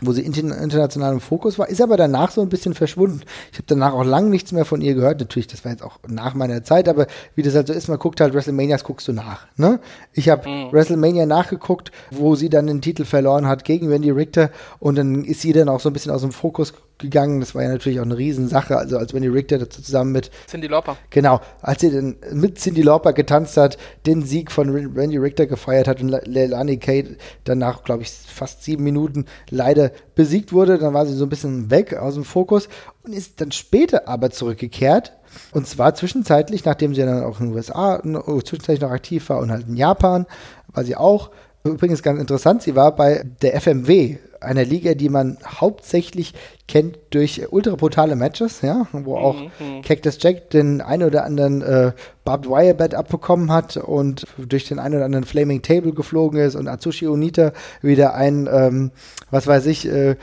wo 0.07 0.12
sie 0.12 0.22
international 0.22 1.12
im 1.12 1.20
Fokus 1.20 1.59
war, 1.59 1.68
ist 1.68 1.80
aber 1.80 1.96
danach 1.96 2.30
so 2.30 2.40
ein 2.40 2.48
bisschen 2.48 2.74
verschwunden. 2.74 3.20
Ich 3.52 3.59
habe 3.59 3.64
danach 3.66 3.92
auch 3.92 4.05
lange 4.05 4.30
nichts 4.30 4.52
mehr 4.52 4.64
von 4.64 4.80
ihr 4.80 4.94
gehört. 4.94 5.20
Natürlich, 5.20 5.46
das 5.46 5.64
war 5.64 5.72
jetzt 5.72 5.82
auch 5.82 5.98
nach 6.09 6.34
meiner 6.34 6.62
Zeit, 6.64 6.88
aber 6.88 7.07
wie 7.34 7.42
das 7.42 7.55
halt 7.55 7.66
so 7.66 7.72
ist, 7.72 7.88
man 7.88 7.98
guckt 7.98 8.20
halt 8.20 8.34
WrestleManias, 8.34 8.84
guckst 8.84 9.09
du 9.09 9.12
nach. 9.12 9.46
Ne? 9.57 9.80
Ich 10.12 10.28
habe 10.28 10.48
mhm. 10.48 10.72
WrestleMania 10.72 11.26
nachgeguckt, 11.26 11.92
wo 12.11 12.34
sie 12.34 12.48
dann 12.48 12.66
den 12.66 12.80
Titel 12.80 13.05
verloren 13.05 13.46
hat 13.46 13.64
gegen 13.64 13.90
Wendy 13.90 14.11
Richter 14.11 14.50
und 14.78 14.96
dann 14.96 15.24
ist 15.24 15.40
sie 15.40 15.52
dann 15.52 15.68
auch 15.68 15.80
so 15.80 15.90
ein 15.90 15.92
bisschen 15.92 16.12
aus 16.12 16.22
dem 16.22 16.32
Fokus 16.32 16.74
gegangen. 16.99 17.40
Das 17.40 17.55
war 17.55 17.62
ja 17.62 17.68
natürlich 17.68 18.01
auch 18.01 18.05
eine 18.05 18.16
Riesensache. 18.16 18.76
Also 18.76 18.99
als 18.99 19.14
Wendy 19.14 19.28
Richter 19.28 19.59
dazu 19.59 19.82
zusammen 19.82 20.12
mit 20.12 20.30
Cindy 20.49 20.68
Lauper. 20.68 20.97
Genau, 21.11 21.40
als 21.61 21.80
sie 21.80 21.90
dann 21.90 22.16
mit 22.32 22.59
Cindy 22.59 22.82
Lauper 22.82 23.12
getanzt 23.12 23.57
hat, 23.57 23.78
den 24.07 24.22
Sieg 24.22 24.51
von 24.51 24.95
Wendy 24.95 25.18
Richter 25.18 25.47
gefeiert 25.47 25.88
hat 25.88 26.01
und 26.01 26.09
Leilani 26.09 26.78
Kate 26.78 27.16
danach, 27.45 27.84
glaube 27.84 28.03
ich, 28.03 28.11
fast 28.11 28.64
sieben 28.64 28.84
Minuten 28.84 29.26
leider 29.51 29.90
besiegt 30.14 30.53
wurde. 30.53 30.78
Dann 30.78 30.95
war 30.95 31.07
sie 31.07 31.14
so 31.14 31.26
ein 31.26 31.30
bisschen 31.30 31.70
weg 31.70 31.95
aus 31.95 32.14
dem 32.14 32.24
Fokus 32.24 32.68
und 33.03 33.12
ist 33.12 33.40
dann 33.40 33.53
später 33.53 34.09
aber 34.09 34.30
zurückgekehrt. 34.30 35.12
Und 35.53 35.66
zwar 35.66 35.95
zwischenzeitlich, 35.95 36.64
nachdem 36.64 36.95
sie 36.95 37.03
dann 37.03 37.24
auch 37.24 37.40
in 37.40 37.49
den 37.49 37.57
USA 37.57 38.01
oh, 38.05 38.40
zwischenzeitlich 38.40 38.80
noch 38.80 38.90
aktiv 38.90 39.28
war 39.28 39.40
und 39.40 39.51
halt 39.51 39.66
in 39.68 39.76
Japan, 39.76 40.26
war 40.68 40.84
sie 40.84 40.97
auch. 40.97 41.30
Übrigens 41.64 42.03
ganz 42.03 42.20
interessant, 42.20 42.62
sie 42.62 42.76
war 42.76 42.95
bei 42.95 43.24
der 43.40 43.59
FMW, 43.59 44.18
einer 44.45 44.64
Liga, 44.64 44.95
die 44.95 45.09
man 45.09 45.38
hauptsächlich 45.45 46.34
kennt 46.66 46.99
durch 47.11 47.42
ultra 47.51 47.74
brutale 47.74 48.16
Matches, 48.16 48.62
ja, 48.62 48.86
wo 48.92 49.16
auch 49.16 49.36
mhm. 49.59 49.82
Cactus 49.82 50.18
Jack 50.20 50.51
den 50.51 50.80
einen 50.80 51.03
oder 51.03 51.24
anderen 51.24 51.62
äh, 51.62 51.92
Barbed 52.24 52.49
Wire 52.49 52.74
Bat 52.74 52.95
abbekommen 52.95 53.53
hat 53.53 53.76
und 53.76 54.26
durch 54.38 54.66
den 54.66 54.78
einen 54.78 54.97
oder 54.97 55.05
anderen 55.05 55.24
Flaming 55.24 55.62
Table 55.62 55.92
geflogen 55.92 56.40
ist 56.40 56.55
und 56.55 56.68
Atsushi 56.68 57.07
Onita 57.07 57.53
wieder 57.82 58.14
ein, 58.14 58.49
ähm, 58.51 58.90
was 59.30 59.47
weiß 59.47 59.66
ich, 59.66 59.86
äh, 59.86 60.11
äh 60.11 60.16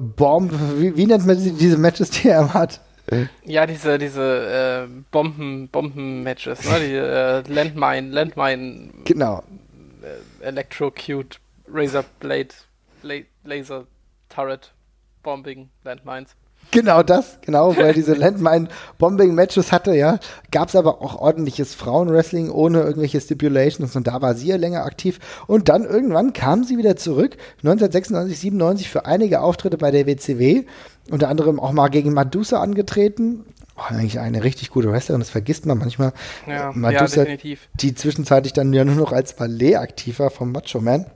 Bomb, 0.00 0.52
wie, 0.78 0.96
wie, 0.96 1.06
nennt 1.06 1.26
man 1.26 1.36
diese 1.36 1.78
Matches, 1.78 2.10
die 2.10 2.28
er 2.28 2.54
hat? 2.54 2.80
Ja, 3.44 3.66
diese, 3.66 3.98
diese 3.98 4.86
äh, 4.86 5.02
Bomben, 5.10 5.68
Bomben-Matches, 5.68 6.64
ne? 6.64 6.80
Die 6.80 6.94
äh, 6.94 7.42
Landmine, 7.52 8.08
Landmine. 8.08 8.90
Genau. 9.04 9.42
Electrocute 10.40 11.38
Razor 11.68 12.04
Blade 12.20 12.54
La 13.04 13.16
Laser 13.44 13.86
Turret 14.28 14.72
Bombing 15.22 15.68
Landmines. 15.84 16.34
Genau 16.70 17.02
das, 17.02 17.38
genau, 17.42 17.76
weil 17.76 17.92
diese 17.92 18.14
Landmine-Bombing-Matches 18.14 19.70
hatte, 19.70 19.94
ja. 19.94 20.18
Gab 20.50 20.68
es 20.68 20.76
aber 20.76 21.02
auch 21.02 21.16
ordentliches 21.16 21.74
Frauenwrestling 21.74 22.50
ohne 22.50 22.80
irgendwelche 22.80 23.20
Stipulations 23.20 23.94
und 23.96 24.06
da 24.06 24.22
war 24.22 24.34
sie 24.34 24.48
ja 24.48 24.56
länger 24.56 24.84
aktiv. 24.84 25.18
Und 25.46 25.68
dann 25.68 25.84
irgendwann 25.84 26.32
kam 26.32 26.64
sie 26.64 26.78
wieder 26.78 26.96
zurück, 26.96 27.36
1996, 27.58 28.38
97 28.38 28.88
für 28.88 29.04
einige 29.04 29.40
Auftritte 29.40 29.76
bei 29.76 29.90
der 29.90 30.06
WCW, 30.06 30.64
unter 31.10 31.28
anderem 31.28 31.60
auch 31.60 31.72
mal 31.72 31.88
gegen 31.88 32.12
Madusa 32.12 32.60
angetreten. 32.60 33.44
Oh, 33.76 33.82
eigentlich 33.88 34.18
eine 34.18 34.42
richtig 34.42 34.70
gute 34.70 34.90
Wrestlerin, 34.90 35.20
das 35.20 35.30
vergisst 35.30 35.66
man 35.66 35.78
manchmal. 35.78 36.12
Ja, 36.46 36.72
Madusa, 36.74 37.18
ja, 37.18 37.24
definitiv. 37.24 37.68
die 37.74 37.94
zwischenzeitlich 37.94 38.52
dann 38.52 38.72
ja 38.72 38.84
nur 38.84 38.96
noch 38.96 39.12
als 39.12 39.36
Ballet 39.36 39.76
aktiv 39.76 40.18
war 40.18 40.30
vom 40.30 40.50
Macho 40.50 40.80
Man. 40.80 41.06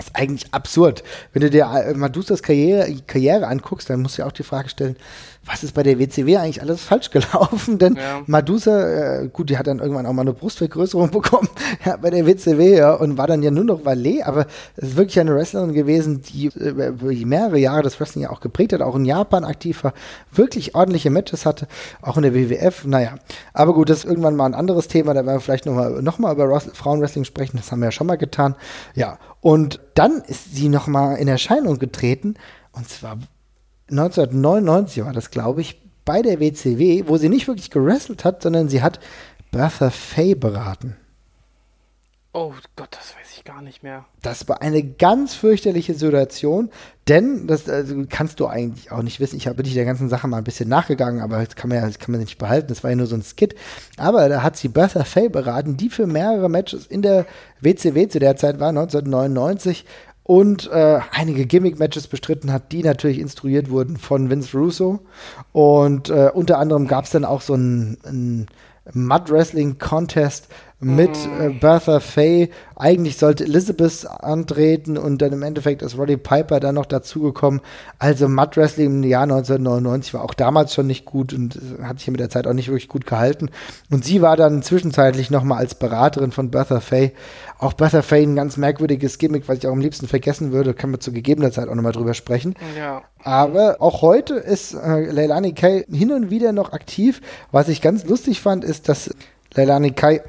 Das 0.00 0.06
ist 0.06 0.16
eigentlich 0.16 0.54
absurd. 0.54 1.04
Wenn 1.34 1.42
du 1.42 1.50
dir 1.50 1.64
äh, 1.66 1.92
Madusas 1.92 2.42
Karriere, 2.42 2.90
Karriere 3.06 3.46
anguckst, 3.46 3.90
dann 3.90 4.00
musst 4.00 4.16
du 4.16 4.22
ja 4.22 4.28
auch 4.28 4.32
die 4.32 4.42
Frage 4.42 4.70
stellen, 4.70 4.96
was 5.44 5.62
ist 5.62 5.72
bei 5.72 5.82
der 5.82 5.98
WCW 5.98 6.38
eigentlich 6.38 6.62
alles 6.62 6.82
falsch 6.82 7.10
gelaufen? 7.10 7.78
Denn 7.78 7.96
Ja. 7.96 8.22
Madusa, 8.26 9.20
äh, 9.20 9.28
gut, 9.28 9.50
die 9.50 9.58
hat 9.58 9.66
dann 9.66 9.78
irgendwann 9.78 10.06
auch 10.06 10.12
mal 10.14 10.22
eine 10.22 10.32
Brustvergrößerung 10.32 11.10
bekommen 11.12 11.48
ja, 11.84 11.96
bei 11.96 12.08
der 12.08 12.26
WCW 12.26 12.78
ja, 12.78 12.94
und 12.94 13.18
war 13.18 13.26
dann 13.26 13.42
ja 13.42 13.50
nur 13.50 13.64
noch 13.64 13.84
Valet, 13.84 14.22
aber 14.22 14.46
es 14.76 14.88
ist 14.88 14.96
wirklich 14.96 15.20
eine 15.20 15.34
Wrestlerin 15.34 15.74
gewesen, 15.74 16.22
die 16.22 16.46
äh, 16.46 16.88
über 16.88 17.12
mehrere 17.12 17.58
Jahre 17.58 17.82
das 17.82 18.00
Wrestling 18.00 18.24
ja 18.24 18.30
auch 18.30 18.40
geprägt 18.40 18.72
hat, 18.72 18.80
auch 18.80 18.96
in 18.96 19.04
Japan 19.04 19.44
aktiv 19.44 19.84
war, 19.84 19.92
wirklich 20.32 20.74
ordentliche 20.74 21.10
Matches 21.10 21.44
hatte, 21.44 21.68
auch 22.00 22.16
in 22.16 22.22
der 22.22 22.34
WWF, 22.34 22.86
naja. 22.86 23.16
Aber 23.52 23.74
gut, 23.74 23.90
das 23.90 23.98
ist 23.98 24.04
irgendwann 24.04 24.36
mal 24.36 24.46
ein 24.46 24.54
anderes 24.54 24.88
Thema, 24.88 25.12
da 25.12 25.26
werden 25.26 25.36
wir 25.36 25.40
vielleicht 25.40 25.66
nochmal 25.66 26.02
noch 26.02 26.18
mal 26.18 26.32
über 26.32 26.58
Frauenwrestling 26.58 27.24
sprechen, 27.24 27.58
das 27.58 27.70
haben 27.70 27.80
wir 27.80 27.86
ja 27.86 27.92
schon 27.92 28.06
mal 28.06 28.16
getan. 28.16 28.54
Ja, 28.94 29.18
und 29.40 29.80
dann 29.94 30.20
ist 30.22 30.54
sie 30.54 30.68
nochmal 30.68 31.16
in 31.16 31.28
Erscheinung 31.28 31.78
getreten 31.78 32.34
und 32.72 32.88
zwar 32.88 33.18
1999 33.90 35.04
war 35.04 35.12
das, 35.12 35.30
glaube 35.30 35.60
ich, 35.60 35.80
bei 36.04 36.22
der 36.22 36.40
WCW, 36.40 37.04
wo 37.06 37.16
sie 37.16 37.28
nicht 37.28 37.48
wirklich 37.48 37.70
gewrestelt 37.70 38.24
hat, 38.24 38.42
sondern 38.42 38.68
sie 38.68 38.82
hat 38.82 39.00
Bertha 39.50 39.90
Faye 39.90 40.34
beraten. 40.34 40.96
Oh 42.32 42.52
Gott, 42.76 42.88
das 42.92 43.14
ich 43.40 43.44
gar 43.44 43.62
nicht 43.62 43.82
mehr. 43.82 44.04
Das 44.22 44.48
war 44.48 44.62
eine 44.62 44.82
ganz 44.82 45.34
fürchterliche 45.34 45.94
Situation, 45.94 46.70
denn 47.08 47.46
das 47.46 47.68
also, 47.68 48.04
kannst 48.08 48.38
du 48.40 48.46
eigentlich 48.46 48.92
auch 48.92 49.02
nicht 49.02 49.18
wissen. 49.18 49.36
Ich 49.36 49.46
habe 49.46 49.58
wirklich 49.58 49.74
der 49.74 49.84
ganzen 49.84 50.08
Sache 50.08 50.28
mal 50.28 50.38
ein 50.38 50.44
bisschen 50.44 50.68
nachgegangen, 50.68 51.20
aber 51.20 51.42
das 51.44 51.56
kann 51.56 51.70
man 51.70 51.78
ja 51.78 51.86
das 51.86 51.98
kann 51.98 52.12
man 52.12 52.20
nicht 52.20 52.38
behalten. 52.38 52.68
Das 52.68 52.84
war 52.84 52.90
ja 52.90 52.96
nur 52.96 53.06
so 53.06 53.16
ein 53.16 53.22
Skit. 53.22 53.54
Aber 53.96 54.28
da 54.28 54.42
hat 54.42 54.56
sie 54.56 54.68
Bertha 54.68 55.04
Faye 55.04 55.30
beraten, 55.30 55.76
die 55.76 55.88
für 55.88 56.06
mehrere 56.06 56.48
Matches 56.48 56.86
in 56.86 57.02
der 57.02 57.26
WCW 57.60 58.08
zu 58.08 58.18
der 58.18 58.36
Zeit 58.36 58.60
war, 58.60 58.68
1999 58.68 59.84
und 60.22 60.70
äh, 60.70 61.00
einige 61.12 61.46
Gimmick-Matches 61.46 62.06
bestritten 62.06 62.52
hat, 62.52 62.72
die 62.72 62.82
natürlich 62.82 63.18
instruiert 63.18 63.70
wurden 63.70 63.96
von 63.96 64.30
Vince 64.30 64.56
Russo. 64.56 65.00
Und 65.52 66.10
äh, 66.10 66.30
unter 66.32 66.58
anderem 66.58 66.86
gab 66.86 67.04
es 67.04 67.10
dann 67.10 67.24
auch 67.24 67.40
so 67.40 67.54
ein, 67.54 67.98
ein 68.04 68.46
Mud-Wrestling-Contest 68.92 70.48
mit 70.80 71.10
äh, 71.38 71.50
Bertha 71.50 72.00
Faye. 72.00 72.48
Eigentlich 72.74 73.18
sollte 73.18 73.44
Elizabeth 73.44 74.06
antreten 74.08 74.96
und 74.96 75.20
dann 75.20 75.32
im 75.32 75.42
Endeffekt 75.42 75.82
ist 75.82 75.98
Roddy 75.98 76.16
Piper 76.16 76.58
dann 76.58 76.76
noch 76.76 76.86
dazugekommen. 76.86 77.60
Also 77.98 78.28
Mud-Wrestling 78.28 78.86
im 78.86 79.02
Jahr 79.02 79.24
1999 79.24 80.14
war 80.14 80.24
auch 80.24 80.32
damals 80.32 80.72
schon 80.72 80.86
nicht 80.86 81.04
gut 81.04 81.34
und 81.34 81.56
äh, 81.56 81.82
hat 81.82 81.98
sich 81.98 82.10
mit 82.10 82.18
der 82.18 82.30
Zeit 82.30 82.46
auch 82.46 82.54
nicht 82.54 82.68
wirklich 82.68 82.88
gut 82.88 83.06
gehalten. 83.06 83.50
Und 83.90 84.06
sie 84.06 84.22
war 84.22 84.38
dann 84.38 84.62
zwischenzeitlich 84.62 85.30
nochmal 85.30 85.58
als 85.58 85.74
Beraterin 85.74 86.32
von 86.32 86.50
Bertha 86.50 86.80
Faye. 86.80 87.12
Auch 87.58 87.74
Bertha 87.74 88.00
Faye 88.00 88.22
ein 88.22 88.36
ganz 88.36 88.56
merkwürdiges 88.56 89.18
Gimmick, 89.18 89.48
was 89.48 89.58
ich 89.58 89.66
auch 89.66 89.72
am 89.72 89.80
liebsten 89.80 90.08
vergessen 90.08 90.50
würde. 90.50 90.72
Können 90.72 90.94
wir 90.94 91.00
zu 91.00 91.12
gegebener 91.12 91.52
Zeit 91.52 91.68
auch 91.68 91.74
nochmal 91.74 91.92
drüber 91.92 92.14
sprechen. 92.14 92.54
Ja. 92.78 93.02
Aber 93.22 93.76
auch 93.80 94.00
heute 94.00 94.34
ist 94.34 94.72
äh, 94.72 95.10
Leilani 95.10 95.52
Kai 95.52 95.84
hin 95.90 96.10
und 96.10 96.30
wieder 96.30 96.52
noch 96.52 96.72
aktiv. 96.72 97.20
Was 97.52 97.68
ich 97.68 97.82
ganz 97.82 98.06
lustig 98.06 98.40
fand, 98.40 98.64
ist, 98.64 98.88
dass 98.88 99.10
Leilani 99.52 99.90
Kai 99.90 100.22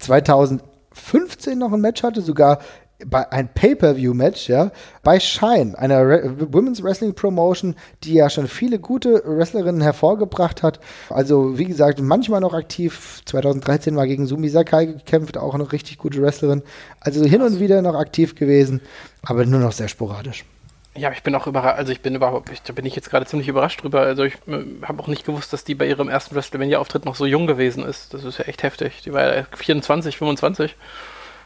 2015 0.00 1.58
noch 1.58 1.72
ein 1.72 1.80
Match 1.80 2.02
hatte, 2.02 2.22
sogar 2.22 2.58
bei 3.06 3.30
ein 3.32 3.48
Pay-per-View-Match, 3.52 4.48
ja, 4.48 4.70
bei 5.02 5.18
Shine, 5.20 5.78
einer 5.78 6.06
Re 6.06 6.52
Women's 6.52 6.82
Wrestling 6.82 7.14
Promotion, 7.14 7.74
die 8.04 8.14
ja 8.14 8.28
schon 8.28 8.46
viele 8.46 8.78
gute 8.78 9.22
Wrestlerinnen 9.24 9.80
hervorgebracht 9.80 10.62
hat. 10.62 10.80
Also, 11.08 11.58
wie 11.58 11.64
gesagt, 11.64 12.00
manchmal 12.00 12.40
noch 12.40 12.54
aktiv. 12.54 13.22
2013 13.24 13.96
war 13.96 14.06
gegen 14.06 14.26
Sumi 14.26 14.48
Sakai 14.48 14.86
gekämpft, 14.86 15.38
auch 15.38 15.54
eine 15.54 15.72
richtig 15.72 15.98
gute 15.98 16.20
Wrestlerin. 16.20 16.62
Also 17.00 17.24
hin 17.24 17.42
und 17.42 17.60
wieder 17.60 17.80
noch 17.82 17.94
aktiv 17.94 18.34
gewesen, 18.34 18.80
aber 19.22 19.46
nur 19.46 19.60
noch 19.60 19.72
sehr 19.72 19.88
sporadisch. 19.88 20.44
Ja, 20.96 21.12
ich 21.12 21.22
bin 21.22 21.34
auch 21.36 21.46
überrascht, 21.46 21.78
also 21.78 21.92
ich 21.92 22.00
bin 22.00 22.14
überhaupt, 22.16 22.50
ich, 22.50 22.62
da 22.62 22.72
bin 22.72 22.84
ich 22.84 22.96
jetzt 22.96 23.10
gerade 23.10 23.24
ziemlich 23.24 23.48
überrascht 23.48 23.82
drüber. 23.82 24.00
Also 24.00 24.24
ich 24.24 24.34
äh, 24.48 24.64
habe 24.82 25.00
auch 25.02 25.06
nicht 25.06 25.24
gewusst, 25.24 25.52
dass 25.52 25.62
die 25.62 25.76
bei 25.76 25.86
ihrem 25.86 26.08
ersten 26.08 26.34
WrestleMania-Auftritt 26.34 27.04
noch 27.04 27.14
so 27.14 27.26
jung 27.26 27.46
gewesen 27.46 27.84
ist. 27.84 28.12
Das 28.12 28.24
ist 28.24 28.38
ja 28.38 28.46
echt 28.46 28.62
heftig. 28.62 29.02
Die 29.02 29.12
war 29.12 29.36
ja 29.36 29.44
24, 29.52 30.16
25. 30.16 30.76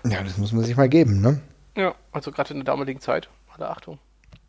Ja, 0.07 0.23
das 0.23 0.39
muss 0.39 0.53
man 0.53 0.65
sich 0.65 0.77
mal 0.77 0.89
geben, 0.89 1.21
ne? 1.21 1.41
Ja, 1.77 1.95
also 2.12 2.31
gerade 2.31 2.55
in 2.55 2.61
der 2.61 2.65
damaligen 2.65 3.01
Zeit. 3.01 3.29
Alle 3.55 3.69
Achtung. 3.69 3.99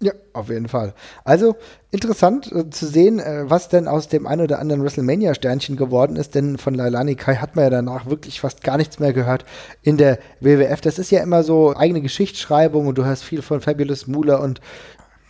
Ja, 0.06 0.14
auf 0.34 0.50
jeden 0.50 0.68
Fall. 0.68 0.94
Also 1.24 1.56
interessant 1.90 2.52
äh, 2.52 2.70
zu 2.70 2.86
sehen, 2.86 3.18
äh, 3.18 3.50
was 3.50 3.70
denn 3.70 3.88
aus 3.88 4.08
dem 4.08 4.28
ein 4.28 4.40
oder 4.40 4.60
anderen 4.60 4.84
WrestleMania-Sternchen 4.84 5.78
geworden 5.78 6.16
ist, 6.16 6.36
denn 6.36 6.60
von 6.60 6.76
Lailani 6.76 7.16
Kai 7.16 7.38
hat 7.38 7.56
man 7.56 7.64
ja 7.64 7.72
danach 7.72 8.06
wirklich 8.06 8.40
fast 8.40 8.64
gar 8.64 8.78
nichts 8.78 9.00
mehr 9.00 9.14
gehört 9.14 9.46
in 9.82 9.98
der 9.98 10.20
WWF. 10.42 10.80
Das 10.82 11.00
ist 11.00 11.10
ja 11.10 11.24
immer 11.24 11.42
so 11.42 11.76
eigene 11.76 12.02
Geschichtsschreibung 12.02 12.86
und 12.86 13.00
du 13.00 13.04
hörst 13.04 13.24
viel 13.24 13.42
von 13.42 13.62
Fabulous 13.62 14.06
Moolah 14.06 14.36
und 14.36 14.62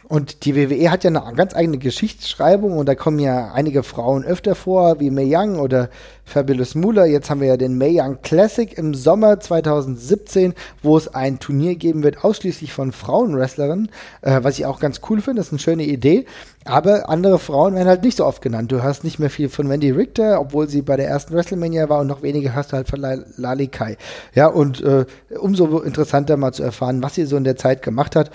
und 0.07 0.45
die 0.45 0.55
WWE 0.55 0.91
hat 0.91 1.03
ja 1.03 1.09
eine 1.09 1.35
ganz 1.35 1.55
eigene 1.55 1.77
Geschichtsschreibung 1.77 2.77
und 2.77 2.87
da 2.87 2.95
kommen 2.95 3.19
ja 3.19 3.51
einige 3.53 3.81
Frauen 3.83 4.23
öfter 4.23 4.53
vor, 4.55 4.99
wie 4.99 5.09
Mae 5.09 5.25
Young 5.27 5.59
oder 5.59 5.89
Fabulous 6.23 6.75
Moolah. 6.75 7.05
Jetzt 7.05 7.29
haben 7.29 7.41
wir 7.41 7.47
ja 7.47 7.57
den 7.57 7.77
Mae 7.77 7.99
Young 8.01 8.19
Classic 8.21 8.77
im 8.77 8.93
Sommer 8.93 9.39
2017, 9.39 10.53
wo 10.83 10.97
es 10.97 11.07
ein 11.13 11.39
Turnier 11.39 11.75
geben 11.75 12.03
wird, 12.03 12.23
ausschließlich 12.23 12.71
von 12.73 12.91
Frauenwrestlerinnen, 12.91 13.89
äh, 14.21 14.39
was 14.43 14.57
ich 14.59 14.65
auch 14.65 14.79
ganz 14.79 15.01
cool 15.09 15.21
finde. 15.21 15.39
Das 15.39 15.47
ist 15.47 15.53
eine 15.53 15.59
schöne 15.59 15.83
Idee. 15.85 16.25
Aber 16.67 17.09
andere 17.09 17.37
Frauen 17.37 17.75
werden 17.75 17.87
halt 17.87 18.03
nicht 18.03 18.17
so 18.17 18.25
oft 18.25 18.41
genannt. 18.41 18.71
Du 18.71 18.81
hörst 18.81 19.03
nicht 19.03 19.19
mehr 19.19 19.29
viel 19.29 19.49
von 19.49 19.69
Wendy 19.69 19.91
Richter, 19.91 20.41
obwohl 20.41 20.67
sie 20.67 20.81
bei 20.81 20.97
der 20.97 21.07
ersten 21.07 21.35
WrestleMania 21.35 21.89
war 21.89 21.99
und 21.99 22.07
noch 22.07 22.23
weniger 22.23 22.55
hörst 22.55 22.71
du 22.71 22.77
halt 22.77 22.89
von 22.89 22.99
La- 22.99 23.19
Lali 23.37 23.67
Kai. 23.67 23.97
Ja, 24.33 24.47
und 24.47 24.81
äh, 24.83 25.05
umso 25.39 25.79
interessanter 25.81 26.37
mal 26.37 26.53
zu 26.53 26.63
erfahren, 26.63 27.03
was 27.03 27.13
sie 27.15 27.25
so 27.25 27.37
in 27.37 27.43
der 27.43 27.55
Zeit 27.55 27.83
gemacht 27.83 28.15
hat 28.15 28.31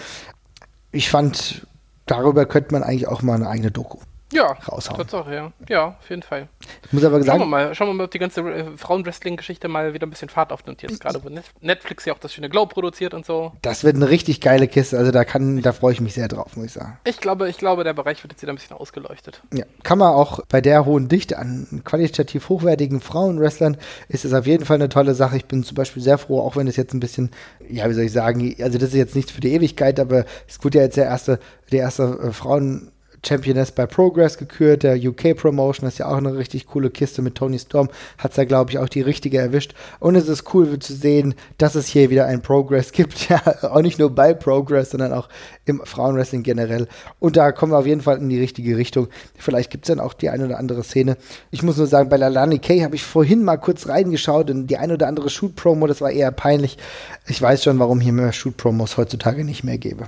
ich 0.92 1.10
fand, 1.10 1.66
darüber 2.06 2.46
könnte 2.46 2.72
man 2.72 2.82
eigentlich 2.82 3.08
auch 3.08 3.22
mal 3.22 3.34
eine 3.34 3.48
eigene 3.48 3.70
Doku 3.70 3.98
Ja, 4.32 4.52
raushauen. 4.68 4.98
Tatsache, 4.98 5.34
ja. 5.34 5.52
Ja, 5.68 5.96
auf 6.00 6.08
jeden 6.08 6.22
Fall. 6.22 6.48
Ich 6.86 6.92
muss 6.92 7.02
aber 7.04 7.16
Schauen 7.16 7.24
wir 7.26 7.38
sagen, 7.38 7.50
mal, 7.50 7.74
schauen 7.74 7.88
wir 7.88 7.94
mal, 7.94 8.04
ob 8.04 8.10
die 8.10 8.18
ganze 8.18 8.40
äh, 8.42 8.64
Frauenwrestling-Geschichte 8.76 9.68
mal 9.68 9.92
wieder 9.94 10.06
ein 10.06 10.10
bisschen 10.10 10.28
Fahrt 10.28 10.52
aufnimmt 10.52 10.82
jetzt 10.82 11.00
gerade, 11.00 11.22
wo 11.24 11.28
Net- 11.28 11.44
Netflix 11.60 12.04
ja 12.04 12.12
auch 12.14 12.18
das 12.18 12.32
schöne 12.32 12.48
Glow 12.48 12.66
produziert 12.66 13.12
und 13.14 13.26
so. 13.26 13.52
das 13.62 13.82
wird 13.84 13.96
eine 13.96 14.08
richtig 14.08 14.40
geile 14.40 14.68
Kiste. 14.68 14.98
Also 14.98 15.10
da 15.10 15.24
kann, 15.24 15.62
da 15.62 15.72
freue 15.72 15.92
ich 15.92 16.00
mich 16.00 16.14
sehr 16.14 16.28
drauf, 16.28 16.56
muss 16.56 16.66
ich 16.66 16.72
sagen. 16.72 16.98
Ich 17.04 17.18
glaube, 17.20 17.48
ich 17.48 17.58
glaube, 17.58 17.82
der 17.84 17.92
Bereich 17.92 18.22
wird 18.22 18.32
jetzt 18.32 18.42
wieder 18.42 18.52
ein 18.52 18.56
bisschen 18.56 18.76
ausgeleuchtet. 18.76 19.42
Ja, 19.52 19.64
kann 19.82 19.98
man 19.98 20.12
auch 20.12 20.40
bei 20.48 20.60
der 20.60 20.84
hohen 20.84 21.08
Dichte 21.08 21.38
an 21.38 21.82
qualitativ 21.84 22.48
hochwertigen 22.48 23.00
Frauenwrestlern 23.00 23.76
ist 24.08 24.24
es 24.24 24.32
auf 24.32 24.46
jeden 24.46 24.64
Fall 24.64 24.76
eine 24.76 24.88
tolle 24.88 25.14
Sache. 25.14 25.36
Ich 25.36 25.46
bin 25.46 25.64
zum 25.64 25.74
Beispiel 25.74 26.02
sehr 26.02 26.18
froh, 26.18 26.40
auch 26.40 26.56
wenn 26.56 26.68
es 26.68 26.76
jetzt 26.76 26.94
ein 26.94 27.00
bisschen, 27.00 27.30
ja, 27.68 27.88
wie 27.88 27.94
soll 27.94 28.04
ich 28.04 28.12
sagen, 28.12 28.54
also 28.60 28.78
das 28.78 28.90
ist 28.90 28.94
jetzt 28.94 29.16
nichts 29.16 29.32
für 29.32 29.40
die 29.40 29.52
Ewigkeit, 29.52 29.98
aber 29.98 30.24
es 30.48 30.62
wurde 30.62 30.78
ja 30.78 30.84
jetzt 30.84 30.96
der 30.96 31.06
erste, 31.06 31.40
der 31.72 31.80
erste 31.80 32.02
äh, 32.22 32.32
Frauen 32.32 32.92
Championess 33.24 33.72
bei 33.72 33.86
Progress 33.86 34.38
gekürt, 34.38 34.82
der 34.82 34.96
UK 34.96 35.36
Promotion, 35.36 35.86
das 35.86 35.94
ist 35.94 35.98
ja 35.98 36.08
auch 36.08 36.16
eine 36.16 36.36
richtig 36.36 36.66
coole 36.66 36.90
Kiste 36.90 37.22
mit 37.22 37.34
Tony 37.34 37.58
Storm, 37.58 37.88
hat 38.18 38.36
da 38.36 38.44
glaube 38.44 38.70
ich 38.70 38.78
auch 38.78 38.88
die 38.88 39.02
richtige 39.02 39.38
erwischt 39.38 39.74
und 39.98 40.14
es 40.14 40.28
ist 40.28 40.54
cool 40.54 40.78
zu 40.78 40.94
sehen, 40.94 41.34
dass 41.58 41.74
es 41.74 41.86
hier 41.86 42.10
wieder 42.10 42.26
ein 42.26 42.42
Progress 42.42 42.92
gibt, 42.92 43.28
ja, 43.28 43.40
auch 43.62 43.82
nicht 43.82 43.98
nur 43.98 44.14
bei 44.14 44.34
Progress, 44.34 44.90
sondern 44.90 45.12
auch 45.12 45.28
im 45.64 45.80
Frauenwrestling 45.84 46.42
generell 46.42 46.88
und 47.18 47.36
da 47.36 47.52
kommen 47.52 47.72
wir 47.72 47.78
auf 47.78 47.86
jeden 47.86 48.00
Fall 48.00 48.18
in 48.18 48.28
die 48.28 48.40
richtige 48.40 48.76
Richtung. 48.76 49.08
Vielleicht 49.36 49.70
gibt 49.70 49.84
es 49.84 49.94
dann 49.94 50.00
auch 50.00 50.14
die 50.14 50.30
eine 50.30 50.46
oder 50.46 50.58
andere 50.58 50.82
Szene. 50.82 51.16
Ich 51.50 51.62
muss 51.62 51.76
nur 51.76 51.86
sagen, 51.86 52.08
bei 52.08 52.16
Lalani 52.16 52.58
Kay 52.58 52.80
habe 52.80 52.94
ich 52.94 53.04
vorhin 53.04 53.44
mal 53.44 53.56
kurz 53.56 53.88
reingeschaut 53.88 54.50
und 54.50 54.66
die 54.68 54.76
eine 54.76 54.94
oder 54.94 55.08
andere 55.08 55.30
Shoot-Promo, 55.30 55.86
das 55.86 56.00
war 56.00 56.10
eher 56.10 56.30
peinlich. 56.32 56.78
Ich 57.26 57.40
weiß 57.40 57.64
schon, 57.64 57.78
warum 57.78 58.00
hier 58.00 58.12
mehr 58.12 58.32
Shoot-Promos 58.32 58.96
heutzutage 58.96 59.44
nicht 59.44 59.64
mehr 59.64 59.78
gäbe. 59.78 60.06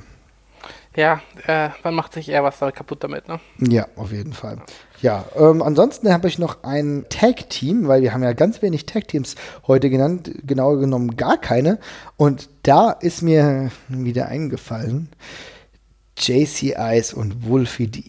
Ja, 0.94 1.22
äh, 1.46 1.70
man 1.82 1.94
macht 1.94 2.12
sich 2.12 2.28
eher 2.28 2.44
was 2.44 2.58
da 2.58 2.70
kaputt 2.70 3.02
damit, 3.02 3.26
ne? 3.26 3.40
Ja, 3.58 3.86
auf 3.96 4.12
jeden 4.12 4.34
Fall. 4.34 4.58
Ja, 5.00 5.24
ähm, 5.36 5.62
ansonsten 5.62 6.12
habe 6.12 6.28
ich 6.28 6.38
noch 6.38 6.62
ein 6.64 7.06
Tag-Team, 7.08 7.88
weil 7.88 8.02
wir 8.02 8.12
haben 8.12 8.22
ja 8.22 8.34
ganz 8.34 8.60
wenig 8.60 8.84
Tag-Teams 8.84 9.36
heute 9.66 9.88
genannt, 9.88 10.30
genauer 10.44 10.78
genommen 10.78 11.16
gar 11.16 11.38
keine. 11.38 11.78
Und 12.18 12.50
da 12.62 12.90
ist 12.90 13.22
mir 13.22 13.70
wieder 13.88 14.28
eingefallen, 14.28 15.08
JC 16.18 16.76
Ice 16.78 17.16
und 17.16 17.48
Wolfie 17.48 17.88
D. 17.88 18.04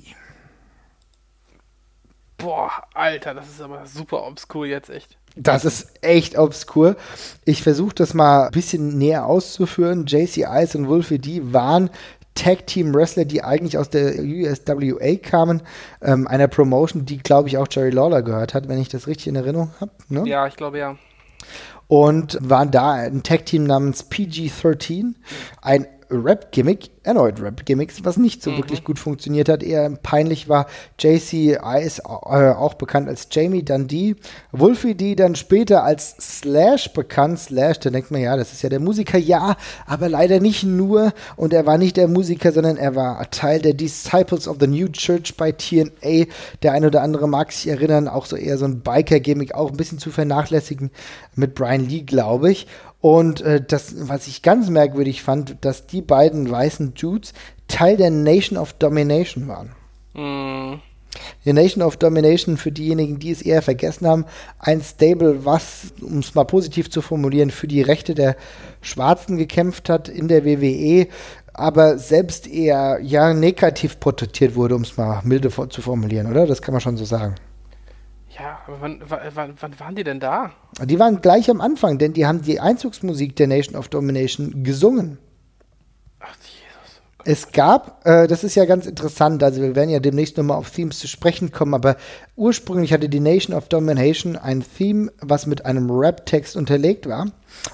Boah, 2.38 2.72
Alter, 2.94 3.34
das 3.34 3.48
ist 3.48 3.62
aber 3.62 3.86
super 3.86 4.28
obskur 4.28 4.66
jetzt 4.66 4.90
echt. 4.90 5.18
Das 5.36 5.66
ist 5.66 5.88
echt 6.04 6.38
obskur. 6.38 6.98
Ich 7.46 7.64
versuche 7.64 7.96
das 7.96 8.14
mal 8.14 8.48
ein 8.48 8.52
bisschen 8.52 8.98
näher 8.98 9.26
auszuführen. 9.26 10.06
JC 10.06 10.46
Ice 10.48 10.78
und 10.78 10.88
Wolfie 10.90 11.18
D 11.18 11.42
waren 11.54 11.90
Tag 12.36 12.68
Team 12.68 12.94
Wrestler, 12.94 13.26
die 13.26 13.44
eigentlich 13.44 13.78
aus 13.78 13.90
der 13.90 14.16
USWA 14.20 15.16
kamen, 15.22 15.62
ähm, 16.02 16.28
einer 16.28 16.48
Promotion, 16.48 17.06
die 17.06 17.18
glaube 17.18 17.48
ich 17.48 17.58
auch 17.58 17.68
Jerry 17.70 17.92
Lawler 17.92 18.22
gehört 18.22 18.54
hat, 18.54 18.68
wenn 18.68 18.80
ich 18.80 18.90
das 18.90 19.08
richtig 19.08 19.28
in 19.28 19.36
Erinnerung 19.36 19.72
habe. 19.80 19.92
Ne? 20.10 20.24
Ja, 20.28 20.48
ich 20.48 20.56
glaube 20.56 20.80
ja. 20.80 20.96
Und 21.88 22.38
waren 22.42 22.72
da 22.72 22.94
ein 22.94 23.24
Tag 23.24 23.46
Team 23.46 23.66
namens 23.66 24.10
PG-13, 24.10 25.14
ein 25.62 25.86
Rap-Gimmick, 26.16 26.90
erneut 27.04 27.42
Rap-Gimmicks, 27.42 28.04
was 28.04 28.18
nicht 28.18 28.42
so 28.42 28.52
mhm. 28.52 28.58
wirklich 28.58 28.84
gut 28.84 29.00
funktioniert 29.00 29.50
hat, 29.50 29.64
eher 29.64 29.90
peinlich 29.90 30.50
war. 30.50 30.68
JC 31.00 31.60
Ice, 31.64 32.02
äh, 32.04 32.52
auch 32.52 32.76
bekannt 32.76 33.08
als 33.08 33.28
Jamie 33.32 33.64
Dundee. 33.64 34.16
Wolfie 34.52 34.96
D 34.96 35.16
dann 35.16 35.36
später 35.36 35.84
als 35.84 36.16
Slash 36.20 36.94
bekannt. 36.94 37.40
Slash, 37.40 37.80
da 37.80 37.90
denkt 37.90 38.12
man, 38.12 38.22
ja, 38.22 38.38
das 38.38 38.54
ist 38.54 38.62
ja 38.62 38.70
der 38.70 38.80
Musiker, 38.80 39.18
ja, 39.18 39.56
aber 39.86 40.10
leider 40.10 40.40
nicht 40.40 40.64
nur. 40.64 41.14
Und 41.36 41.54
er 41.54 41.66
war 41.66 41.78
nicht 41.78 41.98
der 41.98 42.08
Musiker, 42.08 42.52
sondern 42.52 42.78
er 42.78 42.96
war 42.96 43.30
Teil 43.32 43.62
der 43.62 43.74
Disciples 43.74 44.48
of 44.48 44.58
the 44.60 44.68
New 44.68 44.88
Church 44.90 45.36
bei 45.36 45.52
TNA. 45.52 46.26
Der 46.62 46.72
eine 46.72 46.88
oder 46.88 47.02
andere 47.02 47.28
mag 47.28 47.52
sich 47.52 47.68
erinnern, 47.68 48.08
auch 48.08 48.26
so 48.26 48.36
eher 48.36 48.58
so 48.58 48.66
ein 48.66 48.82
Biker-Gimmick, 48.82 49.56
auch 49.56 49.72
ein 49.72 49.78
bisschen 49.78 50.00
zu 50.00 50.12
vernachlässigen 50.12 50.92
mit 51.36 51.56
Brian 51.56 51.88
Lee, 51.88 52.02
glaube 52.02 52.52
ich. 52.52 52.68
Und 53.04 53.42
äh, 53.42 53.60
das, 53.60 54.08
was 54.08 54.28
ich 54.28 54.44
ganz 54.44 54.70
merkwürdig 54.70 55.24
fand, 55.24 55.58
dass 55.60 55.88
die 55.88 56.02
beiden 56.02 56.50
weißen 56.50 56.94
Dudes 56.94 57.34
Teil 57.68 57.98
der 57.98 58.10
Nation 58.10 58.58
of 58.58 58.72
Domination 58.72 59.50
waren. 59.50 59.74
Mm. 60.14 60.80
Die 61.44 61.52
Nation 61.52 61.84
of 61.84 61.98
Domination, 61.98 62.56
für 62.56 62.72
diejenigen, 62.72 63.20
die 63.20 63.32
es 63.32 63.42
eher 63.42 63.62
vergessen 63.62 64.08
haben, 64.08 64.24
ein 64.58 64.82
Stable, 64.82 65.44
was, 65.44 65.94
um 66.00 66.20
es 66.20 66.34
mal 66.34 66.46
positiv 66.46 66.90
zu 66.90 67.02
formulieren, 67.02 67.52
für 67.52 67.68
die 67.68 67.82
Rechte 67.82 68.16
der 68.16 68.38
Schwarzen 68.80 69.36
gekämpft 69.36 69.90
hat 69.90 70.08
in 70.08 70.30
der 70.30 70.46
WWE, 70.46 71.08
aber 71.54 71.98
selbst 71.98 72.48
eher 72.48 73.00
ja 73.02 73.34
negativ 73.34 74.00
porträtiert 74.00 74.56
wurde, 74.56 74.78
um 74.78 74.84
es 74.84 74.96
mal 74.96 75.20
milde 75.26 75.50
zu 75.50 75.82
formulieren, 75.82 76.28
oder? 76.32 76.48
Das 76.48 76.62
kann 76.62 76.72
man 76.72 76.80
schon 76.80 76.96
so 76.96 77.04
sagen. 77.04 77.36
Ja, 78.40 78.60
aber 78.66 78.82
wann, 78.82 79.02
wann, 79.08 79.54
wann, 79.60 79.80
waren 79.80 79.96
die 79.96 80.04
denn 80.04 80.20
da? 80.20 80.52
Die 80.84 81.00
waren 81.00 81.22
gleich 81.22 81.50
am 81.50 81.62
Anfang, 81.62 82.00
denn 82.00 82.14
die 82.14 82.26
haben 82.26 82.42
die 82.42 82.60
Einzugsmusik 82.60 83.36
der 83.36 83.48
Nation 83.48 83.76
of 83.76 83.90
Domination 83.90 84.64
gesungen. 84.64 85.20
Ach, 86.20 86.36
Jesus. 86.38 87.02
Es 87.26 87.52
gab, 87.52 88.06
äh, 88.06 88.28
das 88.28 88.44
ist 88.44 88.56
ja 88.56 88.66
ganz 88.66 88.88
interessant, 88.88 89.44
also 89.44 89.62
wir 89.62 89.76
werden 89.76 89.92
ja 89.92 90.00
demnächst 90.00 90.38
nochmal 90.38 90.58
auf 90.58 90.72
Themes 90.72 91.00
zu 91.00 91.08
sprechen 91.08 91.52
kommen, 91.52 91.76
aber 91.76 91.96
ursprünglich 92.36 92.92
hatte 92.92 93.08
die 93.08 93.20
Nation 93.20 93.56
of 93.56 93.70
Domination 93.70 94.36
ein 94.36 94.64
Theme, 94.64 95.12
was 95.22 95.46
mit 95.46 95.66
einem 95.66 95.92
Rap-Text 95.92 96.56
unterlegt 96.56 97.08
war. 97.08 97.28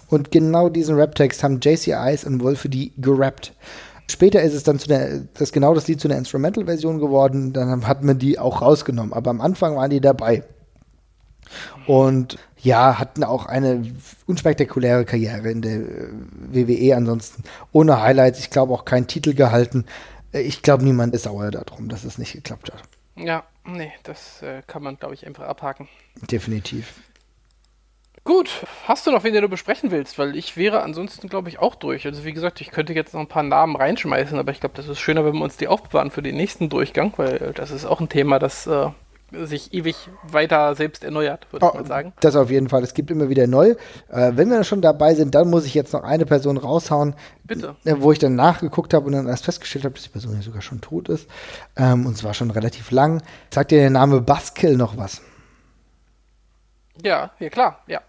Und 0.09 0.31
genau 0.31 0.67
diesen 0.67 0.95
Rap-Text 0.95 1.41
haben 1.41 1.61
JC 1.61 1.93
Ice 1.95 2.27
und 2.27 2.41
Wolfe 2.41 2.67
die 2.67 2.91
gerappt. 2.97 3.53
Später 4.09 4.41
ist 4.41 4.53
es 4.53 4.63
dann 4.63 4.79
zu 4.79 4.87
der, 4.87 5.21
das 5.35 5.51
genau 5.51 5.73
das 5.73 5.87
Lied 5.87 6.01
zu 6.01 6.07
einer 6.07 6.17
Instrumental-Version 6.17 6.99
geworden, 6.99 7.53
dann 7.53 7.87
hat 7.87 8.03
man 8.03 8.17
die 8.17 8.39
auch 8.39 8.61
rausgenommen. 8.61 9.13
Aber 9.13 9.29
am 9.29 9.39
Anfang 9.39 9.75
waren 9.75 9.89
die 9.89 10.01
dabei. 10.01 10.43
Und 11.85 12.37
ja, 12.57 12.99
hatten 12.99 13.23
auch 13.23 13.45
eine 13.45 13.83
unspektakuläre 14.25 15.05
Karriere 15.05 15.49
in 15.49 15.61
der 15.61 15.77
äh, 15.77 16.09
WWE 16.51 16.95
ansonsten. 16.95 17.43
Ohne 17.71 18.01
Highlights, 18.01 18.39
ich 18.39 18.49
glaube 18.49 18.73
auch 18.73 18.85
keinen 18.85 19.07
Titel 19.07 19.33
gehalten. 19.33 19.85
Äh, 20.33 20.41
ich 20.41 20.61
glaube, 20.61 20.83
niemand 20.83 21.13
ist 21.13 21.23
sauer 21.23 21.51
darum, 21.51 21.89
dass 21.89 22.03
es 22.03 22.17
nicht 22.17 22.33
geklappt 22.33 22.71
hat. 22.71 22.81
Ja, 23.15 23.43
nee, 23.65 23.91
das 24.03 24.41
äh, 24.41 24.61
kann 24.67 24.83
man, 24.83 24.97
glaube 24.97 25.13
ich, 25.13 25.25
einfach 25.25 25.45
abhaken. 25.45 25.87
Definitiv. 26.29 26.93
Gut, 28.29 28.63
hast 28.87 29.07
du 29.07 29.11
noch 29.11 29.23
wen, 29.23 29.33
den 29.33 29.41
du 29.41 29.49
besprechen 29.49 29.89
willst? 29.89 30.19
Weil 30.19 30.35
ich 30.35 30.55
wäre 30.55 30.83
ansonsten, 30.83 31.29
glaube 31.29 31.49
ich, 31.49 31.57
auch 31.57 31.73
durch. 31.73 32.05
Also 32.05 32.25
wie 32.25 32.31
gesagt, 32.31 32.61
ich 32.61 32.69
könnte 32.69 32.93
jetzt 32.93 33.15
noch 33.15 33.21
ein 33.21 33.27
paar 33.27 33.41
Namen 33.41 33.75
reinschmeißen, 33.75 34.37
aber 34.37 34.51
ich 34.51 34.59
glaube, 34.59 34.75
das 34.75 34.87
ist 34.87 34.99
schöner, 34.99 35.25
wenn 35.25 35.33
wir 35.33 35.43
uns 35.43 35.57
die 35.57 35.67
aufbewahren 35.67 36.11
für 36.11 36.21
den 36.21 36.35
nächsten 36.35 36.69
Durchgang, 36.69 37.11
weil 37.17 37.53
das 37.55 37.71
ist 37.71 37.85
auch 37.85 37.99
ein 37.99 38.07
Thema, 38.07 38.37
das 38.37 38.67
äh, 38.67 38.89
sich 39.31 39.73
ewig 39.73 39.95
weiter 40.21 40.75
selbst 40.75 41.03
erneuert, 41.03 41.51
würde 41.51 41.65
oh, 41.65 41.69
ich 41.69 41.79
mal 41.79 41.85
sagen. 41.87 42.13
Das 42.19 42.35
auf 42.35 42.51
jeden 42.51 42.69
Fall. 42.69 42.83
Es 42.83 42.93
gibt 42.93 43.09
immer 43.09 43.29
wieder 43.29 43.47
neu. 43.47 43.73
Äh, 44.09 44.33
wenn 44.35 44.51
wir 44.51 44.63
schon 44.63 44.83
dabei 44.83 45.15
sind, 45.15 45.33
dann 45.33 45.49
muss 45.49 45.65
ich 45.65 45.73
jetzt 45.73 45.93
noch 45.93 46.03
eine 46.03 46.27
Person 46.27 46.57
raushauen. 46.57 47.15
Bitte. 47.45 47.77
Äh, 47.83 47.95
wo 47.97 48.11
ich 48.11 48.19
dann 48.19 48.35
nachgeguckt 48.35 48.93
habe 48.93 49.07
und 49.07 49.13
dann 49.13 49.27
erst 49.27 49.45
festgestellt 49.45 49.85
habe, 49.85 49.95
dass 49.95 50.03
die 50.03 50.09
Person 50.09 50.35
ja 50.35 50.43
sogar 50.43 50.61
schon 50.61 50.81
tot 50.81 51.09
ist. 51.09 51.27
Ähm, 51.75 52.05
und 52.05 52.15
zwar 52.15 52.35
schon 52.35 52.51
relativ 52.51 52.91
lang. 52.91 53.23
Sagt 53.51 53.71
dir 53.71 53.79
der 53.79 53.89
Name 53.89 54.21
Buskill 54.21 54.77
noch 54.77 54.97
was? 54.97 55.23
Ja, 57.01 57.31
ja 57.39 57.49
klar, 57.49 57.79
ja. 57.87 58.01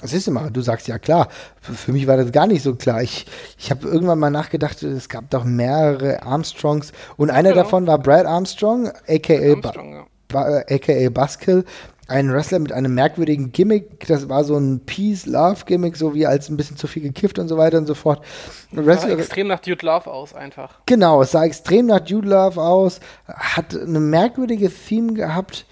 Das 0.00 0.12
ist 0.12 0.26
immer, 0.28 0.50
du 0.50 0.60
sagst 0.60 0.88
ja 0.88 0.98
klar. 0.98 1.28
Für 1.60 1.92
mich 1.92 2.06
war 2.06 2.16
das 2.16 2.32
gar 2.32 2.46
nicht 2.46 2.62
so 2.62 2.74
klar. 2.74 3.02
Ich, 3.02 3.26
ich 3.58 3.70
habe 3.70 3.86
irgendwann 3.86 4.18
mal 4.18 4.30
nachgedacht, 4.30 4.82
es 4.82 5.08
gab 5.08 5.30
doch 5.30 5.44
mehrere 5.44 6.22
Armstrongs 6.22 6.92
und 7.16 7.30
einer 7.30 7.50
genau. 7.50 7.62
davon 7.62 7.86
war 7.86 7.98
Brad 7.98 8.26
Armstrong, 8.26 8.88
aka, 9.08 9.34
Armstrong, 9.34 10.06
ba 10.28 10.50
ja. 10.50 10.64
aka 10.68 11.08
Buskill. 11.10 11.64
Ein 12.08 12.32
Wrestler 12.32 12.58
mit 12.58 12.72
einem 12.72 12.92
merkwürdigen 12.94 13.52
Gimmick, 13.52 14.04
das 14.08 14.28
war 14.28 14.42
so 14.42 14.56
ein 14.56 14.80
Peace-Love-Gimmick, 14.84 15.96
so 15.96 16.12
wie 16.12 16.26
als 16.26 16.48
ein 16.48 16.56
bisschen 16.56 16.76
zu 16.76 16.88
viel 16.88 17.04
gekifft 17.04 17.38
und 17.38 17.46
so 17.46 17.56
weiter 17.56 17.78
und 17.78 17.86
so 17.86 17.94
fort. 17.94 18.24
Es 18.74 19.02
sah 19.02 19.08
extrem 19.10 19.46
nach 19.46 19.60
Dude 19.60 19.86
Love 19.86 20.10
aus, 20.10 20.34
einfach. 20.34 20.80
Genau, 20.86 21.22
es 21.22 21.30
sah 21.30 21.44
extrem 21.44 21.86
nach 21.86 22.00
Dude 22.00 22.28
Love 22.28 22.60
aus, 22.60 22.98
hat 23.28 23.76
eine 23.76 24.00
merkwürdige 24.00 24.72
Theme 24.72 25.12
gehabt, 25.12 25.66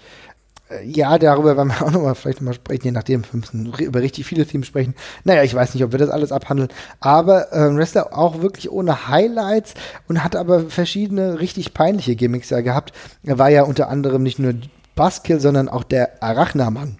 ja, 0.83 1.17
darüber 1.17 1.57
werden 1.57 1.69
wir 1.69 1.81
auch 1.85 1.91
nochmal 1.91 2.15
vielleicht 2.15 2.41
mal 2.41 2.53
sprechen, 2.53 2.85
je 2.85 2.91
nachdem, 2.91 3.23
wir 3.23 3.39
müssen 3.39 3.73
über 3.79 4.01
richtig 4.01 4.25
viele 4.25 4.45
Themen 4.45 4.63
sprechen. 4.63 4.95
Naja, 5.23 5.43
ich 5.43 5.53
weiß 5.53 5.73
nicht, 5.73 5.83
ob 5.83 5.91
wir 5.91 5.99
das 5.99 6.09
alles 6.09 6.31
abhandeln. 6.31 6.69
Aber 6.99 7.51
ähm, 7.53 7.77
Wrestler 7.77 8.17
auch 8.17 8.41
wirklich 8.41 8.71
ohne 8.71 9.07
Highlights 9.07 9.73
und 10.07 10.23
hat 10.23 10.35
aber 10.35 10.69
verschiedene 10.69 11.39
richtig 11.39 11.73
peinliche 11.73 12.15
Gimmicks 12.15 12.49
ja 12.49 12.61
gehabt. 12.61 12.93
Er 13.23 13.39
war 13.39 13.49
ja 13.49 13.63
unter 13.63 13.89
anderem 13.89 14.23
nicht 14.23 14.39
nur 14.39 14.53
Buskill, 14.95 15.39
sondern 15.39 15.69
auch 15.69 15.83
der 15.83 16.21
Arachnamann. 16.21 16.97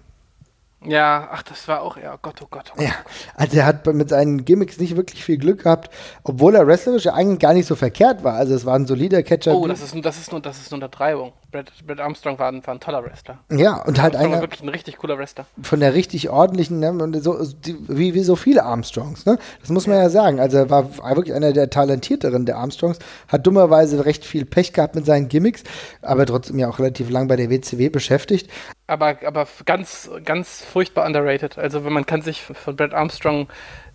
Ja, 0.82 1.28
ach, 1.30 1.42
das 1.42 1.68
war 1.68 1.82
auch, 1.82 1.98
ja, 1.98 2.16
Gott, 2.22 2.40
oh 2.40 2.46
Gott, 2.50 2.72
oh 2.72 2.76
Gott. 2.76 2.86
Ja, 2.86 2.94
also 3.34 3.58
er 3.58 3.66
hat 3.66 3.86
mit 3.86 4.08
seinen 4.08 4.46
Gimmicks 4.46 4.78
nicht 4.78 4.96
wirklich 4.96 5.22
viel 5.22 5.36
Glück 5.36 5.64
gehabt, 5.64 5.92
obwohl 6.24 6.54
er 6.54 6.66
wrestlerisch 6.66 7.04
ja 7.04 7.12
eigentlich 7.12 7.38
gar 7.38 7.52
nicht 7.52 7.66
so 7.66 7.76
verkehrt 7.76 8.24
war. 8.24 8.34
Also 8.34 8.54
es 8.54 8.64
war 8.64 8.76
ein 8.76 8.86
solider 8.86 9.22
Catcher. 9.22 9.54
Oh, 9.54 9.66
das 9.66 9.82
ist, 9.82 9.94
das 10.02 10.18
ist, 10.18 10.32
nur, 10.32 10.40
das 10.40 10.58
ist 10.58 10.70
nur 10.70 10.76
Untertreibung. 10.76 11.34
Brad, 11.50 11.72
Brad 11.86 12.00
Armstrong 12.00 12.38
war 12.38 12.50
ein, 12.50 12.64
war 12.66 12.74
ein, 12.74 12.80
toller 12.80 13.04
Wrestler. 13.04 13.38
Ja, 13.50 13.82
und 13.82 14.00
halt 14.00 14.14
einer. 14.14 14.40
wirklich 14.40 14.62
ein 14.62 14.68
richtig 14.68 14.98
cooler 14.98 15.18
Wrestler. 15.18 15.46
Von 15.62 15.80
der 15.80 15.94
richtig 15.94 16.30
ordentlichen, 16.30 16.78
ne, 16.78 16.90
und 16.90 17.14
so, 17.22 17.42
die, 17.44 17.76
wie, 17.88 18.14
wie 18.14 18.22
so 18.22 18.36
viele 18.36 18.64
Armstrongs, 18.64 19.26
ne? 19.26 19.38
Das 19.60 19.70
muss 19.70 19.86
man 19.86 19.96
ja. 19.96 20.04
ja 20.04 20.10
sagen. 20.10 20.38
Also 20.38 20.58
er 20.58 20.70
war 20.70 20.98
wirklich 21.16 21.34
einer 21.34 21.52
der 21.52 21.70
talentierteren 21.70 22.46
der 22.46 22.56
Armstrongs, 22.56 22.98
hat 23.28 23.46
dummerweise 23.46 24.04
recht 24.04 24.24
viel 24.24 24.44
Pech 24.44 24.72
gehabt 24.72 24.94
mit 24.94 25.06
seinen 25.06 25.28
Gimmicks, 25.28 25.64
aber 26.02 26.26
trotzdem 26.26 26.58
ja 26.58 26.68
auch 26.68 26.78
relativ 26.78 27.10
lang 27.10 27.26
bei 27.26 27.36
der 27.36 27.50
WCW 27.50 27.88
beschäftigt. 27.88 28.50
Aber, 28.86 29.16
aber 29.24 29.46
ganz, 29.64 30.10
ganz 30.24 30.62
furchtbar 30.62 31.06
underrated. 31.06 31.58
Also 31.58 31.84
wenn 31.84 31.92
man 31.92 32.06
kann 32.06 32.22
sich 32.22 32.42
von 32.42 32.76
Brad 32.76 32.94
Armstrong 32.94 33.48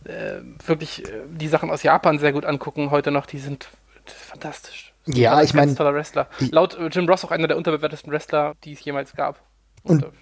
äh, 0.05 0.41
wirklich 0.65 1.05
äh, 1.05 1.21
die 1.29 1.47
Sachen 1.47 1.71
aus 1.71 1.83
Japan 1.83 2.19
sehr 2.19 2.31
gut 2.33 2.45
angucken 2.45 2.91
heute 2.91 3.11
noch, 3.11 3.25
die 3.25 3.39
sind 3.39 3.69
fantastisch. 4.11 4.93
Ja, 5.05 5.41
ich 5.41 5.53
meine. 5.53 5.75
toller 5.75 5.93
Wrestler. 5.93 6.27
Laut 6.51 6.77
äh, 6.77 6.87
Jim 6.87 7.07
Ross 7.07 7.23
auch 7.23 7.31
einer 7.31 7.47
der 7.47 7.57
unterbewertesten 7.57 8.11
Wrestler, 8.11 8.55
die 8.63 8.73
es 8.73 8.83
jemals 8.83 9.13
gab. 9.13 9.39
Und, 9.83 10.03
und 10.03 10.13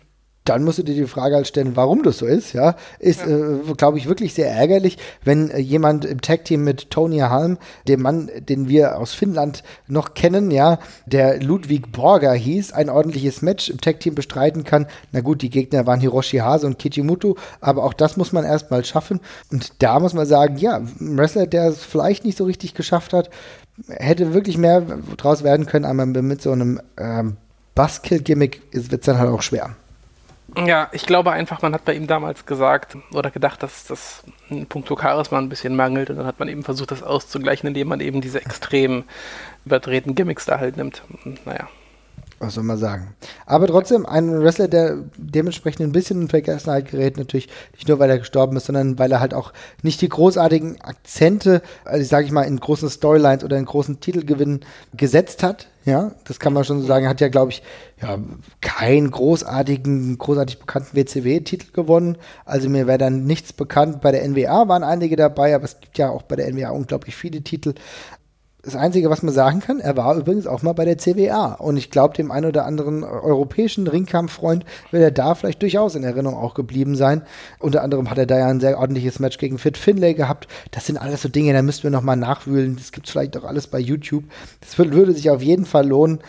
dann 0.45 0.63
musst 0.63 0.77
du 0.77 0.83
dir 0.83 0.95
die 0.95 1.07
Frage 1.07 1.35
halt 1.35 1.47
stellen, 1.47 1.75
warum 1.75 2.03
das 2.03 2.17
so 2.17 2.25
ist, 2.25 2.53
ja. 2.53 2.75
Ist, 2.99 3.21
ja. 3.21 3.27
äh, 3.27 3.73
glaube 3.77 3.97
ich, 3.97 4.07
wirklich 4.07 4.33
sehr 4.33 4.51
ärgerlich, 4.51 4.97
wenn 5.23 5.49
äh, 5.49 5.59
jemand 5.59 6.05
im 6.05 6.19
Tag-Team 6.19 6.63
mit 6.63 6.89
Tony 6.89 7.19
Halm, 7.19 7.57
dem 7.87 8.01
Mann, 8.01 8.29
den 8.39 8.67
wir 8.67 8.97
aus 8.97 9.13
Finnland 9.13 9.63
noch 9.87 10.13
kennen, 10.13 10.51
ja, 10.51 10.79
der 11.05 11.41
Ludwig 11.41 11.91
Borger 11.91 12.33
hieß, 12.33 12.73
ein 12.73 12.89
ordentliches 12.89 13.41
Match 13.41 13.69
im 13.69 13.79
Tag-Team 13.79 14.15
bestreiten 14.15 14.63
kann. 14.63 14.87
Na 15.11 15.21
gut, 15.21 15.41
die 15.41 15.49
Gegner 15.49 15.87
waren 15.87 16.01
Hiroshi 16.01 16.37
Hase 16.37 16.67
und 16.67 16.77
Kichimuto, 16.77 17.37
aber 17.61 17.83
auch 17.83 17.93
das 17.93 18.17
muss 18.17 18.33
man 18.33 18.43
erstmal 18.43 18.83
schaffen. 18.83 19.21
Und 19.51 19.81
da 19.81 19.99
muss 19.99 20.13
man 20.13 20.25
sagen, 20.25 20.57
ja, 20.57 20.77
ein 20.77 21.17
Wrestler, 21.17 21.47
der 21.47 21.69
es 21.69 21.83
vielleicht 21.83 22.25
nicht 22.25 22.37
so 22.37 22.43
richtig 22.43 22.73
geschafft 22.73 23.13
hat, 23.13 23.29
hätte 23.87 24.33
wirklich 24.33 24.57
mehr 24.57 24.81
draus 24.81 25.43
werden 25.43 25.65
können, 25.65 25.85
aber 25.85 26.05
mit 26.05 26.41
so 26.41 26.51
einem 26.51 26.79
ähm, 26.97 27.37
Buskill-Gimmick 27.75 28.61
wird 28.71 29.01
es 29.01 29.05
dann 29.05 29.17
halt 29.17 29.29
auch 29.29 29.41
schwer. 29.41 29.75
Ja, 30.55 30.89
ich 30.91 31.05
glaube 31.05 31.31
einfach, 31.31 31.61
man 31.61 31.73
hat 31.73 31.85
bei 31.85 31.95
ihm 31.95 32.05
damals 32.05 32.45
gesagt 32.45 32.95
oder 33.11 33.31
gedacht, 33.31 33.63
dass 33.63 33.85
das 33.85 34.23
in 34.49 34.67
puncto 34.67 34.95
Charisma 34.99 35.39
ein 35.39 35.49
bisschen 35.49 35.75
mangelt 35.75 36.11
und 36.11 36.17
dann 36.17 36.27
hat 36.27 36.37
man 36.37 36.47
eben 36.47 36.63
versucht, 36.63 36.91
das 36.91 37.01
auszugleichen, 37.01 37.67
indem 37.67 37.87
man 37.87 38.01
eben 38.01 38.21
diese 38.21 38.41
extrem 38.41 39.05
überdrehten 39.65 40.13
Gimmicks 40.13 40.45
da 40.45 40.59
halt 40.59 40.77
nimmt. 40.77 41.01
Naja 41.45 41.67
was 42.43 42.55
soll 42.55 42.63
man 42.63 42.77
sagen. 42.77 43.15
Aber 43.45 43.67
trotzdem 43.67 44.05
ein 44.05 44.41
Wrestler, 44.41 44.67
der 44.67 44.97
dementsprechend 45.17 45.81
ein 45.81 45.91
bisschen 45.91 46.21
in 46.23 46.29
Vergessenheit 46.29 46.91
gerät, 46.91 47.17
natürlich 47.17 47.49
nicht 47.73 47.87
nur, 47.87 47.99
weil 47.99 48.09
er 48.09 48.19
gestorben 48.19 48.57
ist, 48.57 48.65
sondern 48.65 48.99
weil 48.99 49.11
er 49.11 49.19
halt 49.19 49.33
auch 49.33 49.53
nicht 49.81 50.01
die 50.01 50.09
großartigen 50.09 50.81
Akzente, 50.81 51.61
also 51.85 52.05
sage 52.05 52.25
ich 52.25 52.31
mal, 52.31 52.43
in 52.43 52.59
großen 52.59 52.89
Storylines 52.89 53.43
oder 53.43 53.57
in 53.57 53.65
großen 53.65 53.99
Titelgewinnen 53.99 54.61
gesetzt 54.93 55.43
hat. 55.43 55.67
Ja, 55.85 56.11
das 56.23 56.39
kann 56.39 56.53
man 56.53 56.63
schon 56.63 56.79
so 56.79 56.87
sagen. 56.87 57.09
Hat 57.09 57.19
ja, 57.19 57.27
glaube 57.27 57.51
ich, 57.51 57.61
ja, 58.01 58.17
keinen 58.61 59.11
großartigen, 59.11 60.17
großartig 60.17 60.59
bekannten 60.59 60.95
WCW-Titel 60.95 61.73
gewonnen. 61.73 62.17
Also 62.45 62.69
mir 62.69 62.87
wäre 62.87 62.97
dann 62.97 63.25
nichts 63.25 63.51
bekannt. 63.51 63.99
Bei 63.99 64.13
der 64.13 64.25
NWA 64.25 64.69
waren 64.69 64.83
einige 64.83 65.17
dabei, 65.17 65.53
aber 65.53 65.65
es 65.65 65.81
gibt 65.81 65.97
ja 65.97 66.09
auch 66.09 66.21
bei 66.21 66.37
der 66.37 66.49
NWA 66.53 66.69
unglaublich 66.69 67.17
viele 67.17 67.41
Titel 67.41 67.73
das 68.63 68.77
Einzige, 68.77 69.09
was 69.09 69.21
man 69.23 69.33
sagen 69.33 69.59
kann, 69.59 69.81
er 69.81 69.97
war 69.97 70.15
übrigens 70.15 70.47
auch 70.47 70.61
mal 70.61 70.71
bei 70.71 70.85
der 70.85 70.97
CWA. 70.97 71.55
Und 71.55 71.75
ich 71.75 71.91
glaube, 71.91 72.13
dem 72.13 72.31
einen 72.31 72.45
oder 72.45 72.65
anderen 72.65 73.03
europäischen 73.03 73.87
Ringkampffreund 73.87 74.63
wird 74.89 75.03
er 75.03 75.11
da 75.11 75.35
vielleicht 75.35 75.61
durchaus 75.61 75.95
in 75.95 76.05
Erinnerung 76.05 76.37
auch 76.37 76.53
geblieben 76.53 76.95
sein. 76.95 77.23
Unter 77.59 77.83
anderem 77.83 78.09
hat 78.09 78.17
er 78.17 78.25
da 78.25 78.39
ja 78.39 78.47
ein 78.47 78.61
sehr 78.61 78.79
ordentliches 78.79 79.19
Match 79.19 79.37
gegen 79.37 79.57
Fit 79.57 79.77
Finlay 79.77 80.13
gehabt. 80.13 80.47
Das 80.71 80.85
sind 80.85 80.97
alles 80.97 81.21
so 81.21 81.27
Dinge, 81.27 81.51
da 81.51 81.61
müssten 81.61 81.83
wir 81.83 81.89
nochmal 81.89 82.15
nachwühlen. 82.15 82.77
Das 82.77 82.93
gibt 82.93 83.07
es 83.07 83.11
vielleicht 83.11 83.35
auch 83.35 83.43
alles 83.43 83.67
bei 83.67 83.79
YouTube. 83.79 84.23
Das 84.61 84.77
würde 84.77 85.11
sich 85.11 85.29
auf 85.29 85.41
jeden 85.41 85.65
Fall 85.65 85.85
lohnen. 85.85 86.19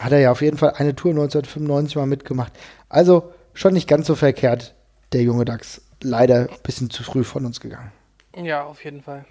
Hat 0.00 0.10
er 0.10 0.18
ja 0.18 0.32
auf 0.32 0.42
jeden 0.42 0.58
Fall 0.58 0.72
eine 0.76 0.96
Tour 0.96 1.12
1995 1.12 1.94
mal 1.94 2.06
mitgemacht. 2.06 2.52
Also 2.88 3.32
schon 3.54 3.72
nicht 3.72 3.86
ganz 3.86 4.08
so 4.08 4.16
verkehrt, 4.16 4.74
der 5.12 5.22
junge 5.22 5.44
Dachs. 5.44 5.80
Leider 6.02 6.48
ein 6.50 6.62
bisschen 6.64 6.90
zu 6.90 7.04
früh 7.04 7.22
von 7.22 7.46
uns 7.46 7.60
gegangen. 7.60 7.92
Ja, 8.36 8.64
auf 8.64 8.84
jeden 8.84 9.02
Fall. 9.02 9.24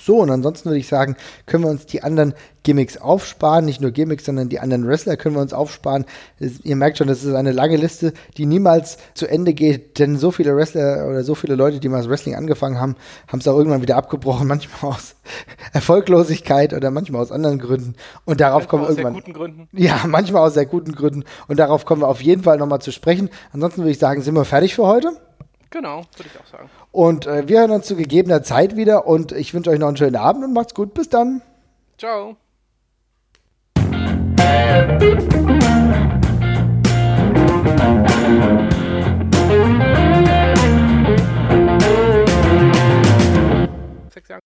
So, 0.00 0.18
und 0.18 0.30
ansonsten 0.30 0.66
würde 0.66 0.78
ich 0.78 0.88
sagen, 0.88 1.16
können 1.46 1.64
wir 1.64 1.70
uns 1.70 1.86
die 1.86 2.02
anderen 2.02 2.34
Gimmicks 2.62 2.96
aufsparen. 2.96 3.64
Nicht 3.64 3.80
nur 3.80 3.90
Gimmicks, 3.90 4.24
sondern 4.24 4.48
die 4.48 4.60
anderen 4.60 4.86
Wrestler 4.86 5.16
können 5.16 5.34
wir 5.34 5.42
uns 5.42 5.52
aufsparen. 5.52 6.04
Das, 6.38 6.60
ihr 6.60 6.76
merkt 6.76 6.98
schon, 6.98 7.08
das 7.08 7.24
ist 7.24 7.34
eine 7.34 7.52
lange 7.52 7.76
Liste, 7.76 8.12
die 8.36 8.46
niemals 8.46 8.98
zu 9.14 9.26
Ende 9.26 9.54
geht, 9.54 9.98
denn 9.98 10.16
so 10.18 10.30
viele 10.30 10.54
Wrestler 10.54 11.06
oder 11.08 11.24
so 11.24 11.34
viele 11.34 11.54
Leute, 11.54 11.80
die 11.80 11.88
mal 11.88 11.98
das 11.98 12.08
Wrestling 12.08 12.34
angefangen 12.34 12.80
haben, 12.80 12.96
haben 13.26 13.40
es 13.40 13.48
auch 13.48 13.56
irgendwann 13.56 13.82
wieder 13.82 13.96
abgebrochen, 13.96 14.46
manchmal 14.48 14.92
aus 14.92 15.16
Erfolglosigkeit 15.72 16.74
oder 16.74 16.90
manchmal 16.90 17.22
aus 17.22 17.32
anderen 17.32 17.58
Gründen. 17.58 17.94
Und 18.24 18.40
darauf 18.40 18.62
manchmal 18.62 18.68
kommen 18.68 18.82
wir 18.82 18.90
irgendwann. 18.90 19.14
Aus 19.16 19.24
sehr 19.24 19.32
guten 19.32 19.32
Gründen. 19.32 19.68
Ja, 19.72 20.04
manchmal 20.06 20.42
aus 20.42 20.54
sehr 20.54 20.66
guten 20.66 20.92
Gründen. 20.92 21.24
Und 21.48 21.58
darauf 21.58 21.84
kommen 21.84 22.02
wir 22.02 22.08
auf 22.08 22.20
jeden 22.20 22.42
Fall 22.42 22.58
nochmal 22.58 22.80
zu 22.80 22.92
sprechen. 22.92 23.30
Ansonsten 23.52 23.82
würde 23.82 23.90
ich 23.90 23.98
sagen, 23.98 24.22
sind 24.22 24.34
wir 24.34 24.44
fertig 24.44 24.74
für 24.74 24.86
heute. 24.86 25.12
Genau, 25.70 26.04
würde 26.16 26.30
ich 26.32 26.40
auch 26.40 26.46
sagen. 26.46 26.70
Und 26.92 27.26
äh, 27.26 27.46
wir 27.46 27.60
hören 27.60 27.70
uns 27.70 27.86
zu 27.86 27.96
gegebener 27.96 28.42
Zeit 28.42 28.76
wieder 28.76 29.06
und 29.06 29.32
ich 29.32 29.52
wünsche 29.52 29.70
euch 29.70 29.78
noch 29.78 29.88
einen 29.88 29.96
schönen 29.96 30.16
Abend 30.16 30.44
und 30.44 30.52
macht's 30.54 30.74
gut. 30.74 30.94
Bis 30.94 31.08
dann. 31.08 31.42
Ciao. 31.98 32.36